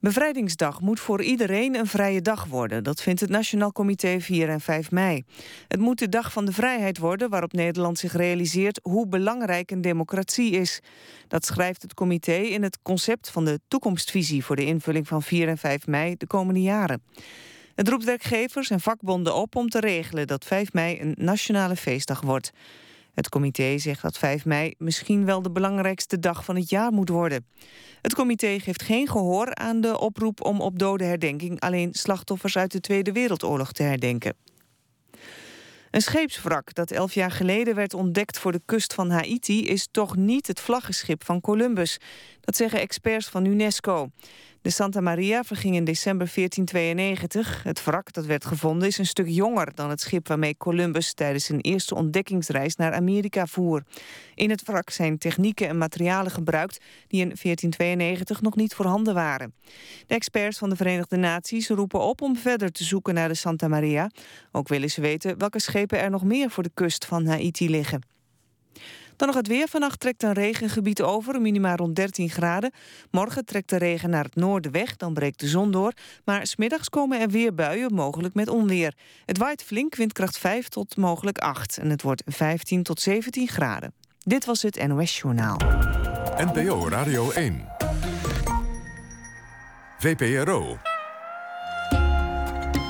Bevrijdingsdag 0.00 0.80
moet 0.80 1.00
voor 1.00 1.22
iedereen 1.22 1.74
een 1.74 1.86
vrije 1.86 2.22
dag 2.22 2.44
worden. 2.44 2.84
Dat 2.84 3.02
vindt 3.02 3.20
het 3.20 3.30
Nationaal 3.30 3.72
Comité 3.72 4.20
4 4.20 4.48
en 4.48 4.60
5 4.60 4.90
mei. 4.90 5.24
Het 5.68 5.80
moet 5.80 5.98
de 5.98 6.08
dag 6.08 6.32
van 6.32 6.44
de 6.44 6.52
vrijheid 6.52 6.98
worden 6.98 7.30
waarop 7.30 7.52
Nederland 7.52 7.98
zich 7.98 8.12
realiseert 8.12 8.80
hoe 8.82 9.08
belangrijk 9.08 9.70
een 9.70 9.80
democratie 9.80 10.50
is. 10.50 10.80
Dat 11.28 11.44
schrijft 11.44 11.82
het 11.82 11.94
comité 11.94 12.32
in 12.32 12.62
het 12.62 12.78
concept 12.82 13.30
van 13.30 13.44
de 13.44 13.60
toekomstvisie 13.68 14.44
voor 14.44 14.56
de 14.56 14.64
invulling 14.64 15.08
van 15.08 15.22
4 15.22 15.48
en 15.48 15.58
5 15.58 15.86
mei 15.86 16.14
de 16.16 16.26
komende 16.26 16.62
jaren. 16.62 17.02
Het 17.74 17.88
roept 17.88 18.04
werkgevers 18.04 18.70
en 18.70 18.80
vakbonden 18.80 19.34
op 19.34 19.56
om 19.56 19.68
te 19.68 19.80
regelen 19.80 20.26
dat 20.26 20.44
5 20.44 20.72
mei 20.72 21.00
een 21.00 21.14
nationale 21.18 21.76
feestdag 21.76 22.20
wordt. 22.20 22.52
Het 23.20 23.28
comité 23.28 23.78
zegt 23.78 24.02
dat 24.02 24.18
5 24.18 24.44
mei 24.44 24.74
misschien 24.78 25.24
wel 25.24 25.42
de 25.42 25.50
belangrijkste 25.50 26.18
dag 26.18 26.44
van 26.44 26.56
het 26.56 26.70
jaar 26.70 26.92
moet 26.92 27.08
worden. 27.08 27.46
Het 28.02 28.14
comité 28.14 28.60
geeft 28.60 28.82
geen 28.82 29.08
gehoor 29.08 29.54
aan 29.54 29.80
de 29.80 29.98
oproep 29.98 30.44
om 30.44 30.60
op 30.60 30.78
dodenherdenking 30.78 31.60
alleen 31.60 31.94
slachtoffers 31.94 32.56
uit 32.56 32.72
de 32.72 32.80
Tweede 32.80 33.12
Wereldoorlog 33.12 33.72
te 33.72 33.82
herdenken. 33.82 34.34
Een 35.90 36.00
scheepswrak 36.00 36.74
dat 36.74 36.90
elf 36.90 37.14
jaar 37.14 37.30
geleden 37.30 37.74
werd 37.74 37.94
ontdekt 37.94 38.38
voor 38.38 38.52
de 38.52 38.62
kust 38.64 38.94
van 38.94 39.10
Haiti... 39.10 39.66
is 39.66 39.88
toch 39.90 40.16
niet 40.16 40.46
het 40.46 40.60
vlaggenschip 40.60 41.24
van 41.24 41.40
Columbus. 41.40 41.98
Dat 42.40 42.56
zeggen 42.56 42.80
experts 42.80 43.28
van 43.28 43.44
UNESCO. 43.44 44.08
De 44.62 44.70
Santa 44.70 45.00
Maria 45.00 45.42
verging 45.42 45.74
in 45.74 45.84
december 45.84 46.30
1492. 46.34 47.62
Het 47.62 47.84
wrak 47.84 48.12
dat 48.12 48.26
werd 48.26 48.44
gevonden 48.44 48.88
is 48.88 48.98
een 48.98 49.06
stuk 49.06 49.28
jonger 49.28 49.74
dan 49.74 49.90
het 49.90 50.00
schip 50.00 50.28
waarmee 50.28 50.56
Columbus 50.56 51.12
tijdens 51.14 51.44
zijn 51.44 51.60
eerste 51.60 51.94
ontdekkingsreis 51.94 52.76
naar 52.76 52.92
Amerika 52.92 53.46
voer. 53.46 53.82
In 54.34 54.50
het 54.50 54.62
wrak 54.62 54.90
zijn 54.90 55.18
technieken 55.18 55.68
en 55.68 55.78
materialen 55.78 56.30
gebruikt 56.30 56.78
die 57.06 57.20
in 57.20 57.26
1492 57.26 58.40
nog 58.40 58.56
niet 58.56 58.74
voorhanden 58.74 59.14
waren. 59.14 59.54
De 60.06 60.14
experts 60.14 60.58
van 60.58 60.70
de 60.70 60.76
Verenigde 60.76 61.16
Naties 61.16 61.68
roepen 61.68 62.00
op 62.00 62.20
om 62.20 62.36
verder 62.36 62.72
te 62.72 62.84
zoeken 62.84 63.14
naar 63.14 63.28
de 63.28 63.34
Santa 63.34 63.68
Maria. 63.68 64.10
Ook 64.52 64.68
willen 64.68 64.90
ze 64.90 65.00
weten 65.00 65.38
welke 65.38 65.60
schepen 65.60 66.00
er 66.00 66.10
nog 66.10 66.24
meer 66.24 66.50
voor 66.50 66.62
de 66.62 66.70
kust 66.74 67.04
van 67.04 67.26
Haiti 67.26 67.70
liggen. 67.70 68.02
Dan 69.20 69.28
nog 69.28 69.38
het 69.38 69.46
weer. 69.46 69.68
Vannacht 69.68 70.00
trekt 70.00 70.22
een 70.22 70.32
regengebied 70.32 71.02
over, 71.02 71.40
minimaal 71.40 71.76
rond 71.76 71.96
13 71.96 72.30
graden. 72.30 72.72
Morgen 73.10 73.44
trekt 73.44 73.70
de 73.70 73.76
regen 73.76 74.10
naar 74.10 74.24
het 74.24 74.34
noorden 74.34 74.72
weg, 74.72 74.96
dan 74.96 75.14
breekt 75.14 75.40
de 75.40 75.48
zon 75.48 75.70
door. 75.70 75.92
Maar 76.24 76.46
smiddags 76.46 76.88
komen 76.88 77.20
er 77.20 77.28
weer 77.28 77.54
buien, 77.54 77.94
mogelijk 77.94 78.34
met 78.34 78.48
onweer. 78.48 78.94
Het 79.24 79.38
waait 79.38 79.62
flink, 79.62 79.94
windkracht 79.94 80.38
5 80.38 80.68
tot 80.68 80.96
mogelijk 80.96 81.38
8. 81.38 81.78
En 81.78 81.90
het 81.90 82.02
wordt 82.02 82.22
15 82.26 82.82
tot 82.82 83.00
17 83.00 83.48
graden. 83.48 83.92
Dit 84.18 84.44
was 84.44 84.62
het 84.62 84.86
NOS 84.86 85.18
Journaal. 85.18 85.56
NPO 86.36 86.88
Radio 86.88 87.30
1. 87.30 87.68
VPRO. 89.98 90.78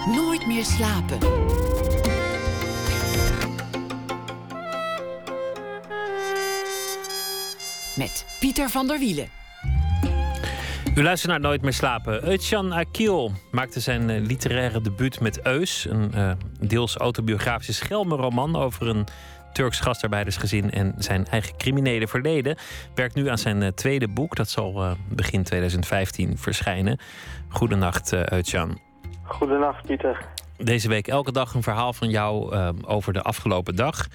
Nooit 0.07 0.47
meer 0.47 0.65
slapen. 0.65 1.19
Met 8.01 8.37
Pieter 8.41 8.69
van 8.69 8.87
der 8.87 8.99
Wielen. 8.99 9.29
U 10.95 11.03
luistert 11.03 11.31
naar 11.31 11.41
Nooit 11.41 11.63
meer 11.63 11.73
slapen. 11.73 12.23
Özcan 12.23 12.73
Akil 12.73 13.33
maakte 13.51 13.81
zijn 13.81 14.11
eh, 14.11 14.21
literaire 14.21 14.81
debuut 14.81 15.21
met 15.21 15.47
Eus. 15.47 15.85
Een 15.85 16.13
uh, 16.15 16.33
deels 16.61 16.97
autobiografische 16.97 17.73
schelmenroman 17.73 18.57
over 18.57 18.89
een 18.89 19.07
Turks 19.53 19.81
gastarbeidersgezin 19.81 20.71
en 20.71 20.95
zijn 20.99 21.27
eigen 21.27 21.57
criminele 21.57 22.09
verleden. 22.09 22.57
Werkt 22.95 23.15
nu 23.15 23.29
aan 23.29 23.39
zijn 23.39 23.63
uh, 23.63 23.69
tweede 23.69 24.09
boek. 24.09 24.37
Dat 24.37 24.49
zal 24.49 24.97
begin 25.09 25.43
2015 25.43 26.39
verschijnen. 26.39 26.99
Goedenacht, 27.49 28.13
uh, 28.13 28.21
Özcan. 28.21 28.79
Goedenacht, 29.23 29.87
Pieter. 29.87 30.27
Deze 30.57 30.89
week 30.89 31.09
elke 31.09 31.33
dag 31.33 31.55
een 31.55 31.63
verhaal 31.63 31.93
van 31.93 32.09
jou 32.09 32.57
over 32.87 33.13
de 33.13 33.23
afgelopen 33.23 33.77
dag. 33.77 34.07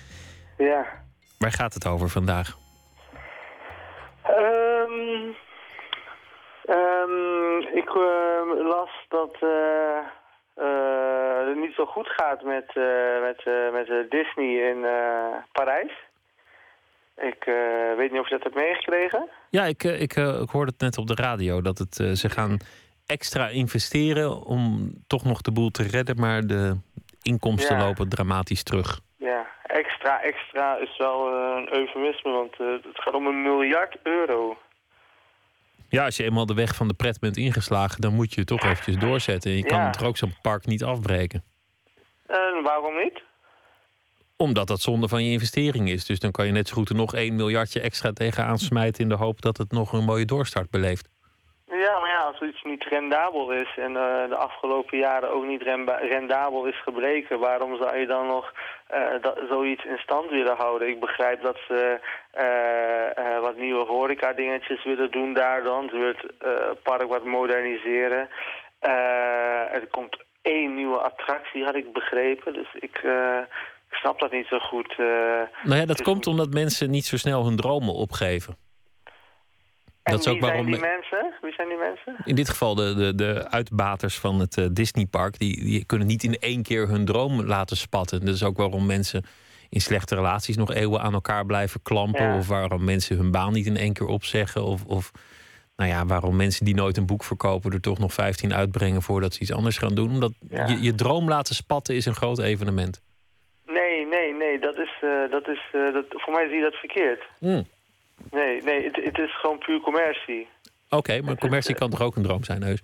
Ja. 0.58 0.86
Waar 1.38 1.52
gaat 1.52 1.74
het 1.74 1.88
over 1.88 2.10
vandaag? 2.10 2.64
Um, 4.30 5.36
um, 6.69 7.59
ik 7.73 7.89
uh, 7.89 8.67
las 8.67 8.89
dat 9.07 9.38
uh, 9.41 9.49
uh, 10.57 11.47
het 11.47 11.57
niet 11.57 11.73
zo 11.76 11.86
goed 11.86 12.07
gaat 12.07 12.43
met, 12.43 12.76
met, 13.21 13.45
met 13.71 14.11
Disney 14.11 14.69
in 14.69 14.86
Parijs. 15.51 15.91
Ik 17.17 17.43
weet 17.97 18.11
niet 18.11 18.19
of 18.19 18.30
je 18.30 18.36
dat 18.36 18.43
hebt 18.43 18.55
meegekregen. 18.55 19.30
Ja, 19.49 19.63
ik, 19.65 19.84
ik, 19.84 20.15
ik 20.15 20.49
hoorde 20.49 20.71
het 20.71 20.82
net 20.82 20.97
op 20.97 21.07
de 21.07 21.15
radio 21.15 21.61
dat 21.61 21.78
het, 21.78 21.95
ze 21.95 22.30
gaan 22.30 22.57
extra 23.05 23.47
investeren 23.47 24.43
om 24.43 24.93
toch 25.07 25.23
nog 25.23 25.41
de 25.41 25.51
boel 25.51 25.69
te 25.69 25.84
redden, 25.84 26.19
maar 26.19 26.41
de 26.41 26.78
inkomsten 27.21 27.78
lopen 27.78 28.09
dramatisch 28.09 28.63
terug. 28.63 28.99
Ja, 29.26 29.47
extra, 29.63 30.21
extra 30.21 30.78
is 30.78 30.97
wel 30.97 31.34
uh, 31.34 31.55
een 31.55 31.73
eufemisme, 31.73 32.32
want 32.32 32.59
uh, 32.59 32.71
het 32.71 33.01
gaat 33.01 33.13
om 33.13 33.28
een 33.28 33.41
miljard 33.41 33.97
euro. 34.03 34.57
Ja, 35.89 36.05
als 36.05 36.17
je 36.17 36.23
eenmaal 36.23 36.45
de 36.45 36.53
weg 36.53 36.76
van 36.76 36.88
de 36.88 36.93
pret 36.93 37.19
bent 37.19 37.38
ingeslagen, 37.38 38.01
dan 38.01 38.13
moet 38.13 38.34
je 38.34 38.43
toch 38.43 38.63
eventjes 38.63 38.97
doorzetten. 38.97 39.51
En 39.51 39.57
je 39.57 39.63
kan 39.63 39.91
toch 39.91 40.07
ook 40.07 40.17
zo'n 40.17 40.36
park 40.41 40.65
niet 40.65 40.84
afbreken? 40.84 41.43
En 42.26 42.63
waarom 42.63 42.95
niet? 43.03 43.21
Omdat 44.38 44.67
dat 44.67 44.82
zonde 44.82 45.07
van 45.07 45.23
je 45.23 45.32
investering 45.32 45.89
is. 45.89 46.05
Dus 46.05 46.19
dan 46.19 46.32
kan 46.32 46.45
je 46.45 46.51
net 46.51 46.67
zo 46.67 46.73
goed 46.73 46.89
er 46.89 46.95
nog 46.95 47.13
1 47.13 47.36
miljardje 47.36 47.80
extra 47.80 48.13
tegenaan 48.13 48.57
smijten... 48.57 49.03
in 49.03 49.09
de 49.09 49.15
hoop 49.15 49.41
dat 49.41 49.57
het 49.57 49.71
nog 49.71 49.93
een 49.93 50.03
mooie 50.03 50.26
doorstart 50.26 50.69
beleeft. 50.69 51.09
Ja, 51.86 52.00
maar 52.00 52.10
ja, 52.10 52.22
als 52.24 52.42
iets 52.42 52.64
niet 52.64 52.84
rendabel 52.84 53.52
is 53.52 53.72
en 53.78 53.92
uh, 53.92 54.30
de 54.30 54.36
afgelopen 54.36 54.98
jaren 54.98 55.34
ook 55.34 55.46
niet 55.46 55.62
rendabel 56.10 56.66
is 56.66 56.82
gebleken, 56.82 57.40
waarom 57.40 57.78
zou 57.78 57.98
je 57.98 58.06
dan 58.06 58.28
nog 58.28 58.54
uh, 58.94 59.22
dat, 59.22 59.38
zoiets 59.50 59.86
in 59.86 59.98
stand 59.98 60.30
willen 60.30 60.56
houden? 60.56 60.88
Ik 60.90 61.00
begrijp 61.00 61.42
dat 61.42 61.58
ze 61.68 62.00
uh, 62.38 63.40
wat 63.40 63.58
nieuwe 63.58 63.86
horeca 63.86 64.34
dingetjes 64.34 64.84
willen 64.84 65.12
doen 65.12 65.34
daar 65.34 65.64
dan. 65.64 65.90
Ze 65.90 65.98
willen 65.98 66.16
het 66.40 66.84
park 66.84 67.08
wat 67.08 67.26
moderniseren. 67.26 68.30
er 69.72 69.88
komt 69.92 70.18
één 70.42 70.76
nieuwe 70.76 70.98
attractie, 70.98 71.64
had 71.64 71.76
ik 71.76 71.94
begrepen. 71.94 72.54
Dus 72.54 72.74
ik, 72.74 72.98
ik 73.90 73.96
snap 74.02 74.20
dat 74.20 74.32
niet 74.32 74.48
zo 74.48 74.60
goed. 74.60 74.98
nou 75.64 75.80
ja, 75.80 75.86
dat 75.86 76.02
komt 76.02 76.28
omdat 76.28 76.54
mensen 76.54 76.90
niet 76.90 77.06
zo 77.06 77.18
snel 77.18 77.46
hun 77.46 77.56
dromen 77.56 77.94
opgeven. 77.94 78.64
En 80.06 80.12
Dat 80.12 80.20
is 80.22 80.28
ook 80.28 80.34
wie 80.34 80.41
waarom- 80.41 80.68
zijn 80.70 80.72
die 80.82 80.89
mensen? 80.89 81.34
Wie 81.41 81.53
zijn 81.53 81.68
die 81.68 81.78
mensen? 81.78 82.16
In 82.26 82.36
dit 82.36 82.49
geval 82.49 82.76
de, 82.76 82.93
de, 82.95 83.16
de 83.16 83.49
uitbaters 83.49 84.18
van 84.20 84.39
het 84.39 84.58
eh, 84.58 84.66
Disneypark. 84.72 85.39
Die, 85.39 85.64
die 85.64 85.86
kunnen 85.86 86.08
niet 86.08 86.24
in 86.24 86.38
één 86.39 86.64
keer 86.64 86.88
hun 86.88 87.06
droom 87.06 87.41
laten 87.41 87.78
spatten. 87.78 88.26
Dat 88.26 88.36
is 88.36 88.43
ook 88.43 88.58
waarom 88.58 88.86
mensen 88.86 89.26
in 89.70 89.82
slechte 89.82 90.16
relaties 90.16 90.58
nog 90.58 90.74
eeuwen 90.74 91.01
aan 91.01 91.14
elkaar 91.14 91.45
blijven 91.45 91.82
klampen. 91.82 92.24
Ja. 92.24 92.38
Of 92.38 92.47
waarom 92.47 92.84
mensen 92.84 93.18
hun 93.18 93.32
baan 93.32 93.53
niet 93.53 93.66
in 93.66 93.78
één 93.78 93.93
keer 93.93 94.08
opzeggen. 94.08 94.64
Of, 94.64 94.86
of 94.86 95.12
nou 95.76 95.89
ja, 95.89 96.06
waarom 96.06 96.36
mensen 96.36 96.66
die 96.66 96.76
nooit 96.76 96.97
een 96.97 97.06
boek 97.06 97.24
verkopen 97.24 97.72
er 97.72 97.82
toch 97.82 97.99
nog 97.99 98.14
15 98.14 98.53
uitbrengen 98.53 99.01
voordat 99.01 99.34
ze 99.34 99.41
iets 99.41 99.53
anders 99.53 99.78
gaan 99.78 99.95
doen. 99.95 100.10
Omdat 100.10 100.32
Ja. 100.49 100.68
je, 100.68 100.82
je 100.82 100.95
droom 100.95 101.28
laten 101.30 101.56
spatten 101.56 101.95
is 101.95 102.06
een 102.06 102.16
groot 102.16 102.39
evenement. 102.39 103.01
Nee, 103.66 104.06
nee, 104.08 104.34
nee. 104.34 104.60
Dat 104.60 104.78
is, 104.78 104.91
eh, 105.01 105.32
dat 105.32 105.47
is, 105.47 105.62
eh, 105.72 105.93
dat, 105.93 106.06
voor 106.10 106.34
mij 106.34 106.47
zie 106.47 106.56
je 106.58 106.62
dat 106.64 106.74
verkeerd. 106.76 107.24
Hmm. 107.39 107.68
Nee, 108.32 108.61
nee. 108.63 108.84
Het, 108.84 108.95
het 108.95 109.18
is 109.18 109.39
gewoon 109.39 109.57
puur 109.57 109.80
commercie. 109.80 110.47
Oké, 110.89 111.22
maar 111.22 111.38
commercie 111.38 111.76
kan 111.76 111.89
toch 111.89 112.01
ook 112.01 112.16
een 112.16 112.24
droom 112.24 112.43
zijn, 112.43 112.63
heus? 112.63 112.84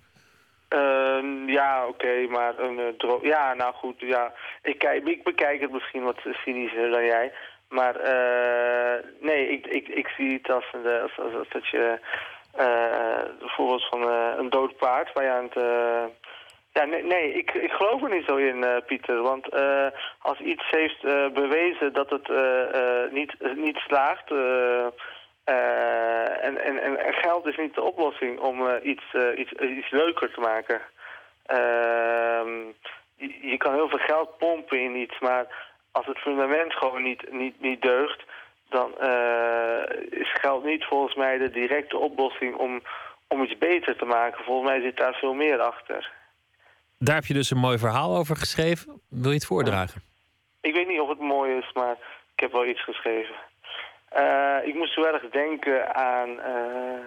Ehm, 0.70 1.50
ja, 1.50 1.88
oké, 1.88 2.28
maar 2.30 2.60
een 2.60 2.80
eh, 2.80 2.86
dro- 2.98 3.20
Ja, 3.22 3.54
nou 3.54 3.74
goed, 3.74 4.00
ja. 4.00 4.34
Ik, 4.64 4.78
kijk, 4.80 5.08
ik 5.08 5.24
bekijk 5.24 5.62
het 5.62 5.72
misschien 5.72 6.04
wat 6.04 6.20
cynischer 6.44 6.90
dan 6.90 7.06
jij. 7.06 7.32
Maar 7.70 7.96
eh, 7.96 9.04
nee, 9.20 9.48
ik, 9.50 9.68
ik, 9.68 9.88
ik 9.88 10.08
zie 10.08 10.34
het 10.34 10.50
als, 10.52 10.66
een, 10.72 11.02
als, 11.02 11.20
als, 11.20 11.34
als 11.34 11.48
dat 11.50 11.68
je... 11.68 12.00
eh 12.56 13.24
bijvoorbeeld 13.40 13.88
van 13.90 14.02
eh, 14.10 14.34
een 14.38 14.50
dood 14.50 14.78
paard 14.78 15.14
waar 15.14 15.24
je 15.24 15.30
aan 15.30 15.44
het... 15.44 15.56
eh, 15.56 16.04
ja, 16.74 16.86
nee, 16.86 17.04
nee 17.04 17.34
ik, 17.34 17.52
ik 17.54 17.72
geloof 17.72 18.04
er 18.04 18.10
niet 18.10 18.26
zo 18.28 18.36
in, 18.36 18.64
eh, 18.64 18.76
Pieter. 18.86 19.22
Want 19.22 19.50
eh, 19.50 19.88
als 20.20 20.40
iets 20.40 20.64
heeft 20.70 21.04
eh, 21.04 21.28
bewezen 21.34 21.94
dat 21.94 22.10
het 22.10 22.30
eh, 22.30 22.62
eh, 23.04 23.12
niet, 23.12 23.34
niet 23.56 23.78
slaagt... 23.78 24.32
eh, 25.44 26.44
en, 26.46 26.64
en, 26.64 27.06
en 27.06 27.14
geld 27.14 27.46
is 27.46 27.58
niet 27.58 27.76
de 27.76 27.82
oplossing 27.82 28.40
om 28.40 28.68
eh, 28.68 28.86
iets, 28.86 29.04
eh, 29.12 29.40
iets, 29.40 29.52
iets 29.52 29.90
leuker 29.90 30.34
te 30.34 30.40
maken. 30.40 30.82
Ehm, 31.46 32.58
je, 33.16 33.48
je 33.50 33.58
kan 33.58 33.74
heel 33.74 33.90
veel 33.90 34.00
geld 34.00 34.38
pompen 34.38 34.80
in 34.80 34.96
iets, 34.96 35.20
maar 35.20 35.46
als 35.92 36.06
het 36.06 36.18
fundament 36.18 36.74
gewoon 36.74 37.04
niet, 37.04 37.32
niet, 37.32 37.62
niet 37.62 37.82
deugt... 37.82 38.24
dan 38.70 38.92
is 40.10 40.32
geld 40.34 40.64
niet 40.64 40.84
volgens 40.86 41.16
mij 41.16 41.38
de 41.38 41.50
directe 41.50 41.98
oplossing 41.98 42.56
om, 42.56 42.82
om 43.28 43.44
iets 43.44 43.58
beter 43.58 43.98
te 43.98 44.06
maken. 44.06 44.44
Volgens 44.44 44.70
mij 44.70 44.82
zit 44.82 44.98
daar 44.98 45.14
veel 45.14 45.34
meer 45.34 45.60
achter. 45.60 46.12
Daar 46.98 47.16
heb 47.16 47.26
je 47.26 47.34
dus 47.34 47.52
een 47.52 47.58
mooi 47.58 47.78
verhaal 47.78 48.18
over 48.18 48.36
geschreven. 48.36 49.02
Wil 49.10 49.30
je 49.30 49.36
het 49.36 49.46
voordragen? 49.46 50.02
Ik 50.62 50.74
weet 50.74 50.88
niet 50.88 51.00
of 51.00 51.10
het 51.10 51.20
mooi 51.20 51.58
is, 51.58 51.72
maar 51.74 51.98
ik 52.34 52.40
heb 52.40 52.52
wel 52.52 52.66
iets 52.66 52.84
geschreven. 52.84 53.36
Eh, 54.12 54.58
ik 54.64 54.76
moest 54.76 54.96
heel 54.96 55.08
erg 55.08 55.30
denken 55.30 55.96
aan 55.96 56.40
eh, 56.40 57.00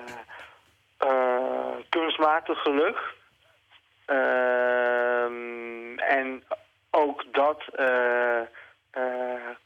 eh, 0.99 1.77
kunstmatig 1.89 2.59
geluk. 2.59 3.15
Ehm, 4.07 5.99
en 5.99 6.45
ook 6.91 7.25
dat 7.33 7.63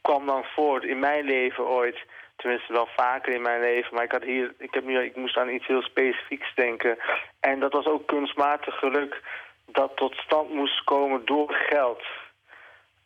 kwam 0.01 0.25
dan 0.25 0.43
voort 0.43 0.83
in 0.83 0.99
mijn 0.99 1.25
leven 1.25 1.67
ooit. 1.67 2.05
Tenminste 2.35 2.73
wel 2.73 2.87
vaker 2.95 3.33
in 3.33 3.41
mijn 3.41 3.61
leven. 3.61 3.95
Maar 3.95 4.03
ik, 4.03 4.11
had 4.11 4.23
hier, 4.23 4.53
ik, 4.57 4.73
heb 4.73 4.83
nu, 4.83 4.99
ik 4.99 5.15
moest 5.15 5.37
aan 5.37 5.49
iets 5.49 5.67
heel 5.67 5.81
specifieks 5.81 6.55
denken. 6.55 6.97
En 7.39 7.59
dat 7.59 7.73
was 7.73 7.85
ook 7.85 8.07
kunstmatig 8.07 8.75
geluk 8.79 9.21
dat 9.65 9.91
tot 9.95 10.15
stand 10.15 10.49
moest 10.49 10.83
komen 10.83 11.25
door 11.25 11.53
geld. 11.53 12.03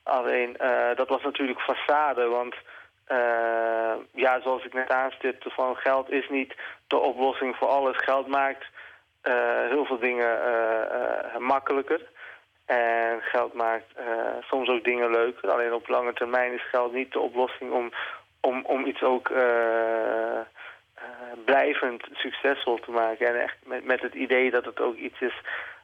Alleen, 0.03 0.57
dat 0.95 1.09
was 1.09 1.21
natuurlijk 1.21 1.61
façade, 1.61 2.27
want 2.29 2.55
ja, 4.13 4.41
zoals 4.41 4.65
ik 4.65 4.73
net 4.73 4.89
aanstipte, 4.89 5.49
van 5.49 5.75
geld 5.75 6.11
is 6.11 6.29
niet 6.29 6.55
de 6.87 6.97
oplossing 6.97 7.55
voor 7.55 7.67
alles. 7.67 7.97
Geld 7.97 8.27
maakt 8.27 8.65
eh, 9.21 9.67
heel 9.69 9.85
veel 9.85 9.99
dingen 9.99 10.43
eh, 10.45 10.81
eh, 10.81 11.37
makkelijker. 11.37 12.01
En 12.65 13.21
geld 13.21 13.53
maakt 13.53 13.93
eh, 13.95 14.05
soms 14.41 14.69
ook 14.69 14.83
dingen 14.83 15.11
leuker. 15.11 15.49
Alleen 15.49 15.73
op 15.73 15.87
lange 15.87 16.13
termijn 16.13 16.53
is 16.53 16.69
geld 16.69 16.93
niet 16.93 17.11
de 17.11 17.19
oplossing 17.19 17.71
om, 17.71 17.91
om, 18.41 18.65
om 18.65 18.85
iets 18.85 19.01
ook 19.01 19.29
eh, 19.29 20.39
eh, 20.39 20.45
blijvend 21.45 22.03
succesvol 22.13 22.79
te 22.79 22.91
maken. 22.91 23.27
En 23.27 23.41
echt 23.41 23.57
met, 23.65 23.85
met 23.85 24.01
het 24.01 24.13
idee 24.13 24.51
dat 24.51 24.65
het 24.65 24.79
ook 24.79 24.95
iets 24.95 25.21
is 25.21 25.41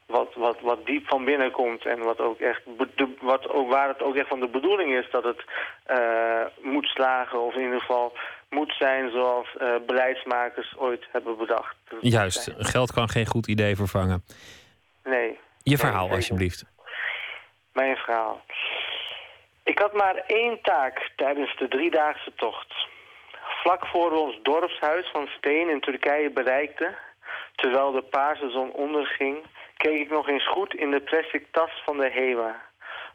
wat, 0.09 0.33
wat, 0.35 0.57
wat 0.61 0.85
diep 0.85 1.07
van 1.07 1.25
binnen 1.25 1.51
komt 1.51 1.85
en 1.85 1.99
wat 1.99 2.19
ook 2.19 2.39
echt 2.39 2.61
de- 2.95 3.15
wat 3.21 3.49
ook, 3.49 3.69
waar 3.71 3.87
het 3.87 4.01
ook 4.01 4.15
echt 4.15 4.27
van 4.27 4.39
de 4.39 4.47
bedoeling 4.47 4.93
is 4.93 5.09
dat 5.11 5.23
het 5.23 5.43
eh, 5.85 6.45
moet 6.61 6.85
slagen 6.85 7.41
of 7.41 7.53
in 7.53 7.61
ieder 7.61 7.79
geval 7.79 8.13
moet 8.49 8.75
zijn 8.79 9.09
zoals 9.11 9.47
eh, 9.57 9.75
beleidsmakers 9.87 10.73
ooit 10.77 11.05
hebben 11.11 11.37
bedacht. 11.37 11.75
Juist, 11.99 12.53
geld 12.57 12.91
kan 12.93 13.09
geen 13.09 13.25
goed 13.25 13.47
idee 13.47 13.75
vervangen. 13.75 14.23
Nee. 15.03 15.37
Je 15.63 15.77
verhaal, 15.77 16.09
alsjeblieft. 16.09 16.65
Mijn 17.73 17.95
verhaal. 17.95 18.41
Ik 19.63 19.79
had 19.79 19.93
maar 19.93 20.15
één 20.27 20.61
taak 20.61 21.09
tijdens 21.15 21.57
de 21.57 21.67
driedaagse 21.67 22.31
tocht. 22.35 22.73
Vlak 23.61 23.85
voor 23.87 24.09
we 24.11 24.17
ons 24.17 24.39
dorpshuis 24.43 25.09
van 25.11 25.27
Steen 25.37 25.69
in 25.69 25.79
Turkije 25.79 26.29
bereikten, 26.29 26.95
terwijl 27.55 27.91
de 27.91 28.01
paarse 28.01 28.49
zon 28.49 28.71
onderging, 28.71 29.37
keek 29.83 29.99
ik 29.99 30.09
nog 30.09 30.27
eens 30.27 30.47
goed 30.47 30.73
in 30.73 30.91
de 30.91 31.01
plastic 31.01 31.45
tas 31.51 31.71
van 31.85 31.97
de 31.97 32.09
HEMA. 32.09 32.61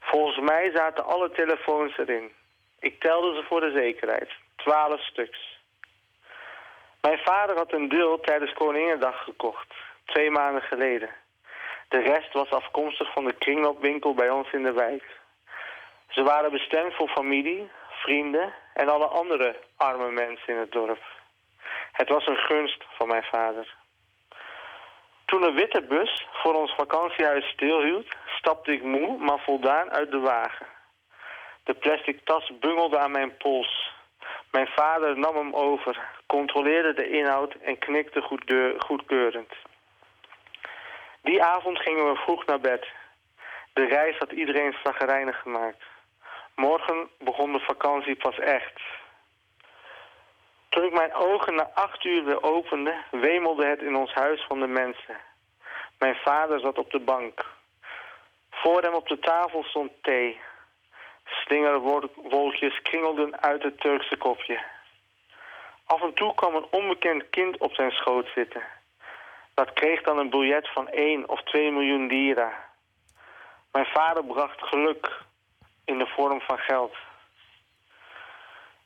Volgens 0.01 0.39
mij 0.39 0.71
zaten 0.75 1.05
alle 1.05 1.31
telefoons 1.31 1.99
erin. 1.99 2.33
Ik 2.81 3.01
telde 3.01 3.35
ze 3.35 3.43
voor 3.49 3.61
de 3.61 3.71
zekerheid. 3.71 4.31
Twaalf 4.57 5.01
stuks. 5.01 5.59
Mijn 7.01 7.19
vader 7.19 7.57
had 7.57 7.73
een 7.73 7.89
deel 7.89 8.21
tijdens 8.21 8.53
Koningendag 8.53 9.25
gekocht, 9.25 9.75
twee 10.05 10.31
maanden 10.31 10.63
geleden. 10.63 11.11
De 11.89 11.99
rest 11.99 12.33
was 12.33 12.51
afkomstig 12.51 13.13
van 13.13 13.25
de 13.25 13.33
kringloopwinkel 13.33 14.15
bij 14.15 14.31
ons 14.31 14.53
in 14.53 14.63
de 14.63 14.73
wijk. 14.73 15.05
Ze 16.09 16.23
waren 16.23 16.51
bestemd 16.51 16.95
voor 16.95 17.09
familie, 17.09 17.71
vrienden 17.91 18.55
en 18.75 18.89
alle 18.89 19.07
andere 19.07 19.57
arme 19.77 20.11
mensen 20.11 20.55
in 20.55 20.61
het 20.61 20.73
dorp. 20.73 21.03
Het 21.93 22.09
was 22.09 22.27
een 22.27 22.37
gunst 22.37 22.85
van 22.97 23.09
mijn 23.09 23.23
vader. 23.23 23.75
Toen 25.35 25.43
een 25.43 25.55
witte 25.55 25.83
bus 25.83 26.27
voor 26.33 26.55
ons 26.55 26.75
vakantiehuis 26.75 27.49
stilhield, 27.49 28.07
stapte 28.27 28.73
ik 28.73 28.83
moe, 28.83 29.19
maar 29.19 29.39
voldaan 29.39 29.91
uit 29.91 30.11
de 30.11 30.19
wagen. 30.19 30.67
De 31.65 31.75
plastic 31.75 32.21
tas 32.25 32.59
bungelde 32.61 32.99
aan 32.99 33.11
mijn 33.11 33.37
pols. 33.37 33.93
Mijn 34.51 34.67
vader 34.67 35.19
nam 35.19 35.37
hem 35.37 35.55
over, 35.55 35.99
controleerde 36.27 36.95
de 36.95 37.09
inhoud 37.09 37.55
en 37.55 37.79
knikte 37.79 38.21
goedkeurend. 38.79 39.53
Die 41.23 41.43
avond 41.43 41.79
gingen 41.79 42.13
we 42.13 42.17
vroeg 42.17 42.47
naar 42.47 42.61
bed. 42.61 42.87
De 43.73 43.87
reis 43.87 44.19
had 44.19 44.33
iedereen 44.33 44.77
zagrijnig 44.85 45.41
gemaakt. 45.41 45.83
Morgen 46.55 47.09
begon 47.19 47.53
de 47.53 47.61
vakantie 47.61 48.17
pas 48.17 48.39
echt. 48.39 48.81
Toen 50.75 50.85
ik 50.85 50.93
mijn 50.93 51.15
ogen 51.15 51.55
na 51.55 51.71
acht 51.75 52.05
uur 52.05 52.25
weer 52.25 52.43
opende, 52.43 52.95
wemelde 53.11 53.67
het 53.67 53.83
in 53.83 53.97
ons 53.97 54.13
huis 54.13 54.45
van 54.49 54.61
de 54.61 54.67
mensen. 54.67 55.17
Mijn 55.99 56.15
vader 56.15 56.61
zat 56.61 56.79
op 56.79 56.91
de 56.91 57.01
bank. 57.01 57.47
Voor 58.51 58.83
hem 58.83 58.95
op 58.95 59.09
de 59.09 59.19
tafel 59.19 59.63
stond 59.63 59.93
thee. 60.03 60.41
Slingerwolkjes 61.25 62.83
kringelden 62.83 63.43
uit 63.43 63.63
het 63.63 63.81
Turkse 63.81 64.17
kopje. 64.17 64.63
Af 65.87 66.03
en 66.03 66.15
toe 66.15 66.35
kwam 66.35 66.55
een 66.55 66.67
onbekend 66.71 67.31
kind 67.31 67.59
op 67.59 67.75
zijn 67.75 67.91
schoot 67.91 68.29
zitten. 68.35 68.63
Dat 69.55 69.73
kreeg 69.73 70.03
dan 70.03 70.19
een 70.19 70.31
biljet 70.31 70.69
van 70.73 70.89
1 70.89 71.29
of 71.29 71.43
2 71.43 71.71
miljoen 71.73 72.07
lira. 72.07 72.53
Mijn 73.73 73.87
vader 73.87 74.25
bracht 74.25 74.63
geluk 74.63 75.21
in 75.85 75.99
de 75.99 76.07
vorm 76.07 76.41
van 76.41 76.59
geld. 76.59 76.95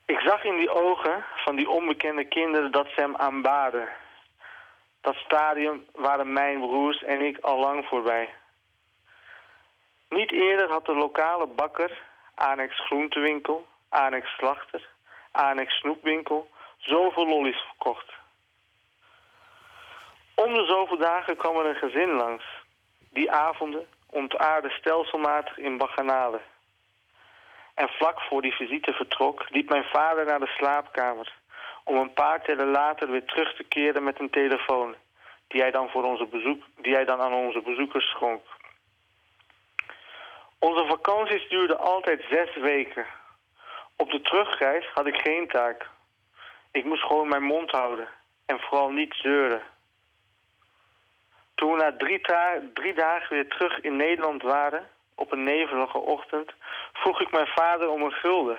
Ik 0.09 0.21
zag 0.21 0.45
in 0.45 0.57
die 0.57 0.71
ogen 0.71 1.25
van 1.35 1.57
die 1.57 1.71
onbekende 1.71 2.25
kinderen 2.25 2.71
dat 2.71 2.87
ze 2.87 3.01
hem 3.01 3.17
aanbaden. 3.17 3.89
Dat 5.01 5.15
stadium 5.15 5.87
waren 5.95 6.33
mijn 6.33 6.61
broers 6.61 7.03
en 7.03 7.21
ik 7.21 7.39
al 7.39 7.59
lang 7.59 7.85
voorbij. 7.85 8.35
Niet 10.09 10.33
eerder 10.33 10.71
had 10.71 10.87
de 10.87 10.95
lokale 10.95 11.47
bakker, 11.47 12.03
annex 12.35 12.81
groentewinkel, 12.81 13.67
annex 13.89 14.29
slachter, 14.37 14.89
annex 15.31 15.79
snoepwinkel, 15.79 16.51
zoveel 16.77 17.27
lollies 17.27 17.61
verkocht. 17.61 18.13
Om 20.35 20.55
de 20.55 20.65
zoveel 20.65 20.99
dagen 20.99 21.37
kwam 21.37 21.57
er 21.57 21.67
een 21.67 21.91
gezin 21.91 22.11
langs. 22.11 22.45
Die 23.11 23.33
avonden 23.33 23.87
ontaarde 24.11 24.71
stelselmatig 24.71 25.59
in 25.59 25.77
bacchanalen. 25.77 26.41
En 27.79 27.89
vlak 27.89 28.21
voor 28.21 28.43
die 28.43 28.55
visite 28.55 28.93
vertrok, 28.93 29.45
liep 29.49 29.69
mijn 29.69 29.85
vader 29.85 30.25
naar 30.25 30.41
de 30.41 30.55
slaapkamer... 30.57 31.33
om 31.85 31.97
een 31.97 32.13
paar 32.13 32.43
tellen 32.43 32.71
later 32.71 33.11
weer 33.11 33.25
terug 33.25 33.55
te 33.57 33.65
keren 33.65 34.05
met 34.05 34.21
een 34.21 34.31
telefoon... 34.31 34.95
die 35.49 35.61
hij 35.61 35.71
dan, 35.71 35.89
voor 35.89 36.05
onze 36.05 36.27
bezoek, 36.27 36.63
die 36.77 36.95
hij 36.95 37.05
dan 37.05 37.21
aan 37.21 37.33
onze 37.33 37.61
bezoekers 37.61 38.05
schonk. 38.05 38.43
Onze 40.59 40.87
vakanties 40.87 41.49
duurden 41.49 41.79
altijd 41.79 42.25
zes 42.31 42.57
weken. 42.57 43.07
Op 43.97 44.11
de 44.11 44.21
terugreis 44.21 44.87
had 44.95 45.07
ik 45.07 45.17
geen 45.17 45.49
taak. 45.49 45.87
Ik 46.73 46.85
moest 46.85 47.03
gewoon 47.03 47.29
mijn 47.29 47.43
mond 47.43 47.71
houden. 47.71 48.09
En 48.47 48.61
vooral 48.61 48.91
niet 48.91 49.15
zeuren. 49.15 49.63
Toen 51.55 51.73
we 51.73 51.77
na 51.77 51.97
drie, 51.97 52.21
drie 52.75 52.95
dagen 52.95 53.35
weer 53.35 53.49
terug 53.49 53.81
in 53.81 53.97
Nederland 53.97 54.43
waren, 54.43 54.89
op 55.19 55.33
een 55.33 55.45
nevelige 55.45 55.99
ochtend, 55.99 56.53
vroeg 56.93 57.21
ik 57.21 57.31
mijn 57.31 57.47
vader 57.47 57.89
om 57.89 58.03
een 58.03 58.21
gulden, 58.23 58.59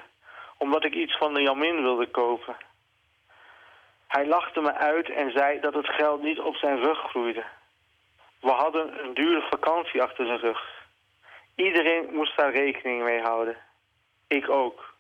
omdat 0.58 0.84
ik 0.86 0.94
iets 0.94 1.18
van 1.18 1.34
de 1.34 1.42
Jamin 1.42 1.82
wilde 1.82 2.08
kopen. 2.08 2.56
Hij 4.08 4.28
lachte 4.28 4.62
me 4.62 4.74
uit 4.74 5.10
en 5.10 5.32
zei 5.32 5.60
dat 5.60 5.74
het 5.74 5.88
geld 5.88 6.22
niet 6.22 6.40
op 6.40 6.56
zijn 6.56 6.78
rug 6.80 6.98
groeide. 6.98 7.46
We 8.40 8.52
hadden 8.52 9.04
een 9.04 9.14
dure 9.14 9.48
vakantie 9.50 10.02
achter 10.02 10.26
zijn 10.26 10.40
rug. 10.40 10.60
Iedereen 11.56 12.14
moest 12.14 12.38
daar 12.38 12.52
rekening 12.52 13.04
mee 13.04 13.22
houden. 13.22 13.58
Ik 14.28 14.50
ook. 14.50 14.94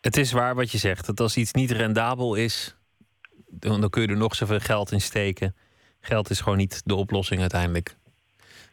Het 0.00 0.16
is 0.16 0.32
waar 0.32 0.54
wat 0.54 0.72
je 0.72 0.78
zegt. 0.78 1.06
Dat 1.06 1.20
als 1.20 1.36
iets 1.36 1.52
niet 1.52 1.70
rendabel 1.70 2.34
is, 2.34 2.76
dan, 3.46 3.80
dan 3.80 3.90
kun 3.90 4.02
je 4.02 4.08
er 4.08 4.16
nog 4.16 4.34
zoveel 4.34 4.60
geld 4.60 4.92
in 4.92 5.00
steken. 5.00 5.56
Geld 6.06 6.30
is 6.30 6.40
gewoon 6.40 6.58
niet 6.58 6.82
de 6.84 6.94
oplossing 6.94 7.40
uiteindelijk. 7.40 7.96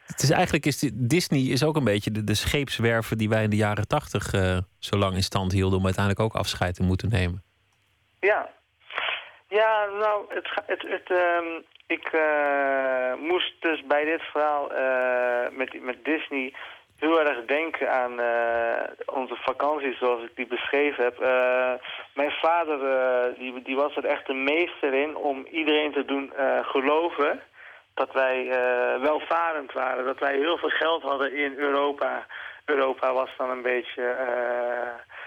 Het 0.06 0.22
is 0.22 0.30
eigenlijk 0.30 0.66
is 0.66 0.92
Disney 0.94 1.42
is 1.42 1.64
ook 1.64 1.76
een 1.76 1.84
beetje 1.84 2.12
de, 2.12 2.24
de 2.24 2.36
scheepswerven 2.36 3.18
die 3.18 3.30
wij 3.30 3.44
in 3.44 3.50
de 3.50 3.56
jaren 3.56 3.88
tachtig 3.88 4.34
uh, 4.34 4.58
zo 4.80 4.98
lang 4.98 5.16
in 5.16 5.24
stand 5.24 5.52
hielden 5.52 5.80
om 5.80 5.86
uiteindelijk 5.86 6.26
ook 6.26 6.36
afscheid 6.36 6.76
te 6.76 6.84
moeten 6.84 7.10
nemen. 7.10 7.44
Ja, 8.20 8.50
ja, 9.48 9.86
nou, 10.00 10.26
het, 10.30 10.50
het, 10.66 10.82
het, 10.82 11.10
uh, 11.10 11.60
ik 11.88 12.12
uh, 12.14 13.14
moest 13.30 13.62
dus 13.62 13.84
bij 13.88 14.06
dit 14.06 14.22
verhaal 14.22 14.72
uh, 14.72 15.58
met, 15.58 15.84
met 15.84 15.98
Disney 16.04 16.54
heel 17.04 17.20
erg 17.20 17.46
denken 17.46 17.92
aan 17.92 18.20
uh, 18.20 19.16
onze 19.16 19.36
vakanties 19.36 19.98
zoals 19.98 20.24
ik 20.24 20.36
die 20.36 20.48
beschreven 20.48 21.04
heb. 21.04 21.20
mijn 22.14 22.32
vader 22.32 22.80
die, 23.38 23.62
die 23.62 23.76
was 23.76 23.96
er 23.96 24.06
echt 24.06 24.28
de 24.28 24.34
meester 24.34 24.94
in 24.94 25.16
om 25.16 25.46
iedereen 25.52 25.92
te 25.92 26.06
doen 26.06 26.34
geloven 26.62 27.42
dat 27.94 28.14
wij 28.14 28.48
welvarend 29.02 29.72
waren. 29.72 30.06
Dat 30.06 30.20
wij 30.20 30.36
heel 30.36 30.58
veel 30.58 30.70
geld 30.70 31.04
hadden 31.04 31.34
in 31.34 31.54
Europa. 31.58 32.26
Europa 32.66 33.14
was 33.14 33.30
dan 33.38 33.50
een 33.50 33.62
beetje 33.62 34.16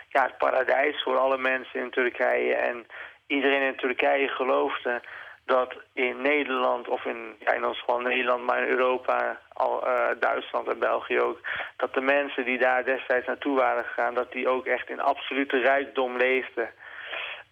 ja, 0.09 0.23
het 0.23 0.39
paradijs 0.39 1.03
voor 1.03 1.17
alle 1.17 1.39
mensen 1.39 1.81
in 1.81 1.91
Turkije. 1.91 2.55
En 2.55 2.87
iedereen 3.27 3.63
in 3.63 3.77
Turkije 3.77 4.29
geloofde 4.29 5.01
dat 5.47 5.75
in 5.93 6.23
Nederland, 6.23 6.89
of 6.89 7.05
in, 7.05 7.37
ja, 7.39 7.53
in 7.53 7.65
ons 7.65 7.79
geval 7.79 8.01
Nederland, 8.01 8.45
maar 8.45 8.63
in 8.63 8.69
Europa, 8.69 9.39
al, 9.53 9.87
uh, 9.87 10.09
Duitsland 10.21 10.69
en 10.69 10.79
België 10.79 11.21
ook, 11.21 11.41
dat 11.77 11.95
de 11.95 12.01
mensen 12.01 12.45
die 12.45 12.59
daar 12.59 12.85
destijds 12.85 13.27
naartoe 13.27 13.57
waren 13.57 13.85
gegaan, 13.85 14.15
dat 14.15 14.33
die 14.33 14.49
ook 14.49 14.67
echt 14.67 14.91
in 14.91 15.01
absolute 15.01 15.59
rijkdom 15.59 16.17
leefden. 16.17 16.71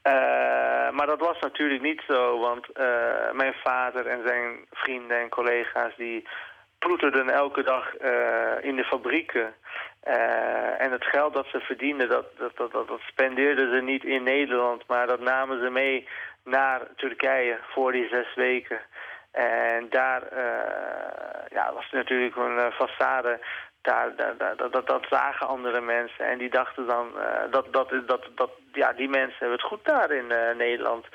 Uh, 0.06 0.12
maar 0.90 1.06
dat 1.06 1.20
was 1.20 1.38
natuurlijk 1.40 1.82
niet 1.82 2.02
zo, 2.06 2.38
want 2.38 2.66
uh, 2.76 3.30
mijn 3.32 3.54
vader 3.64 4.06
en 4.06 4.22
zijn 4.26 4.66
vrienden 4.70 5.18
en 5.20 5.28
collega's 5.28 5.96
die 5.96 6.28
ploeterden 6.78 7.30
elke 7.30 7.62
dag 7.62 7.94
in 8.60 8.76
de 8.76 8.84
fabrieken. 8.84 9.54
en 10.78 10.92
het 10.92 11.04
geld 11.04 11.34
dat 11.34 11.46
ze 11.46 11.60
verdienden, 11.60 12.08
dat, 12.08 12.26
dat, 12.38 12.56
dat, 12.56 12.72
dat, 12.72 13.00
spendeerden 13.06 13.74
ze 13.74 13.82
niet 13.82 14.04
in 14.04 14.22
Nederland, 14.22 14.86
maar 14.86 15.06
dat 15.06 15.20
namen 15.20 15.60
ze 15.60 15.70
mee 15.70 16.08
naar 16.44 16.80
Turkije 16.96 17.58
voor 17.62 17.92
die 17.92 18.08
zes 18.08 18.34
weken. 18.34 18.80
En 19.34 19.86
daar 19.90 20.22
uh, 20.32 21.48
ja, 21.48 21.72
was 21.72 21.90
natuurlijk 21.90 22.36
een 22.36 22.56
uh, 22.56 22.66
façade. 22.72 23.38
Daar, 23.82 24.16
daar, 24.16 24.36
daar, 24.36 24.56
dat, 24.56 24.86
dat 24.86 25.06
zagen 25.10 25.46
andere 25.46 25.80
mensen. 25.80 26.26
En 26.26 26.38
die 26.38 26.50
dachten 26.50 26.86
dan 26.86 27.12
uh, 27.16 27.22
dat, 27.50 27.72
dat, 27.72 27.90
dat, 28.06 28.28
dat 28.34 28.50
ja, 28.72 28.92
die 28.92 29.08
mensen 29.08 29.38
hebben 29.38 29.58
het 29.58 29.66
goed 29.66 29.84
daar 29.84 30.10
in 30.10 30.26
Nederland. 30.56 31.06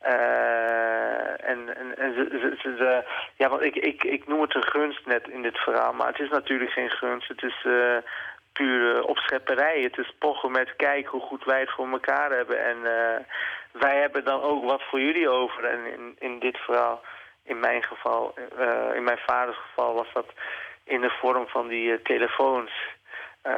en 0.00 1.76
en, 1.76 1.96
en 1.98 2.14
ze, 2.14 2.56
ze, 2.62 2.74
ze, 2.76 3.04
ja, 3.36 3.48
want 3.48 3.62
ik, 3.62 3.76
ik, 3.76 4.04
ik 4.04 4.26
noem 4.26 4.40
het 4.40 4.54
een 4.54 4.66
gunst 4.66 5.06
net 5.06 5.28
in 5.28 5.42
dit 5.42 5.58
verhaal. 5.58 5.92
Maar 5.92 6.06
het 6.06 6.20
is 6.20 6.30
natuurlijk 6.30 6.70
geen 6.70 6.90
gunst. 6.90 7.28
Het 7.28 7.42
is 7.42 7.66
pure 8.52 9.06
opschepperij. 9.06 9.80
Het 9.80 9.98
is 9.98 10.14
pochen 10.18 10.50
met 10.50 10.76
kijken 10.76 11.10
hoe 11.10 11.20
goed 11.20 11.44
wij 11.44 11.60
het 11.60 11.70
voor 11.70 11.88
elkaar 11.88 12.30
hebben. 12.30 12.64
En 12.64 12.76
wij 13.78 14.00
hebben 14.00 14.24
dan 14.24 14.42
ook 14.42 14.64
wat 14.64 14.82
voor 14.82 15.00
jullie 15.00 15.28
over. 15.28 15.64
En 15.64 15.92
in, 15.92 16.16
in 16.18 16.38
dit 16.38 16.58
verhaal, 16.58 17.02
in 17.42 17.60
mijn 17.60 17.82
geval, 17.82 18.34
uh, 18.58 18.94
in 18.94 19.04
mijn 19.04 19.18
vaders 19.26 19.56
geval, 19.56 19.94
was 19.94 20.12
dat 20.12 20.26
in 20.84 21.00
de 21.00 21.10
vorm 21.10 21.46
van 21.46 21.68
die 21.68 21.88
uh, 21.88 21.98
telefoons. 22.02 22.70
Uh, 23.46 23.52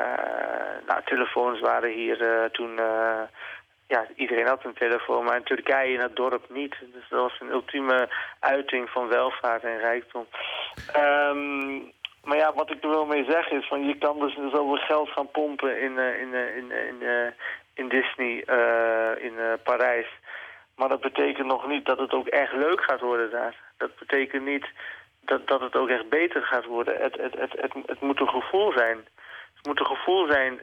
nou, 0.86 1.00
telefoons 1.04 1.60
waren 1.60 1.90
hier 1.90 2.48
toen... 2.52 2.80
ja, 3.86 4.06
iedereen 4.16 4.46
had 4.46 4.64
een 4.64 4.74
telefoon, 4.74 5.24
maar 5.24 5.36
in 5.36 5.42
Turkije 5.42 5.92
in 5.92 6.00
het 6.00 6.16
dorp 6.16 6.44
niet. 6.48 6.74
Dus 6.80 7.08
dat 7.08 7.20
was 7.20 7.40
een 7.40 7.50
ultieme 7.50 8.08
uiting 8.40 8.90
van 8.90 9.08
welvaart 9.08 9.62
en 9.62 9.78
rijkdom. 9.78 10.26
Um, 10.96 11.92
maar 12.28 12.36
ja, 12.36 12.52
wat 12.54 12.70
ik 12.70 12.82
er 12.82 12.88
wel 12.88 13.06
mee 13.06 13.24
zeg 13.24 13.50
is, 13.50 13.66
van 13.66 13.86
je 13.86 13.98
kan 13.98 14.18
dus 14.18 14.34
zoveel 14.34 14.76
geld 14.76 15.08
gaan 15.08 15.30
pompen 15.30 15.80
in, 15.80 15.98
in, 15.98 16.34
in, 16.34 16.72
in, 16.72 17.34
in 17.74 17.88
Disney 17.88 18.44
uh, 18.46 19.24
in 19.24 19.34
Parijs. 19.62 20.06
Maar 20.76 20.88
dat 20.88 21.00
betekent 21.00 21.46
nog 21.46 21.66
niet 21.66 21.86
dat 21.86 21.98
het 21.98 22.12
ook 22.12 22.26
echt 22.26 22.52
leuk 22.52 22.80
gaat 22.80 23.00
worden 23.00 23.30
daar. 23.30 23.54
Dat 23.76 23.98
betekent 23.98 24.44
niet 24.44 24.66
dat, 25.20 25.46
dat 25.46 25.60
het 25.60 25.76
ook 25.76 25.88
echt 25.88 26.08
beter 26.08 26.42
gaat 26.42 26.64
worden. 26.64 27.02
Het, 27.02 27.16
het, 27.16 27.34
het, 27.38 27.52
het, 27.60 27.72
het 27.86 28.00
moet 28.00 28.20
een 28.20 28.28
gevoel 28.28 28.72
zijn. 28.72 28.98
Het 29.56 29.66
moet 29.66 29.80
een 29.80 29.96
gevoel 29.96 30.26
zijn 30.30 30.60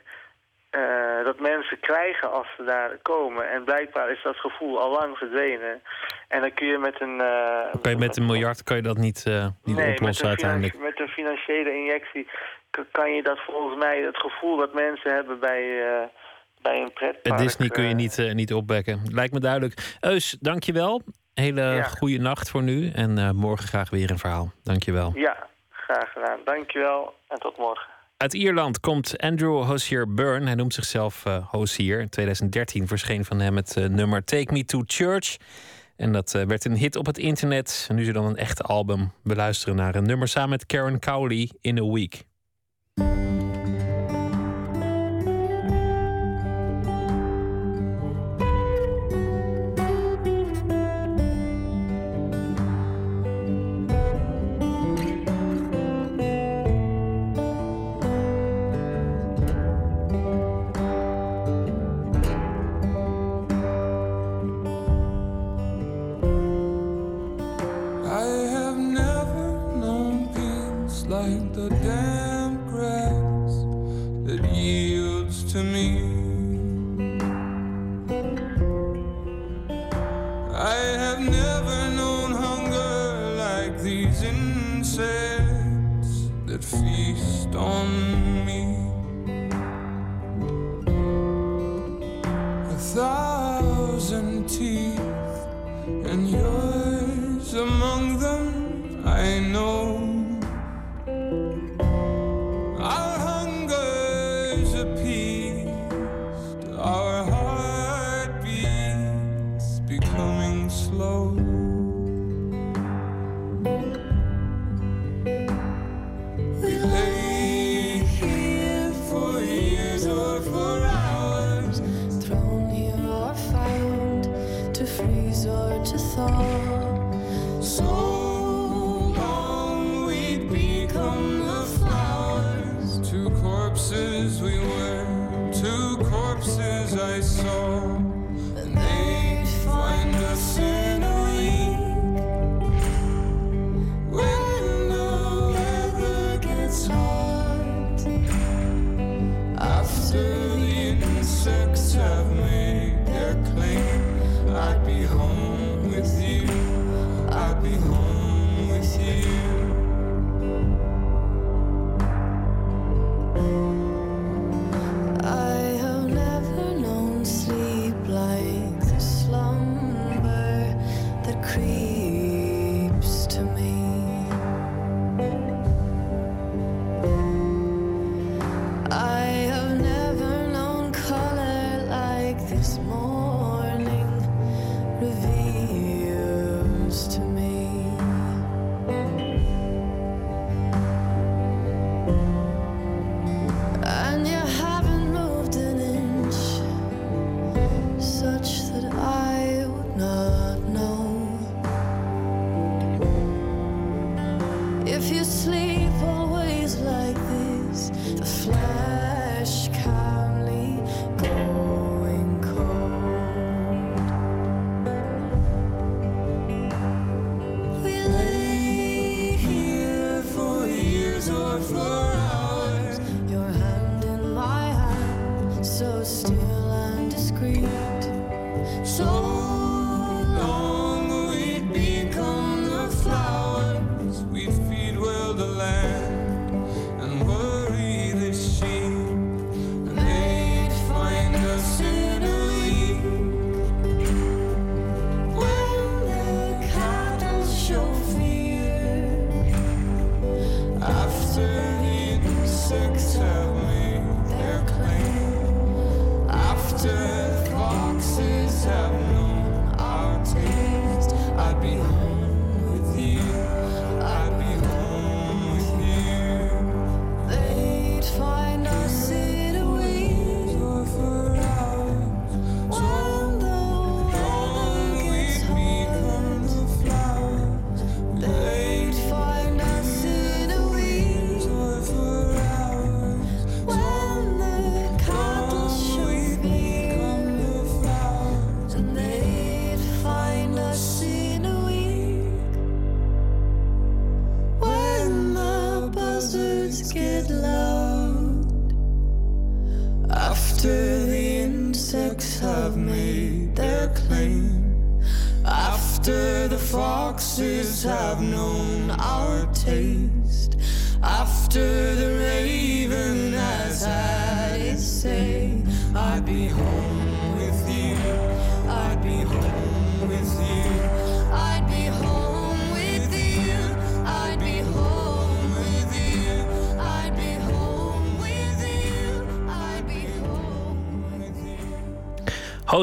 uh, 0.78 1.26
dat 1.26 1.40
mensen 1.40 1.80
krijgen 1.80 2.32
als 2.32 2.48
ze 2.58 2.64
daar 2.64 2.98
komen. 3.02 3.50
En 3.50 3.64
blijkbaar 3.64 4.12
is 4.12 4.24
dat 4.24 4.36
gevoel 4.36 4.80
al 4.80 4.92
lang 4.92 5.18
verdwenen. 5.18 5.82
En 6.28 6.42
dan 6.42 6.54
kun 6.54 6.68
je 6.68 6.78
met 6.78 7.02
een... 7.02 7.20
Uh, 7.20 7.82
kan 7.82 7.92
je 7.92 7.98
met 7.98 8.18
een 8.18 8.26
miljard 8.26 8.64
kan 8.64 8.76
je 8.76 8.82
dat 8.82 8.98
niet, 8.98 9.26
uh, 9.28 9.48
niet 9.64 9.76
nee, 9.76 9.92
oplossen 9.92 10.28
met 10.28 10.44
uiteindelijk? 10.44 10.84
met 10.84 11.00
een 11.00 11.08
financiële 11.08 11.72
injectie 11.76 12.28
kan 12.92 13.16
je 13.16 13.24
dat 13.24 13.40
volgens 13.40 13.84
mij... 13.84 14.02
het 14.02 14.18
gevoel 14.18 14.58
dat 14.58 14.74
mensen 14.74 15.14
hebben 15.14 15.40
bij 15.40 15.64
bij 16.62 16.82
een 16.82 16.94
pretpark. 16.94 17.38
Disney 17.38 17.70
kun 17.70 17.84
je 17.84 17.90
eh, 17.90 17.96
niet, 17.96 18.34
niet 18.34 18.54
opbekken. 18.54 19.02
Lijkt 19.12 19.34
me 19.34 19.40
duidelijk. 19.40 19.98
Eus, 20.00 20.38
dankjewel. 20.40 21.02
Hele 21.34 21.62
ja. 21.62 21.84
goede 21.84 22.18
nacht 22.18 22.50
voor 22.50 22.64
nu. 22.64 22.92
En 22.92 23.36
morgen 23.36 23.68
graag 23.68 23.90
weer 23.90 24.12
een 24.12 24.18
verhaal. 24.18 24.52
Dankjewel. 24.64 25.12
Ja, 25.16 25.48
graag 25.70 26.12
gedaan. 26.12 26.40
Dankjewel 26.44 27.14
en 27.28 27.40
tot 27.40 27.58
morgen. 27.58 27.95
Uit 28.18 28.34
Ierland 28.34 28.80
komt 28.80 29.18
Andrew 29.18 29.64
Hosier 29.64 30.14
Byrne. 30.14 30.46
Hij 30.46 30.56
noemt 30.56 30.74
zichzelf 30.74 31.26
uh, 31.28 31.48
Hosier. 31.48 32.00
In 32.00 32.10
2013 32.10 32.88
verscheen 32.88 33.26
van 33.26 33.40
hem 33.40 33.56
het 33.56 33.76
nummer 33.76 34.24
Take 34.24 34.54
Me 34.54 34.66
to 34.66 34.82
Church. 34.86 35.38
En 35.96 36.12
dat 36.12 36.32
werd 36.32 36.66
een 36.66 36.78
hit 36.78 36.96
op 36.96 37.06
het 37.06 37.18
internet. 37.18 37.86
En 37.90 37.96
nu 37.96 38.08
er 38.08 38.14
dan 38.14 38.26
een 38.26 38.38
echt 38.38 38.64
album. 38.64 39.12
We 39.24 39.36
luisteren 39.36 39.76
naar 39.76 39.96
een 39.96 40.06
nummer 40.06 40.28
samen 40.28 40.50
met 40.50 40.66
Karen 40.66 41.00
Cowley 41.00 41.50
in 41.62 41.78
a 41.78 41.86
Week. 41.86 42.26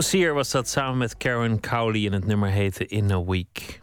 Hosier 0.02 0.34
was 0.34 0.50
dat 0.50 0.68
samen 0.68 0.98
met 0.98 1.16
Karen 1.16 1.60
Cowley 1.60 2.06
en 2.06 2.12
het 2.12 2.26
nummer 2.26 2.48
heette 2.48 2.86
In 2.86 3.10
a 3.10 3.24
Week. 3.24 3.80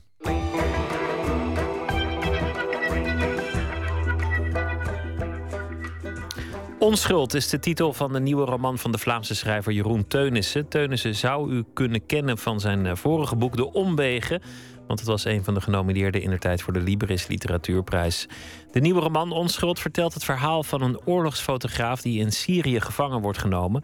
Onschuld 6.79 7.33
is 7.33 7.49
de 7.49 7.59
titel 7.59 7.93
van 7.93 8.13
de 8.13 8.19
nieuwe 8.19 8.45
roman 8.45 8.77
van 8.77 8.91
de 8.91 8.97
Vlaamse 8.97 9.35
schrijver 9.35 9.71
Jeroen 9.71 10.07
Teunissen. 10.07 10.67
Teunissen 10.67 11.15
zou 11.15 11.51
u 11.51 11.63
kunnen 11.73 12.05
kennen 12.05 12.37
van 12.37 12.59
zijn 12.59 12.85
eh, 12.85 12.95
vorige 12.95 13.35
boek 13.35 13.55
De 13.55 13.71
Omwegen. 13.71 14.41
Want 14.89 15.01
het 15.01 15.09
was 15.09 15.25
een 15.25 15.43
van 15.43 15.53
de 15.53 15.61
genomineerden 15.61 16.21
in 16.21 16.29
de 16.29 16.37
tijd 16.37 16.61
voor 16.61 16.73
de 16.73 16.79
Libris 16.79 17.27
Literatuurprijs. 17.27 18.27
De 18.71 18.79
nieuwe 18.79 19.01
roman 19.01 19.31
Onschuld 19.31 19.79
vertelt 19.79 20.13
het 20.13 20.23
verhaal 20.23 20.63
van 20.63 20.81
een 20.81 20.99
oorlogsfotograaf 21.05 22.01
die 22.01 22.19
in 22.19 22.31
Syrië 22.31 22.81
gevangen 22.81 23.21
wordt 23.21 23.37
genomen. 23.37 23.83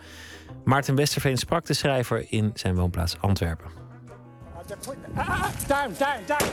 Maarten 0.64 0.96
Westerveen 0.96 1.38
sprak 1.38 1.66
de 1.66 1.74
schrijver 1.74 2.26
in 2.30 2.52
zijn 2.54 2.76
woonplaats 2.76 3.16
Antwerpen. 3.20 3.66
Down, 5.68 5.94
down. 5.98 6.44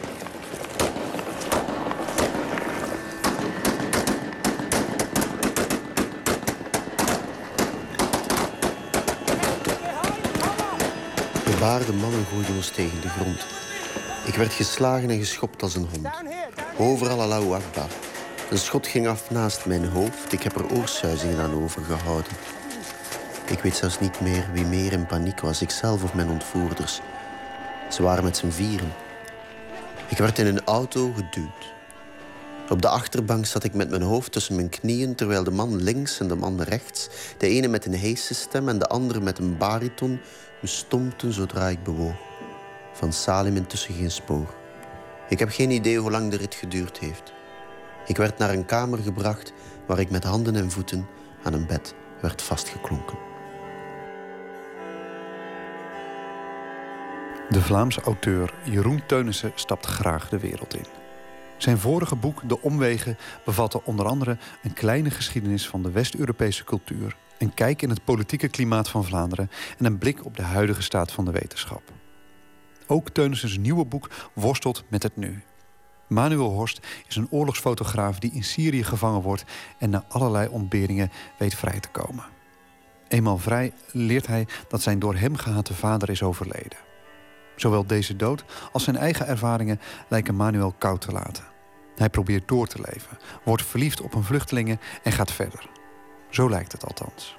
Bebaarde 11.44 11.92
mannen 11.92 12.24
gooiden 12.24 12.54
ons 12.54 12.70
tegen 12.70 13.00
de 13.00 13.08
grond. 13.08 13.71
Ik 14.24 14.34
werd 14.34 14.52
geslagen 14.52 15.10
en 15.10 15.18
geschopt 15.18 15.62
als 15.62 15.74
een 15.74 15.88
hond. 15.92 16.08
Overal 16.78 17.20
Allahu 17.20 17.52
Akbar. 17.52 17.88
Een 18.50 18.58
schot 18.58 18.86
ging 18.86 19.08
af 19.08 19.30
naast 19.30 19.66
mijn 19.66 19.88
hoofd. 19.88 20.32
Ik 20.32 20.42
heb 20.42 20.56
er 20.56 20.72
oorsuizingen 20.72 21.38
aan 21.38 21.62
overgehouden. 21.62 22.32
Ik 23.46 23.58
weet 23.58 23.76
zelfs 23.76 24.00
niet 24.00 24.20
meer 24.20 24.48
wie 24.52 24.64
meer 24.64 24.92
in 24.92 25.06
paniek 25.06 25.40
was, 25.40 25.62
ikzelf 25.62 26.02
of 26.02 26.14
mijn 26.14 26.30
ontvoerders. 26.30 27.00
Ze 27.90 28.02
waren 28.02 28.24
met 28.24 28.36
z'n 28.36 28.50
vieren. 28.50 28.92
Ik 30.08 30.18
werd 30.18 30.38
in 30.38 30.46
een 30.46 30.64
auto 30.64 31.12
geduwd. 31.12 31.72
Op 32.68 32.82
de 32.82 32.88
achterbank 32.88 33.46
zat 33.46 33.64
ik 33.64 33.74
met 33.74 33.90
mijn 33.90 34.02
hoofd 34.02 34.32
tussen 34.32 34.54
mijn 34.54 34.68
knieën, 34.68 35.14
terwijl 35.14 35.44
de 35.44 35.50
man 35.50 35.82
links 35.82 36.20
en 36.20 36.28
de 36.28 36.36
man 36.36 36.62
rechts, 36.62 37.08
de 37.38 37.46
ene 37.46 37.68
met 37.68 37.86
een 37.86 37.94
heese 37.94 38.34
stem 38.34 38.68
en 38.68 38.78
de 38.78 38.86
andere 38.86 39.20
met 39.20 39.38
een 39.38 39.56
bariton, 39.56 40.20
me 40.60 40.68
stompten 40.68 41.32
zodra 41.32 41.68
ik 41.68 41.82
bewoog. 41.82 42.31
Van 42.92 43.12
Salim 43.12 43.56
intussen 43.56 43.94
geen 43.94 44.10
spoor. 44.10 44.54
Ik 45.28 45.38
heb 45.38 45.50
geen 45.50 45.70
idee 45.70 45.98
hoe 45.98 46.10
lang 46.10 46.30
de 46.30 46.36
rit 46.36 46.54
geduurd 46.54 46.98
heeft. 46.98 47.32
Ik 48.06 48.16
werd 48.16 48.38
naar 48.38 48.50
een 48.50 48.64
kamer 48.64 48.98
gebracht 48.98 49.52
waar 49.86 49.98
ik 49.98 50.10
met 50.10 50.24
handen 50.24 50.56
en 50.56 50.70
voeten 50.70 51.06
aan 51.42 51.52
een 51.52 51.66
bed 51.66 51.94
werd 52.20 52.42
vastgeklonken. 52.42 53.18
De 57.48 57.60
Vlaamse 57.60 58.00
auteur 58.00 58.54
Jeroen 58.64 59.02
Teunissen 59.06 59.52
stapt 59.54 59.86
graag 59.86 60.28
de 60.28 60.38
wereld 60.38 60.74
in. 60.74 60.86
Zijn 61.56 61.78
vorige 61.78 62.16
boek 62.16 62.48
De 62.48 62.60
Omwegen 62.60 63.16
bevatte 63.44 63.84
onder 63.84 64.06
andere 64.06 64.36
een 64.62 64.72
kleine 64.72 65.10
geschiedenis 65.10 65.68
van 65.68 65.82
de 65.82 65.90
West-Europese 65.90 66.64
cultuur, 66.64 67.16
een 67.38 67.54
kijk 67.54 67.82
in 67.82 67.90
het 67.90 68.04
politieke 68.04 68.48
klimaat 68.48 68.88
van 68.88 69.04
Vlaanderen 69.04 69.50
en 69.78 69.84
een 69.84 69.98
blik 69.98 70.24
op 70.24 70.36
de 70.36 70.42
huidige 70.42 70.82
staat 70.82 71.12
van 71.12 71.24
de 71.24 71.30
wetenschap. 71.30 71.82
Ook 72.92 73.10
Teunissen's 73.10 73.58
nieuwe 73.58 73.84
boek 73.84 74.10
worstelt 74.32 74.84
met 74.88 75.02
het 75.02 75.16
nu. 75.16 75.42
Manuel 76.08 76.50
Horst 76.50 76.86
is 77.08 77.16
een 77.16 77.30
oorlogsfotograaf 77.30 78.18
die 78.18 78.32
in 78.32 78.44
Syrië 78.44 78.84
gevangen 78.84 79.22
wordt 79.22 79.44
en 79.78 79.90
na 79.90 80.04
allerlei 80.08 80.48
ontberingen 80.48 81.10
weet 81.38 81.54
vrij 81.54 81.80
te 81.80 81.88
komen. 81.88 82.24
Eenmaal 83.08 83.38
vrij 83.38 83.72
leert 83.92 84.26
hij 84.26 84.46
dat 84.68 84.82
zijn 84.82 84.98
door 84.98 85.14
hem 85.14 85.36
gehate 85.36 85.74
vader 85.74 86.10
is 86.10 86.22
overleden. 86.22 86.78
Zowel 87.56 87.86
deze 87.86 88.16
dood 88.16 88.44
als 88.72 88.84
zijn 88.84 88.96
eigen 88.96 89.26
ervaringen 89.26 89.80
lijken 90.08 90.36
Manuel 90.36 90.74
koud 90.78 91.00
te 91.00 91.12
laten. 91.12 91.44
Hij 91.96 92.10
probeert 92.10 92.48
door 92.48 92.66
te 92.66 92.80
leven, 92.92 93.18
wordt 93.44 93.64
verliefd 93.64 94.00
op 94.00 94.14
een 94.14 94.24
vluchtelingen 94.24 94.80
en 95.02 95.12
gaat 95.12 95.32
verder. 95.32 95.68
Zo 96.30 96.48
lijkt 96.48 96.72
het 96.72 96.86
althans. 96.86 97.36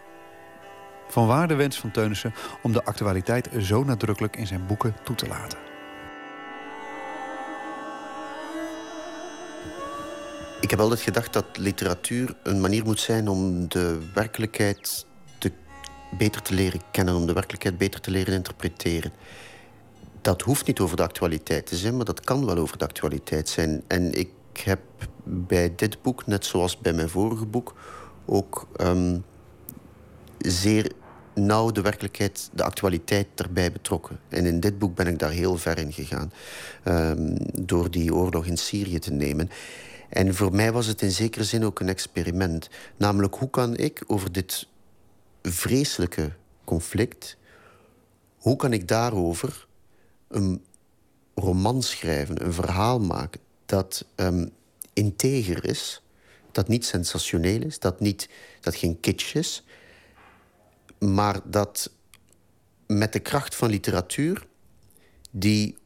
Vanwaar 1.14 1.48
de 1.48 1.56
wens 1.56 1.80
van 1.80 1.92
Teunissen 1.92 2.34
om 2.62 2.72
de 2.72 2.84
actualiteit 2.84 3.50
zo 3.60 3.84
nadrukkelijk 3.84 4.36
in 4.36 4.48
zijn 4.48 4.66
boeken 4.66 4.96
toe 5.04 5.16
te 5.16 5.28
laten. 5.28 5.58
Ik 10.62 10.70
heb 10.70 10.80
altijd 10.80 11.02
gedacht 11.02 11.34
dat 11.34 11.46
literatuur 11.58 12.36
een 12.44 12.62
manier 12.62 12.84
moet 12.84 13.00
zijn 13.00 13.28
om 13.28 13.70
de 13.70 14.10
werkelijkheid 14.14 15.06
te, 15.38 15.52
beter 16.18 16.42
te 16.42 16.54
leren 16.54 16.82
kennen, 16.92 17.16
om 17.16 17.26
de 17.26 17.34
werkelijkheid 17.34 17.78
beter 17.78 18.02
te 18.02 18.12
leren 18.12 18.34
interpreteren. 18.34 19.12
Dat 20.22 20.42
hoeft 20.42 20.68
niet 20.68 20.80
over 20.80 20.98
de 20.98 21.04
actualiteit 21.04 21.66
te 21.66 21.76
zijn, 21.76 21.96
maar 21.96 22.06
dat 22.06 22.20
kan 22.20 22.46
wel 22.46 22.58
over 22.58 22.78
de 22.78 22.86
actualiteit 22.86 23.50
zijn. 23.50 23.84
En 23.88 24.20
ik 24.20 24.30
heb 24.64 24.80
bij 25.24 25.74
dit 25.76 26.02
boek, 26.02 26.26
net 26.26 26.46
zoals 26.46 26.78
bij 26.78 26.94
mijn 26.94 27.10
vorige 27.10 27.46
boek, 27.46 27.74
ook 28.26 28.68
ehm, 28.76 29.18
zeer 30.38 30.92
nauw 31.36 31.72
de 31.72 31.82
werkelijkheid, 31.82 32.50
de 32.54 32.64
actualiteit 32.64 33.28
erbij 33.36 33.72
betrokken. 33.72 34.20
En 34.30 34.46
in 34.46 34.60
dit 34.60 34.80
boek 34.80 34.96
ben 34.96 35.08
ik 35.08 35.20
daar 35.20 35.32
heel 35.32 35.58
ver 35.58 35.78
in 35.78 35.94
gegaan. 35.94 36.32
ehm, 36.84 37.36
door 37.62 37.92
die 37.92 38.14
oorlog 38.14 38.46
in 38.46 38.58
Syrië 38.58 39.00
te 39.00 39.12
nemen. 39.12 39.50
En 40.10 40.36
voor 40.36 40.56
mij 40.56 40.72
was 40.72 40.86
het 40.86 41.02
in 41.02 41.12
zekere 41.12 41.44
zin 41.44 41.66
ook 41.66 41.80
een 41.80 41.90
experiment. 41.90 42.70
Namelijk, 42.98 43.36
hoe 43.36 43.50
kan 43.50 43.78
ik 43.78 44.04
over 44.08 44.32
dit 44.32 44.68
vreselijke 45.42 46.32
conflict, 46.64 47.38
hoe 48.38 48.56
kan 48.56 48.74
ik 48.74 48.88
daarover 48.88 49.68
een 50.28 50.64
roman 51.36 51.84
schrijven, 51.84 52.46
een 52.46 52.54
verhaal 52.54 53.00
maken 53.00 53.42
dat 53.66 54.06
um, 54.16 54.52
integer 54.94 55.66
is, 55.66 56.02
dat 56.52 56.68
niet 56.68 56.86
sensationeel 56.86 57.62
is, 57.62 57.80
dat, 57.80 58.00
niet, 58.00 58.30
dat 58.62 58.76
geen 58.76 59.00
kitsch 59.00 59.36
is, 59.36 59.64
maar 61.04 61.40
dat 61.44 61.92
met 62.88 63.14
de 63.14 63.20
kracht 63.20 63.56
van 63.56 63.70
literatuur 63.70 64.48
die 65.32 65.78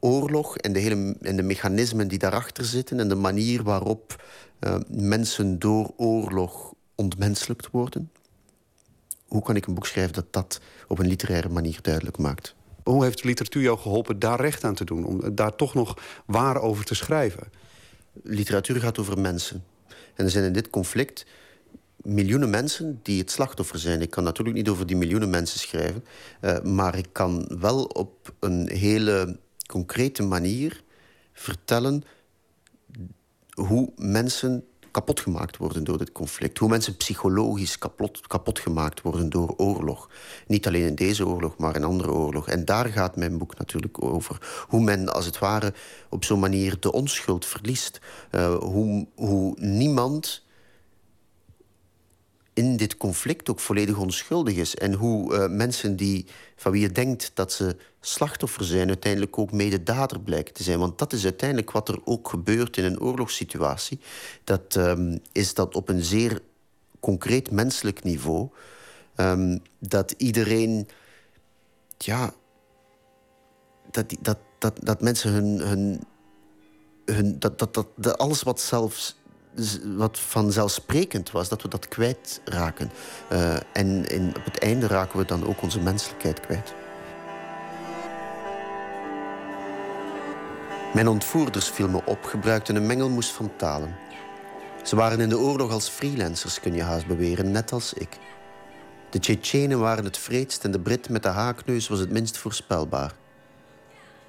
oorlog 0.00 0.56
en 0.56 0.72
de, 0.72 0.78
hele, 0.78 1.16
en 1.20 1.36
de 1.36 1.42
mechanismen 1.42 2.08
die 2.08 2.18
daarachter 2.18 2.64
zitten 2.64 3.00
en 3.00 3.08
de 3.08 3.14
manier 3.14 3.62
waarop 3.62 4.24
uh, 4.60 4.76
mensen 4.88 5.58
door 5.58 5.92
oorlog 5.96 6.74
ontmenselijkt 6.94 7.70
worden. 7.70 8.10
Hoe 9.26 9.42
kan 9.42 9.56
ik 9.56 9.66
een 9.66 9.74
boek 9.74 9.86
schrijven 9.86 10.14
dat 10.14 10.26
dat 10.30 10.60
op 10.88 10.98
een 10.98 11.06
literaire 11.06 11.48
manier 11.48 11.78
duidelijk 11.82 12.18
maakt? 12.18 12.54
Hoe 12.82 13.04
heeft 13.04 13.22
de 13.22 13.28
literatuur 13.28 13.62
jou 13.62 13.78
geholpen 13.78 14.18
daar 14.18 14.40
recht 14.40 14.64
aan 14.64 14.74
te 14.74 14.84
doen? 14.84 15.04
Om 15.04 15.34
daar 15.34 15.56
toch 15.56 15.74
nog 15.74 15.98
waar 16.26 16.60
over 16.60 16.84
te 16.84 16.94
schrijven? 16.94 17.52
Literatuur 18.22 18.80
gaat 18.80 18.98
over 18.98 19.20
mensen. 19.20 19.64
En 20.14 20.24
er 20.24 20.30
zijn 20.30 20.44
in 20.44 20.52
dit 20.52 20.70
conflict 20.70 21.26
miljoenen 22.02 22.50
mensen 22.50 23.00
die 23.02 23.20
het 23.20 23.30
slachtoffer 23.30 23.78
zijn. 23.78 24.00
Ik 24.00 24.10
kan 24.10 24.24
natuurlijk 24.24 24.56
niet 24.56 24.68
over 24.68 24.86
die 24.86 24.96
miljoenen 24.96 25.30
mensen 25.30 25.60
schrijven. 25.60 26.04
Uh, 26.40 26.60
maar 26.60 26.98
ik 26.98 27.08
kan 27.12 27.56
wel 27.60 27.84
op 27.84 28.34
een 28.40 28.68
hele 28.70 29.38
concrete 29.66 30.22
manier 30.22 30.82
vertellen 31.32 32.02
hoe 33.54 33.92
mensen 33.96 34.64
kapot 34.92 35.20
gemaakt 35.20 35.56
worden 35.56 35.84
door 35.84 35.98
dit 35.98 36.12
conflict. 36.12 36.58
Hoe 36.58 36.68
mensen 36.68 36.96
psychologisch 36.96 37.78
kapot, 37.78 38.26
kapot 38.26 38.58
gemaakt 38.58 39.02
worden 39.02 39.28
door 39.28 39.54
oorlog. 39.56 40.10
Niet 40.46 40.66
alleen 40.66 40.86
in 40.86 40.94
deze 40.94 41.26
oorlog, 41.26 41.56
maar 41.56 41.76
in 41.76 41.84
andere 41.84 42.12
oorlog. 42.12 42.48
En 42.48 42.64
daar 42.64 42.86
gaat 42.86 43.16
mijn 43.16 43.38
boek 43.38 43.58
natuurlijk 43.58 44.02
over. 44.02 44.64
Hoe 44.68 44.80
men 44.80 45.08
als 45.08 45.26
het 45.26 45.38
ware 45.38 45.74
op 46.08 46.24
zo'n 46.24 46.40
manier 46.40 46.80
de 46.80 46.92
onschuld 46.92 47.46
verliest. 47.46 48.00
Uh, 48.30 48.54
hoe, 48.54 49.06
hoe 49.14 49.54
niemand 49.58 50.44
in 52.54 52.76
dit 52.76 52.96
conflict 52.96 53.50
ook 53.50 53.60
volledig 53.60 53.98
onschuldig 53.98 54.54
is. 54.54 54.74
En 54.74 54.92
hoe 54.92 55.34
uh, 55.34 55.48
mensen 55.48 55.96
die, 55.96 56.26
van 56.56 56.72
wie 56.72 56.80
je 56.80 56.92
denkt 56.92 57.30
dat 57.34 57.52
ze 57.52 57.76
slachtoffer 58.00 58.64
zijn... 58.64 58.88
uiteindelijk 58.88 59.38
ook 59.38 59.52
mededader 59.52 60.20
blijken 60.20 60.54
te 60.54 60.62
zijn. 60.62 60.78
Want 60.78 60.98
dat 60.98 61.12
is 61.12 61.24
uiteindelijk 61.24 61.70
wat 61.70 61.88
er 61.88 62.00
ook 62.04 62.28
gebeurt 62.28 62.76
in 62.76 62.84
een 62.84 63.00
oorlogssituatie. 63.00 64.00
Dat 64.44 64.74
um, 64.74 65.20
is 65.32 65.54
dat 65.54 65.74
op 65.74 65.88
een 65.88 66.02
zeer 66.02 66.40
concreet 67.00 67.50
menselijk 67.50 68.02
niveau... 68.02 68.48
Um, 69.16 69.62
dat 69.78 70.14
iedereen... 70.16 70.88
Ja... 71.98 72.34
Dat, 73.90 74.14
dat, 74.20 74.38
dat, 74.58 74.78
dat 74.82 75.00
mensen 75.00 75.32
hun... 75.32 75.60
hun, 75.60 76.00
hun 77.04 77.38
dat, 77.38 77.58
dat, 77.58 77.74
dat, 77.74 77.86
dat 77.96 78.18
alles 78.18 78.42
wat 78.42 78.60
zelfs 78.60 79.16
wat 79.96 80.18
vanzelfsprekend 80.18 81.30
was, 81.30 81.48
dat 81.48 81.62
we 81.62 81.68
dat 81.68 81.88
kwijtraken. 81.88 82.90
Uh, 83.32 83.54
en 83.72 84.06
in, 84.08 84.28
op 84.36 84.44
het 84.44 84.58
einde 84.58 84.86
raken 84.86 85.18
we 85.18 85.24
dan 85.24 85.46
ook 85.46 85.62
onze 85.62 85.80
menselijkheid 85.80 86.40
kwijt. 86.40 86.74
Mijn 90.94 91.08
ontvoerders 91.08 91.68
viel 91.68 91.88
me 91.88 92.00
op, 92.04 92.24
gebruikten 92.24 92.76
een 92.76 92.86
mengelmoes 92.86 93.30
van 93.30 93.56
talen. 93.56 93.94
Ze 94.82 94.96
waren 94.96 95.20
in 95.20 95.28
de 95.28 95.38
oorlog 95.38 95.72
als 95.72 95.88
freelancers, 95.88 96.60
kun 96.60 96.74
je 96.74 96.82
haast 96.82 97.06
beweren, 97.06 97.50
net 97.50 97.72
als 97.72 97.92
ik. 97.92 98.18
De 99.10 99.18
Tsjetsjenen 99.18 99.78
waren 99.78 100.04
het 100.04 100.18
vreedst 100.18 100.64
en 100.64 100.70
de 100.70 100.80
Brit 100.80 101.08
met 101.08 101.22
de 101.22 101.28
haakneus 101.28 101.88
was 101.88 101.98
het 101.98 102.10
minst 102.10 102.36
voorspelbaar. 102.36 103.14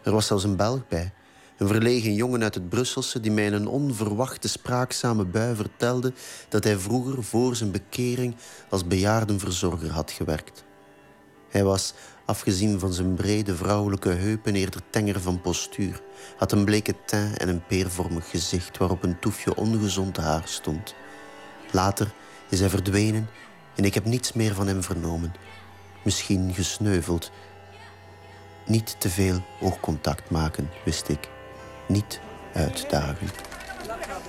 Er 0.02 0.12
was 0.12 0.28
zelfs 0.28 0.44
een 0.44 0.56
Belg 0.56 0.88
bij, 0.88 1.14
een 1.58 1.68
verlegen 1.68 2.14
jongen 2.14 2.44
uit 2.44 2.54
het 2.54 2.70
Brusselse 2.70 3.20
die 3.20 3.32
mij 3.32 3.46
in 3.46 3.54
een 3.54 3.68
onverwachte 3.68 4.48
spraakzame 4.48 5.26
bui 5.26 5.56
vertelde 5.56 6.14
dat 6.50 6.64
hij 6.64 6.78
vroeger 6.78 7.24
voor 7.24 7.56
zijn 7.56 7.72
bekering 7.72 8.36
als 8.70 8.88
bejaardenverzorger 8.88 9.92
had 9.92 10.12
gewerkt. 10.12 10.64
Hij 11.50 11.64
was, 11.64 11.94
afgezien 12.26 12.80
van 12.80 12.94
zijn 12.94 13.14
brede 13.14 13.56
vrouwelijke 13.56 14.10
heupen, 14.10 14.56
eerder 14.56 14.82
tenger 14.90 15.22
van 15.22 15.42
postuur, 15.42 16.02
had 16.38 16.52
een 16.52 16.66
bleke 16.66 16.96
teint 17.06 17.38
en 17.38 17.50
een 17.50 17.66
peervormig 17.66 18.30
gezicht 18.30 18.78
waarop 18.78 19.04
een 19.04 19.20
toefje 19.20 19.56
ongezond 19.56 20.18
haar 20.18 20.44
stond. 20.46 20.96
Later 21.72 22.14
is 22.50 22.60
hij 22.60 22.70
verdwenen 22.70 23.30
en 23.76 23.86
ik 23.86 23.94
heb 23.94 24.06
niets 24.06 24.34
meer 24.34 24.54
van 24.54 24.68
hem 24.68 24.84
vernomen. 24.84 25.34
Misschien 26.04 26.54
gesneuveld. 26.54 27.32
Niet 28.66 28.96
te 29.00 29.10
veel 29.10 29.44
oogcontact 29.62 30.30
maken, 30.30 30.70
wist 30.86 31.10
ik 31.10 31.30
niet 31.88 32.20
uitdagen. 32.54 33.28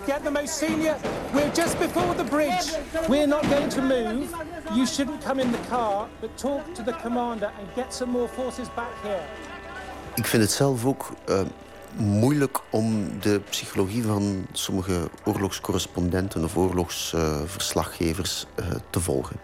Get 0.06 0.24
the 0.24 0.30
most 0.30 0.56
senior. 0.58 0.96
We're 1.32 1.52
just 1.54 1.78
before 1.78 2.14
the 2.14 2.24
bridge. 2.24 2.76
We're 3.08 3.26
not 3.26 3.44
going 3.46 3.70
to 3.70 3.82
move. 3.82 4.28
You 4.74 4.86
shouldn't 4.86 5.24
come 5.24 5.42
in 5.42 5.50
the 5.50 5.68
car, 5.68 6.08
but 6.20 6.38
talk 6.38 6.74
to 6.74 6.82
the 6.82 6.94
commander 7.02 7.50
and 7.58 7.68
get 7.74 7.94
some 7.94 8.10
more 8.12 8.28
forces 8.28 8.68
back 8.74 8.92
here. 9.02 9.22
Ik 10.14 10.26
vind 10.26 10.42
het 10.42 10.52
zelf 10.52 10.84
ook 10.84 11.12
uh, 11.28 11.40
moeilijk 11.96 12.60
om 12.70 13.10
de 13.20 13.40
psychologie 13.50 14.02
van 14.02 14.46
sommige 14.52 15.10
oorlogscorrespondenten 15.24 16.44
of 16.44 16.56
oorlogsverslaggevers 16.56 18.46
uh, 18.60 18.66
uh, 18.66 18.72
te 18.90 19.00
volgen. 19.00 19.36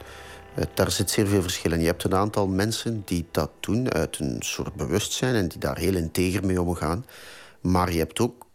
Uh, 0.59 0.65
daar 0.75 0.91
zit 0.91 1.11
zeer 1.11 1.27
veel 1.27 1.43
verschil 1.43 1.73
in. 1.73 1.81
Je 1.81 1.87
hebt 1.87 2.05
een 2.05 2.15
aantal 2.15 2.47
mensen 2.47 3.03
die 3.05 3.27
dat 3.31 3.51
doen 3.61 3.93
uit 3.93 4.19
een 4.19 4.37
soort 4.39 4.75
bewustzijn 4.75 5.35
en 5.35 5.49
die 5.49 5.59
daar 5.59 5.79
heel 5.79 5.95
integer 5.95 6.47
mee 6.47 6.63
omgaan. 6.63 7.05
Maar 7.61 7.93
je 7.93 7.99
hebt 7.99 8.21
ook 8.21 8.47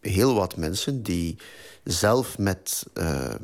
heel 0.00 0.34
wat 0.34 0.56
mensen 0.56 1.02
die 1.02 1.36
zelf 1.84 2.38
met, 2.38 2.86
uh, 2.94 3.34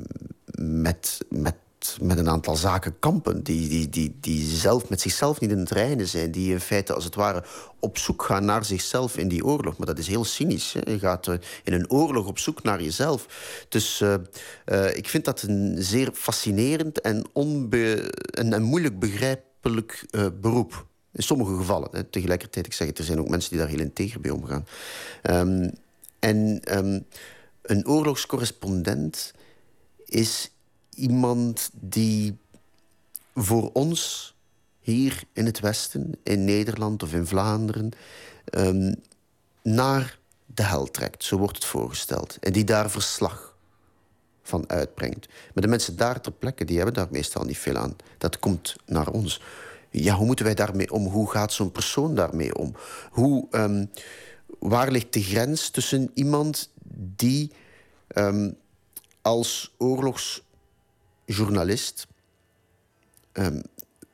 met, 0.59 1.19
met, 1.29 1.55
met 2.01 2.19
een 2.19 2.29
aantal 2.29 2.57
zaken 2.57 2.99
kampen. 2.99 3.43
Die, 3.43 3.69
die, 3.69 3.89
die, 3.89 4.16
die 4.21 4.57
zelf 4.57 4.89
met 4.89 5.01
zichzelf 5.01 5.41
niet 5.41 5.51
in 5.51 5.59
het 5.59 5.71
reinen 5.71 6.09
zijn. 6.09 6.31
Die 6.31 6.53
in 6.53 6.61
feite 6.61 6.95
als 6.95 7.05
het 7.05 7.15
ware 7.15 7.45
op 7.79 7.99
zoek 7.99 8.23
gaan 8.23 8.45
naar 8.45 8.65
zichzelf 8.65 9.16
in 9.16 9.29
die 9.29 9.45
oorlog. 9.45 9.77
Maar 9.77 9.87
dat 9.87 9.99
is 9.99 10.07
heel 10.07 10.25
cynisch. 10.25 10.73
Hè? 10.73 10.91
Je 10.91 10.99
gaat 10.99 11.27
uh, 11.27 11.35
in 11.65 11.73
een 11.73 11.91
oorlog 11.91 12.27
op 12.27 12.39
zoek 12.39 12.62
naar 12.62 12.83
jezelf. 12.83 13.27
Dus 13.69 14.01
uh, 14.01 14.15
ik 14.97 15.09
vind 15.09 15.25
dat 15.25 15.43
een 15.43 15.77
zeer 15.79 16.11
fascinerend 16.12 17.01
en, 17.01 17.25
onbe 17.33 18.11
en, 18.31 18.53
en 18.53 18.62
moeilijk 18.62 18.99
begrijpelijk 18.99 20.07
beroep. 20.41 20.87
In 21.15 21.23
sommige 21.23 21.57
gevallen. 21.57 21.89
Hè. 21.93 22.05
Tegelijkertijd, 22.05 22.66
ik 22.66 22.73
zeg 22.73 22.86
het, 22.86 22.99
er 22.99 23.05
zijn 23.05 23.19
ook 23.20 23.28
mensen 23.28 23.51
die 23.51 23.59
daar 23.59 23.69
heel 23.69 23.81
integer 23.81 24.20
bij 24.20 24.31
omgaan. 24.31 24.66
Um, 25.23 25.70
en 26.19 26.61
um, 26.78 27.07
een 27.62 27.86
oorlogscorrespondent 27.89 29.32
is 30.05 30.51
iemand 30.95 31.70
die 31.73 32.36
voor 33.35 33.70
ons 33.73 34.35
hier 34.81 35.23
in 35.32 35.47
het 35.47 35.61
Westen, 35.61 36.15
in 36.23 36.45
Nederland 36.45 37.03
of 37.03 37.12
in 37.12 37.27
Vlaanderen, 37.27 37.91
um, 38.51 38.95
naar 39.62 40.19
de 40.47 40.62
hel 40.62 40.91
trekt. 40.91 41.24
Zo 41.24 41.39
wordt 41.39 41.57
het 41.57 41.65
voorgesteld. 41.65 42.36
En 42.41 42.53
die 42.53 42.65
daar 42.65 42.91
verslag 42.91 43.57
van 44.43 44.69
uitbrengt. 44.69 45.27
Maar 45.27 45.62
de 45.62 45.69
mensen 45.69 45.97
daar 45.97 46.20
ter 46.20 46.32
plekke, 46.32 46.65
die 46.65 46.77
hebben 46.77 46.95
daar 46.95 47.09
meestal 47.11 47.45
niet 47.45 47.59
veel 47.59 47.77
aan. 47.77 47.97
Dat 48.19 48.39
komt 48.39 48.77
naar 48.86 49.09
ons 49.09 49.41
ja, 50.03 50.15
hoe 50.15 50.27
moeten 50.27 50.45
wij 50.45 50.55
daarmee 50.55 50.93
om? 50.93 51.07
Hoe 51.07 51.31
gaat 51.31 51.53
zo'n 51.53 51.73
persoon 51.73 52.15
daarmee 52.15 52.55
om? 52.55 52.75
Hoe, 53.11 53.47
um, 53.51 53.91
waar 54.59 54.91
ligt 54.91 55.12
de 55.12 55.23
grens 55.23 55.71
tussen 55.71 56.11
iemand 56.15 56.71
die 57.16 57.53
um, 58.15 58.57
als 59.23 59.75
oorlogsjournalist 59.79 62.07
um, 63.33 63.62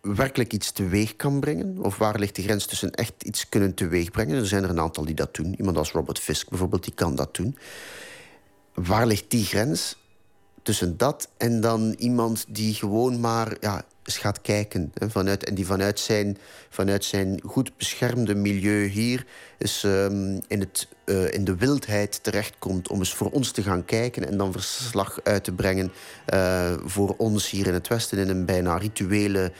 werkelijk 0.01 0.53
iets 0.53 0.73
teweeg 0.73 1.17
kan 1.17 1.41
brengen? 1.41 1.85
Of 1.85 1.99
waar 1.99 2.19
ligt 2.19 2.37
de 2.37 2.43
grens 2.43 2.67
tussen 2.67 2.91
echt 2.91 3.23
iets 3.23 3.49
kunnen 3.49 3.75
teweegbrengen? 3.75 4.37
Er 4.37 4.47
zijn 4.47 4.65
er 4.65 4.71
een 4.71 4.81
aantal 4.81 5.05
die 5.05 5.15
dat 5.15 5.35
doen. 5.35 5.55
Iemand 5.59 5.77
als 5.77 5.93
Robert 5.93 6.19
Fisk 6.19 6.49
bijvoorbeeld, 6.49 6.85
die 6.85 6.95
kan 6.95 7.15
dat 7.15 7.35
doen. 7.35 7.57
Waar 8.75 9.07
ligt 9.07 9.31
die 9.31 9.45
grens 9.45 9.97
tussen 10.63 10.97
dat 10.97 11.29
en 11.37 11.61
dan 11.61 11.95
iemand 11.99 12.45
die 12.49 12.75
gewoon 12.75 13.21
maar 13.21 13.57
ja, 13.61 13.85
gaat 14.05 14.41
kijken. 14.41 14.93
Vanuit, 14.95 15.45
en 15.45 15.55
die 15.55 15.67
vanuit 15.67 16.01
zijn, 16.01 16.39
vanuit 16.69 17.05
zijn 17.05 17.41
goed 17.45 17.77
beschermde 17.77 18.35
milieu 18.35 18.87
hier 18.87 19.27
is, 19.59 19.83
um, 19.83 20.41
in, 20.47 20.61
het, 20.61 20.89
uh, 21.05 21.33
in 21.33 21.45
de 21.45 21.57
wildheid 21.57 22.23
terechtkomt 22.23 22.89
om 22.89 22.99
eens 22.99 23.15
voor 23.15 23.31
ons 23.31 23.51
te 23.51 23.63
gaan 23.63 23.85
kijken 23.85 24.29
en 24.29 24.37
dan 24.37 24.53
verslag 24.53 25.19
uit 25.23 25.45
te 25.45 25.53
brengen 25.53 25.93
uh, 26.35 26.73
voor 26.85 27.15
ons 27.17 27.51
hier 27.51 27.67
in 27.67 27.75
het 27.75 27.89
Westen 27.89 28.19
in 28.19 28.29
een 28.29 28.45
bijna 28.45 28.77
rituele 28.77 29.53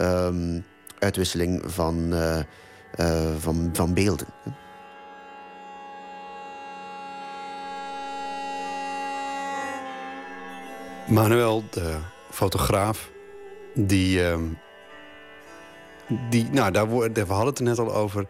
um, 0.00 0.64
uitwisseling 0.98 1.62
van, 1.66 2.12
uh, 2.12 2.40
van, 3.38 3.70
van 3.72 3.94
beelden. 3.94 4.26
Manuel, 11.08 11.64
de 11.70 11.96
fotograaf, 12.30 13.10
die... 13.86 14.24
ehm, 14.24 14.42
die 16.30 16.48
nou, 16.50 16.72
daar, 16.72 16.88
we 16.88 17.24
hadden 17.26 17.46
het 17.46 17.58
er 17.58 17.64
net 17.64 17.78
al 17.78 17.94
over. 17.94 18.26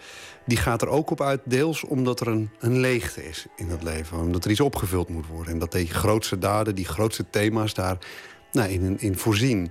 Die 0.46 0.56
gaat 0.56 0.82
er 0.82 0.88
ook 0.88 1.10
op 1.10 1.20
uit, 1.20 1.40
deels 1.44 1.84
omdat 1.84 2.20
er 2.20 2.28
een, 2.28 2.50
een 2.58 2.78
leegte 2.78 3.28
is 3.28 3.46
in 3.56 3.68
het 3.68 3.82
leven. 3.82 4.18
Omdat 4.18 4.44
er 4.44 4.50
iets 4.50 4.60
opgevuld 4.60 5.08
moet 5.08 5.26
worden. 5.26 5.52
En 5.52 5.58
dat 5.58 5.72
die 5.72 5.86
grootste 5.86 6.38
daden, 6.38 6.74
die 6.74 6.84
grootste 6.84 7.24
thema's 7.30 7.74
daar 7.74 7.98
nou, 8.52 8.68
in, 8.70 9.00
in 9.00 9.18
voorzien. 9.18 9.70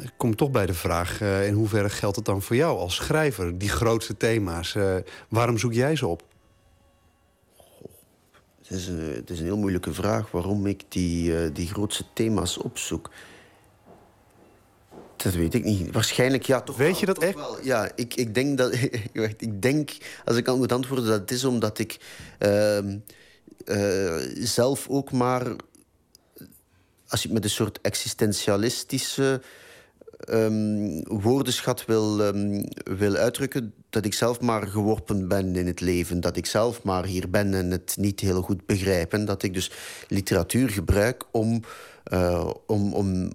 Ik 0.00 0.12
kom 0.16 0.36
toch 0.36 0.50
bij 0.50 0.66
de 0.66 0.74
vraag, 0.74 1.20
eh, 1.20 1.46
in 1.46 1.54
hoeverre 1.54 1.90
geldt 1.90 2.16
het 2.16 2.24
dan 2.24 2.42
voor 2.42 2.56
jou 2.56 2.78
als 2.78 2.94
schrijver? 2.94 3.58
Die 3.58 3.68
grootste 3.68 4.16
thema's, 4.16 4.74
eh, 4.74 4.96
waarom 5.28 5.58
zoek 5.58 5.72
jij 5.72 5.96
ze 5.96 6.06
op? 6.06 6.22
Het 8.62 8.78
is, 8.78 8.86
een, 8.86 9.14
het 9.14 9.30
is 9.30 9.38
een 9.38 9.44
heel 9.44 9.58
moeilijke 9.58 9.92
vraag 9.92 10.30
waarom 10.30 10.66
ik 10.66 10.82
die, 10.88 11.36
eh, 11.36 11.50
die 11.54 11.66
grootste 11.66 12.04
thema's 12.12 12.58
opzoek. 12.58 13.10
Dat 15.22 15.34
weet 15.34 15.54
ik 15.54 15.64
niet. 15.64 15.92
Waarschijnlijk 15.92 16.42
ja, 16.46 16.60
toch 16.60 16.76
Weet 16.76 17.00
je 17.00 17.06
dat 17.06 17.18
echt? 17.18 17.34
wel. 17.34 17.56
Ja, 17.62 17.90
ik, 17.94 18.14
ik 18.14 18.34
denk 18.34 18.58
dat... 18.58 18.72
ik 19.38 19.62
denk, 19.62 19.90
als 20.24 20.36
ik 20.36 20.48
aan 20.48 20.58
moet 20.58 20.72
antwoorden, 20.72 21.06
dat 21.06 21.20
het 21.20 21.30
is 21.30 21.44
omdat 21.44 21.78
ik 21.78 22.00
ehm, 22.38 22.98
eh, 23.64 24.16
zelf 24.34 24.88
ook 24.88 25.12
maar... 25.12 25.42
Als 27.08 27.22
je 27.22 27.26
het 27.28 27.36
met 27.36 27.44
een 27.44 27.50
soort 27.50 27.80
existentialistische 27.80 29.42
ehm, 30.18 31.02
woordenschat 31.02 31.84
wil, 31.84 32.22
ehm, 32.22 32.64
wil 32.98 33.14
uitdrukken... 33.14 33.74
dat 33.90 34.04
ik 34.04 34.14
zelf 34.14 34.40
maar 34.40 34.66
geworpen 34.66 35.28
ben 35.28 35.56
in 35.56 35.66
het 35.66 35.80
leven. 35.80 36.20
Dat 36.20 36.36
ik 36.36 36.46
zelf 36.46 36.82
maar 36.82 37.04
hier 37.04 37.30
ben 37.30 37.54
en 37.54 37.70
het 37.70 37.96
niet 37.98 38.20
heel 38.20 38.42
goed 38.42 38.66
begrijp. 38.66 39.12
En 39.12 39.24
dat 39.24 39.42
ik 39.42 39.54
dus 39.54 39.70
literatuur 40.08 40.70
gebruik 40.70 41.24
om... 41.30 41.62
eh, 42.04 42.50
om, 42.66 42.92
om 42.92 43.32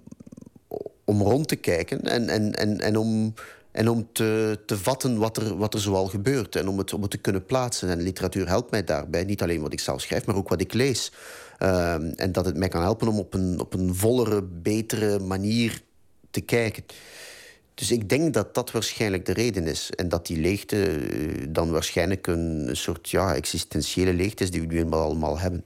om 1.06 1.22
rond 1.22 1.48
te 1.48 1.56
kijken 1.56 2.02
en, 2.02 2.28
en, 2.28 2.54
en, 2.54 2.80
en 2.80 2.96
om, 2.96 3.34
en 3.70 3.88
om 3.88 4.08
te, 4.12 4.58
te 4.66 4.78
vatten 4.78 5.18
wat 5.18 5.36
er, 5.36 5.56
wat 5.56 5.74
er 5.74 5.80
zoal 5.80 6.06
gebeurt. 6.06 6.56
En 6.56 6.68
om 6.68 6.78
het, 6.78 6.92
om 6.92 7.02
het 7.02 7.10
te 7.10 7.18
kunnen 7.18 7.46
plaatsen. 7.46 7.88
En 7.88 8.02
literatuur 8.02 8.48
helpt 8.48 8.70
mij 8.70 8.84
daarbij. 8.84 9.24
Niet 9.24 9.42
alleen 9.42 9.60
wat 9.60 9.72
ik 9.72 9.80
zelf 9.80 10.00
schrijf, 10.00 10.26
maar 10.26 10.36
ook 10.36 10.48
wat 10.48 10.60
ik 10.60 10.72
lees. 10.72 11.12
Ehm, 11.58 12.12
en 12.16 12.32
dat 12.32 12.44
het 12.44 12.56
mij 12.56 12.68
kan 12.68 12.82
helpen 12.82 13.08
om 13.08 13.18
op 13.18 13.34
een, 13.34 13.60
op 13.60 13.74
een 13.74 13.94
vollere, 13.94 14.42
betere 14.42 15.18
manier 15.18 15.82
te 16.30 16.40
kijken. 16.40 16.84
Dus 17.74 17.90
ik 17.90 18.08
denk 18.08 18.34
dat 18.34 18.54
dat 18.54 18.70
waarschijnlijk 18.70 19.26
de 19.26 19.32
reden 19.32 19.66
is. 19.66 19.90
En 19.90 20.08
dat 20.08 20.26
die 20.26 20.40
leegte 20.40 20.82
eh, 20.82 21.46
dan 21.48 21.70
waarschijnlijk 21.70 22.26
een, 22.26 22.68
soort 22.72 23.10
ja, 23.10 23.34
existentiële 23.34 24.12
leegte 24.12 24.42
is 24.42 24.50
die 24.50 24.60
we 24.60 24.66
nu 24.66 24.90
allemaal 24.90 25.38
hebben. 25.38 25.64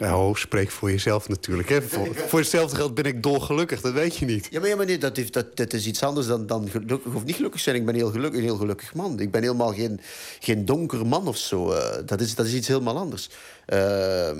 Oh, 0.00 0.34
spreek 0.34 0.70
voor 0.70 0.90
jezelf 0.90 1.28
natuurlijk. 1.28 1.68
Hè? 1.68 1.82
Voor, 1.82 2.14
voor 2.14 2.38
hetzelfde 2.38 2.76
geld 2.76 2.94
ben 2.94 3.04
ik 3.04 3.22
dolgelukkig, 3.22 3.80
dat 3.80 3.92
weet 3.92 4.16
je 4.16 4.26
niet. 4.26 4.48
Ja, 4.50 4.60
maar, 4.60 4.68
ja, 4.68 4.76
nee, 4.76 4.98
dat, 4.98 5.16
heeft, 5.16 5.32
dat, 5.32 5.72
is 5.72 5.86
iets 5.86 6.02
anders 6.02 6.26
dan, 6.26 6.46
dan 6.46 6.68
gelukkig 6.68 7.14
of 7.14 7.24
niet 7.24 7.36
gelukkig 7.36 7.60
zijn. 7.60 7.76
Ik 7.76 7.86
ben 7.86 7.94
heel 7.94 8.10
gelukkig, 8.10 8.38
een 8.38 8.44
heel 8.44 8.56
gelukkig 8.56 8.94
man. 8.94 9.20
Ik 9.20 9.30
ben 9.30 9.42
helemaal 9.42 9.72
geen, 9.72 10.00
geen 10.40 10.64
donker 10.64 11.06
man 11.06 11.28
of 11.28 11.36
zo. 11.36 11.72
Eh, 11.72 12.06
dat, 12.06 12.20
is, 12.20 12.34
dat 12.34 12.46
is 12.46 12.54
iets 12.54 12.68
helemaal 12.68 12.98
anders. 12.98 13.30
Eh, 13.66 14.30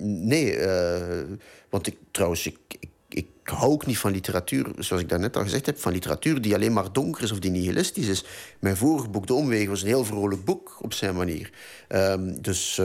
nee, 0.00 0.56
eh, 0.56 1.22
want 1.70 1.86
ik, 1.86 1.96
trouwens, 2.10 2.46
ik, 2.46 2.58
ik, 2.78 2.88
ik 3.08 3.26
hou 3.44 3.72
ook 3.72 3.86
niet 3.86 3.98
van 3.98 4.10
literatuur, 4.10 4.66
zoals 4.78 5.02
ik 5.02 5.08
daarnet 5.08 5.36
al 5.36 5.42
gezegd 5.42 5.66
heb, 5.66 5.78
van 5.78 5.92
literatuur 5.92 6.40
die 6.40 6.54
alleen 6.54 6.72
maar 6.72 6.92
donker 6.92 7.22
is 7.22 7.32
of 7.32 7.38
die 7.38 7.50
nihilistisch 7.50 8.08
is. 8.08 8.24
Mijn 8.58 8.76
vorige 8.76 9.08
boek, 9.08 9.26
De 9.26 9.34
Omwegen, 9.34 9.70
was 9.70 9.82
een 9.82 9.88
heel 9.88 10.04
vrolijk 10.04 10.44
boek 10.44 10.76
op 10.80 10.92
zijn 10.92 11.14
manier. 11.14 11.50
Ehm, 11.88 12.40
dus... 12.40 12.80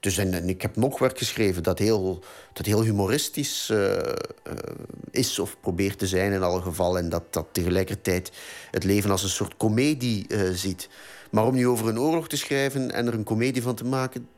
dus 0.00 0.18
en, 0.18 0.48
ik 0.48 0.62
heb 0.62 0.76
nog 0.76 0.98
werk 0.98 1.18
geschreven 1.18 1.62
dat 1.62 1.78
heel, 1.78 2.22
dat 2.52 2.66
heel 2.66 2.82
humoristisch 2.82 3.70
eh, 3.70 3.96
eh, 3.96 4.14
is 5.10 5.38
of 5.38 5.56
probeert 5.60 5.98
te 5.98 6.06
zijn 6.06 6.32
in 6.32 6.42
alle 6.42 6.60
geval. 6.60 6.98
En 6.98 7.08
dat, 7.08 7.22
dat 7.30 7.46
tegelijkertijd 7.52 8.32
het 8.70 8.84
leven 8.84 9.10
als 9.10 9.22
een 9.22 9.28
soort 9.28 9.56
komedie 9.56 10.26
eh, 10.28 10.40
ziet. 10.52 10.88
Maar 11.30 11.46
om 11.46 11.54
nu 11.54 11.68
over 11.68 11.88
een 11.88 12.00
oorlog 12.00 12.28
te 12.28 12.36
schrijven 12.36 12.90
en 12.90 13.06
er 13.06 13.14
een 13.14 13.24
komedie 13.24 13.62
van 13.62 13.74
te 13.74 13.84
maken... 13.84 14.28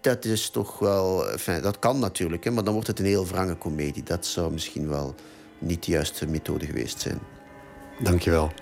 dat 0.00 0.24
is 0.24 0.50
toch 0.50 0.78
wel... 0.78 1.24
Dat 1.62 1.78
kan 1.78 1.98
natuurlijk, 1.98 2.44
hè, 2.44 2.50
maar 2.50 2.64
dan 2.64 2.72
wordt 2.72 2.88
het 2.88 2.98
een 2.98 3.04
heel 3.04 3.26
wrange 3.26 3.54
komedie. 3.54 4.02
Dat 4.02 4.26
zou 4.26 4.52
misschien 4.52 4.88
wel 4.88 5.14
niet 5.58 5.84
de 5.84 5.90
juiste 5.90 6.26
methode 6.26 6.66
geweest 6.66 7.00
zijn. 7.00 7.18
Dankjewel. 8.02 8.52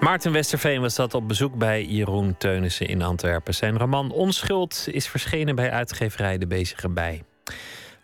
Maarten 0.00 0.32
Westerveen 0.32 0.80
was 0.80 0.94
dat 0.94 1.14
op 1.14 1.28
bezoek 1.28 1.54
bij 1.54 1.84
Jeroen 1.84 2.36
Teunissen 2.38 2.86
in 2.86 3.02
Antwerpen. 3.02 3.54
Zijn 3.54 3.78
roman 3.78 4.10
Onschuld 4.10 4.88
is 4.90 5.08
verschenen 5.08 5.54
bij 5.54 5.70
uitgeverij 5.70 6.38
De 6.38 6.46
Bezige 6.46 6.88
Bij. 6.88 7.22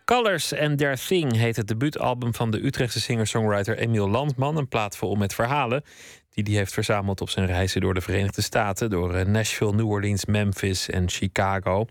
Colors 0.05 0.55
and 0.55 0.79
Their 0.79 0.97
Thing 1.07 1.37
heet 1.37 1.57
het 1.57 1.69
debuutalbum 1.69 2.35
van 2.35 2.51
de 2.51 2.65
Utrechtse 2.65 3.01
singer-songwriter 3.01 3.79
Emiel 3.79 4.09
Landman. 4.09 4.57
Een 4.57 4.69
plaat 4.69 4.97
vol 4.97 5.15
met 5.15 5.35
verhalen 5.35 5.83
die 6.31 6.45
hij 6.45 6.55
heeft 6.55 6.73
verzameld 6.73 7.21
op 7.21 7.31
zijn 7.31 7.47
reizen 7.47 7.81
door 7.81 7.95
de 7.95 8.01
Verenigde 8.01 8.43
Staten. 8.43 8.91
Door 8.91 9.15
eh, 9.15 9.27
Nashville, 9.27 9.73
New 9.73 9.91
Orleans, 9.91 10.25
Memphis 10.25 10.91
en 10.91 11.09
Chicago. 11.09 11.87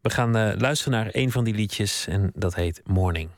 We 0.00 0.10
gaan 0.10 0.36
eh, 0.36 0.52
luisteren 0.58 0.98
naar 0.98 1.08
een 1.12 1.30
van 1.30 1.44
die 1.44 1.54
liedjes 1.54 2.06
en 2.06 2.30
dat 2.34 2.54
heet 2.54 2.82
Morning. 2.84 3.30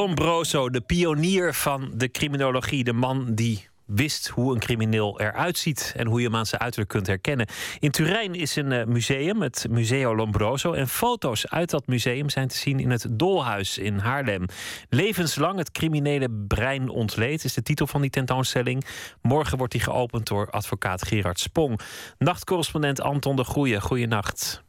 Lombroso, 0.00 0.70
de 0.70 0.80
pionier 0.80 1.54
van 1.54 1.90
de 1.94 2.10
criminologie. 2.10 2.84
De 2.84 2.92
man 2.92 3.34
die 3.34 3.68
wist 3.84 4.28
hoe 4.28 4.54
een 4.54 4.60
crimineel 4.60 5.20
eruit 5.20 5.58
ziet 5.58 5.92
en 5.96 6.06
hoe 6.06 6.20
je 6.20 6.26
hem 6.26 6.36
aan 6.36 6.46
zijn 6.46 6.60
uiterlijk 6.60 6.90
kunt 6.90 7.06
herkennen. 7.06 7.46
In 7.78 7.90
Turijn 7.90 8.34
is 8.34 8.56
een 8.56 8.72
eh, 8.72 8.86
museum, 8.86 9.42
het 9.42 9.66
Museo 9.70 10.16
Lombroso. 10.16 10.72
En 10.72 10.88
foto's 10.88 11.46
uit 11.46 11.70
dat 11.70 11.86
museum 11.86 12.30
zijn 12.30 12.48
te 12.48 12.56
zien 12.56 12.80
in 12.80 12.90
het 12.90 13.06
Dolhuis 13.10 13.78
in 13.78 13.98
Haarlem. 13.98 14.44
Levenslang 14.88 15.58
het 15.58 15.70
criminele 15.70 16.30
brein 16.30 16.88
ontleed 16.88 17.44
is 17.44 17.54
de 17.54 17.62
titel 17.62 17.86
van 17.86 18.00
die 18.00 18.10
tentoonstelling. 18.10 18.84
Morgen 19.22 19.58
wordt 19.58 19.72
die 19.72 19.82
geopend 19.82 20.26
door 20.26 20.50
advocaat 20.50 21.06
Gerard 21.06 21.40
Spong. 21.40 21.80
Nachtcorrespondent 22.18 23.00
Anton 23.00 23.36
de 23.36 23.44
Goeie, 23.44 23.80
goeienacht. 23.80 24.62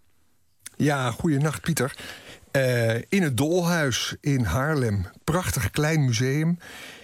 Ja, 0.76 1.12
goeienacht 1.12 1.62
Pieter. 1.62 1.96
Eh, 2.52 2.96
in 2.96 3.22
het 3.22 3.38
Dolhuis 3.38 4.16
in 4.22 4.44
Haarlem. 4.44 5.06
Prachtig 5.24 5.70
klein 5.70 6.06
museum 6.06 6.58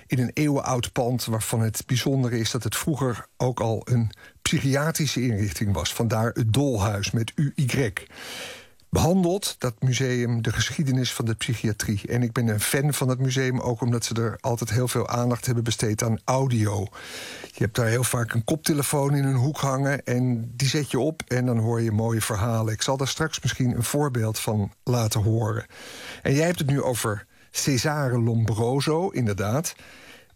in 0.08 0.20
een 0.20 0.32
eeuwenoud 0.34 0.92
pand... 0.92 1.26
waarvan 1.26 1.62
het 1.62 1.84
bijzondere 1.86 2.40
is 2.40 2.52
dat 2.52 2.64
het 2.64 2.76
vroeger 2.76 3.26
ook 3.38 3.60
al 3.60 3.82
een 3.84 4.12
psychiatrische 4.42 5.22
inrichting 5.22 5.74
was. 5.74 5.94
Vandaar 5.94 6.32
het 6.34 6.54
Dolhuis 6.54 7.12
met 7.12 7.32
UY. 7.36 7.94
Behandelt 8.90 9.56
dat 9.60 9.82
museum 9.82 10.42
de 10.42 10.52
geschiedenis 10.52 11.14
van 11.14 11.26
de 11.26 11.36
psychiatrie. 11.36 12.02
En 12.08 12.24
ik 12.24 12.32
ben 12.32 12.48
een 12.48 12.60
fan 12.60 12.94
van 12.94 13.10
het 13.10 13.20
museum, 13.20 13.60
ook 13.60 13.82
omdat 13.82 14.06
ze 14.06 14.14
er 14.14 14.38
altijd 14.42 14.70
heel 14.70 14.88
veel 14.88 15.08
aandacht 15.08 15.46
hebben 15.46 15.64
besteed 15.64 16.04
aan 16.04 16.20
audio. 16.26 16.88
Je 17.52 17.64
hebt 17.64 17.76
daar 17.76 17.88
heel 17.88 18.04
vaak 18.04 18.34
een 18.34 18.44
koptelefoon 18.44 19.16
in 19.16 19.24
een 19.24 19.36
hoek 19.36 19.58
hangen 19.58 20.06
en 20.06 20.52
die 20.56 20.68
zet 20.68 20.92
je 20.92 21.00
op 21.00 21.22
en 21.28 21.46
dan 21.46 21.58
hoor 21.58 21.82
je 21.82 21.92
mooie 21.92 22.22
verhalen. 22.22 22.74
Ik 22.74 22.82
zal 22.82 22.98
daar 22.98 23.08
straks 23.08 23.42
misschien 23.42 23.76
een 23.76 23.84
voorbeeld 23.84 24.40
van 24.40 24.72
laten 24.84 25.22
horen. 25.22 25.66
En 26.22 26.34
jij 26.34 26.46
hebt 26.46 26.60
het 26.60 26.70
nu 26.70 26.82
over 26.82 27.26
Cesare 27.52 28.20
Lombroso, 28.20 29.10
inderdaad. 29.10 29.76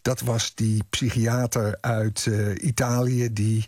Dat 0.01 0.19
was 0.19 0.55
die 0.55 0.83
psychiater 0.89 1.77
uit 1.81 2.27
eh, 2.27 2.63
Italië 2.67 3.33
die 3.33 3.65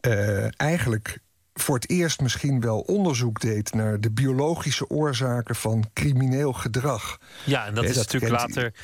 eh, 0.00 0.60
eigenlijk 0.60 1.18
voor 1.54 1.74
het 1.74 1.90
eerst 1.90 2.20
misschien 2.20 2.60
wel 2.60 2.80
onderzoek 2.80 3.40
deed 3.40 3.74
naar 3.74 4.00
de 4.00 4.10
biologische 4.10 4.88
oorzaken 4.88 5.54
van 5.54 5.84
crimineel 5.92 6.52
gedrag. 6.52 7.18
Ja, 7.44 7.66
en 7.66 7.74
dat 7.74 7.84
is 7.84 7.94
dat 7.94 8.04
natuurlijk 8.12 8.36
kent- 8.36 8.54
later 8.56 8.74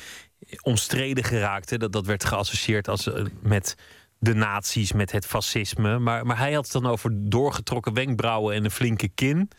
omstreden 0.61 1.23
geraakt. 1.23 1.69
Hè? 1.69 1.77
Dat, 1.77 1.91
dat 1.91 2.05
werd 2.05 2.25
geassocieerd 2.25 2.87
als, 2.87 3.07
eh, 3.13 3.23
met 3.41 3.75
de 4.19 4.33
nazi's, 4.33 4.91
met 4.93 5.11
het 5.11 5.25
fascisme. 5.25 5.99
Maar, 5.99 6.25
maar 6.25 6.37
hij 6.37 6.53
had 6.53 6.63
het 6.63 6.73
dan 6.81 6.85
over 6.91 7.11
doorgetrokken 7.29 7.93
wenkbrauwen 7.93 8.55
en 8.55 8.63
een 8.65 8.71
flinke 8.71 9.07
kin. 9.07 9.49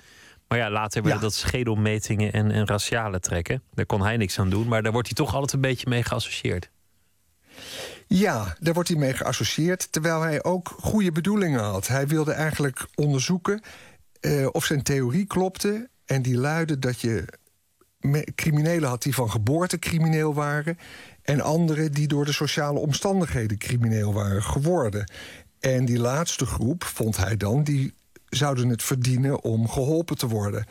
Maar 0.49 0.59
ja, 0.59 0.71
later 0.71 1.03
werden 1.03 1.21
Ja. 1.21 1.27
dat 1.27 1.35
schedelmetingen 1.35 2.33
en, 2.33 2.51
en 2.51 2.67
raciale 2.67 3.21
trekken. 3.21 3.63
Daar 3.75 3.87
kon 3.87 4.03
hij 4.03 4.17
niks 4.17 4.39
aan 4.39 4.51
doen. 4.51 4.69
Maar 4.69 4.83
daar 4.83 4.93
wordt 4.93 5.07
hij 5.07 5.17
toch 5.17 5.35
altijd 5.35 5.53
een 5.53 5.61
beetje 5.61 5.89
mee 5.89 6.03
geassocieerd. 6.03 6.71
Ja, 8.07 8.57
daar 8.61 8.75
wordt 8.75 8.89
hij 8.89 8.99
mee 8.99 9.13
geassocieerd, 9.13 9.93
terwijl 9.93 10.21
hij 10.21 10.43
ook 10.43 10.75
goede 10.81 11.13
bedoelingen 11.13 11.61
had. 11.61 11.87
Hij 11.87 12.07
wilde 12.07 12.33
eigenlijk 12.33 12.87
onderzoeken 12.95 13.61
eh, 14.21 14.47
of 14.53 14.65
zijn 14.65 14.83
theorie 14.83 15.27
klopte. 15.27 15.89
En 16.05 16.23
die 16.23 16.37
luidde 16.37 16.79
dat 16.79 17.01
je 17.01 17.25
criminelen 18.35 18.89
had 18.89 19.03
die 19.03 19.15
van 19.15 19.31
geboorte 19.31 19.79
crimineel 19.79 20.35
waren... 20.35 20.79
en 21.23 21.41
anderen 21.41 21.93
die 21.93 22.09
door 22.09 22.25
de 22.25 22.33
sociale 22.33 22.79
omstandigheden 22.79 23.59
crimineel 23.59 24.13
waren 24.13 24.43
geworden. 24.43 25.11
En 25.61 25.85
die 25.85 25.99
laatste 25.99 26.47
groep, 26.47 26.85
vond 26.85 27.17
hij 27.17 27.37
dan, 27.37 27.65
die 27.65 27.95
zouden 28.29 28.69
het 28.69 28.83
verdienen 28.83 29.43
om 29.43 29.69
geholpen 29.69 30.19
te 30.19 30.27
worden. 30.27 30.67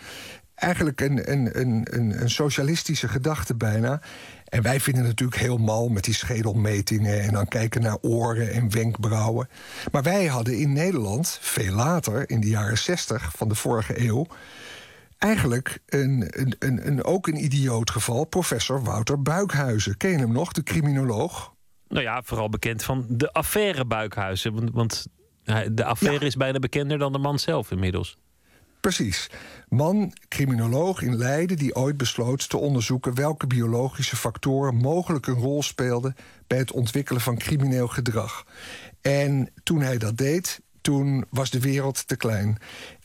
Eigenlijk 0.56 1.02
een, 1.02 1.32
een, 1.32 1.60
een, 1.60 2.22
een 2.22 2.30
socialistische 2.30 3.08
gedachte 3.08 3.56
bijna. 3.56 4.02
En 4.50 4.62
wij 4.62 4.80
vinden 4.80 5.02
het 5.06 5.12
natuurlijk 5.12 5.42
heel 5.42 5.58
mal 5.58 5.90
met 5.90 6.04
die 6.04 6.14
schedelmetingen... 6.14 7.22
en 7.22 7.34
dan 7.34 7.48
kijken 7.48 7.82
naar 7.82 7.98
oren 8.02 8.52
en 8.52 8.72
wenkbrauwen. 8.72 9.50
Maar 9.92 10.04
wij 10.04 10.26
hadden 10.26 10.58
in 10.58 10.74
Nederland, 10.74 11.38
veel 11.42 11.74
later, 11.74 12.30
in 12.30 12.40
de 12.40 12.48
jaren 12.48 12.78
60 12.78 13.32
van 13.36 13.48
de 13.48 13.56
vorige 13.56 14.08
eeuw... 14.08 14.28
eigenlijk 15.18 15.80
een, 15.86 16.28
een, 16.30 16.56
een, 16.60 16.88
een, 16.88 17.04
ook 17.04 17.28
een 17.28 17.44
idioot 17.44 17.92
geval, 17.92 18.26
professor 18.26 18.84
Wouter 18.84 19.22
Buikhuizen. 19.22 19.98
Ken 19.98 20.10
je 20.10 20.18
hem 20.18 20.32
nog, 20.32 20.52
de 20.52 20.64
criminoloog? 20.64 21.54
Nou 21.88 22.04
ja, 22.04 22.22
vooral 22.24 22.50
bekend 22.50 22.84
van 22.84 23.06
de 23.08 23.32
affaire 23.32 23.86
Buikhuizen. 23.86 24.72
Want, 24.72 25.08
de 25.72 25.84
affaire 25.84 26.26
is 26.26 26.36
bijna 26.36 26.60
bekender 26.60 26.98
dan 26.98 27.12
de 27.12 27.18
man 27.18 27.40
zelf 27.40 27.72
inmiddels. 27.72 28.18
Precies. 28.80 29.30
Man, 29.70 30.14
criminoloog 30.28 31.02
in 31.02 31.16
Leiden, 31.16 31.58
die 31.58 31.76
ooit 31.76 31.98
besloot 31.98 32.50
te 32.50 32.58
onderzoeken 32.58 33.16
welke 33.16 33.48
biologische 33.48 34.16
factoren 34.16 34.76
mogelijk 34.76 35.28
een 35.28 35.40
rol 35.40 35.64
speelden 35.64 36.16
bij 36.48 36.58
het 36.58 36.72
ontwikkelen 36.72 37.22
van 37.22 37.38
crimineel 37.38 37.88
gedrag. 37.88 38.46
En 39.02 39.50
toen 39.64 39.82
hij 39.82 39.98
dat 39.98 40.18
deed, 40.18 40.62
toen 40.82 41.26
was 41.30 41.50
de 41.50 41.60
wereld 41.60 42.08
te 42.08 42.16
klein. 42.16 42.58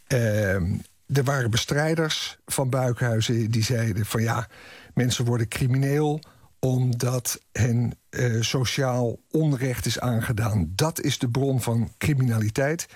Ehm, 0.07 0.73
er 1.07 1.25
waren 1.25 1.51
bestrijders 1.51 2.39
van 2.47 2.71
buikhuizen 2.71 3.51
die 3.51 3.65
zeiden 3.65 4.07
van 4.07 4.23
ja, 4.23 4.49
mensen 4.95 5.25
worden 5.25 5.49
crimineel 5.49 6.21
omdat 6.59 7.41
hen 7.53 7.93
eh, 8.11 8.41
sociaal 8.41 9.19
onrecht 9.31 9.87
is 9.87 10.01
aangedaan. 10.01 10.73
Dat 10.75 11.01
is 11.01 11.19
de 11.19 11.29
bron 11.29 11.61
van 11.61 11.93
criminaliteit. 11.99 12.87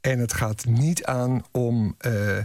En 0.00 0.18
het 0.18 0.32
gaat 0.32 0.64
niet 0.64 1.04
aan 1.04 1.44
om, 1.52 1.96
uh, 2.06 2.38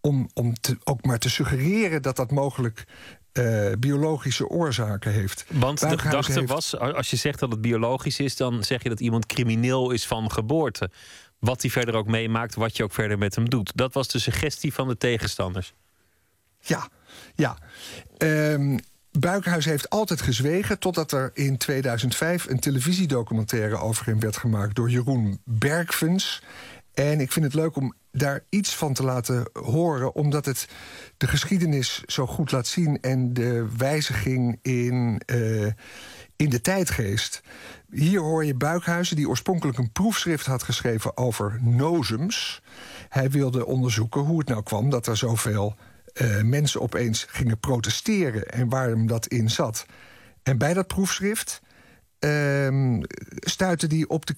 om, 0.00 0.28
om 0.34 0.54
te, 0.60 0.76
ook 0.84 1.04
maar 1.04 1.18
te 1.18 1.30
suggereren 1.30 2.02
dat 2.02 2.16
dat 2.16 2.30
mogelijk 2.30 2.84
uh, 3.32 3.72
biologische 3.78 4.48
oorzaken 4.48 5.12
heeft. 5.12 5.44
Want 5.50 5.80
de 5.80 5.98
gedachte 5.98 6.32
heeft... 6.32 6.48
was, 6.48 6.78
als 6.78 7.10
je 7.10 7.16
zegt 7.16 7.38
dat 7.38 7.50
het 7.50 7.60
biologisch 7.60 8.20
is, 8.20 8.36
dan 8.36 8.64
zeg 8.64 8.82
je 8.82 8.88
dat 8.88 9.00
iemand 9.00 9.26
crimineel 9.26 9.90
is 9.90 10.06
van 10.06 10.30
geboorte. 10.30 10.90
Wat 11.38 11.62
hij 11.62 11.70
verder 11.70 11.94
ook 11.94 12.06
meemaakt, 12.06 12.54
wat 12.54 12.76
je 12.76 12.84
ook 12.84 12.92
verder 12.92 13.18
met 13.18 13.34
hem 13.34 13.50
doet. 13.50 13.72
Dat 13.74 13.94
was 13.94 14.08
de 14.08 14.18
suggestie 14.18 14.72
van 14.72 14.88
de 14.88 14.96
tegenstanders. 14.96 15.72
Ja, 16.60 16.88
ja. 17.34 17.58
Um, 18.18 18.78
Buikhuis 19.18 19.64
heeft 19.64 19.90
altijd 19.90 20.20
gezwegen 20.22 20.78
totdat 20.78 21.12
er 21.12 21.30
in 21.34 21.56
2005 21.56 22.48
een 22.48 22.60
televisiedocumentaire 22.60 23.76
over 23.76 24.06
hem 24.06 24.20
werd 24.20 24.36
gemaakt 24.36 24.74
door 24.74 24.90
Jeroen 24.90 25.40
Bergvens. 25.44 26.42
En 26.98 27.20
ik 27.20 27.32
vind 27.32 27.44
het 27.44 27.54
leuk 27.54 27.76
om 27.76 27.94
daar 28.12 28.44
iets 28.48 28.76
van 28.76 28.92
te 28.92 29.02
laten 29.02 29.50
horen, 29.52 30.14
omdat 30.14 30.44
het 30.44 30.68
de 31.16 31.26
geschiedenis 31.26 32.02
zo 32.06 32.26
goed 32.26 32.52
laat 32.52 32.66
zien 32.66 33.00
en 33.00 33.32
de 33.32 33.66
wijziging 33.76 34.58
in, 34.62 35.20
uh, 35.26 35.66
in 36.36 36.50
de 36.50 36.60
tijdgeest. 36.60 37.40
Hier 37.90 38.20
hoor 38.20 38.44
je 38.44 38.54
Buikhuizen, 38.54 39.16
die 39.16 39.28
oorspronkelijk 39.28 39.78
een 39.78 39.92
proefschrift 39.92 40.46
had 40.46 40.62
geschreven 40.62 41.16
over 41.16 41.58
nozems. 41.62 42.62
Hij 43.08 43.30
wilde 43.30 43.66
onderzoeken 43.66 44.20
hoe 44.20 44.38
het 44.38 44.48
nou 44.48 44.62
kwam 44.62 44.90
dat 44.90 45.06
er 45.06 45.16
zoveel 45.16 45.76
uh, 46.14 46.42
mensen 46.42 46.80
opeens 46.80 47.26
gingen 47.28 47.58
protesteren 47.58 48.46
en 48.48 48.68
waarom 48.68 49.06
dat 49.06 49.26
in 49.26 49.50
zat. 49.50 49.86
En 50.42 50.58
bij 50.58 50.74
dat 50.74 50.86
proefschrift 50.86 51.62
uh, 52.20 53.02
stuitte 53.40 53.86
die 53.86 54.08
op 54.08 54.26
de, 54.26 54.34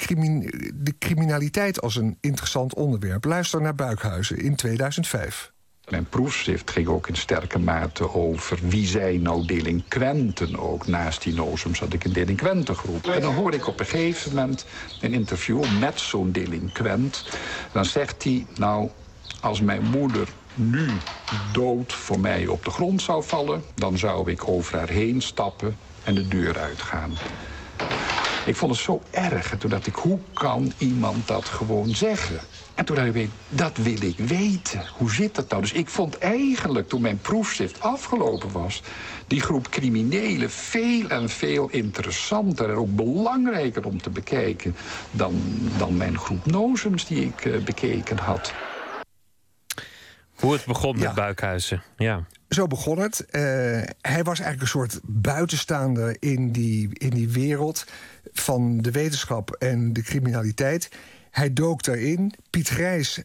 de 0.74 0.94
criminaliteit 0.98 1.80
als 1.80 1.96
een 1.96 2.16
interessant 2.20 2.74
onderwerp. 2.74 3.24
Luister 3.24 3.60
naar 3.60 3.74
Buikhuizen 3.74 4.38
in 4.38 4.56
2005. 4.56 5.52
Mijn 5.90 6.08
proefschrift 6.08 6.70
ging 6.70 6.88
ook 6.88 7.08
in 7.08 7.16
sterke 7.16 7.58
mate 7.58 8.14
over 8.14 8.58
wie 8.62 8.86
zijn 8.86 9.22
nou 9.22 9.46
delinquenten 9.46 10.58
ook. 10.58 10.86
Naast 10.86 11.22
die 11.22 11.34
nozems 11.34 11.80
had 11.80 11.92
ik 11.92 12.04
een 12.04 12.12
delinquentengroep. 12.12 13.06
En 13.06 13.20
dan 13.20 13.34
hoor 13.34 13.54
ik 13.54 13.66
op 13.66 13.80
een 13.80 13.86
gegeven 13.86 14.34
moment 14.34 14.66
een 15.00 15.12
interview 15.12 15.78
met 15.78 16.00
zo'n 16.00 16.32
delinquent. 16.32 17.24
Dan 17.72 17.84
zegt 17.84 18.24
hij, 18.24 18.46
nou, 18.56 18.90
als 19.40 19.60
mijn 19.60 19.82
moeder 19.82 20.28
nu 20.54 20.88
dood 21.52 21.92
voor 21.92 22.20
mij 22.20 22.46
op 22.46 22.64
de 22.64 22.70
grond 22.70 23.02
zou 23.02 23.22
vallen... 23.22 23.62
dan 23.74 23.98
zou 23.98 24.30
ik 24.30 24.48
over 24.48 24.78
haar 24.78 24.88
heen 24.88 25.22
stappen 25.22 25.76
en 26.04 26.14
de 26.14 26.28
deur 26.28 26.58
uitgaan. 26.58 27.12
Ik 28.46 28.56
vond 28.56 28.72
het 28.72 28.80
zo 28.80 29.02
erg. 29.10 29.52
En 29.52 29.58
toen 29.58 29.70
dacht 29.70 29.86
ik, 29.86 29.94
hoe 29.94 30.18
kan 30.32 30.72
iemand 30.78 31.28
dat 31.28 31.44
gewoon 31.44 31.94
zeggen? 31.94 32.40
En 32.74 32.84
toen 32.84 32.96
dacht 32.96 33.14
ik, 33.14 33.30
dat 33.48 33.76
wil 33.76 34.02
ik 34.02 34.18
weten. 34.18 34.84
Hoe 34.96 35.12
zit 35.12 35.34
dat 35.34 35.50
nou? 35.50 35.62
Dus 35.62 35.72
ik 35.72 35.88
vond 35.88 36.18
eigenlijk, 36.18 36.88
toen 36.88 37.00
mijn 37.00 37.18
proefschrift 37.18 37.80
afgelopen 37.80 38.52
was... 38.52 38.82
die 39.26 39.40
groep 39.40 39.68
criminelen 39.68 40.50
veel 40.50 41.08
en 41.08 41.28
veel 41.28 41.68
interessanter... 41.70 42.70
en 42.70 42.76
ook 42.76 42.96
belangrijker 42.96 43.84
om 43.84 44.02
te 44.02 44.10
bekijken... 44.10 44.76
dan, 45.10 45.42
dan 45.76 45.96
mijn 45.96 46.18
groep 46.18 46.46
nozems 46.46 47.06
die 47.06 47.24
ik 47.24 47.44
uh, 47.44 47.64
bekeken 47.64 48.18
had. 48.18 48.52
Hoe 50.40 50.52
het 50.52 50.64
begon 50.64 50.98
met 50.98 51.14
Buikhuizen, 51.14 51.82
ja. 51.96 52.26
Zo 52.48 52.66
begon 52.66 52.98
het. 52.98 53.20
Uh, 53.20 53.40
hij 54.00 54.22
was 54.22 54.40
eigenlijk 54.40 54.60
een 54.60 54.66
soort 54.66 55.00
buitenstaander 55.02 56.16
in 56.18 56.52
die, 56.52 56.88
in 56.92 57.10
die 57.10 57.28
wereld 57.28 57.84
van 58.32 58.78
de 58.78 58.90
wetenschap 58.90 59.50
en 59.50 59.92
de 59.92 60.02
criminaliteit. 60.02 60.88
Hij 61.30 61.52
dook 61.52 61.82
daarin. 61.82 62.34
Piet 62.50 62.68
Grijs 62.68 63.22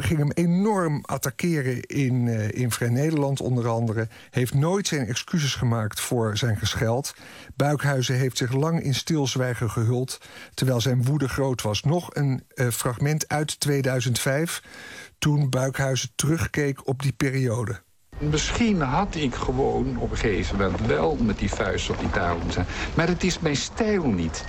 ging 0.00 0.18
hem 0.18 0.30
enorm 0.30 1.00
attackeren 1.02 1.80
in, 1.82 2.26
uh, 2.26 2.50
in 2.50 2.70
Vrij 2.70 2.88
Nederland 2.88 3.40
onder 3.40 3.68
andere. 3.68 4.08
Heeft 4.30 4.54
nooit 4.54 4.86
zijn 4.86 5.06
excuses 5.06 5.54
gemaakt 5.54 6.00
voor 6.00 6.36
zijn 6.36 6.56
gescheld. 6.56 7.14
Buikhuizen 7.56 8.14
heeft 8.14 8.36
zich 8.36 8.52
lang 8.52 8.82
in 8.82 8.94
stilzwijgen 8.94 9.70
gehuld... 9.70 10.20
terwijl 10.54 10.80
zijn 10.80 11.04
woede 11.04 11.28
groot 11.28 11.62
was. 11.62 11.82
Nog 11.82 12.14
een 12.14 12.44
uh, 12.54 12.68
fragment 12.68 13.28
uit 13.28 13.60
2005 13.60 14.62
toen 15.20 15.48
Buikhuizen 15.48 16.10
terugkeek 16.14 16.86
op 16.86 17.02
die 17.02 17.12
periode. 17.12 17.80
Misschien 18.18 18.80
had 18.80 19.14
ik 19.14 19.34
gewoon 19.34 19.96
op 19.98 20.10
een 20.10 20.16
gegeven 20.16 20.56
moment 20.56 20.86
wel 20.86 21.16
met 21.20 21.38
die 21.38 21.50
vuist 21.50 21.90
op 21.90 21.98
die 21.98 22.10
tafel 22.10 22.50
zijn. 22.50 22.66
Maar 22.94 23.08
het 23.08 23.24
is 23.24 23.38
mijn 23.38 23.56
stijl 23.56 24.06
niet. 24.06 24.44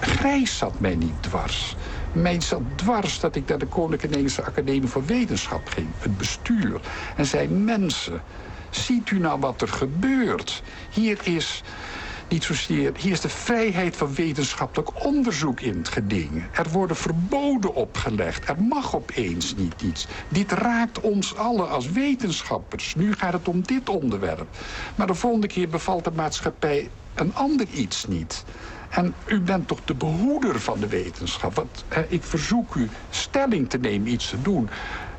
Grijs 0.00 0.58
zat 0.58 0.80
mij 0.80 0.94
niet 0.94 1.22
dwars. 1.22 1.76
Mij 2.12 2.40
zat 2.40 2.62
dwars 2.74 3.20
dat 3.20 3.36
ik 3.36 3.48
naar 3.48 3.58
de 3.58 3.66
Koninklijke 3.66 4.06
Nederlandse 4.06 4.44
Academie 4.44 4.88
voor 4.88 5.06
Wetenschap 5.06 5.68
ging. 5.68 5.88
Het 5.98 6.18
bestuur. 6.18 6.80
En 7.16 7.26
zei, 7.26 7.48
mensen, 7.48 8.22
ziet 8.70 9.10
u 9.10 9.18
nou 9.18 9.40
wat 9.40 9.62
er 9.62 9.68
gebeurt? 9.68 10.62
Hier 10.90 11.18
is 11.22 11.62
niet 12.28 12.44
zozeer... 12.44 12.92
Hier 12.96 13.12
is 13.12 13.20
de 13.20 13.28
vrijheid 13.28 13.96
van 13.96 14.14
wetenschappelijk 14.14 15.04
onderzoek 15.04 15.60
in 15.60 15.76
het 15.76 15.88
geding. 15.88 16.44
Er 16.52 16.68
worden 16.68 16.96
verboden 16.96 17.74
opgelegd. 17.74 18.48
Er 18.48 18.62
mag 18.62 18.96
opeens 18.96 19.54
niet 19.56 19.82
iets. 19.82 20.06
Dit 20.28 20.52
raakt 20.52 21.00
ons 21.00 21.36
allen 21.36 21.70
als 21.70 21.90
wetenschappers. 21.90 22.94
Nu 22.94 23.12
gaat 23.12 23.32
het 23.32 23.48
om 23.48 23.62
dit 23.62 23.88
onderwerp. 23.88 24.46
Maar 24.94 25.06
de 25.06 25.14
volgende 25.14 25.46
keer 25.46 25.68
bevalt 25.68 26.04
de 26.04 26.10
maatschappij 26.10 26.90
een 27.14 27.34
ander 27.34 27.66
iets 27.72 28.06
niet. 28.06 28.44
En 28.88 29.14
u 29.26 29.40
bent 29.40 29.68
toch 29.68 29.80
de 29.84 29.94
behoeder 29.94 30.60
van 30.60 30.80
de 30.80 30.88
wetenschap. 30.88 31.54
Want, 31.54 31.84
eh, 31.88 32.02
ik 32.08 32.22
verzoek 32.22 32.74
u 32.74 32.88
stelling 33.10 33.70
te 33.70 33.78
nemen, 33.78 34.12
iets 34.12 34.28
te 34.28 34.42
doen. 34.42 34.68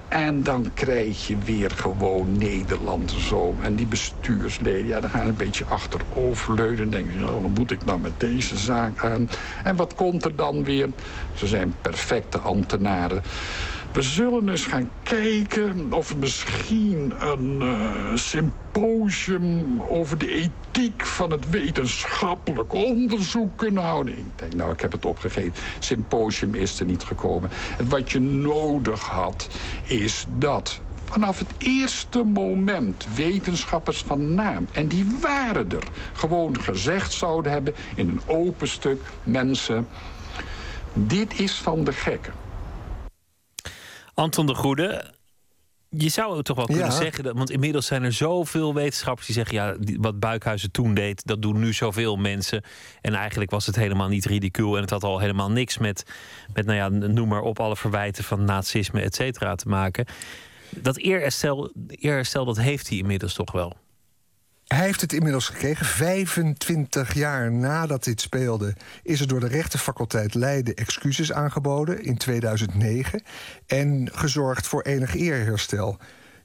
En 0.10 0.44
dan 0.44 0.72
krijg 0.73 1.27
je 1.27 1.38
weer 1.38 1.72
gewoon 1.72 2.38
Nederland 2.38 3.11
zo. 3.11 3.56
En 3.61 3.76
die 3.76 3.86
bestuursleden, 3.86 4.88
ja, 4.88 4.99
dan 4.99 5.10
gaan 5.10 5.27
een 5.27 5.36
beetje 5.36 5.65
achteroverleunen. 5.65 6.80
En 6.80 6.90
denken, 6.90 7.19
nou, 7.19 7.41
dan 7.41 7.52
moet 7.52 7.72
ik 7.72 7.86
nou 7.86 7.99
met 7.99 8.19
deze 8.19 8.57
zaak 8.57 9.03
aan. 9.03 9.30
En 9.64 9.76
wat 9.76 9.95
komt 9.95 10.26
er 10.26 10.36
dan 10.36 10.64
weer? 10.64 10.90
Ze 11.34 11.48
zijn 11.48 11.76
perfecte 11.81 12.38
ambtenaren. 12.38 13.22
We 14.00 14.06
zullen 14.06 14.50
eens 14.50 14.66
gaan 14.66 14.92
kijken 15.04 15.94
of 15.94 16.16
misschien 16.16 17.14
een 17.20 17.62
uh, 17.62 18.16
symposium 18.16 19.82
over 19.82 20.18
de 20.18 20.32
ethiek 20.32 21.06
van 21.06 21.32
het 21.32 21.50
wetenschappelijk 21.50 22.74
onderzoek 22.74 23.58
kunnen 23.58 23.84
houden. 23.84 24.18
Ik 24.18 24.26
denk, 24.36 24.54
nou, 24.54 24.72
ik 24.72 24.82
heb 24.82 24.92
het 24.92 25.06
opgegeven. 25.06 25.54
Symposium 25.80 26.56
is 26.56 26.80
er 26.80 26.86
niet 26.86 27.04
gekomen. 27.04 27.50
En 27.78 27.90
wat 27.90 28.12
je 28.12 28.20
nodig 28.20 29.02
had, 29.02 29.50
is 29.84 30.26
dat 30.38 30.82
vanaf 31.06 31.40
het 31.40 31.52
eerste 31.58 32.24
moment 32.24 33.08
wetenschappers 33.16 34.02
van 34.02 34.34
naam, 34.34 34.68
en 34.72 34.88
die 34.88 35.18
waren 35.22 35.72
er, 35.72 35.88
gewoon 36.14 36.62
gezegd 36.62 37.12
zouden 37.12 37.52
hebben 37.52 37.76
in 37.96 38.10
een 38.10 38.22
open 38.26 38.68
stuk, 38.68 39.02
mensen, 39.24 39.88
dit 40.94 41.40
is 41.40 41.54
van 41.54 41.84
de 41.84 41.94
gekken. 41.94 42.48
Anton 44.20 44.46
de 44.46 44.56
Goede, 44.56 45.14
je 45.90 46.10
zou 46.10 46.36
het 46.36 46.46
toch 46.46 46.56
wel 46.56 46.66
kunnen 46.66 46.91
zeggen, 46.91 47.24
dat, 47.24 47.38
want 47.38 47.52
inmiddels 47.52 47.86
zijn 47.86 48.04
er 48.04 48.14
zoveel 48.14 48.74
wetenschappers 48.74 49.26
die 49.26 49.36
zeggen: 49.36 49.56
ja, 49.56 49.76
wat 50.00 50.20
Buikhuizen 50.20 50.72
toen 50.72 50.94
deed, 50.94 51.26
dat 51.26 51.41
doen 51.41 51.60
nu 51.60 51.74
zoveel 51.74 52.16
mensen. 52.16 52.64
En 53.02 53.14
eigenlijk 53.14 53.52
was 53.52 53.66
het 53.66 53.76
helemaal 53.76 54.08
niet 54.08 54.26
ridicuul 54.26 54.76
en 54.76 54.82
het 54.82 54.90
had 54.90 55.04
al 55.04 55.20
helemaal 55.20 55.52
niks 55.52 55.78
met, 55.78 56.06
met 56.54 56.66
nou 56.66 56.78
ja, 56.78 57.08
noem 57.08 57.28
maar 57.28 57.41
op, 57.41 57.60
alle 57.60 57.76
verwijten 57.76 58.24
van 58.24 58.44
nazisme, 58.46 59.02
et 59.02 59.16
cetera, 59.16 59.56
te 59.56 59.68
maken. 59.68 60.06
Dat 60.70 60.98
eerherstel, 60.98 61.72
eerherstel, 61.88 62.46
dat 62.46 62.58
heeft 62.58 62.90
hij 62.90 62.98
inmiddels 62.98 63.34
toch 63.34 63.52
wel. 63.52 63.78
Hij 64.76 64.86
heeft 64.86 65.02
het 65.02 65.14
inmiddels 65.14 65.46
gekregen. 65.48 65.86
25 65.86 67.14
jaar 67.14 67.52
nadat 67.52 68.04
dit 68.04 68.22
speelde, 68.22 68.76
is 69.04 69.22
er 69.22 69.28
door 69.28 69.40
de 69.40 69.48
rechtenfaculteit 69.48 70.34
Leiden 70.34 70.76
excuses 70.76 71.32
aangeboden 71.32 72.04
in 72.04 72.18
2009. 72.18 73.24
En 73.68 74.10
gezorgd 74.14 74.68
voor 74.68 74.82
enig 74.82 75.16
eerherstel. 75.16 75.98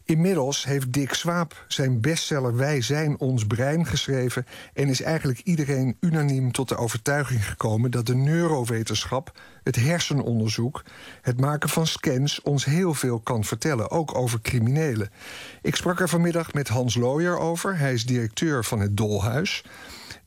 Inmiddels 0.07 0.65
heeft 0.65 0.93
Dick 0.93 1.15
Swaap 1.15 1.65
zijn 1.69 2.01
bestseller 2.01 2.57
Wij 2.57 2.81
zijn 2.81 3.19
ons 3.19 3.47
brein 3.47 3.87
geschreven 3.87 4.47
en 4.75 4.89
is 4.89 5.03
eigenlijk 5.03 5.41
iedereen 5.45 5.97
unaniem 6.01 6.53
tot 6.53 6.69
de 6.69 6.77
overtuiging 6.77 7.49
gekomen 7.49 7.91
dat 7.91 8.07
de 8.07 8.15
neurowetenschap, 8.15 9.41
het 9.63 9.77
hersenonderzoek, 9.77 10.83
het 11.23 11.41
maken 11.41 11.69
van 11.69 11.87
scans 11.87 12.43
ons 12.43 12.65
heel 12.65 12.95
veel 12.95 13.21
kan 13.21 13.45
vertellen, 13.45 13.91
ook 13.91 14.15
over 14.15 14.41
criminelen. 14.41 15.11
Ik 15.63 15.77
sprak 15.77 16.01
er 16.01 16.09
vanmiddag 16.09 16.53
met 16.53 16.69
Hans 16.69 16.95
Looyer 16.95 17.39
over, 17.39 17.79
hij 17.79 17.93
is 17.93 18.07
directeur 18.07 18.65
van 18.65 18.81
het 18.81 18.97
Dolhuis. 18.97 19.65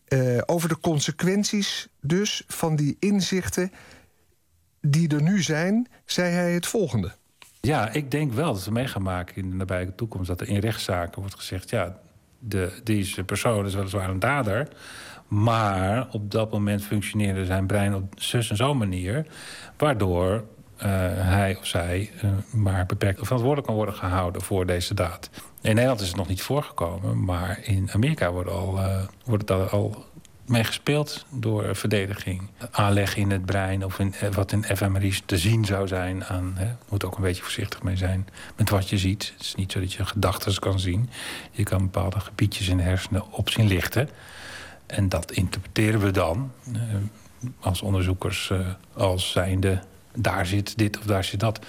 Uh, 0.08 0.42
over 0.46 0.70
de 0.70 0.80
consequenties 0.80 1.88
dus 2.02 2.44
van 2.48 2.76
die 2.76 2.96
inzichten 3.00 3.72
die 4.82 5.10
er 5.10 5.22
nu 5.22 5.42
zijn, 5.42 5.88
zei 6.06 6.34
hij 6.34 6.54
het 6.54 6.68
volgende. 6.68 7.16
Ja, 7.62 7.92
ik 7.92 8.12
denk 8.12 8.34
wel 8.34 8.54
dat 8.54 8.66
we 8.66 8.72
mee 8.72 8.88
maken 9.00 9.36
in 9.36 9.50
de 9.50 9.56
nabije 9.56 9.96
toekomst... 9.96 10.28
dat 10.28 10.42
er 10.42 10.48
in 10.48 10.60
rechtszaken 10.60 11.20
wordt 11.20 11.36
gezegd... 11.36 11.70
ja, 11.70 11.98
de, 12.40 12.80
deze 12.84 13.24
persoon 13.24 13.66
is 13.66 13.74
weliswaar 13.74 14.10
een 14.10 14.20
dader... 14.20 14.68
maar 15.28 16.08
op 16.12 16.32
dat 16.32 16.52
moment 16.52 16.84
functioneerde 16.84 17.46
zijn 17.46 17.68
brein 17.68 17.96
op 17.96 18.14
zus 18.16 18.50
en 18.50 18.56
zo'n 18.56 18.78
manier... 18.78 19.26
waardoor 19.78 20.34
uh, 20.34 20.84
hij 21.14 21.56
of 21.60 21.66
zij 21.66 22.12
uh, 22.24 22.32
maar 22.52 22.86
beperkt 22.86 23.20
verantwoordelijk 23.20 23.68
kan 23.68 23.76
worden 23.76 23.96
gehouden 23.96 24.42
voor 24.42 24.66
deze 24.66 24.94
daad. 24.94 25.30
In 25.62 25.74
Nederland 25.74 26.02
is 26.02 26.08
het 26.08 26.16
nog 26.16 26.28
niet 26.28 26.42
voorgekomen, 26.42 27.24
maar 27.24 27.60
in 27.64 27.90
Amerika 27.92 28.32
wordt, 28.32 28.50
al, 28.50 28.78
uh, 28.78 29.02
wordt 29.26 29.50
het 29.50 29.72
al 29.72 30.06
mee 30.48 30.64
gespeeld 30.64 31.26
door 31.30 31.76
verdediging. 31.76 32.50
Aanleg 32.72 33.16
in 33.16 33.32
het 33.32 33.46
brein 33.46 33.86
of 33.86 34.00
in, 34.00 34.14
eh, 34.14 34.30
wat 34.30 34.52
in 34.52 34.64
fMRI's 34.64 35.22
te 35.26 35.38
zien 35.38 35.66
zou 35.66 35.88
zijn. 35.88 36.26
Aan, 36.26 36.54
hè, 36.56 36.76
moet 36.90 37.06
ook 37.06 37.16
een 37.16 37.22
beetje 37.22 37.42
voorzichtig 37.42 37.84
mee 37.84 37.96
zijn 37.96 38.28
met 38.56 38.70
wat 38.70 38.90
je 38.90 38.98
ziet. 38.98 39.34
Het 39.34 39.46
is 39.46 39.56
niet 39.56 39.72
zo 39.72 39.80
dat 39.80 39.94
je 39.94 40.06
gedachten 40.06 40.60
kan 40.60 40.80
zien. 40.80 41.10
Je 41.52 41.64
kan 41.64 41.78
bepaalde 41.78 42.20
gebiedjes 42.20 42.68
in 42.68 42.78
de 42.78 42.84
hersenen 42.84 43.32
op 43.32 43.50
zien 43.50 43.68
lichten. 43.68 44.10
En 44.86 45.10
dat 45.10 45.32
interpreteren 45.32 46.00
we 46.00 46.12
dan 46.12 46.52
eh, 46.74 46.82
als 47.60 47.82
onderzoekers 47.82 48.50
eh, 48.50 48.60
als 48.94 49.32
zijnde... 49.32 49.82
daar 50.16 50.46
zit 50.46 50.78
dit 50.78 50.98
of 50.98 51.04
daar 51.04 51.24
zit 51.24 51.40
dat. 51.40 51.60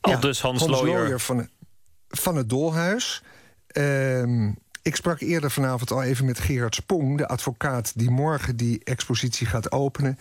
Ja, 0.00 0.14
Al 0.14 0.20
dus 0.20 0.40
Hans, 0.40 0.60
Hans 0.60 0.80
Looyer 0.80 1.20
van, 1.20 1.48
van 2.08 2.36
het 2.36 2.48
Dolhuis... 2.48 3.22
Ehm, 3.66 4.50
ik 4.82 4.96
sprak 4.96 5.20
eerder 5.20 5.50
vanavond 5.50 5.90
al 5.90 6.02
even 6.02 6.24
met 6.24 6.40
Gerard 6.40 6.74
Spong, 6.74 7.18
de 7.18 7.28
advocaat 7.28 7.92
die 7.98 8.10
morgen 8.10 8.56
die 8.56 8.80
expositie 8.84 9.46
gaat 9.46 9.72
openen. 9.72 10.18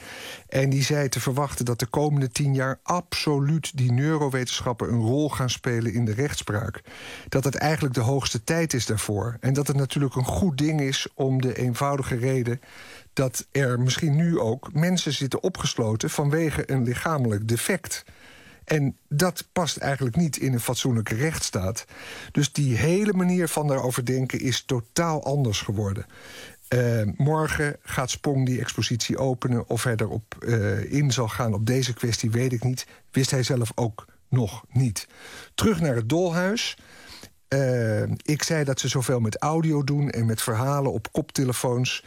En 0.50 0.70
die 0.70 0.84
zei 0.84 1.10
te 1.10 1.20
verwachten 1.20 1.66
dat 1.66 1.80
de 1.80 1.86
komende 1.86 2.30
tien 2.30 2.54
jaar 2.54 2.80
absoluut 2.84 3.78
die 3.78 3.92
neurowetenschappen 3.92 4.90
een 4.90 5.02
rol 5.02 5.30
gaan 5.30 5.50
spelen 5.50 5.94
in 5.94 6.06
de 6.06 6.14
rechtspraak. 6.14 6.82
Dat 7.30 7.44
het 7.44 7.56
eigenlijk 7.56 7.94
de 7.94 8.02
hoogste 8.02 8.44
tijd 8.44 8.74
is 8.74 8.86
daarvoor. 8.86 9.38
En 9.40 9.54
dat 9.54 9.68
het 9.68 9.78
natuurlijk 9.78 10.16
een 10.16 10.26
goed 10.26 10.58
ding 10.58 10.82
is 10.82 11.08
om 11.14 11.42
de 11.42 11.58
eenvoudige 11.58 12.16
reden 12.16 12.62
dat 13.14 13.48
er 13.52 13.80
misschien 13.80 14.16
nu 14.16 14.40
ook 14.40 14.74
mensen 14.74 15.14
zitten 15.14 15.44
opgesloten 15.44 16.10
vanwege 16.10 16.72
een 16.72 16.84
lichamelijk 16.84 17.48
defect. 17.48 18.04
En 18.68 18.98
dat 19.10 19.48
past 19.52 19.78
eigenlijk 19.78 20.16
niet 20.16 20.38
in 20.38 20.54
een 20.54 20.60
fatsoenlijke 20.60 21.16
rechtsstaat. 21.16 21.86
Dus 22.32 22.52
die 22.52 22.76
hele 22.76 23.14
manier 23.14 23.48
van 23.48 23.68
daarover 23.68 24.06
denken 24.06 24.40
is 24.40 24.64
totaal 24.66 25.24
anders 25.24 25.62
geworden. 25.62 26.06
Uh, 26.70 27.02
morgen 27.18 27.76
gaat 27.82 28.10
Spong 28.10 28.46
die 28.46 28.60
expositie 28.60 29.18
openen. 29.18 29.70
Of 29.70 29.84
hij 29.84 29.96
erop 29.96 30.36
uh, 30.40 30.92
in 30.94 31.12
zal 31.12 31.28
gaan 31.28 31.54
op 31.54 31.66
deze 31.66 31.94
kwestie, 31.94 32.32
weet 32.32 32.54
ik 32.54 32.64
niet. 32.64 32.88
Wist 33.12 33.32
hij 33.32 33.44
zelf 33.44 33.72
ook 33.76 34.06
nog 34.30 34.66
niet. 34.70 35.08
Terug 35.56 35.82
naar 35.82 35.96
het 35.96 36.10
dolhuis. 36.10 36.78
Uh, 37.50 38.04
ik 38.04 38.44
zei 38.44 38.64
dat 38.64 38.80
ze 38.80 38.88
zoveel 38.88 39.20
met 39.20 39.38
audio 39.38 39.84
doen 39.84 40.10
en 40.10 40.26
met 40.26 40.42
verhalen 40.42 40.92
op 40.92 41.12
koptelefoons. 41.12 42.04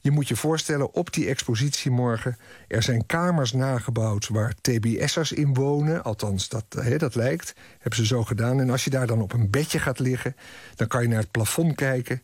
Je 0.00 0.10
moet 0.10 0.28
je 0.28 0.36
voorstellen, 0.36 0.94
op 0.94 1.12
die 1.12 1.28
expositie 1.28 1.90
morgen... 1.90 2.36
er 2.68 2.82
zijn 2.82 3.06
kamers 3.06 3.52
nagebouwd 3.52 4.28
waar 4.28 4.54
TBS'ers 4.60 5.32
in 5.32 5.54
wonen. 5.54 6.02
Althans, 6.02 6.48
dat, 6.48 6.64
dat 6.98 7.14
lijkt. 7.14 7.54
Hebben 7.78 7.98
ze 7.98 8.06
zo 8.06 8.24
gedaan. 8.24 8.60
En 8.60 8.70
als 8.70 8.84
je 8.84 8.90
daar 8.90 9.06
dan 9.06 9.22
op 9.22 9.32
een 9.32 9.50
bedje 9.50 9.78
gaat 9.78 9.98
liggen... 9.98 10.36
dan 10.74 10.86
kan 10.86 11.02
je 11.02 11.08
naar 11.08 11.20
het 11.20 11.30
plafond 11.30 11.74
kijken... 11.74 12.22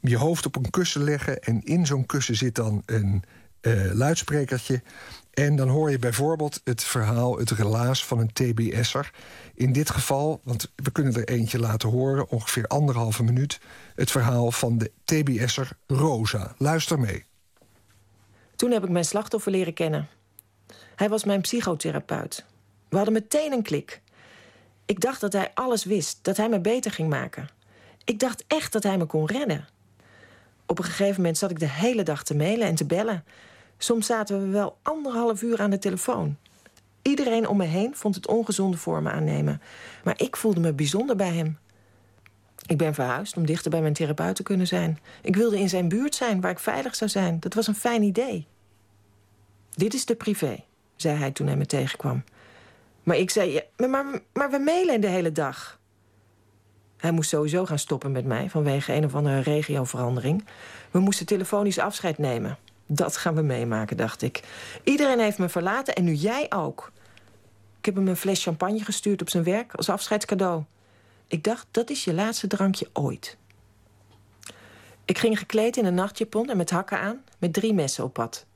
je 0.00 0.16
hoofd 0.16 0.46
op 0.46 0.56
een 0.56 0.70
kussen 0.70 1.04
leggen... 1.04 1.42
en 1.42 1.62
in 1.62 1.86
zo'n 1.86 2.06
kussen 2.06 2.36
zit 2.36 2.54
dan 2.54 2.82
een 2.86 3.22
uh, 3.62 3.92
luidsprekertje... 3.92 4.82
En 5.34 5.56
dan 5.56 5.68
hoor 5.68 5.90
je 5.90 5.98
bijvoorbeeld 5.98 6.60
het 6.64 6.84
verhaal, 6.84 7.38
het 7.38 7.50
relaas 7.50 8.04
van 8.04 8.18
een 8.18 8.32
TBS'er. 8.32 9.10
In 9.54 9.72
dit 9.72 9.90
geval, 9.90 10.40
want 10.44 10.72
we 10.76 10.90
kunnen 10.90 11.14
er 11.14 11.28
eentje 11.28 11.58
laten 11.58 11.88
horen, 11.88 12.28
ongeveer 12.28 12.66
anderhalve 12.66 13.22
minuut... 13.22 13.60
het 13.94 14.10
verhaal 14.10 14.50
van 14.50 14.78
de 14.78 14.92
TBS'er 15.04 15.70
Rosa. 15.86 16.54
Luister 16.58 16.98
mee. 16.98 17.24
Toen 18.56 18.70
heb 18.70 18.84
ik 18.84 18.90
mijn 18.90 19.04
slachtoffer 19.04 19.52
leren 19.52 19.74
kennen. 19.74 20.08
Hij 20.96 21.08
was 21.08 21.24
mijn 21.24 21.40
psychotherapeut. 21.40 22.44
We 22.88 22.96
hadden 22.96 23.14
meteen 23.14 23.52
een 23.52 23.62
klik. 23.62 24.02
Ik 24.84 25.00
dacht 25.00 25.20
dat 25.20 25.32
hij 25.32 25.50
alles 25.54 25.84
wist, 25.84 26.18
dat 26.22 26.36
hij 26.36 26.48
me 26.48 26.60
beter 26.60 26.90
ging 26.90 27.08
maken. 27.08 27.48
Ik 28.04 28.18
dacht 28.18 28.44
echt 28.46 28.72
dat 28.72 28.82
hij 28.82 28.98
me 28.98 29.04
kon 29.04 29.26
redden. 29.26 29.68
Op 30.66 30.78
een 30.78 30.84
gegeven 30.84 31.16
moment 31.16 31.38
zat 31.38 31.50
ik 31.50 31.58
de 31.58 31.68
hele 31.68 32.02
dag 32.02 32.24
te 32.24 32.34
mailen 32.36 32.66
en 32.66 32.74
te 32.74 32.86
bellen... 32.86 33.24
Soms 33.78 34.06
zaten 34.06 34.40
we 34.40 34.46
wel 34.46 34.78
anderhalf 34.82 35.42
uur 35.42 35.60
aan 35.60 35.70
de 35.70 35.78
telefoon. 35.78 36.36
Iedereen 37.04 37.48
om 37.48 37.56
me 37.56 37.64
heen 37.64 37.96
vond 37.96 38.14
het 38.14 38.26
ongezonde 38.26 38.76
vormen 38.76 39.12
aannemen. 39.12 39.62
Maar 40.04 40.20
ik 40.20 40.36
voelde 40.36 40.60
me 40.60 40.72
bijzonder 40.72 41.16
bij 41.16 41.32
hem. 41.32 41.58
Ik 42.66 42.78
ben 42.78 42.94
verhuisd 42.94 43.36
om 43.36 43.46
dichter 43.46 43.70
bij 43.70 43.80
mijn 43.80 43.92
therapeut 43.92 44.36
te 44.36 44.42
kunnen 44.42 44.66
zijn. 44.66 44.98
Ik 45.22 45.36
wilde 45.36 45.58
in 45.58 45.68
zijn 45.68 45.88
buurt 45.88 46.14
zijn, 46.14 46.40
waar 46.40 46.50
ik 46.50 46.58
veilig 46.58 46.94
zou 46.94 47.10
zijn. 47.10 47.40
Dat 47.40 47.54
was 47.54 47.66
een 47.66 47.74
fijn 47.74 48.02
idee. 48.02 48.46
Dit 49.70 49.94
is 49.94 50.04
de 50.04 50.14
privé, 50.14 50.64
zei 50.96 51.18
hij 51.18 51.30
toen 51.30 51.46
hij 51.46 51.56
me 51.56 51.66
tegenkwam. 51.66 52.24
Maar 53.02 53.16
ik 53.16 53.30
zei, 53.30 53.62
maar, 53.76 53.90
maar, 53.90 54.20
maar 54.32 54.50
we 54.50 54.58
mailen 54.58 55.00
de 55.00 55.06
hele 55.06 55.32
dag. 55.32 55.78
Hij 56.96 57.10
moest 57.10 57.28
sowieso 57.28 57.66
gaan 57.66 57.78
stoppen 57.78 58.12
met 58.12 58.24
mij 58.24 58.50
vanwege 58.50 58.92
een 58.92 59.04
of 59.04 59.14
andere 59.14 59.40
regioverandering. 59.40 60.44
We 60.90 60.98
moesten 60.98 61.26
telefonisch 61.26 61.78
afscheid 61.78 62.18
nemen. 62.18 62.58
Dat 62.86 63.16
gaan 63.16 63.34
we 63.34 63.42
meemaken, 63.42 63.96
dacht 63.96 64.22
ik. 64.22 64.42
Iedereen 64.82 65.20
heeft 65.20 65.38
me 65.38 65.48
verlaten 65.48 65.94
en 65.94 66.04
nu 66.04 66.12
jij 66.12 66.46
ook. 66.52 66.92
Ik 67.78 67.84
heb 67.84 67.94
hem 67.94 68.08
een 68.08 68.16
fles 68.16 68.42
champagne 68.42 68.84
gestuurd 68.84 69.20
op 69.20 69.30
zijn 69.30 69.44
werk 69.44 69.74
als 69.74 69.88
afscheidscadeau. 69.88 70.62
Ik 71.26 71.44
dacht, 71.44 71.66
dat 71.70 71.90
is 71.90 72.04
je 72.04 72.14
laatste 72.14 72.46
drankje 72.46 72.88
ooit. 72.92 73.36
Ik 75.04 75.18
ging 75.18 75.38
gekleed 75.38 75.76
in 75.76 75.84
een 75.84 75.94
nachtjapon 75.94 76.50
en 76.50 76.56
met 76.56 76.70
hakken 76.70 77.00
aan, 77.00 77.24
met 77.38 77.52
drie 77.52 77.74
messen 77.74 78.04
op 78.04 78.12
pad. 78.12 78.46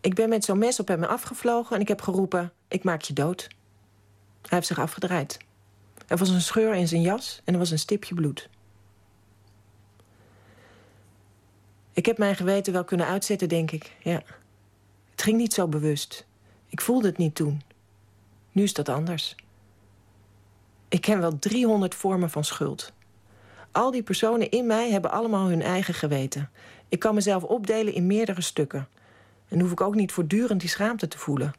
Ik 0.00 0.14
ben 0.14 0.28
met 0.28 0.44
zo'n 0.44 0.58
mes 0.58 0.80
op 0.80 0.88
hem 0.88 1.04
afgevlogen 1.04 1.76
en 1.76 1.82
ik 1.82 1.88
heb 1.88 2.00
geroepen: 2.00 2.52
Ik 2.68 2.84
maak 2.84 3.02
je 3.02 3.12
dood. 3.12 3.48
Hij 4.40 4.58
heeft 4.58 4.66
zich 4.66 4.78
afgedraaid. 4.78 5.38
Er 6.06 6.16
was 6.16 6.28
een 6.28 6.40
scheur 6.40 6.74
in 6.74 6.88
zijn 6.88 7.02
jas 7.02 7.40
en 7.44 7.52
er 7.52 7.58
was 7.58 7.70
een 7.70 7.78
stipje 7.78 8.14
bloed. 8.14 8.48
Ik 11.98 12.06
heb 12.06 12.18
mijn 12.18 12.36
geweten 12.36 12.72
wel 12.72 12.84
kunnen 12.84 13.06
uitzetten, 13.06 13.48
denk 13.48 13.70
ik. 13.70 13.92
Ja. 14.02 14.22
Het 15.10 15.22
ging 15.22 15.36
niet 15.36 15.52
zo 15.52 15.68
bewust. 15.68 16.26
Ik 16.68 16.80
voelde 16.80 17.06
het 17.06 17.18
niet 17.18 17.34
toen. 17.34 17.62
Nu 18.52 18.62
is 18.62 18.72
dat 18.72 18.88
anders. 18.88 19.34
Ik 20.88 21.00
ken 21.00 21.20
wel 21.20 21.38
300 21.38 21.94
vormen 21.94 22.30
van 22.30 22.44
schuld. 22.44 22.92
Al 23.72 23.90
die 23.90 24.02
personen 24.02 24.50
in 24.50 24.66
mij 24.66 24.90
hebben 24.90 25.10
allemaal 25.10 25.48
hun 25.48 25.62
eigen 25.62 25.94
geweten. 25.94 26.50
Ik 26.88 26.98
kan 26.98 27.14
mezelf 27.14 27.42
opdelen 27.42 27.94
in 27.94 28.06
meerdere 28.06 28.40
stukken. 28.40 28.88
En 29.48 29.60
hoef 29.60 29.70
ik 29.70 29.80
ook 29.80 29.94
niet 29.94 30.12
voortdurend 30.12 30.60
die 30.60 30.68
schaamte 30.68 31.08
te 31.08 31.18
voelen. 31.18 31.52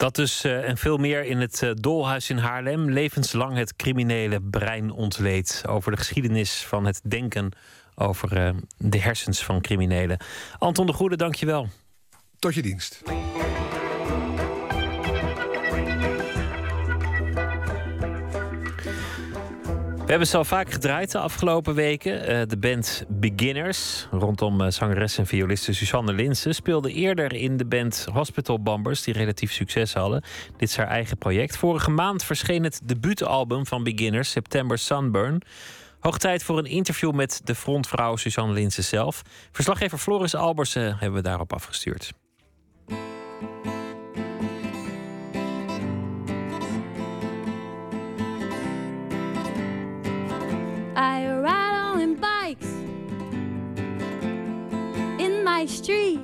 Dat 0.00 0.14
dus 0.14 0.44
uh, 0.44 0.68
en 0.68 0.76
veel 0.76 0.96
meer 0.96 1.24
in 1.24 1.40
het 1.40 1.62
uh, 1.62 1.70
Dolhuis 1.74 2.30
in 2.30 2.38
Haarlem. 2.38 2.90
Levenslang 2.90 3.56
het 3.56 3.76
criminele 3.76 4.40
brein 4.40 4.90
ontleed. 4.90 5.62
Over 5.68 5.90
de 5.90 5.96
geschiedenis 5.96 6.64
van 6.66 6.84
het 6.84 7.00
denken 7.04 7.52
over 7.94 8.36
uh, 8.36 8.50
de 8.76 9.00
hersens 9.00 9.44
van 9.44 9.60
criminelen. 9.60 10.18
Anton 10.58 10.86
de 10.86 10.92
Goede, 10.92 11.16
dankjewel. 11.16 11.68
Tot 12.38 12.54
je 12.54 12.62
dienst. 12.62 13.02
Hebben 20.10 20.28
ze 20.28 20.36
al 20.36 20.44
vaak 20.44 20.70
gedraaid 20.70 21.12
de 21.12 21.18
afgelopen 21.18 21.74
weken. 21.74 22.30
Uh, 22.30 22.42
de 22.46 22.58
band 22.58 23.04
Beginners, 23.08 24.06
rondom 24.10 24.60
uh, 24.60 24.70
zangeres 24.70 25.18
en 25.18 25.26
violiste 25.26 25.72
Susanne 25.72 26.12
Linsen, 26.12 26.54
speelde 26.54 26.92
eerder 26.92 27.32
in 27.32 27.56
de 27.56 27.66
band 27.66 28.06
Hospital 28.12 28.62
Bombers, 28.62 29.02
die 29.02 29.14
relatief 29.14 29.52
succes 29.52 29.94
hadden. 29.94 30.22
Dit 30.56 30.68
is 30.68 30.76
haar 30.76 30.86
eigen 30.86 31.18
project. 31.18 31.56
Vorige 31.56 31.90
maand 31.90 32.24
verscheen 32.24 32.64
het 32.64 32.80
debuutalbum 32.84 33.66
van 33.66 33.82
Beginners, 33.82 34.30
September 34.30 34.78
Sunburn. 34.78 35.42
Hoog 36.00 36.18
tijd 36.18 36.42
voor 36.42 36.58
een 36.58 36.66
interview 36.66 37.12
met 37.12 37.40
de 37.44 37.54
frontvrouw 37.54 38.16
Susanne 38.16 38.52
Linsen 38.52 38.84
zelf. 38.84 39.22
Verslaggever 39.52 39.98
Floris 39.98 40.34
Albersen 40.34 40.96
hebben 40.96 41.22
we 41.22 41.28
daarop 41.28 41.52
afgestuurd. 41.52 42.12
My 55.60 55.66
street. 55.66 56.20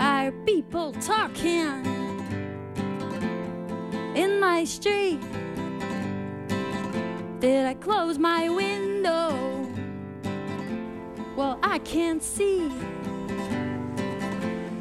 Are 0.00 0.32
people 0.44 0.90
talking 0.94 1.70
in 4.16 4.40
my 4.40 4.64
street? 4.64 5.20
Did 7.38 7.66
I 7.66 7.74
close 7.74 8.18
my 8.18 8.48
window? 8.48 9.28
Well, 11.36 11.56
I 11.62 11.78
can't 11.84 12.20
see. 12.20 12.68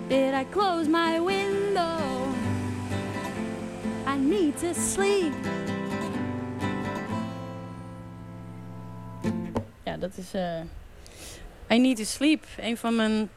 Did 0.10 0.34
I 0.34 0.46
close 0.46 0.88
my 0.88 1.20
window? 1.20 2.00
I 4.08 4.18
need 4.18 4.58
to 4.58 4.74
sleep. 4.74 5.34
Ja, 9.84 9.98
dat 9.98 10.18
is 10.18 10.34
uh, 10.34 10.62
I 11.74 11.80
Need 11.80 11.98
to 11.98 12.04
Sleep. 12.04 12.46
Een 12.58 12.78
van 12.78 12.96
mijn 12.96 13.30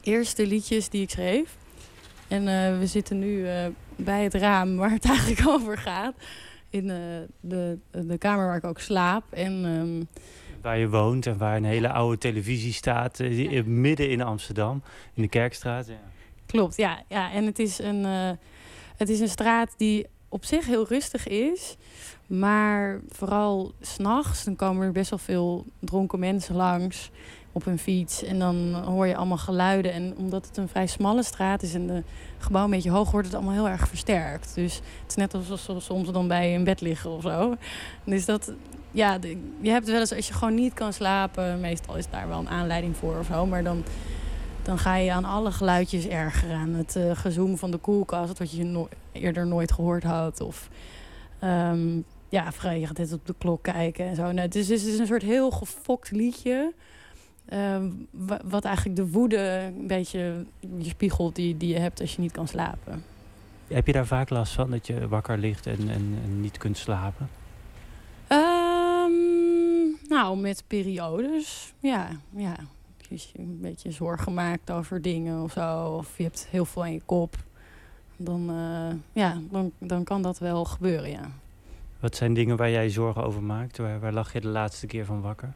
eerste 0.00 0.46
liedjes 0.46 0.88
die 0.88 1.02
ik 1.02 1.10
schreef. 1.10 1.56
En 2.28 2.42
uh, 2.42 2.78
we 2.78 2.86
zitten 2.86 3.18
nu 3.18 3.38
uh, 3.38 3.66
bij 3.96 4.22
het 4.22 4.34
raam 4.34 4.76
waar 4.76 4.90
het 4.90 5.04
eigenlijk 5.04 5.48
over 5.48 5.78
gaat. 5.78 6.14
In 6.70 6.86
de, 7.40 7.78
de 7.90 8.18
kamer 8.18 8.46
waar 8.46 8.56
ik 8.56 8.64
ook 8.64 8.78
slaap. 8.78 9.32
En, 9.32 9.64
um, 9.64 10.08
waar 10.62 10.78
je 10.78 10.88
woont 10.88 11.26
en 11.26 11.38
waar 11.38 11.56
een 11.56 11.64
hele 11.64 11.92
oude 11.92 12.18
televisie 12.18 12.72
staat. 12.72 13.18
midden 13.64 14.10
in 14.10 14.22
Amsterdam, 14.22 14.82
in 15.14 15.22
de 15.22 15.28
Kerkstraat. 15.28 15.86
Ja. 15.86 16.00
Klopt, 16.46 16.76
ja. 16.76 17.02
ja. 17.08 17.32
En 17.32 17.46
het 17.46 17.58
is, 17.58 17.78
een, 17.78 18.04
het 18.96 19.08
is 19.08 19.20
een 19.20 19.28
straat 19.28 19.74
die 19.76 20.06
op 20.28 20.44
zich 20.44 20.66
heel 20.66 20.86
rustig 20.86 21.28
is. 21.28 21.76
Maar 22.26 23.00
vooral 23.08 23.72
s'nachts, 23.80 24.44
dan 24.44 24.56
komen 24.56 24.86
er 24.86 24.92
best 24.92 25.10
wel 25.10 25.18
veel 25.18 25.64
dronken 25.78 26.18
mensen 26.18 26.54
langs 26.54 27.10
op 27.52 27.66
een 27.66 27.78
fiets. 27.78 28.22
En 28.22 28.38
dan 28.38 28.74
hoor 28.74 29.06
je 29.06 29.16
allemaal 29.16 29.38
geluiden. 29.38 29.92
En 29.92 30.14
omdat 30.16 30.46
het 30.46 30.56
een 30.56 30.68
vrij 30.68 30.86
smalle 30.86 31.22
straat 31.22 31.62
is 31.62 31.74
en 31.74 31.86
de 31.86 32.02
gebouw 32.38 32.64
een 32.64 32.70
beetje 32.70 32.90
hoog, 32.90 33.10
wordt 33.10 33.26
het 33.26 33.36
allemaal 33.36 33.54
heel 33.54 33.68
erg 33.68 33.88
versterkt. 33.88 34.54
Dus 34.54 34.74
het 34.74 35.08
is 35.08 35.14
net 35.14 35.34
alsof 35.34 35.82
soms 35.82 36.10
dan 36.10 36.28
bij 36.28 36.54
een 36.54 36.64
bed 36.64 36.80
liggen 36.80 37.10
of 37.10 37.22
zo. 37.22 37.56
Dus 38.04 38.24
dat, 38.24 38.52
ja, 38.90 39.18
je 39.60 39.70
hebt 39.70 39.86
wel 39.86 40.00
eens 40.00 40.14
als 40.14 40.28
je 40.28 40.34
gewoon 40.34 40.54
niet 40.54 40.74
kan 40.74 40.92
slapen, 40.92 41.60
meestal 41.60 41.96
is 41.96 42.10
daar 42.10 42.28
wel 42.28 42.38
een 42.38 42.48
aanleiding 42.48 42.96
voor 42.96 43.18
of 43.18 43.26
zo. 43.26 43.46
Maar 43.46 43.64
dan, 43.64 43.84
dan 44.62 44.78
ga 44.78 44.96
je 44.96 45.12
aan 45.12 45.24
alle 45.24 45.52
geluidjes 45.52 46.06
erger. 46.06 46.52
Aan 46.52 46.74
het 46.74 46.96
uh, 46.96 47.16
gezoem 47.16 47.58
van 47.58 47.70
de 47.70 47.78
koelkast, 47.78 48.38
wat 48.38 48.52
je 48.52 48.86
eerder 49.12 49.46
nooit 49.46 49.72
gehoord 49.72 50.02
had. 50.02 50.40
Of 50.40 50.68
um, 51.44 52.04
ja, 52.28 52.52
vrij 52.52 52.88
dit 52.92 53.12
op 53.12 53.26
de 53.26 53.34
klok 53.38 53.62
kijken 53.62 54.06
en 54.06 54.16
zo. 54.16 54.32
Nou, 54.32 54.48
dus 54.48 54.68
het 54.68 54.84
is 54.84 54.98
een 54.98 55.06
soort 55.06 55.22
heel 55.22 55.50
gefokt 55.50 56.10
liedje. 56.10 56.72
Ehm, 57.44 57.90
wat 58.44 58.64
eigenlijk 58.64 58.96
de 58.96 59.10
woede 59.10 59.72
een 59.76 59.86
beetje 59.86 60.44
je 60.78 60.88
spiegelt 60.88 61.34
die, 61.34 61.56
die 61.56 61.68
je 61.68 61.78
hebt 61.78 62.00
als 62.00 62.14
je 62.14 62.20
niet 62.20 62.32
kan 62.32 62.48
slapen. 62.48 63.04
Heb 63.68 63.86
je 63.86 63.92
daar 63.92 64.06
vaak 64.06 64.30
last 64.30 64.52
van 64.52 64.70
dat 64.70 64.86
je 64.86 65.08
wakker 65.08 65.38
ligt 65.38 65.66
en, 65.66 65.78
en, 65.78 66.18
en 66.24 66.40
niet 66.40 66.58
kunt 66.58 66.76
slapen? 66.76 67.28
Um, 68.28 69.96
nou, 70.08 70.36
met 70.36 70.64
periodes, 70.66 71.72
ja. 71.78 72.08
ja. 72.30 72.56
Dus 73.08 73.30
je 73.32 73.38
een 73.38 73.58
beetje 73.60 73.90
zorgen 73.90 74.34
maakt 74.34 74.70
over 74.70 75.02
dingen 75.02 75.42
of 75.42 75.52
zo. 75.52 75.86
Of 75.86 76.16
je 76.16 76.22
hebt 76.22 76.46
heel 76.50 76.64
veel 76.64 76.84
in 76.84 76.92
je 76.92 77.02
kop. 77.06 77.36
Dan, 78.16 78.50
uh, 78.50 78.94
ja, 79.12 79.40
dan, 79.50 79.72
dan 79.78 80.04
kan 80.04 80.22
dat 80.22 80.38
wel 80.38 80.64
gebeuren, 80.64 81.10
ja. 81.10 81.30
Wat 82.00 82.16
zijn 82.16 82.34
dingen 82.34 82.56
waar 82.56 82.70
jij 82.70 82.90
zorgen 82.90 83.24
over 83.24 83.42
maakt? 83.42 83.78
Waar, 83.78 84.00
waar 84.00 84.12
lag 84.12 84.32
je 84.32 84.40
de 84.40 84.48
laatste 84.48 84.86
keer 84.86 85.04
van 85.04 85.20
wakker? 85.20 85.52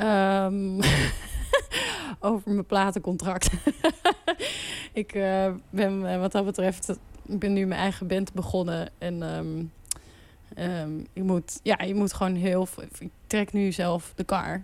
Um, 0.00 0.80
over 2.20 2.52
mijn 2.52 2.66
platencontract. 2.66 3.50
ik 4.92 5.14
uh, 5.14 5.52
ben 5.70 6.12
eh, 6.12 6.20
wat 6.20 6.32
dat 6.32 6.44
betreft, 6.44 6.98
ik 7.26 7.38
ben 7.38 7.52
nu 7.52 7.66
mijn 7.66 7.80
eigen 7.80 8.06
band 8.06 8.32
begonnen. 8.32 8.90
En 8.98 9.22
um, 9.22 9.72
um, 10.58 11.06
je, 11.12 11.22
moet, 11.22 11.60
ja, 11.62 11.82
je 11.82 11.94
moet 11.94 12.12
gewoon 12.12 12.34
heel 12.34 12.68
Ik 12.98 13.10
trek 13.26 13.52
nu 13.52 13.72
zelf 13.72 14.12
de 14.14 14.24
kar. 14.24 14.62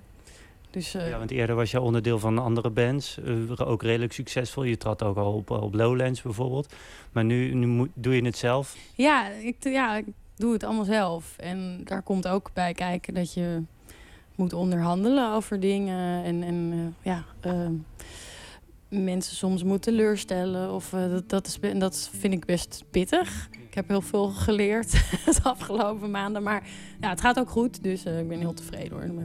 Dus, 0.70 0.94
uh, 0.94 1.08
ja, 1.08 1.18
want 1.18 1.30
eerder 1.30 1.56
was 1.56 1.70
je 1.70 1.80
onderdeel 1.80 2.18
van 2.18 2.38
andere 2.38 2.70
bands. 2.70 3.18
Uh, 3.24 3.52
ook 3.56 3.82
redelijk 3.82 4.12
succesvol. 4.12 4.62
Je 4.62 4.76
trad 4.76 5.02
ook 5.02 5.16
al 5.16 5.32
op, 5.32 5.50
op 5.50 5.74
Lowlands 5.74 6.22
bijvoorbeeld. 6.22 6.74
Maar 7.12 7.24
nu, 7.24 7.54
nu 7.54 7.66
moet, 7.66 7.88
doe 7.94 8.14
je 8.14 8.24
het 8.24 8.36
zelf? 8.36 8.76
Ja 8.94 9.28
ik, 9.28 9.56
ja, 9.60 9.96
ik 9.96 10.06
doe 10.36 10.52
het 10.52 10.64
allemaal 10.64 10.84
zelf. 10.84 11.34
En 11.38 11.80
daar 11.84 12.02
komt 12.02 12.28
ook 12.28 12.50
bij 12.52 12.72
kijken 12.72 13.14
dat 13.14 13.34
je 13.34 13.62
moet 14.34 14.52
onderhandelen 14.52 15.32
over 15.32 15.60
dingen. 15.60 16.24
En, 16.24 16.42
en 16.42 16.72
uh, 16.74 16.80
ja, 17.02 17.24
uh, 17.46 17.68
mensen 18.88 19.36
soms 19.36 19.62
moeten 19.62 19.92
teleurstellen. 19.92 20.72
Of, 20.72 20.92
uh, 20.92 21.10
dat, 21.10 21.28
dat, 21.28 21.46
is, 21.46 21.78
dat 21.78 22.10
vind 22.12 22.32
ik 22.32 22.44
best 22.44 22.84
pittig. 22.90 23.48
Ik 23.68 23.74
heb 23.74 23.88
heel 23.88 24.00
veel 24.00 24.28
geleerd 24.28 24.90
de 25.24 25.40
afgelopen 25.42 26.10
maanden. 26.10 26.42
Maar 26.42 26.62
ja, 27.00 27.08
het 27.08 27.20
gaat 27.20 27.38
ook 27.38 27.50
goed. 27.50 27.82
Dus 27.82 28.04
ik 28.04 28.28
ben 28.28 28.38
heel 28.38 28.54
tevreden 28.54 28.92
hoor. 28.92 29.12
Maar, 29.12 29.24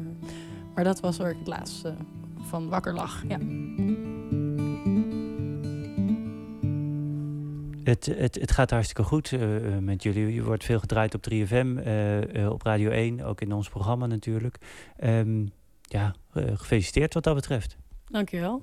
maar 0.76 0.84
dat 0.84 1.00
was 1.00 1.18
waar 1.18 1.30
ik 1.30 1.38
het 1.38 1.48
laatst 1.48 1.88
van 2.42 2.70
wakker 2.70 2.94
lag. 2.94 3.24
Ja. 3.28 3.38
Het, 7.88 8.06
het, 8.06 8.36
het 8.36 8.52
gaat 8.52 8.70
hartstikke 8.70 9.04
goed 9.04 9.32
uh, 9.32 9.78
met 9.78 10.04
jullie. 10.04 10.34
Je 10.34 10.44
wordt 10.44 10.64
veel 10.64 10.80
gedraaid 10.80 11.14
op 11.14 11.26
3FM, 11.34 11.66
uh, 11.66 12.22
uh, 12.22 12.50
op 12.50 12.62
Radio 12.62 12.90
1, 12.90 13.22
ook 13.22 13.42
in 13.42 13.54
ons 13.54 13.70
programma 13.70 14.06
natuurlijk. 14.06 14.58
Um, 15.04 15.52
ja, 15.82 16.16
gefeliciteerd 16.34 17.14
wat 17.14 17.24
dat 17.24 17.36
betreft. 17.36 17.78
Dankjewel. 18.06 18.62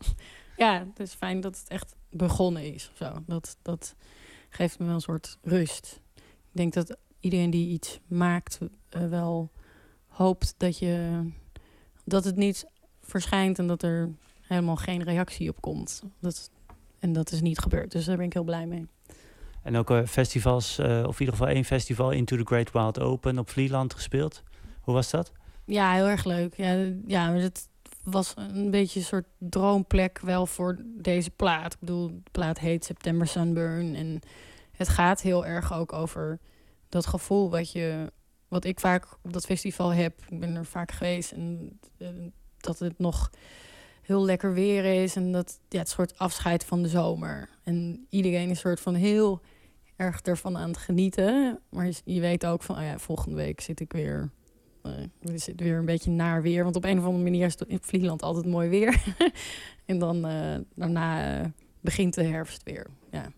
ja, 0.56 0.86
het 0.88 1.00
is 1.00 1.14
fijn 1.14 1.40
dat 1.40 1.58
het 1.58 1.68
echt 1.68 1.94
begonnen 2.10 2.74
is. 2.74 2.90
Of 2.92 2.96
zo. 2.96 3.22
Dat, 3.26 3.56
dat 3.62 3.94
geeft 4.48 4.78
me 4.78 4.84
wel 4.84 4.94
een 4.94 5.00
soort 5.00 5.38
rust. 5.42 6.00
Ik 6.16 6.52
denk 6.52 6.72
dat 6.72 6.96
iedereen 7.20 7.50
die 7.50 7.68
iets 7.68 8.00
maakt 8.06 8.58
wel 8.88 9.50
hoopt 10.06 10.54
dat, 10.56 10.78
je, 10.78 11.22
dat 12.04 12.24
het 12.24 12.36
niet 12.36 12.66
verschijnt 13.02 13.58
en 13.58 13.66
dat 13.66 13.82
er 13.82 14.10
helemaal 14.40 14.76
geen 14.76 15.02
reactie 15.02 15.48
op 15.48 15.60
komt. 15.60 16.02
Dat, 16.20 16.50
en 16.98 17.12
dat 17.12 17.32
is 17.32 17.40
niet 17.40 17.58
gebeurd. 17.58 17.92
Dus 17.92 18.04
daar 18.04 18.16
ben 18.16 18.26
ik 18.26 18.32
heel 18.32 18.44
blij 18.44 18.66
mee. 18.66 18.86
En 19.62 19.76
ook 19.76 19.90
uh, 19.90 20.04
festivals, 20.06 20.78
uh, 20.78 20.86
of 20.86 21.14
in 21.14 21.20
ieder 21.20 21.34
geval 21.36 21.48
één 21.48 21.64
festival, 21.64 22.10
Into 22.10 22.36
the 22.36 22.44
Great 22.44 22.72
Wild 22.72 23.00
Open 23.00 23.38
op 23.38 23.50
Vlieland 23.50 23.94
gespeeld. 23.94 24.42
Hoe 24.80 24.94
was 24.94 25.10
dat? 25.10 25.32
Ja, 25.64 25.92
heel 25.92 26.06
erg 26.06 26.24
leuk. 26.24 26.56
Ja, 26.56 26.86
ja 27.06 27.32
het 27.32 27.68
was 28.02 28.34
een 28.36 28.70
beetje 28.70 29.00
een 29.00 29.06
soort 29.06 29.26
droomplek 29.38 30.18
wel 30.18 30.46
voor 30.46 30.78
deze 30.84 31.30
plaat. 31.30 31.72
Ik 31.72 31.80
bedoel, 31.80 32.08
de 32.08 32.30
plaat 32.30 32.58
heet 32.58 32.84
September 32.84 33.26
Sunburn. 33.26 33.94
En 33.94 34.20
het 34.72 34.88
gaat 34.88 35.20
heel 35.20 35.46
erg 35.46 35.72
ook 35.74 35.92
over 35.92 36.38
dat 36.88 37.06
gevoel 37.06 37.50
wat 37.50 37.72
je... 37.72 38.12
Wat 38.48 38.64
ik 38.64 38.80
vaak 38.80 39.06
op 39.22 39.32
dat 39.32 39.44
festival 39.44 39.92
heb. 39.92 40.20
Ik 40.28 40.40
ben 40.40 40.56
er 40.56 40.64
vaak 40.64 40.92
geweest. 40.92 41.32
En, 41.32 41.78
en 41.98 42.32
dat 42.56 42.78
het 42.78 42.98
nog 42.98 43.30
heel 44.06 44.24
lekker 44.24 44.54
weer 44.54 45.02
is. 45.02 45.16
En 45.16 45.32
dat 45.32 45.60
ja, 45.68 45.78
het 45.78 45.88
soort 45.88 46.18
afscheid 46.18 46.64
van 46.64 46.82
de 46.82 46.88
zomer. 46.88 47.48
En 47.62 48.06
iedereen 48.10 48.50
is 48.50 48.60
soort 48.60 48.80
van 48.80 48.94
heel 48.94 49.40
erg 49.96 50.20
ervan 50.20 50.56
aan 50.56 50.68
het 50.68 50.76
genieten. 50.76 51.60
Maar 51.68 51.90
je, 52.04 52.20
weet 52.20 52.46
ook 52.46 52.62
van, 52.62 52.76
oh 52.76 52.82
ja, 52.82 52.98
volgende 52.98 53.36
week 53.36 53.60
zit 53.60 53.80
ik 53.80 53.92
weer. 53.92 54.30
Uh, 54.82 54.92
zit 55.34 55.60
weer 55.60 55.78
een 55.78 55.84
beetje 55.84 56.10
naar 56.10 56.42
weer. 56.42 56.64
Want 56.64 56.76
op 56.76 56.84
een 56.84 56.98
of 56.98 57.04
andere 57.04 57.22
manier 57.22 57.46
is 57.46 57.58
het 57.58 57.68
in 57.68 57.78
Vlieland 57.82 58.22
altijd 58.22 58.46
mooi 58.46 58.68
weer. 58.68 59.02
en 59.86 59.98
dan 59.98 60.30
uh, 60.30 60.56
daarna 60.74 61.40
uh, 61.40 61.46
begint 61.80 62.14
de 62.14 62.24
herfst 62.24 62.62
weer. 62.62 62.86
Ja. 63.10 63.32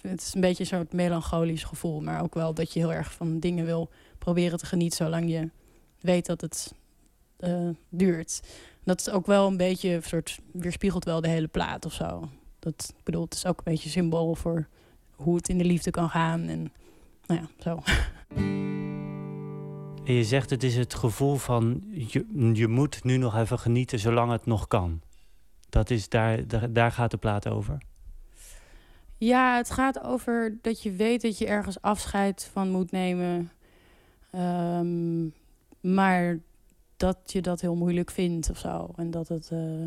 Het 0.00 0.20
is 0.20 0.34
een 0.34 0.40
beetje 0.40 0.64
zo'n 0.64 0.88
melancholisch 0.90 1.64
gevoel. 1.64 2.00
Maar 2.00 2.22
ook 2.22 2.34
wel 2.34 2.54
dat 2.54 2.72
je 2.72 2.78
heel 2.78 2.92
erg 2.92 3.12
van 3.12 3.38
dingen 3.38 3.64
wil 3.64 3.90
proberen 4.18 4.58
te 4.58 4.66
genieten. 4.66 4.96
Zolang 4.96 5.30
je 5.30 5.50
weet 6.00 6.26
dat 6.26 6.40
het 6.40 6.72
duurt 7.88 8.40
dat 8.84 9.00
is 9.00 9.10
ook 9.10 9.26
wel 9.26 9.46
een 9.46 9.56
beetje 9.56 9.90
een 9.90 10.02
soort 10.02 10.40
weerspiegelt 10.52 11.04
wel 11.04 11.20
de 11.20 11.28
hele 11.28 11.48
plaat 11.48 11.86
of 11.86 11.92
zo. 11.92 12.28
Dat 12.58 12.94
ik 12.96 13.04
bedoel, 13.04 13.24
het 13.24 13.34
is 13.34 13.46
ook 13.46 13.58
een 13.58 13.72
beetje 13.72 13.88
symbool 13.88 14.34
voor 14.34 14.66
hoe 15.14 15.36
het 15.36 15.48
in 15.48 15.58
de 15.58 15.64
liefde 15.64 15.90
kan 15.90 16.10
gaan 16.10 16.48
en 16.48 16.72
nou 17.26 17.40
ja, 17.40 17.48
zo. 17.62 17.82
En 20.04 20.16
je 20.16 20.24
zegt 20.24 20.50
het 20.50 20.62
is 20.62 20.76
het 20.76 20.94
gevoel 20.94 21.36
van 21.36 21.82
je, 21.90 22.50
je 22.52 22.68
moet 22.68 23.04
nu 23.04 23.16
nog 23.16 23.36
even 23.36 23.58
genieten 23.58 23.98
zolang 23.98 24.32
het 24.32 24.46
nog 24.46 24.68
kan. 24.68 25.00
Dat 25.68 25.90
is 25.90 26.08
daar, 26.08 26.46
daar, 26.46 26.72
daar 26.72 26.92
gaat 26.92 27.10
de 27.10 27.16
plaat 27.16 27.48
over. 27.48 27.78
Ja, 29.16 29.56
het 29.56 29.70
gaat 29.70 30.02
over 30.02 30.58
dat 30.62 30.82
je 30.82 30.92
weet 30.92 31.22
dat 31.22 31.38
je 31.38 31.46
ergens 31.46 31.82
afscheid 31.82 32.50
van 32.52 32.70
moet 32.70 32.90
nemen. 32.90 33.50
Um, 34.34 35.34
maar 35.80 36.38
dat 37.00 37.18
je 37.26 37.42
dat 37.42 37.60
heel 37.60 37.74
moeilijk 37.74 38.10
vindt 38.10 38.50
of 38.50 38.58
zo. 38.58 38.92
En 38.96 39.10
dat 39.10 39.28
het. 39.28 39.50
Uh, 39.52 39.86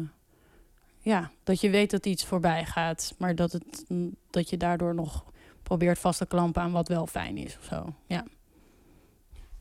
ja, 0.99 1.31
dat 1.43 1.61
je 1.61 1.69
weet 1.69 1.91
dat 1.91 2.05
iets 2.05 2.25
voorbij 2.25 2.65
gaat, 2.65 3.15
maar 3.17 3.35
dat, 3.35 3.51
het, 3.51 3.85
dat 4.29 4.49
je 4.49 4.57
daardoor 4.57 4.95
nog 4.95 5.25
probeert 5.63 5.99
vast 5.99 6.17
te 6.17 6.25
klampen 6.25 6.61
aan 6.61 6.71
wat 6.71 6.87
wel 6.87 7.07
fijn 7.07 7.37
is 7.37 7.57
of 7.57 7.63
zo. 7.63 7.93
Ja. 8.07 8.25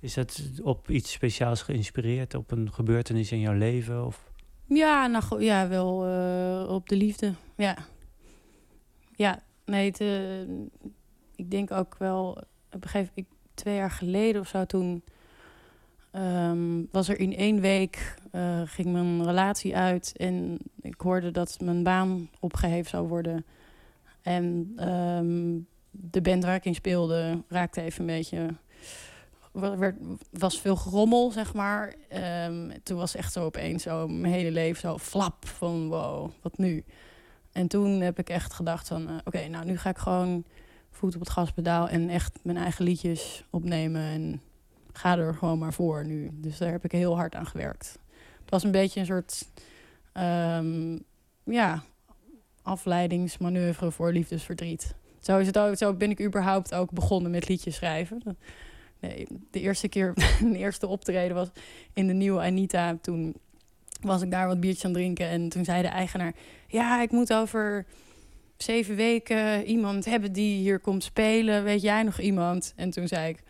Is 0.00 0.14
dat 0.14 0.42
op 0.62 0.90
iets 0.90 1.12
speciaals 1.12 1.62
geïnspireerd, 1.62 2.34
op 2.34 2.50
een 2.50 2.72
gebeurtenis 2.72 3.32
in 3.32 3.40
jouw 3.40 3.54
leven? 3.54 4.06
Of? 4.06 4.32
Ja, 4.66 5.06
nou, 5.06 5.42
ja 5.42 5.68
wel 5.68 6.06
eh, 6.06 6.74
op 6.74 6.88
de 6.88 6.96
liefde. 6.96 7.34
Ja. 7.56 7.76
Ja, 9.16 9.42
nee, 9.64 9.90
het, 9.90 10.00
eh, 10.00 10.40
ik 11.34 11.50
denk 11.50 11.70
ook 11.70 11.96
wel... 11.98 12.28
Op 12.70 12.82
een 12.82 12.88
gegeven 12.88 13.12
ik, 13.14 13.26
twee 13.54 13.74
jaar 13.74 13.90
geleden 13.90 14.40
of 14.40 14.48
zo, 14.48 14.64
toen... 14.64 15.02
ehm, 16.12 16.82
was 16.90 17.08
er 17.08 17.20
in 17.20 17.36
één 17.36 17.60
week... 17.60 18.14
eh, 18.30 18.60
ging 18.64 18.92
mijn 18.92 19.24
relatie 19.24 19.76
uit 19.76 20.12
en 20.16 20.58
ik 20.80 21.00
hoorde 21.00 21.30
dat 21.30 21.58
mijn 21.60 21.82
baan 21.82 22.28
opgeheven 22.40 22.90
zou 22.90 23.08
worden. 23.08 23.44
En 24.22 24.72
ehm, 24.76 25.58
de 25.90 26.20
band 26.20 26.44
waar 26.44 26.54
ik 26.54 26.64
in 26.64 26.74
speelde 26.74 27.42
raakte 27.48 27.80
even 27.80 28.00
een 28.00 28.06
beetje... 28.06 28.54
Er 29.60 29.96
was 30.30 30.60
veel 30.60 30.76
gerommel, 30.76 31.30
zeg 31.30 31.54
maar. 31.54 31.94
Ehm, 32.08 32.70
toen 32.82 32.96
was 32.96 33.14
echt 33.14 33.32
zo 33.32 33.44
opeens 33.44 33.82
zo 33.82 34.08
mijn 34.08 34.32
hele 34.32 34.50
leven 34.50 34.80
zo 34.80 34.98
flap 34.98 35.46
van 35.46 35.88
wow, 35.88 36.30
wat 36.42 36.58
nu? 36.58 36.84
En 37.52 37.68
toen 37.68 38.00
heb 38.00 38.18
ik 38.18 38.28
echt 38.28 38.52
gedacht 38.52 38.88
van 38.88 39.08
eh, 39.08 39.14
oké, 39.24 39.48
nou 39.48 39.64
nu 39.64 39.78
ga 39.78 39.90
ik 39.90 39.98
gewoon 39.98 40.44
voet 40.90 41.14
op 41.14 41.20
het 41.20 41.30
gaspedaal 41.30 41.88
en 41.88 42.08
echt 42.08 42.38
mijn 42.42 42.56
eigen 42.56 42.84
liedjes 42.84 43.44
opnemen 43.50 44.02
en 44.02 44.40
ga 44.92 45.18
er 45.18 45.34
gewoon 45.34 45.58
maar 45.58 45.72
voor 45.72 46.06
nu. 46.06 46.30
Dus 46.32 46.58
daar 46.58 46.70
heb 46.70 46.84
ik 46.84 46.92
heel 46.92 47.16
hard 47.16 47.34
aan 47.34 47.46
gewerkt. 47.46 47.98
Het 48.40 48.50
was 48.50 48.62
een 48.62 48.70
beetje 48.70 49.00
een 49.00 49.06
soort 49.06 49.48
ehm, 50.12 50.98
ja, 51.44 51.82
afleidingsmanoeuvre 52.62 53.90
voor 53.90 54.12
liefdesverdriet. 54.12 54.94
Zo, 55.20 55.38
is 55.38 55.46
het 55.46 55.58
ook, 55.58 55.76
zo 55.76 55.94
ben 55.94 56.10
ik 56.10 56.20
überhaupt 56.20 56.74
ook 56.74 56.90
begonnen 56.90 57.30
met 57.30 57.48
liedjes 57.48 57.74
schrijven. 57.74 58.22
Nee, 59.00 59.26
de 59.50 59.60
eerste 59.60 59.88
keer, 59.88 60.14
de 60.52 60.58
eerste 60.58 60.86
optreden 60.86 61.36
was 61.36 61.48
in 61.92 62.06
de 62.06 62.12
nieuwe 62.12 62.40
Anita. 62.40 62.98
Toen 63.00 63.34
was 64.00 64.22
ik 64.22 64.30
daar 64.30 64.46
wat 64.46 64.60
biertjes 64.60 64.84
aan 64.84 64.92
drinken. 64.92 65.28
En 65.28 65.48
toen 65.48 65.64
zei 65.64 65.82
de 65.82 65.88
eigenaar: 65.88 66.34
Ja, 66.68 67.02
ik 67.02 67.10
moet 67.10 67.32
over 67.32 67.86
zeven 68.56 68.96
weken 68.96 69.64
iemand 69.64 70.04
hebben 70.04 70.32
die 70.32 70.58
hier 70.58 70.78
komt 70.78 71.04
spelen. 71.04 71.64
Weet 71.64 71.82
jij 71.82 72.02
nog 72.02 72.20
iemand? 72.20 72.72
En 72.76 72.90
toen 72.90 73.08
zei 73.08 73.28
ik. 73.28 73.42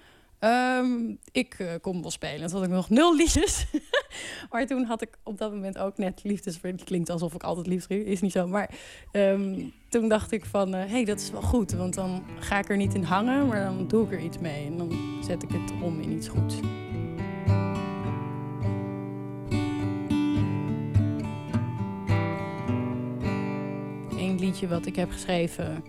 "Ehm, 0.42 1.14
ik 1.32 1.54
eh, 1.58 1.68
kom 1.80 2.02
wel 2.02 2.10
spelen. 2.10 2.48
Toen 2.48 2.58
had 2.58 2.66
ik 2.68 2.74
nog 2.74 2.90
nul 2.90 3.16
liedjes. 3.16 3.66
maar 4.50 4.66
toen 4.66 4.84
had 4.84 5.02
ik 5.02 5.18
op 5.22 5.38
dat 5.38 5.52
moment 5.52 5.78
ook 5.78 5.98
net 5.98 6.20
liefdesverdriet. 6.24 6.84
Klinkt 6.84 7.10
alsof 7.10 7.34
ik 7.34 7.42
altijd 7.42 7.66
liefdesverdriet 7.66 8.12
is 8.12 8.20
niet 8.20 8.32
zo. 8.32 8.46
Maar 8.46 8.70
ehm, 9.12 9.64
toen 9.88 10.08
dacht 10.08 10.32
ik 10.32 10.44
van, 10.44 10.72
hé, 10.72 10.86
hey, 10.86 11.04
dat 11.04 11.20
is 11.20 11.30
wel 11.30 11.42
goed. 11.42 11.72
Want 11.72 11.94
dan 11.94 12.24
ga 12.38 12.58
ik 12.58 12.68
er 12.68 12.76
niet 12.76 12.94
in 12.94 13.02
hangen, 13.02 13.46
maar 13.46 13.64
dan 13.64 13.88
doe 13.88 14.04
ik 14.04 14.12
er 14.12 14.20
iets 14.20 14.38
mee. 14.38 14.66
En 14.66 14.76
dan 14.76 15.20
zet 15.24 15.42
ik 15.42 15.50
het 15.52 15.72
om 15.82 16.00
in 16.00 16.10
iets 16.10 16.28
goeds. 16.28 16.54
Eén 24.18 24.38
liedje 24.38 24.68
wat 24.68 24.86
ik 24.86 24.96
heb 24.96 25.10
geschreven... 25.10 25.84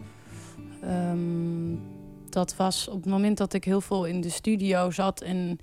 ehm, 0.81 1.75
dat 2.33 2.55
was 2.55 2.87
op 2.87 2.95
het 2.95 3.11
moment 3.11 3.37
dat 3.37 3.53
ik 3.53 3.63
heel 3.63 3.81
veel 3.81 4.05
in 4.05 4.21
de 4.21 4.29
studio 4.29 4.91
zat... 4.91 5.21
en 5.21 5.59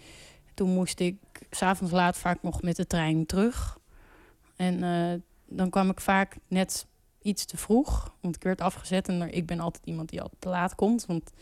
toen 0.54 0.70
moest 0.70 1.00
ik 1.00 1.16
s'avonds 1.50 1.92
laat 1.92 2.16
vaak 2.16 2.42
nog 2.42 2.62
met 2.62 2.76
de 2.76 2.86
trein 2.86 3.26
terug. 3.26 3.78
En 4.56 4.82
eh, 4.82 5.20
dan 5.46 5.70
kwam 5.70 5.90
ik 5.90 6.00
vaak 6.00 6.36
net 6.48 6.86
iets 7.22 7.44
te 7.44 7.56
vroeg. 7.56 8.14
Want 8.20 8.36
ik 8.36 8.42
werd 8.42 8.60
afgezet 8.60 9.08
en 9.08 9.34
ik 9.34 9.46
ben 9.46 9.60
altijd 9.60 9.86
iemand 9.86 10.08
die 10.08 10.22
al 10.22 10.30
te 10.38 10.48
laat 10.48 10.74
komt. 10.74 11.06
Want 11.06 11.32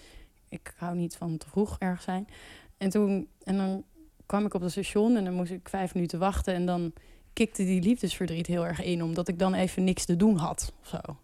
ik 0.48 0.74
hou 0.76 0.96
niet 0.96 1.16
van 1.16 1.36
te 1.36 1.48
vroeg 1.48 1.76
ergens 1.78 2.04
zijn. 2.04 2.28
En, 2.76 2.90
toen, 2.90 3.28
en 3.42 3.56
dan 3.56 3.84
kwam 4.26 4.46
ik 4.46 4.54
op 4.54 4.60
het 4.60 4.70
station 4.70 5.16
en 5.16 5.24
dan 5.24 5.34
moest 5.34 5.50
ik 5.50 5.68
vijf 5.68 5.94
minuten 5.94 6.18
wachten. 6.18 6.54
En 6.54 6.66
dan 6.66 6.92
kikte 7.32 7.64
die 7.64 7.82
liefdesverdriet 7.82 8.46
heel 8.46 8.66
erg 8.66 8.82
in. 8.82 9.02
Omdat 9.02 9.28
ik 9.28 9.38
dan 9.38 9.54
even 9.54 9.84
niks 9.84 10.04
te 10.04 10.16
doen 10.16 10.36
had 10.36 10.72
of 10.80 10.88
zo. 10.88 11.16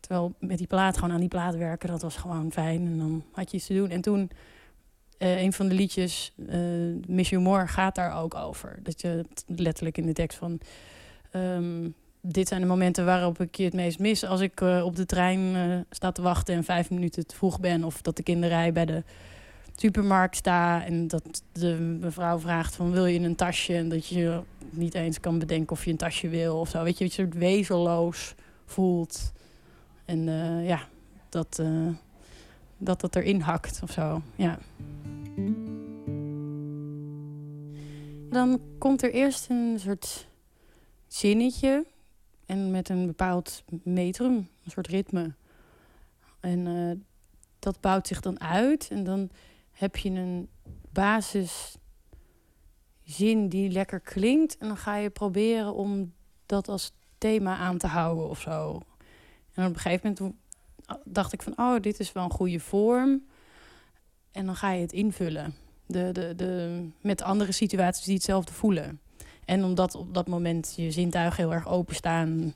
Terwijl 0.00 0.34
met 0.38 0.58
die 0.58 0.66
plaat 0.66 0.98
gewoon 0.98 1.14
aan 1.14 1.20
die 1.20 1.28
plaat 1.28 1.56
werken, 1.56 1.88
dat 1.88 2.02
was 2.02 2.16
gewoon 2.16 2.52
fijn. 2.52 2.86
En 2.86 2.98
dan 2.98 3.24
had 3.32 3.50
je 3.50 3.56
iets 3.56 3.66
te 3.66 3.74
doen. 3.74 3.90
En 3.90 4.00
toen, 4.00 4.30
eh, 5.18 5.42
een 5.42 5.52
van 5.52 5.68
de 5.68 5.74
liedjes, 5.74 6.32
eh, 6.48 6.58
Miss 7.06 7.30
You 7.30 7.42
More, 7.42 7.66
gaat 7.66 7.94
daar 7.94 8.16
ook 8.16 8.34
over. 8.34 8.78
Dat 8.82 9.00
je 9.00 9.24
letterlijk 9.46 9.98
in 9.98 10.06
de 10.06 10.12
tekst 10.12 10.38
van... 10.38 10.60
ehm, 11.30 11.88
dit 12.22 12.48
zijn 12.48 12.60
de 12.60 12.66
momenten 12.66 13.04
waarop 13.04 13.40
ik 13.40 13.54
je 13.54 13.64
het 13.64 13.74
meest 13.74 13.98
mis. 13.98 14.24
Als 14.24 14.40
ik 14.40 14.60
eh, 14.60 14.84
op 14.84 14.96
de 14.96 15.06
trein 15.06 15.86
sta 15.90 16.12
te 16.12 16.22
wachten 16.22 16.54
en 16.54 16.64
vijf 16.64 16.90
minuten 16.90 17.26
te 17.26 17.36
vroeg 17.36 17.60
ben. 17.60 17.84
Of 17.84 18.02
dat 18.02 18.16
de 18.16 18.46
rij 18.46 18.72
bij 18.72 18.86
de 18.86 19.02
supermarkt 19.76 20.36
sta. 20.36 20.84
En 20.84 21.08
dat 21.08 21.42
de 21.52 21.74
mevrouw 22.00 22.38
vraagt 22.38 22.76
van 22.76 22.90
wil 22.90 23.06
je 23.06 23.20
een 23.20 23.36
tasje? 23.36 23.74
En 23.74 23.88
dat 23.88 24.06
je 24.06 24.40
niet 24.70 24.94
eens 24.94 25.20
kan 25.20 25.38
bedenken 25.38 25.72
of 25.72 25.84
je 25.84 25.90
een 25.90 25.96
tasje 25.96 26.28
wil 26.28 26.58
of 26.58 26.68
zo. 26.68 26.82
Weet 26.82 26.98
je, 26.98 27.04
dat 27.04 27.16
het 27.16 27.34
wezenloos 27.34 28.34
voelt. 28.66 29.32
En 30.10 30.28
eh, 30.28 30.66
ja, 30.66 30.88
dat, 31.28 31.58
eh, 31.58 31.88
dat 32.78 33.02
het 33.02 33.16
erin 33.16 33.40
hakt 33.40 33.80
of 33.82 33.90
zo. 33.90 34.22
Ja. 34.36 34.58
Dan 38.30 38.60
komt 38.78 39.02
er 39.02 39.12
eerst 39.12 39.50
een 39.50 39.78
soort 39.78 40.28
zinnetje. 41.06 41.86
En 42.46 42.70
met 42.70 42.88
een 42.88 43.06
bepaald 43.06 43.64
metrum, 43.82 44.34
een 44.34 44.70
soort 44.70 44.86
ritme. 44.86 45.34
En 46.40 46.66
eh, 46.66 46.96
dat 47.58 47.80
bouwt 47.80 48.06
zich 48.06 48.20
dan 48.20 48.40
uit. 48.40 48.88
En 48.90 49.04
dan 49.04 49.30
heb 49.70 49.96
je 49.96 50.10
een 50.10 50.48
basiszin 50.92 51.78
die 53.48 53.70
lekker 53.70 54.00
klinkt. 54.00 54.58
En 54.58 54.68
dan 54.68 54.76
ga 54.76 54.96
je 54.96 55.10
proberen 55.10 55.74
om 55.74 56.12
dat 56.46 56.68
als 56.68 56.92
thema 57.18 57.56
aan 57.56 57.78
te 57.78 57.86
houden 57.86 58.28
of 58.28 58.40
zo. 58.40 58.82
En 59.54 59.66
op 59.66 59.74
een 59.74 59.80
gegeven 59.80 60.14
moment 60.18 60.36
dacht 61.04 61.32
ik 61.32 61.42
van... 61.42 61.52
oh, 61.56 61.80
dit 61.80 62.00
is 62.00 62.12
wel 62.12 62.24
een 62.24 62.30
goede 62.30 62.60
vorm. 62.60 63.26
En 64.32 64.46
dan 64.46 64.56
ga 64.56 64.70
je 64.70 64.80
het 64.80 64.92
invullen. 64.92 65.54
De, 65.86 66.12
de, 66.12 66.34
de, 66.36 66.84
met 67.00 67.22
andere 67.22 67.52
situaties 67.52 68.04
die 68.04 68.14
hetzelfde 68.14 68.52
voelen. 68.52 69.00
En 69.44 69.64
omdat 69.64 69.94
op 69.94 70.14
dat 70.14 70.28
moment 70.28 70.72
je 70.76 70.90
zintuigen 70.90 71.44
heel 71.44 71.52
erg 71.52 71.68
openstaan... 71.68 72.54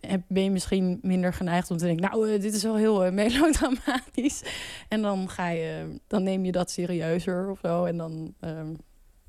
heb- 0.00 0.22
ben 0.28 0.42
je 0.42 0.50
misschien 0.50 0.98
minder 1.02 1.32
geneigd 1.32 1.70
om 1.70 1.76
te 1.76 1.84
denken... 1.84 2.10
nou, 2.10 2.32
eh, 2.32 2.40
dit 2.40 2.54
is 2.54 2.62
wel 2.62 2.76
heel 2.76 3.04
eh, 3.04 3.12
melodramatisch. 3.12 4.42
En 4.88 5.02
dan, 5.02 5.28
ga 5.28 5.48
je, 5.48 6.00
dan 6.06 6.22
neem 6.22 6.44
je 6.44 6.52
dat 6.52 6.70
serieuzer 6.70 7.50
of 7.50 7.58
zo. 7.62 7.84
En 7.84 7.96
dan, 7.96 8.34
ehm, 8.40 8.74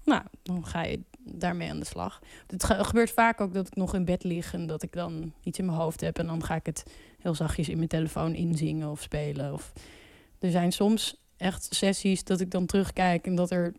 nou, 0.03 0.21
dan 0.43 0.65
ga 0.65 0.83
je 0.83 0.99
daarmee 1.33 1.69
aan 1.69 1.79
de 1.79 1.85
slag. 1.85 2.19
Het 2.47 2.63
ge- 2.63 2.83
gebeurt 2.83 3.11
vaak 3.11 3.41
ook 3.41 3.53
dat 3.53 3.67
ik 3.67 3.75
nog 3.75 3.93
in 3.93 4.05
bed 4.05 4.23
lig... 4.23 4.53
en 4.53 4.67
dat 4.67 4.83
ik 4.83 4.93
dan 4.93 5.33
iets 5.43 5.59
in 5.59 5.65
mijn 5.65 5.77
hoofd 5.77 6.01
heb... 6.01 6.19
en 6.19 6.27
dan 6.27 6.43
ga 6.43 6.55
ik 6.55 6.65
het 6.65 6.83
heel 7.19 7.35
zachtjes 7.35 7.69
in 7.69 7.77
mijn 7.77 7.87
telefoon 7.87 8.35
inzingen 8.35 8.89
of 8.89 9.01
spelen. 9.01 9.53
Of... 9.53 9.73
Er 10.39 10.51
zijn 10.51 10.71
soms 10.71 11.15
echt 11.37 11.67
sessies 11.69 12.23
dat 12.23 12.39
ik 12.39 12.51
dan 12.51 12.65
terugkijk... 12.65 13.25
en 13.25 13.35
dat 13.35 13.51
er 13.51 13.73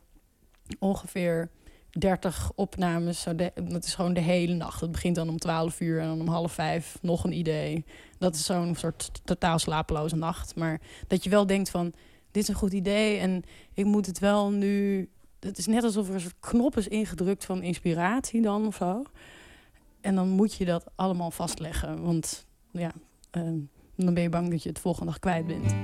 ongeveer 0.78 1.50
30 1.98 2.52
opnames. 2.54 3.20
Zo 3.20 3.34
dat 3.64 3.84
is 3.84 3.94
gewoon 3.94 4.14
de 4.14 4.20
hele 4.20 4.54
nacht. 4.54 4.80
Het 4.80 4.92
begint 4.92 5.14
dan 5.14 5.28
om 5.28 5.38
12 5.38 5.80
uur 5.80 6.00
en 6.00 6.06
dan 6.06 6.20
om 6.20 6.28
half 6.28 6.52
vijf 6.52 6.98
nog 7.00 7.24
een 7.24 7.32
idee. 7.32 7.84
Dat 8.18 8.34
is 8.34 8.44
zo'n 8.44 8.74
soort 8.74 9.10
totaal 9.24 9.58
slapeloze 9.58 10.16
nacht. 10.16 10.56
Maar 10.56 10.80
dat 11.08 11.24
je 11.24 11.30
wel 11.30 11.46
denkt 11.46 11.70
van, 11.70 11.92
dit 12.30 12.42
is 12.42 12.48
een 12.48 12.54
goed 12.54 12.72
idee 12.72 13.18
en 13.18 13.42
ik 13.74 13.84
moet 13.84 14.06
het 14.06 14.18
wel 14.18 14.50
nu... 14.50 15.08
Het 15.44 15.58
is 15.58 15.66
net 15.66 15.84
alsof 15.84 16.08
er 16.08 16.14
een 16.14 16.20
soort 16.20 16.40
knop 16.40 16.76
is 16.76 16.88
ingedrukt 16.88 17.44
van 17.44 17.62
inspiratie 17.62 18.42
dan 18.42 18.66
of 18.66 18.76
zo. 18.76 19.02
En 20.00 20.14
dan 20.14 20.28
moet 20.28 20.54
je 20.54 20.64
dat 20.64 20.84
allemaal 20.94 21.30
vastleggen. 21.30 22.02
Want 22.02 22.46
ja, 22.70 22.92
ehm, 23.30 23.58
dan 23.94 24.14
ben 24.14 24.22
je 24.22 24.28
bang 24.28 24.50
dat 24.50 24.62
je 24.62 24.68
het 24.68 24.78
volgende 24.78 25.10
dag 25.10 25.18
kwijt 25.18 25.46
bent. 25.46 25.74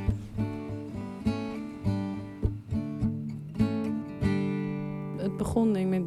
Het 5.17 5.37
begon 5.37 5.73
denk 5.73 5.89
met 5.89 6.03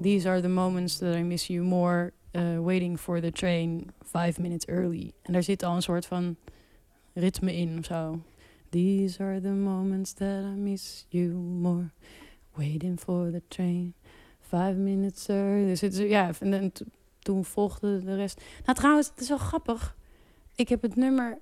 These 0.00 0.28
are 0.28 0.40
the 0.40 0.48
moments 0.48 0.98
that 0.98 1.14
I 1.14 1.22
miss 1.22 1.46
you 1.46 1.64
more. 1.64 2.12
uh, 2.34 2.58
waiting 2.58 2.96
for 2.96 3.20
the 3.20 3.30
train 3.30 3.90
five 4.04 4.40
minutes 4.40 4.66
early. 4.66 5.12
En 5.22 5.32
daar 5.32 5.42
zit 5.42 5.62
al 5.62 5.74
een 5.74 5.82
soort 5.82 6.06
van 6.06 6.36
ritme 7.12 7.56
in 7.56 7.78
of 7.78 7.84
zo. 7.84 8.20
These 8.68 9.22
are 9.22 9.40
the 9.40 9.48
moments 9.48 10.12
that 10.12 10.44
I 10.44 10.56
miss 10.56 11.06
you 11.08 11.32
more. 11.34 11.90
Waiting 12.54 13.00
for 13.00 13.30
the 13.30 13.42
train 13.48 13.94
five 14.40 14.72
minutes 14.72 15.28
early. 15.28 15.64
Dus 15.66 15.80
het, 15.80 15.96
ja, 15.96 16.30
en 16.40 16.72
toen 17.18 17.44
volgde 17.44 18.04
de 18.04 18.14
rest. 18.14 18.40
Nou 18.64 18.76
trouwens, 18.78 19.08
het 19.08 19.20
is 19.20 19.28
wel 19.28 19.38
grappig. 19.38 19.96
Ik 20.54 20.68
heb 20.68 20.82
het 20.82 20.96
nummer 20.96 21.38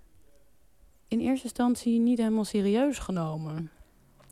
in 1.08 1.20
eerste 1.20 1.44
instantie 1.44 2.00
niet 2.00 2.18
helemaal 2.18 2.44
serieus 2.44 2.98
genomen. 2.98 3.70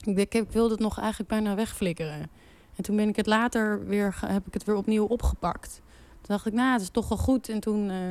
Ik, 0.04 0.34
ik 0.34 0.50
wilde 0.50 0.70
het 0.74 0.82
nog 0.82 0.98
eigenlijk 0.98 1.28
bijna 1.30 1.54
wegflikkeren. 1.54 2.30
En 2.76 2.82
toen 2.82 2.96
ben 2.96 3.08
ik 3.08 3.16
het 3.16 3.26
later 3.26 3.86
weer, 3.86 4.18
heb 4.26 4.46
ik 4.46 4.54
het 4.54 4.64
weer 4.64 4.76
opnieuw 4.76 5.04
opgepakt. 5.04 5.80
Toen 6.10 6.22
dacht 6.36 6.46
ik, 6.46 6.52
nou, 6.52 6.72
het 6.72 6.80
is 6.80 6.90
toch 6.90 7.08
wel 7.08 7.18
goed. 7.18 7.48
En 7.48 7.60
toen, 7.60 7.90
eh, 7.90 8.10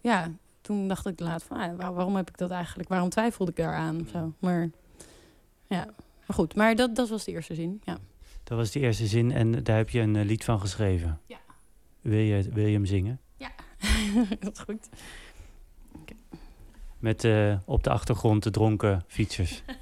ja, 0.00 0.30
toen 0.60 0.88
dacht 0.88 1.06
ik 1.06 1.20
later 1.20 1.46
van, 1.46 1.56
ah, 1.56 1.76
waar- 1.76 1.94
waarom 1.94 2.16
heb 2.16 2.28
ik 2.28 2.38
dat 2.38 2.50
eigenlijk? 2.50 2.88
Waarom 2.88 3.08
twijfelde 3.08 3.50
ik 3.50 3.56
daaraan? 3.56 4.06
Zo. 4.12 4.32
Maar 4.38 4.70
ja, 5.66 5.86
maar 6.26 6.36
goed. 6.36 6.54
Maar 6.54 6.76
dat, 6.76 6.96
dat 6.96 7.08
was 7.08 7.24
de 7.24 7.32
eerste 7.32 7.54
zin, 7.54 7.80
ja. 7.84 7.98
Dat 8.44 8.58
was 8.58 8.70
de 8.70 8.80
eerste 8.80 9.06
zin 9.06 9.32
en 9.32 9.62
daar 9.62 9.76
heb 9.76 9.90
je 9.90 10.00
een 10.00 10.16
eh, 10.16 10.24
lied 10.24 10.44
van 10.44 10.60
geschreven. 10.60 11.20
Ja. 11.26 11.38
Wil 12.00 12.18
je, 12.18 12.48
wil 12.52 12.66
je 12.66 12.72
hem 12.72 12.86
zingen? 12.86 13.20
Ja, 13.36 13.50
dat 14.40 14.52
is 14.52 14.58
goed. 14.58 14.88
Met 16.98 17.24
eh, 17.24 17.58
op 17.64 17.84
de 17.84 17.90
achtergrond 17.90 18.42
de 18.42 18.50
dronken 18.50 19.04
fietsers. 19.06 19.62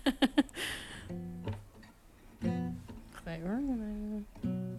Wacht 3.24 3.40
hoor. 3.42 4.69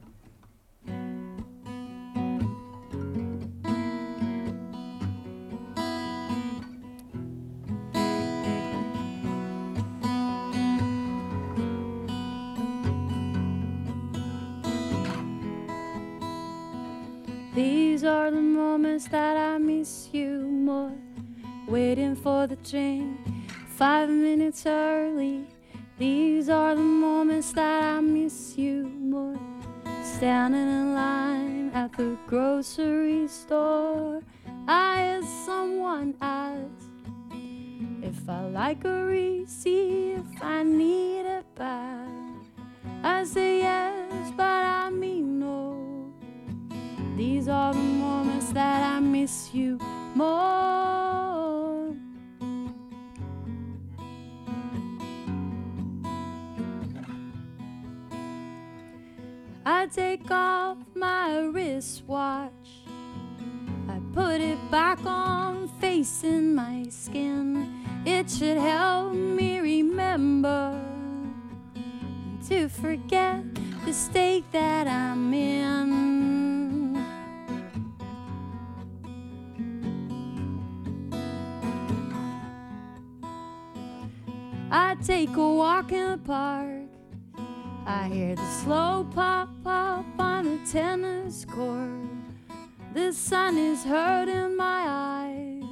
These 17.54 18.06
are 18.06 18.32
the 18.32 18.40
moments 18.40 19.10
that 19.10 19.36
I 19.36 19.58
miss 19.58 20.08
you 20.14 20.40
more. 20.40 20.94
Waiting 21.68 22.16
for 22.16 22.48
the 22.48 22.56
train, 22.56 23.18
five 23.76 24.08
minutes 24.10 24.66
early. 24.66 25.46
These 25.98 26.48
are 26.48 26.76
the 26.76 26.82
moments 26.82 27.52
that 27.52 27.84
I 27.84 28.00
miss 28.00 28.58
you 28.58 28.88
more. 28.88 29.36
Standing 30.02 30.62
in 30.62 30.94
line 30.94 31.72
at 31.74 31.92
the 31.98 32.18
grocery 32.26 33.28
store, 33.28 34.22
I 34.66 35.20
heard 35.20 35.26
someone 35.46 36.16
ask 36.22 36.86
if 38.02 38.30
I 38.30 38.46
like 38.48 38.86
a 38.86 39.04
receipt, 39.04 40.14
if 40.14 40.42
I 40.42 40.64
need 40.64 41.26
it 41.26 41.46
back. 41.56 42.08
I 43.04 43.26
say 43.26 43.60
yes, 43.60 44.32
but 44.38 44.46
I 44.46 44.90
mean. 44.90 45.41
These 47.22 47.50
are 47.50 47.72
the 47.72 47.80
moments 47.80 48.52
that 48.52 48.82
I 48.82 49.00
miss 49.00 49.54
you 49.54 49.78
more. 50.16 51.94
I 59.64 59.86
take 59.86 60.32
off 60.32 60.78
my 60.96 61.42
wristwatch. 61.42 62.72
I 63.88 64.00
put 64.16 64.42
it 64.42 64.58
back 64.72 65.06
on, 65.06 65.68
facing 65.80 66.56
my 66.56 66.88
skin. 66.90 67.86
It 68.04 68.32
should 68.32 68.58
help 68.58 69.14
me 69.14 69.60
remember 69.60 70.76
to 72.48 72.68
forget 72.68 73.44
the 73.86 73.94
state 73.94 74.52
that 74.52 74.88
I'm 74.88 75.32
in. 75.36 76.11
I 84.74 84.96
take 85.04 85.36
a 85.36 85.54
walk 85.54 85.92
in 85.92 86.12
the 86.12 86.18
park. 86.18 86.88
I 87.86 88.08
hear 88.08 88.36
the 88.36 88.52
slow 88.64 89.06
pop 89.14 89.50
pop 89.66 90.06
on 90.18 90.46
the 90.46 90.72
tennis 90.72 91.44
court. 91.44 92.08
The 92.94 93.12
sun 93.12 93.58
is 93.58 93.84
hurting 93.84 94.56
my 94.56 94.86
eyes. 94.88 95.64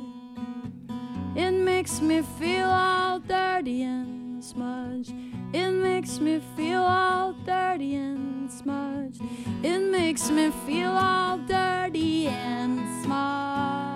It 1.34 1.52
makes 1.52 2.02
me 2.02 2.24
feel 2.38 2.68
all 2.68 3.20
dirty 3.20 3.84
and 3.84 4.44
smudged. 4.44 5.14
It 5.54 5.72
makes 5.72 6.20
me 6.20 6.42
feel 6.58 6.82
all 6.82 7.32
dirty 7.46 7.96
and 7.96 8.52
smudged. 8.52 9.22
It 9.64 9.80
makes 9.80 10.30
me 10.30 10.52
feel 10.66 10.92
all 10.92 11.38
dirty 11.38 12.28
and 12.28 12.82
smudged. 13.06 13.89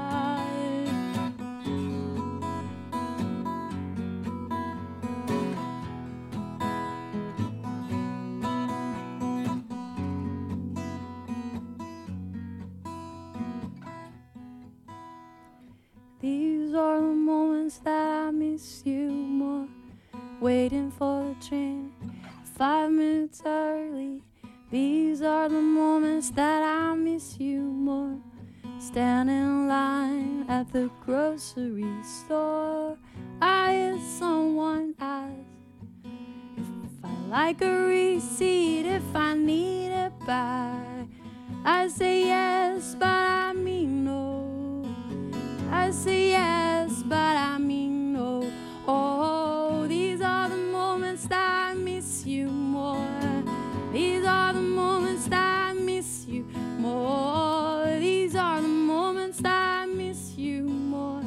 These 16.73 16.79
are 16.79 17.01
the 17.01 17.07
moments 17.07 17.77
that 17.83 18.27
I 18.27 18.31
miss 18.31 18.81
you 18.83 19.11
more. 19.11 19.67
Waiting 20.41 20.89
for 20.89 21.23
the 21.23 21.47
train, 21.47 21.93
five 22.57 22.89
minutes 22.89 23.43
early. 23.45 24.23
These 24.71 25.21
are 25.21 25.49
the 25.49 25.61
moments 25.61 26.31
that 26.31 26.63
I 26.63 26.95
miss 26.95 27.39
you 27.39 27.59
more. 27.61 28.17
Standing 28.79 29.35
in 29.35 29.67
line 29.67 30.45
at 30.49 30.73
the 30.73 30.89
grocery 31.05 31.93
store, 32.01 32.97
I 33.39 33.73
hear 33.73 33.99
someone 34.17 34.95
ask 34.99 35.31
if 36.57 37.03
I 37.03 37.15
like 37.29 37.61
a 37.61 37.85
receipt, 37.85 38.87
if 38.87 39.15
I 39.15 39.35
need 39.35 39.89
it 39.89 40.13
back. 40.25 41.05
I 41.63 41.87
say 41.87 42.25
yes, 42.25 42.95
but 42.97 43.07
I 43.07 43.53
mean 43.53 44.05
no. 44.05 44.52
I 45.75 45.89
say 45.89 46.29
yes, 46.29 47.01
but 47.03 47.35
I 47.35 47.57
mean 47.57 48.13
no. 48.13 48.49
Oh, 48.87 49.87
these 49.87 50.21
are 50.21 50.47
the 50.47 50.55
moments 50.55 51.25
that 51.27 51.71
I 51.71 51.73
miss 51.73 52.27
you 52.27 52.47
more. 52.47 53.07
These 53.91 54.23
are 54.23 54.53
the 54.53 54.61
moments 54.61 55.25
that 55.29 55.71
I 55.71 55.73
miss 55.73 56.25
you 56.27 56.45
more. 56.77 57.85
These 57.99 58.35
are 58.35 58.61
the 58.61 58.67
moments 58.67 59.39
that 59.39 59.81
I 59.81 59.85
miss 59.87 60.37
you 60.37 60.61
more. 60.61 61.23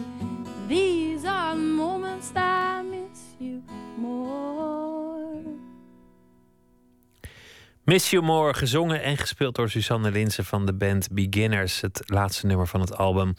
These 0.69 1.25
are 1.25 1.57
the 1.57 1.61
moments 1.61 2.31
that 2.31 2.79
I 2.79 2.83
miss 2.83 3.21
you 3.41 3.65
more. 3.99 4.96
Miss 7.87 8.11
You 8.11 8.23
More, 8.23 8.55
gezongen 8.55 9.03
en 9.03 9.17
gespeeld 9.17 9.55
door 9.55 9.71
Suzanne 9.71 10.11
Linsen 10.11 10.45
van 10.45 10.67
de 10.67 10.73
band 10.73 11.09
Beginners. 11.11 11.81
Het 11.81 12.03
laatste 12.05 12.47
nummer 12.47 12.67
van 12.67 12.81
het 12.81 12.97
album. 12.97 13.35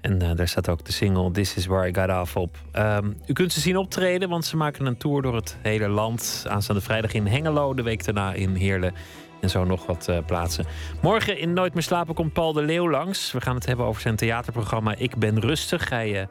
En 0.00 0.22
eh, 0.22 0.30
daar 0.34 0.48
staat 0.48 0.68
ook 0.68 0.84
de 0.84 0.92
single 0.92 1.30
This 1.30 1.54
Is 1.54 1.66
Where 1.66 1.88
I 1.88 1.94
Got 1.94 2.20
Off 2.20 2.36
op. 2.36 2.56
Ehm, 2.72 3.12
u 3.26 3.32
kunt 3.32 3.52
ze 3.52 3.60
zien 3.60 3.76
optreden, 3.76 4.28
want 4.28 4.44
ze 4.44 4.56
maken 4.56 4.86
een 4.86 4.96
tour 4.96 5.22
door 5.22 5.34
het 5.34 5.56
hele 5.62 5.88
land. 5.88 6.44
Aanstaande 6.48 6.82
vrijdag 6.82 7.12
in 7.12 7.26
Hengelo, 7.26 7.74
de 7.74 7.82
week 7.82 8.04
daarna 8.04 8.32
in 8.32 8.54
Heerlen. 8.54 8.94
En 9.40 9.50
zo 9.50 9.64
nog 9.64 9.86
wat 9.86 10.08
eh, 10.08 10.18
plaatsen. 10.26 10.64
Morgen 11.02 11.38
in 11.38 11.52
Nooit 11.52 11.74
meer 11.74 11.82
slapen 11.82 12.14
komt 12.14 12.32
Paul 12.32 12.52
de 12.52 12.62
Leeuw 12.62 12.90
langs. 12.90 13.32
We 13.32 13.40
gaan 13.40 13.54
het 13.54 13.66
hebben 13.66 13.86
over 13.86 14.00
zijn 14.02 14.16
theaterprogramma 14.16 14.94
Ik 14.94 15.16
ben 15.16 15.40
rustig. 15.40 15.88
Hij 15.88 16.20
eh, 16.20 16.26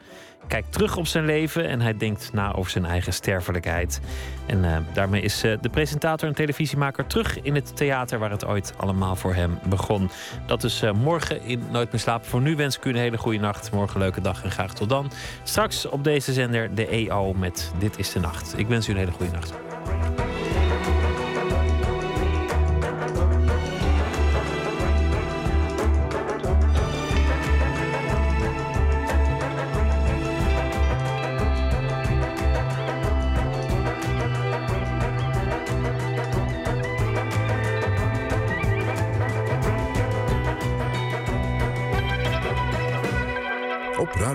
kijkt 0.46 0.72
terug 0.72 0.96
op 0.96 1.06
zijn 1.06 1.24
leven 1.24 1.68
en 1.68 1.80
hij 1.80 1.96
denkt 1.96 2.32
na 2.32 2.54
over 2.54 2.70
zijn 2.70 2.84
eigen 2.84 3.12
sterfelijkheid. 3.12 4.00
En 4.46 4.64
eh, 4.64 4.76
daarmee 4.92 5.20
is 5.22 5.40
de 5.40 5.68
presentator 5.70 6.28
en 6.28 6.34
televisiemaker 6.34 7.06
terug 7.06 7.42
in 7.42 7.54
het 7.54 7.76
theater 7.76 8.18
waar 8.18 8.30
het 8.30 8.46
ooit 8.46 8.74
allemaal 8.76 9.16
voor 9.16 9.34
hem 9.34 9.58
begon. 9.68 10.10
Dat 10.46 10.64
is 10.64 10.82
morgen 10.94 11.42
in 11.42 11.62
Nooit 11.70 11.92
meer 11.92 12.00
slapen. 12.00 12.28
Voor 12.28 12.40
nu 12.40 12.56
wens 12.56 12.76
ik 12.76 12.84
u 12.84 12.90
een 12.90 12.96
hele 12.96 13.18
goede 13.18 13.38
nacht. 13.38 13.70
Morgen 13.70 13.94
een 13.94 14.02
leuke 14.02 14.20
dag 14.20 14.42
en 14.42 14.50
graag 14.50 14.74
tot 14.74 14.88
dan. 14.88 15.10
Straks 15.42 15.86
op 15.86 16.04
deze 16.04 16.32
zender 16.32 16.74
de 16.74 16.86
EO 16.86 17.32
met 17.32 17.72
Dit 17.78 17.98
is 17.98 18.12
de 18.12 18.20
Nacht. 18.20 18.58
Ik 18.58 18.66
wens 18.66 18.88
u 18.88 18.92
een 18.92 18.98
hele 18.98 19.12
goede 19.12 19.32
nacht. 19.32 19.54